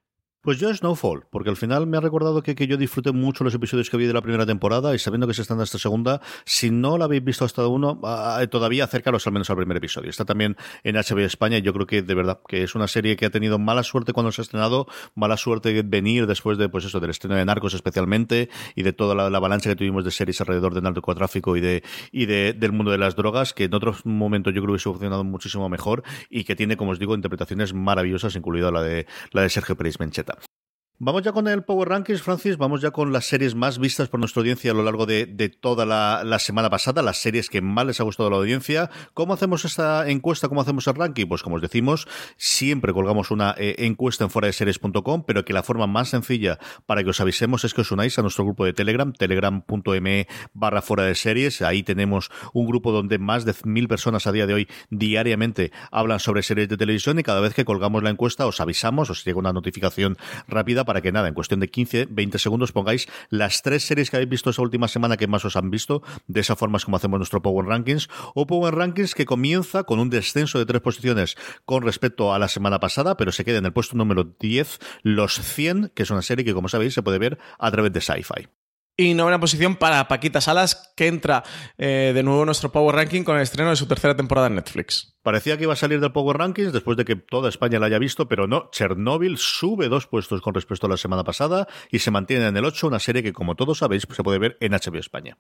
Pues 0.44 0.58
yo 0.58 0.72
Snowfall, 0.74 1.24
porque 1.30 1.48
al 1.48 1.56
final 1.56 1.86
me 1.86 1.96
ha 1.96 2.00
recordado 2.00 2.42
que, 2.42 2.54
que, 2.54 2.66
yo 2.66 2.76
disfruté 2.76 3.12
mucho 3.12 3.44
los 3.44 3.54
episodios 3.54 3.88
que 3.88 3.96
vi 3.96 4.04
de 4.04 4.12
la 4.12 4.20
primera 4.20 4.44
temporada 4.44 4.94
y 4.94 4.98
sabiendo 4.98 5.26
que 5.26 5.32
se 5.32 5.40
están 5.40 5.56
en 5.56 5.62
esta 5.62 5.78
segunda, 5.78 6.20
si 6.44 6.70
no 6.70 6.98
la 6.98 7.06
habéis 7.06 7.24
visto 7.24 7.46
hasta 7.46 7.66
uno, 7.66 7.98
ah, 8.04 8.44
todavía 8.50 8.84
acércalos 8.84 9.26
al 9.26 9.32
menos 9.32 9.48
al 9.48 9.56
primer 9.56 9.78
episodio. 9.78 10.10
Está 10.10 10.26
también 10.26 10.58
en 10.82 10.96
HBO 10.96 11.20
España 11.20 11.56
y 11.56 11.62
yo 11.62 11.72
creo 11.72 11.86
que 11.86 12.02
de 12.02 12.14
verdad 12.14 12.40
que 12.46 12.62
es 12.62 12.74
una 12.74 12.88
serie 12.88 13.16
que 13.16 13.24
ha 13.24 13.30
tenido 13.30 13.58
mala 13.58 13.82
suerte 13.82 14.12
cuando 14.12 14.32
se 14.32 14.42
ha 14.42 14.44
estrenado, 14.44 14.86
mala 15.14 15.38
suerte 15.38 15.72
de 15.72 15.82
venir 15.82 16.26
después 16.26 16.58
de 16.58 16.68
pues 16.68 16.84
eso, 16.84 17.00
del 17.00 17.08
estreno 17.08 17.36
de 17.36 17.44
Narcos 17.46 17.72
especialmente 17.72 18.50
y 18.74 18.82
de 18.82 18.92
toda 18.92 19.14
la, 19.14 19.34
avalancha 19.34 19.70
que 19.70 19.76
tuvimos 19.76 20.04
de 20.04 20.10
series 20.10 20.42
alrededor 20.42 20.74
del 20.74 20.82
narcotráfico 20.82 21.56
y 21.56 21.62
de 21.62 21.82
y 22.12 22.26
de, 22.26 22.52
del 22.52 22.72
mundo 22.72 22.90
de 22.90 22.98
las 22.98 23.16
drogas, 23.16 23.54
que 23.54 23.64
en 23.64 23.74
otros 23.74 24.04
momentos 24.04 24.52
yo 24.52 24.60
creo 24.60 24.76
que 24.76 24.82
ha 24.82 24.92
funcionado 24.92 25.24
muchísimo 25.24 25.70
mejor 25.70 26.02
y 26.28 26.44
que 26.44 26.54
tiene, 26.54 26.76
como 26.76 26.90
os 26.90 26.98
digo, 26.98 27.14
interpretaciones 27.14 27.72
maravillosas, 27.72 28.36
incluida 28.36 28.70
la 28.70 28.82
de 28.82 29.06
la 29.32 29.40
de 29.40 29.48
Sergio 29.48 29.74
Pérez 29.74 29.98
Mencheta. 29.98 30.33
Vamos 31.06 31.20
ya 31.20 31.32
con 31.32 31.48
el 31.48 31.64
Power 31.64 31.90
Rankings, 31.90 32.22
Francis. 32.22 32.56
Vamos 32.56 32.80
ya 32.80 32.90
con 32.90 33.12
las 33.12 33.26
series 33.26 33.54
más 33.54 33.78
vistas 33.78 34.08
por 34.08 34.20
nuestra 34.20 34.40
audiencia 34.40 34.70
a 34.70 34.74
lo 34.74 34.82
largo 34.82 35.04
de, 35.04 35.26
toda 35.50 35.84
la, 35.84 36.38
semana 36.38 36.70
pasada, 36.70 37.02
las 37.02 37.18
series 37.18 37.50
que 37.50 37.60
más 37.60 37.84
les 37.84 38.00
ha 38.00 38.04
gustado 38.04 38.28
a 38.28 38.30
la 38.30 38.38
audiencia. 38.38 38.88
¿Cómo 39.12 39.34
hacemos 39.34 39.66
esta 39.66 40.08
encuesta? 40.08 40.48
¿Cómo 40.48 40.62
hacemos 40.62 40.86
el 40.86 40.94
ranking? 40.94 41.26
Pues 41.26 41.42
como 41.42 41.56
os 41.56 41.60
decimos, 41.60 42.08
siempre 42.38 42.94
colgamos 42.94 43.30
una 43.30 43.54
eh, 43.58 43.74
encuesta 43.80 44.24
en 44.24 44.30
fuera 44.30 44.46
de 44.46 44.54
series.com, 44.54 45.24
pero 45.26 45.44
que 45.44 45.52
la 45.52 45.62
forma 45.62 45.86
más 45.86 46.08
sencilla 46.08 46.58
para 46.86 47.04
que 47.04 47.10
os 47.10 47.20
avisemos 47.20 47.64
es 47.64 47.74
que 47.74 47.82
os 47.82 47.92
unáis 47.92 48.18
a 48.18 48.22
nuestro 48.22 48.46
grupo 48.46 48.64
de 48.64 48.72
Telegram, 48.72 49.12
telegram.me 49.12 50.26
barra 50.54 50.80
fuera 50.80 51.02
de 51.02 51.14
series. 51.16 51.60
Ahí 51.60 51.82
tenemos 51.82 52.30
un 52.54 52.66
grupo 52.66 52.92
donde 52.92 53.18
más 53.18 53.44
de 53.44 53.54
mil 53.64 53.88
personas 53.88 54.26
a 54.26 54.32
día 54.32 54.46
de 54.46 54.54
hoy 54.54 54.68
diariamente 54.88 55.70
hablan 55.90 56.18
sobre 56.18 56.42
series 56.42 56.70
de 56.70 56.78
televisión 56.78 57.18
y 57.18 57.22
cada 57.22 57.40
vez 57.40 57.52
que 57.52 57.66
colgamos 57.66 58.02
la 58.02 58.08
encuesta 58.08 58.46
os 58.46 58.58
avisamos, 58.62 59.10
os 59.10 59.22
llega 59.22 59.38
una 59.38 59.52
notificación 59.52 60.16
rápida 60.48 60.86
para 60.86 60.93
para 60.94 61.02
que 61.02 61.10
nada, 61.10 61.26
en 61.26 61.34
cuestión 61.34 61.58
de 61.58 61.68
15, 61.68 62.06
20 62.08 62.38
segundos 62.38 62.70
pongáis 62.70 63.08
las 63.28 63.62
tres 63.62 63.82
series 63.82 64.10
que 64.10 64.16
habéis 64.16 64.30
visto 64.30 64.50
esa 64.50 64.62
última 64.62 64.86
semana 64.86 65.16
que 65.16 65.26
más 65.26 65.44
os 65.44 65.56
han 65.56 65.68
visto. 65.68 66.04
De 66.28 66.38
esa 66.38 66.54
forma 66.54 66.76
es 66.76 66.84
como 66.84 66.98
hacemos 66.98 67.18
nuestro 67.18 67.42
Power 67.42 67.66
Rankings. 67.66 68.08
O 68.36 68.46
Power 68.46 68.76
Rankings 68.76 69.16
que 69.16 69.26
comienza 69.26 69.82
con 69.82 69.98
un 69.98 70.08
descenso 70.08 70.60
de 70.60 70.66
tres 70.66 70.82
posiciones 70.82 71.34
con 71.64 71.82
respecto 71.82 72.32
a 72.32 72.38
la 72.38 72.46
semana 72.46 72.78
pasada, 72.78 73.16
pero 73.16 73.32
se 73.32 73.44
queda 73.44 73.58
en 73.58 73.66
el 73.66 73.72
puesto 73.72 73.96
número 73.96 74.36
10, 74.38 74.78
Los 75.02 75.40
100, 75.40 75.90
que 75.96 76.04
es 76.04 76.10
una 76.12 76.22
serie 76.22 76.44
que, 76.44 76.54
como 76.54 76.68
sabéis, 76.68 76.94
se 76.94 77.02
puede 77.02 77.18
ver 77.18 77.38
a 77.58 77.72
través 77.72 77.92
de 77.92 78.00
Sci-Fi. 78.00 78.46
Y 78.96 79.14
novena 79.14 79.40
posición 79.40 79.74
para 79.74 80.06
Paquita 80.06 80.40
Salas, 80.40 80.92
que 80.96 81.08
entra 81.08 81.42
eh, 81.78 82.12
de 82.14 82.22
nuevo 82.22 82.42
en 82.42 82.46
nuestro 82.46 82.70
Power 82.70 82.94
Ranking 82.94 83.24
con 83.24 83.36
el 83.36 83.42
estreno 83.42 83.70
de 83.70 83.76
su 83.76 83.88
tercera 83.88 84.14
temporada 84.14 84.46
en 84.46 84.54
Netflix. 84.54 85.16
Parecía 85.22 85.56
que 85.56 85.64
iba 85.64 85.72
a 85.72 85.76
salir 85.76 85.98
del 86.00 86.12
Power 86.12 86.36
Rankings 86.36 86.72
después 86.72 86.96
de 86.96 87.04
que 87.04 87.16
toda 87.16 87.48
España 87.48 87.80
la 87.80 87.86
haya 87.86 87.98
visto, 87.98 88.28
pero 88.28 88.46
no. 88.46 88.70
Chernobyl 88.70 89.36
sube 89.36 89.88
dos 89.88 90.06
puestos 90.06 90.40
con 90.40 90.54
respecto 90.54 90.86
a 90.86 90.90
la 90.90 90.96
semana 90.96 91.24
pasada 91.24 91.66
y 91.90 91.98
se 91.98 92.12
mantiene 92.12 92.46
en 92.46 92.56
el 92.56 92.64
8, 92.64 92.86
una 92.86 93.00
serie 93.00 93.24
que, 93.24 93.32
como 93.32 93.56
todos 93.56 93.78
sabéis, 93.78 94.06
se 94.08 94.22
puede 94.22 94.38
ver 94.38 94.56
en 94.60 94.72
HBO 94.72 94.98
España. 94.98 95.38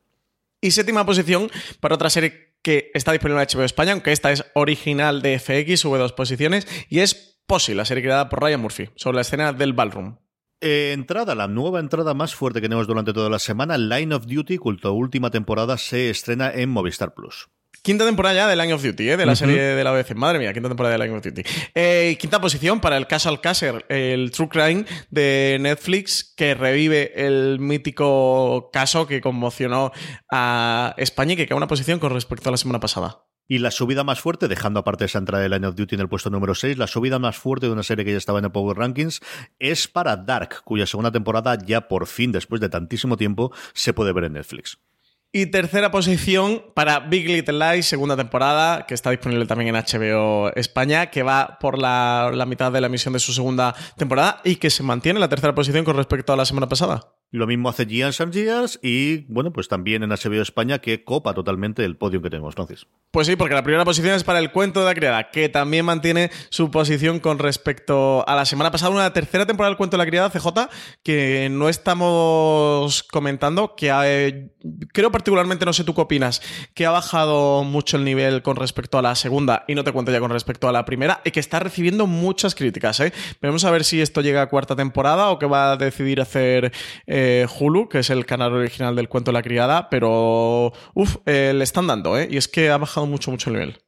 Y 0.60 0.72
séptima 0.72 1.06
posición 1.06 1.48
para 1.78 1.94
otra 1.94 2.10
serie 2.10 2.56
que 2.62 2.90
está 2.94 3.12
disponible 3.12 3.40
en 3.40 3.48
HBO 3.48 3.62
España, 3.62 3.92
aunque 3.92 4.10
esta 4.10 4.32
es 4.32 4.44
original 4.54 5.22
de 5.22 5.38
FX, 5.38 5.80
sube 5.80 5.98
dos 5.98 6.12
posiciones, 6.12 6.66
y 6.88 7.00
es 7.00 7.42
Posse, 7.46 7.74
la 7.74 7.84
serie 7.84 8.02
creada 8.02 8.30
por 8.30 8.40
Ryan 8.40 8.62
Murphy, 8.62 8.88
sobre 8.96 9.16
la 9.16 9.20
escena 9.20 9.52
del 9.52 9.74
ballroom. 9.74 10.16
Eh, 10.66 10.92
entrada, 10.94 11.34
la 11.34 11.46
nueva 11.46 11.78
entrada 11.78 12.14
más 12.14 12.34
fuerte 12.34 12.62
que 12.62 12.68
tenemos 12.68 12.86
durante 12.86 13.12
toda 13.12 13.28
la 13.28 13.38
semana, 13.38 13.76
Line 13.76 14.14
of 14.14 14.24
Duty, 14.24 14.56
culto 14.56 14.94
última 14.94 15.30
temporada, 15.30 15.76
se 15.76 16.08
estrena 16.08 16.50
en 16.50 16.70
Movistar 16.70 17.12
Plus. 17.12 17.50
Quinta 17.82 18.06
temporada 18.06 18.34
ya 18.34 18.48
de 18.48 18.56
Line 18.56 18.72
of 18.72 18.82
Duty, 18.82 19.10
¿eh? 19.10 19.16
de 19.18 19.26
la 19.26 19.36
serie 19.36 19.60
de 19.60 19.84
la 19.84 19.92
BBC. 19.92 20.14
Madre 20.14 20.38
mía, 20.38 20.54
quinta 20.54 20.70
temporada 20.70 20.96
de 20.96 21.04
Line 21.04 21.18
of 21.18 21.22
Duty. 21.22 21.42
Eh, 21.74 22.16
quinta 22.18 22.40
posición 22.40 22.80
para 22.80 22.96
el 22.96 23.06
Castle 23.06 23.40
Caser, 23.42 23.84
el 23.90 24.30
True 24.30 24.48
Crime 24.48 24.86
de 25.10 25.58
Netflix, 25.60 26.32
que 26.34 26.54
revive 26.54 27.12
el 27.14 27.58
mítico 27.60 28.70
caso 28.72 29.06
que 29.06 29.20
conmocionó 29.20 29.92
a 30.32 30.94
España 30.96 31.34
y 31.34 31.36
que 31.36 31.44
queda 31.44 31.56
una 31.56 31.68
posición 31.68 31.98
con 31.98 32.10
respecto 32.10 32.48
a 32.48 32.52
la 32.52 32.56
semana 32.56 32.80
pasada. 32.80 33.18
Y 33.46 33.58
la 33.58 33.70
subida 33.70 34.04
más 34.04 34.20
fuerte, 34.20 34.48
dejando 34.48 34.80
aparte 34.80 35.04
esa 35.04 35.18
entrada 35.18 35.42
de 35.42 35.50
Line 35.50 35.66
of 35.66 35.74
Duty 35.74 35.96
en 35.96 36.00
el 36.00 36.08
puesto 36.08 36.30
número 36.30 36.54
6, 36.54 36.78
la 36.78 36.86
subida 36.86 37.18
más 37.18 37.36
fuerte 37.36 37.66
de 37.66 37.72
una 37.72 37.82
serie 37.82 38.04
que 38.04 38.12
ya 38.12 38.18
estaba 38.18 38.38
en 38.38 38.46
el 38.46 38.52
Power 38.52 38.76
Rankings 38.76 39.20
es 39.58 39.86
para 39.86 40.16
Dark, 40.16 40.62
cuya 40.64 40.86
segunda 40.86 41.12
temporada 41.12 41.58
ya 41.64 41.88
por 41.88 42.06
fin, 42.06 42.32
después 42.32 42.60
de 42.60 42.68
tantísimo 42.68 43.16
tiempo, 43.16 43.52
se 43.74 43.92
puede 43.92 44.12
ver 44.12 44.24
en 44.24 44.34
Netflix. 44.34 44.78
Y 45.36 45.46
tercera 45.46 45.90
posición 45.90 46.62
para 46.74 47.00
Big 47.00 47.26
Little 47.26 47.58
Lies, 47.58 47.86
segunda 47.86 48.16
temporada, 48.16 48.86
que 48.86 48.94
está 48.94 49.10
disponible 49.10 49.46
también 49.46 49.74
en 49.74 49.82
HBO 49.82 50.52
España, 50.54 51.06
que 51.10 51.24
va 51.24 51.58
por 51.58 51.76
la, 51.76 52.30
la 52.32 52.46
mitad 52.46 52.70
de 52.70 52.80
la 52.80 52.86
emisión 52.86 53.14
de 53.14 53.18
su 53.18 53.32
segunda 53.32 53.74
temporada 53.96 54.40
y 54.44 54.56
que 54.56 54.70
se 54.70 54.84
mantiene 54.84 55.16
en 55.16 55.22
la 55.22 55.28
tercera 55.28 55.52
posición 55.52 55.84
con 55.84 55.96
respecto 55.96 56.32
a 56.32 56.36
la 56.36 56.44
semana 56.44 56.68
pasada. 56.68 57.13
Lo 57.34 57.48
mismo 57.48 57.68
hace 57.68 57.84
Giants 57.84 58.20
and 58.20 58.32
Giants 58.32 58.78
y, 58.80 59.24
bueno, 59.26 59.52
pues 59.52 59.66
también 59.66 60.04
en 60.04 60.10
HBO 60.10 60.40
España 60.40 60.78
que 60.78 61.02
copa 61.02 61.34
totalmente 61.34 61.84
el 61.84 61.96
podio 61.96 62.22
que 62.22 62.30
tenemos, 62.30 62.54
Francis. 62.54 62.86
Pues 63.10 63.26
sí, 63.26 63.34
porque 63.34 63.54
la 63.56 63.64
primera 63.64 63.84
posición 63.84 64.14
es 64.14 64.22
para 64.22 64.38
el 64.38 64.52
cuento 64.52 64.78
de 64.78 64.86
la 64.86 64.94
criada, 64.94 65.30
que 65.32 65.48
también 65.48 65.84
mantiene 65.84 66.30
su 66.50 66.70
posición 66.70 67.18
con 67.18 67.40
respecto 67.40 68.24
a 68.28 68.36
la 68.36 68.44
semana 68.44 68.70
pasada, 68.70 68.92
una 68.92 69.12
tercera 69.12 69.46
temporada 69.46 69.70
del 69.70 69.76
cuento 69.76 69.96
de 69.96 70.04
la 70.04 70.08
criada, 70.08 70.30
CJ, 70.30 70.68
que 71.02 71.48
no 71.50 71.68
estamos 71.68 73.02
comentando, 73.02 73.74
que 73.74 73.90
eh, 73.92 74.52
creo 74.92 75.10
particularmente, 75.10 75.64
no 75.64 75.72
sé 75.72 75.82
tú 75.82 75.92
qué 75.92 76.02
opinas, 76.02 76.40
que 76.72 76.86
ha 76.86 76.92
bajado 76.92 77.64
mucho 77.64 77.96
el 77.96 78.04
nivel 78.04 78.42
con 78.42 78.54
respecto 78.54 78.96
a 78.96 79.02
la 79.02 79.16
segunda, 79.16 79.64
y 79.66 79.74
no 79.74 79.82
te 79.82 79.90
cuento 79.90 80.12
ya 80.12 80.20
con 80.20 80.30
respecto 80.30 80.68
a 80.68 80.72
la 80.72 80.84
primera, 80.84 81.20
y 81.24 81.32
que 81.32 81.40
está 81.40 81.58
recibiendo 81.58 82.06
muchas 82.06 82.54
críticas. 82.54 83.00
¿eh? 83.00 83.12
Vamos 83.42 83.64
a 83.64 83.72
ver 83.72 83.82
si 83.82 84.00
esto 84.00 84.20
llega 84.20 84.42
a 84.42 84.48
cuarta 84.48 84.76
temporada 84.76 85.30
o 85.30 85.38
que 85.40 85.46
va 85.46 85.72
a 85.72 85.76
decidir 85.76 86.20
hacer... 86.20 86.72
Eh, 87.08 87.23
Hulu, 87.58 87.88
que 87.88 88.00
es 88.00 88.10
el 88.10 88.26
canal 88.26 88.52
original 88.52 88.96
del 88.96 89.08
cuento 89.08 89.32
la 89.32 89.42
criada, 89.42 89.88
pero 89.90 90.72
uff, 90.94 91.16
eh, 91.26 91.52
le 91.54 91.64
están 91.64 91.86
dando, 91.86 92.18
¿eh? 92.18 92.28
Y 92.30 92.36
es 92.36 92.48
que 92.48 92.70
ha 92.70 92.78
bajado 92.78 93.06
mucho, 93.06 93.30
mucho 93.30 93.50
el 93.50 93.56
nivel. 93.56 93.78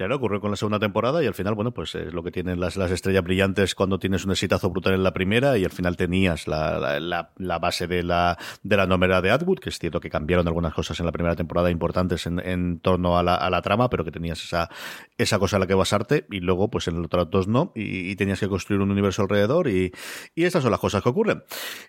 Ya 0.00 0.06
lo 0.06 0.14
ocurrió 0.14 0.40
con 0.40 0.52
la 0.52 0.56
segunda 0.56 0.78
temporada 0.78 1.24
y 1.24 1.26
al 1.26 1.34
final, 1.34 1.56
bueno, 1.56 1.74
pues 1.74 1.96
es 1.96 2.14
lo 2.14 2.22
que 2.22 2.30
tienen 2.30 2.60
las, 2.60 2.76
las 2.76 2.92
estrellas 2.92 3.24
brillantes 3.24 3.74
cuando 3.74 3.98
tienes 3.98 4.24
un 4.24 4.30
exitazo 4.30 4.70
brutal 4.70 4.94
en 4.94 5.02
la 5.02 5.12
primera 5.12 5.58
y 5.58 5.64
al 5.64 5.72
final 5.72 5.96
tenías 5.96 6.46
la, 6.46 7.00
la, 7.00 7.32
la, 7.36 7.58
base 7.58 7.88
de 7.88 8.04
la, 8.04 8.38
de 8.62 8.76
la 8.76 8.86
novela 8.86 9.20
de 9.20 9.32
Atwood, 9.32 9.58
que 9.58 9.70
es 9.70 9.78
cierto 9.80 9.98
que 9.98 10.08
cambiaron 10.08 10.46
algunas 10.46 10.72
cosas 10.72 11.00
en 11.00 11.06
la 11.06 11.10
primera 11.10 11.34
temporada 11.34 11.68
importantes 11.72 12.28
en, 12.28 12.38
en 12.38 12.78
torno 12.78 13.18
a 13.18 13.24
la, 13.24 13.34
a 13.34 13.50
la, 13.50 13.60
trama, 13.60 13.90
pero 13.90 14.04
que 14.04 14.12
tenías 14.12 14.40
esa, 14.44 14.70
esa 15.16 15.40
cosa 15.40 15.56
en 15.56 15.62
la 15.62 15.66
que 15.66 15.74
basarte 15.74 16.26
y 16.30 16.38
luego, 16.38 16.70
pues 16.70 16.86
en 16.86 16.94
los 16.94 17.06
otros 17.06 17.28
dos 17.28 17.48
no, 17.48 17.72
y, 17.74 18.08
y, 18.08 18.14
tenías 18.14 18.38
que 18.38 18.46
construir 18.46 18.80
un 18.80 18.92
universo 18.92 19.22
alrededor 19.22 19.66
y, 19.66 19.92
y 20.36 20.44
estas 20.44 20.62
son 20.62 20.70
las 20.70 20.78
cosas 20.78 21.02
que 21.02 21.08
ocurren. 21.08 21.42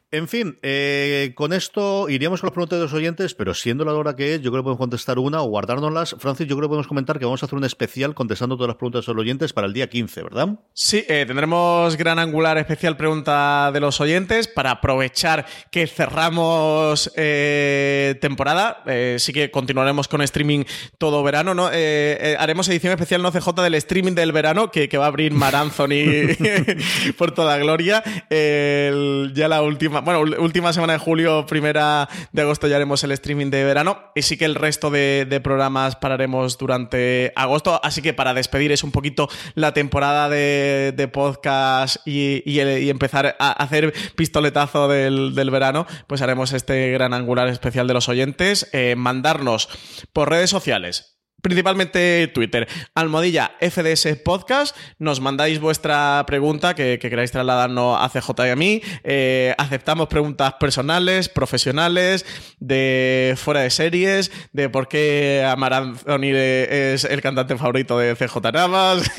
En 0.10 0.28
fin, 0.28 0.58
eh, 0.64 1.34
con 1.36 1.54
esto 1.54 2.10
iríamos 2.10 2.42
con 2.42 2.48
las 2.48 2.54
preguntas 2.54 2.80
de 2.80 2.86
los 2.86 2.94
oyentes, 2.94 3.36
pero 3.36 3.54
siendo 3.54 3.86
la 3.86 3.94
hora 3.94 4.16
que 4.16 4.34
es, 4.34 4.42
yo 4.42 4.50
creo 4.50 4.64
que 4.64 4.66
podemos 4.66 4.80
contestar 4.80 5.20
una 5.20 5.44
o 5.44 5.46
guardárnoslas. 5.46 6.16
Francis, 6.18 6.48
yo 6.48 6.56
creo 6.56 6.68
que 6.68 6.70
podemos 6.70 6.88
comentar 6.88 7.20
que 7.20 7.26
vamos 7.26 7.44
a 7.44 7.46
hacer 7.46 7.56
un 7.56 7.66
especial 7.66 7.99
contestando 8.08 8.56
todas 8.56 8.70
las 8.70 8.78
preguntas 8.78 9.06
de 9.06 9.14
los 9.14 9.22
oyentes 9.22 9.54
para 9.54 9.68
el 9.68 9.74
día 9.74 9.90
15, 9.90 10.24
¿verdad? 10.24 10.60
Sí, 10.74 11.04
eh, 11.08 11.26
tendremos 11.28 11.98
gran 11.98 12.18
angular 12.20 12.58
especial 12.58 12.96
pregunta 12.96 13.72
de 13.74 13.80
los 13.80 14.00
oyentes 14.00 14.48
para 14.48 14.72
aprovechar 14.72 15.46
que 15.72 15.86
cerramos 15.88 17.12
eh, 17.16 18.16
temporada. 18.22 18.84
Eh, 18.86 19.18
sí 19.20 19.34
que 19.34 19.52
continuaremos 19.52 20.08
con 20.08 20.22
streaming 20.22 20.64
todo 20.98 21.22
verano, 21.24 21.54
¿no? 21.54 21.68
Haremos 21.68 22.68
edición 22.70 22.94
especial 22.94 23.22
no 23.22 23.32
CJ 23.32 23.62
del 23.62 23.76
streaming 23.76 24.14
del 24.14 24.32
verano 24.32 24.72
que, 24.72 24.88
que 24.88 24.98
va 24.98 25.06
a 25.06 25.08
abrir 25.10 25.34
Mar 25.34 25.56
Anthony 25.56 26.36
por 27.18 27.32
toda 27.32 27.58
gloria. 27.58 28.04
El, 28.30 29.34
ya 29.36 29.48
la 29.48 29.62
última, 29.62 30.02
bueno, 30.02 30.22
última 30.42 30.72
semana 30.74 30.94
de 30.94 31.00
julio, 31.00 31.46
primera 31.46 32.08
de 32.32 32.42
agosto 32.42 32.68
ya 32.68 32.78
haremos 32.78 33.04
el 33.04 33.12
streaming 33.12 33.50
de 33.50 33.64
verano 33.64 34.12
y 34.16 34.22
sí 34.22 34.38
que 34.38 34.46
el 34.46 34.56
resto 34.56 34.90
de, 34.90 35.28
de 35.30 35.42
programas 35.42 35.98
pararemos 35.98 36.58
durante 36.58 37.34
agosto. 37.36 37.80
Así 37.90 38.04
que 38.04 38.14
para 38.14 38.36
despedir 38.36 38.72
es 38.72 38.84
un 38.84 38.92
poquito 38.92 39.28
la 39.56 39.74
temporada 39.74 40.30
de, 40.30 40.94
de 40.96 41.08
podcast 41.08 41.98
y, 42.06 42.60
empezar 42.90 43.36
a 43.40 43.52
hacer 43.52 43.94
pistoletazo 44.16 44.88
del, 44.88 45.34
del, 45.34 45.50
verano, 45.50 45.88
pues 46.06 46.22
haremos 46.22 46.54
este 46.54 46.92
gran 46.92 47.16
angular 47.16 47.48
especial 47.48 47.88
de 47.88 47.96
los 47.96 48.08
oyentes. 48.08 48.70
Eh, 48.74 48.96
mandarnos 48.96 49.70
por 50.14 50.30
redes 50.30 50.52
sociales 50.52 51.19
principalmente 51.42 52.28
Twitter, 52.34 52.68
almohadilla 52.96 53.52
FDS 53.60 54.18
Podcast, 54.24 54.76
nos 54.98 55.22
mandáis 55.22 55.60
vuestra 55.60 56.24
pregunta 56.28 56.76
que, 56.76 57.00
que 57.00 57.10
queráis 57.10 57.32
trasladarnos 57.32 57.98
a 58.00 58.10
CJ 58.10 58.48
y 58.48 58.50
a 58.50 58.56
mí, 58.56 58.82
eh, 59.04 59.56
aceptamos 59.58 60.08
preguntas 60.08 60.54
personales, 60.60 61.30
profesionales, 61.30 62.26
de 62.60 63.36
fuera 63.38 63.62
de 63.62 63.70
series, 63.70 64.32
de 64.54 64.70
por 64.70 64.88
qué 64.88 65.46
Amar 65.48 65.74
Anthony 65.74 66.34
es 66.34 67.06
el 67.06 67.22
cantante 67.22 67.56
favorito 67.58 67.98
de 67.98 68.16
CJ 68.16 68.52
Navas, 68.54 69.10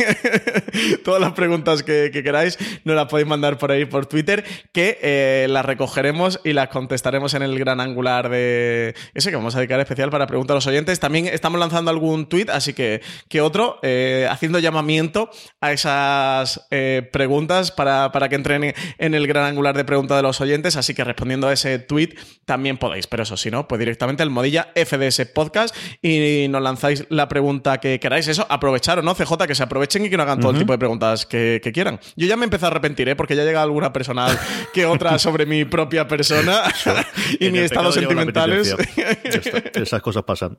todas 1.04 1.20
las 1.20 1.32
preguntas 1.32 1.82
que, 1.82 2.10
que, 2.12 2.22
queráis 2.22 2.58
nos 2.84 2.96
las 2.96 3.06
podéis 3.06 3.28
mandar 3.28 3.58
por 3.58 3.72
ahí 3.72 3.84
por 3.84 4.06
Twitter, 4.06 4.44
que 4.72 4.98
eh, 5.02 5.46
las 5.48 5.64
recogeremos 5.64 6.40
y 6.44 6.52
las 6.52 6.68
contestaremos 6.68 7.34
en 7.34 7.42
el 7.42 7.58
gran 7.58 7.80
angular 7.80 8.28
de 8.28 8.94
ese 9.14 9.30
que 9.30 9.36
vamos 9.36 9.54
a 9.54 9.58
dedicar 9.58 9.80
especial 9.80 10.10
para 10.10 10.26
preguntar 10.26 10.54
a 10.54 10.58
los 10.58 10.66
oyentes. 10.66 11.00
También 11.00 11.26
estamos 11.26 11.60
lanzando 11.60 11.90
algún 11.90 12.09
un 12.10 12.26
tuit, 12.26 12.50
así 12.50 12.72
que, 12.72 13.00
que 13.28 13.40
otro, 13.40 13.78
eh, 13.82 14.26
haciendo 14.30 14.58
llamamiento 14.58 15.30
a 15.60 15.72
esas 15.72 16.66
eh, 16.70 17.08
preguntas 17.12 17.70
para, 17.70 18.12
para, 18.12 18.28
que 18.28 18.36
entren 18.36 18.74
en 18.98 19.14
el 19.14 19.26
gran 19.26 19.44
angular 19.44 19.76
de 19.76 19.84
preguntas 19.84 20.16
de 20.16 20.22
los 20.22 20.40
oyentes, 20.40 20.76
así 20.76 20.94
que 20.94 21.04
respondiendo 21.04 21.48
a 21.48 21.52
ese 21.52 21.78
tuit 21.78 22.18
también 22.44 22.78
podéis, 22.78 23.06
pero 23.06 23.22
eso 23.22 23.36
si 23.36 23.50
no, 23.50 23.68
pues 23.68 23.78
directamente 23.78 24.22
el 24.22 24.30
modilla 24.30 24.72
FDS 24.74 25.26
Podcast 25.34 25.74
y 26.02 26.46
nos 26.48 26.62
lanzáis 26.62 27.06
la 27.08 27.28
pregunta 27.28 27.78
que 27.78 28.00
queráis, 28.00 28.28
eso, 28.28 28.46
aprovechar 28.48 28.98
o 28.98 29.02
no, 29.02 29.14
CJ, 29.14 29.46
que 29.46 29.54
se 29.54 29.62
aprovechen 29.62 30.04
y 30.04 30.10
que 30.10 30.16
no 30.16 30.22
hagan 30.22 30.40
todo 30.40 30.50
uh 30.50 30.52
-huh. 30.52 30.56
el 30.56 30.60
tipo 30.60 30.72
de 30.72 30.78
preguntas 30.78 31.26
que, 31.26 31.60
que, 31.62 31.72
quieran. 31.72 32.00
Yo 32.16 32.26
ya 32.26 32.36
me 32.36 32.44
empecé 32.44 32.66
a 32.66 32.68
arrepentir, 32.68 33.08
¿eh? 33.08 33.16
porque 33.16 33.36
ya 33.36 33.44
llega 33.44 33.62
alguna 33.62 33.92
personal 33.92 34.38
que 34.72 34.86
otra 34.86 35.18
sobre 35.18 35.46
mi 35.46 35.64
propia 35.64 36.06
persona 36.08 36.62
y 37.40 37.50
mis 37.50 37.62
estados 37.62 37.94
sentimentales. 37.94 38.74
Esas 39.74 40.02
cosas 40.02 40.24
pasan. 40.24 40.58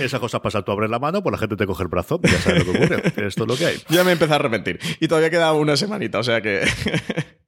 Esas 0.00 0.20
cosas 0.20 0.40
pasan. 0.40 0.64
Tú 0.64 0.72
abres 0.72 0.90
la 0.92 1.00
mano, 1.00 1.22
pues 1.22 1.32
la 1.32 1.38
gente 1.38 1.56
te 1.56 1.66
coge 1.66 1.82
el 1.82 1.88
brazo, 1.88 2.20
ya 2.22 2.38
sabes 2.38 2.64
lo 2.64 2.72
que 2.72 2.78
ocurre. 2.78 3.02
Esto 3.26 3.42
es 3.42 3.48
lo 3.48 3.56
que 3.56 3.66
hay. 3.66 3.82
Ya 3.88 4.04
me 4.04 4.12
empecé 4.12 4.32
a 4.32 4.36
arrepentir. 4.36 4.78
Y 5.00 5.08
todavía 5.08 5.30
queda 5.30 5.52
una 5.52 5.76
semanita, 5.76 6.20
o 6.20 6.22
sea 6.22 6.40
que. 6.40 6.62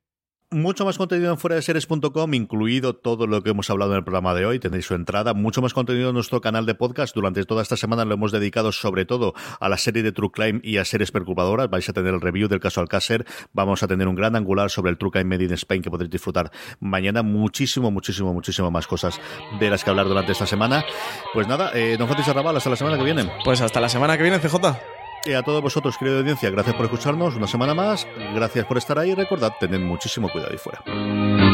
mucho 0.54 0.84
más 0.84 0.96
contenido 0.96 1.32
en 1.32 1.38
fuera 1.38 1.56
de 1.56 1.62
series.com, 1.62 2.34
incluido 2.34 2.94
todo 2.94 3.26
lo 3.26 3.42
que 3.42 3.50
hemos 3.50 3.68
hablado 3.70 3.92
en 3.92 3.98
el 3.98 4.04
programa 4.04 4.34
de 4.34 4.46
hoy. 4.46 4.58
Tenéis 4.58 4.86
su 4.86 4.94
entrada. 4.94 5.34
Mucho 5.34 5.60
más 5.60 5.74
contenido 5.74 6.08
en 6.10 6.14
nuestro 6.14 6.40
canal 6.40 6.64
de 6.64 6.74
podcast. 6.74 7.14
Durante 7.14 7.44
toda 7.44 7.62
esta 7.62 7.76
semana 7.76 8.04
lo 8.04 8.14
hemos 8.14 8.32
dedicado 8.32 8.72
sobre 8.72 9.04
todo 9.04 9.34
a 9.60 9.68
la 9.68 9.76
serie 9.76 10.02
de 10.02 10.12
True 10.12 10.30
Crime 10.32 10.60
y 10.62 10.78
a 10.78 10.84
series 10.84 11.10
perturbadoras. 11.10 11.68
Vais 11.68 11.88
a 11.88 11.92
tener 11.92 12.14
el 12.14 12.20
review 12.20 12.48
del 12.48 12.60
caso 12.60 12.80
Alcácer. 12.80 13.26
Vamos 13.52 13.82
a 13.82 13.88
tener 13.88 14.08
un 14.08 14.14
gran 14.14 14.36
angular 14.36 14.70
sobre 14.70 14.90
el 14.90 14.98
True 14.98 15.10
Crime 15.10 15.36
Made 15.36 15.44
in 15.44 15.52
Spain 15.52 15.82
que 15.82 15.90
podréis 15.90 16.10
disfrutar 16.10 16.50
mañana. 16.80 17.22
Muchísimo, 17.22 17.90
muchísimo, 17.90 18.32
muchísimo 18.32 18.70
más 18.70 18.86
cosas 18.86 19.20
de 19.58 19.70
las 19.70 19.84
que 19.84 19.90
hablar 19.90 20.06
durante 20.06 20.32
esta 20.32 20.46
semana. 20.46 20.84
Pues 21.32 21.48
nada, 21.48 21.72
eh, 21.74 21.96
don 21.98 22.06
Francis 22.06 22.28
Arrabal, 22.28 22.56
hasta 22.56 22.70
la 22.70 22.76
semana 22.76 22.96
que 22.96 23.04
viene. 23.04 23.30
Pues 23.44 23.60
hasta 23.60 23.80
la 23.80 23.88
semana 23.88 24.16
que 24.16 24.22
viene, 24.22 24.38
CJ. 24.38 25.03
Y 25.26 25.32
a 25.32 25.42
todos 25.42 25.62
vosotros, 25.62 25.96
querida 25.96 26.18
audiencia, 26.18 26.50
gracias 26.50 26.76
por 26.76 26.84
escucharnos 26.84 27.34
una 27.34 27.46
semana 27.46 27.74
más. 27.74 28.06
Gracias 28.34 28.66
por 28.66 28.76
estar 28.76 28.98
ahí. 28.98 29.14
Recordad, 29.14 29.52
tened 29.58 29.80
muchísimo 29.80 30.28
cuidado 30.28 30.52
ahí 30.52 30.58
fuera. 30.58 31.53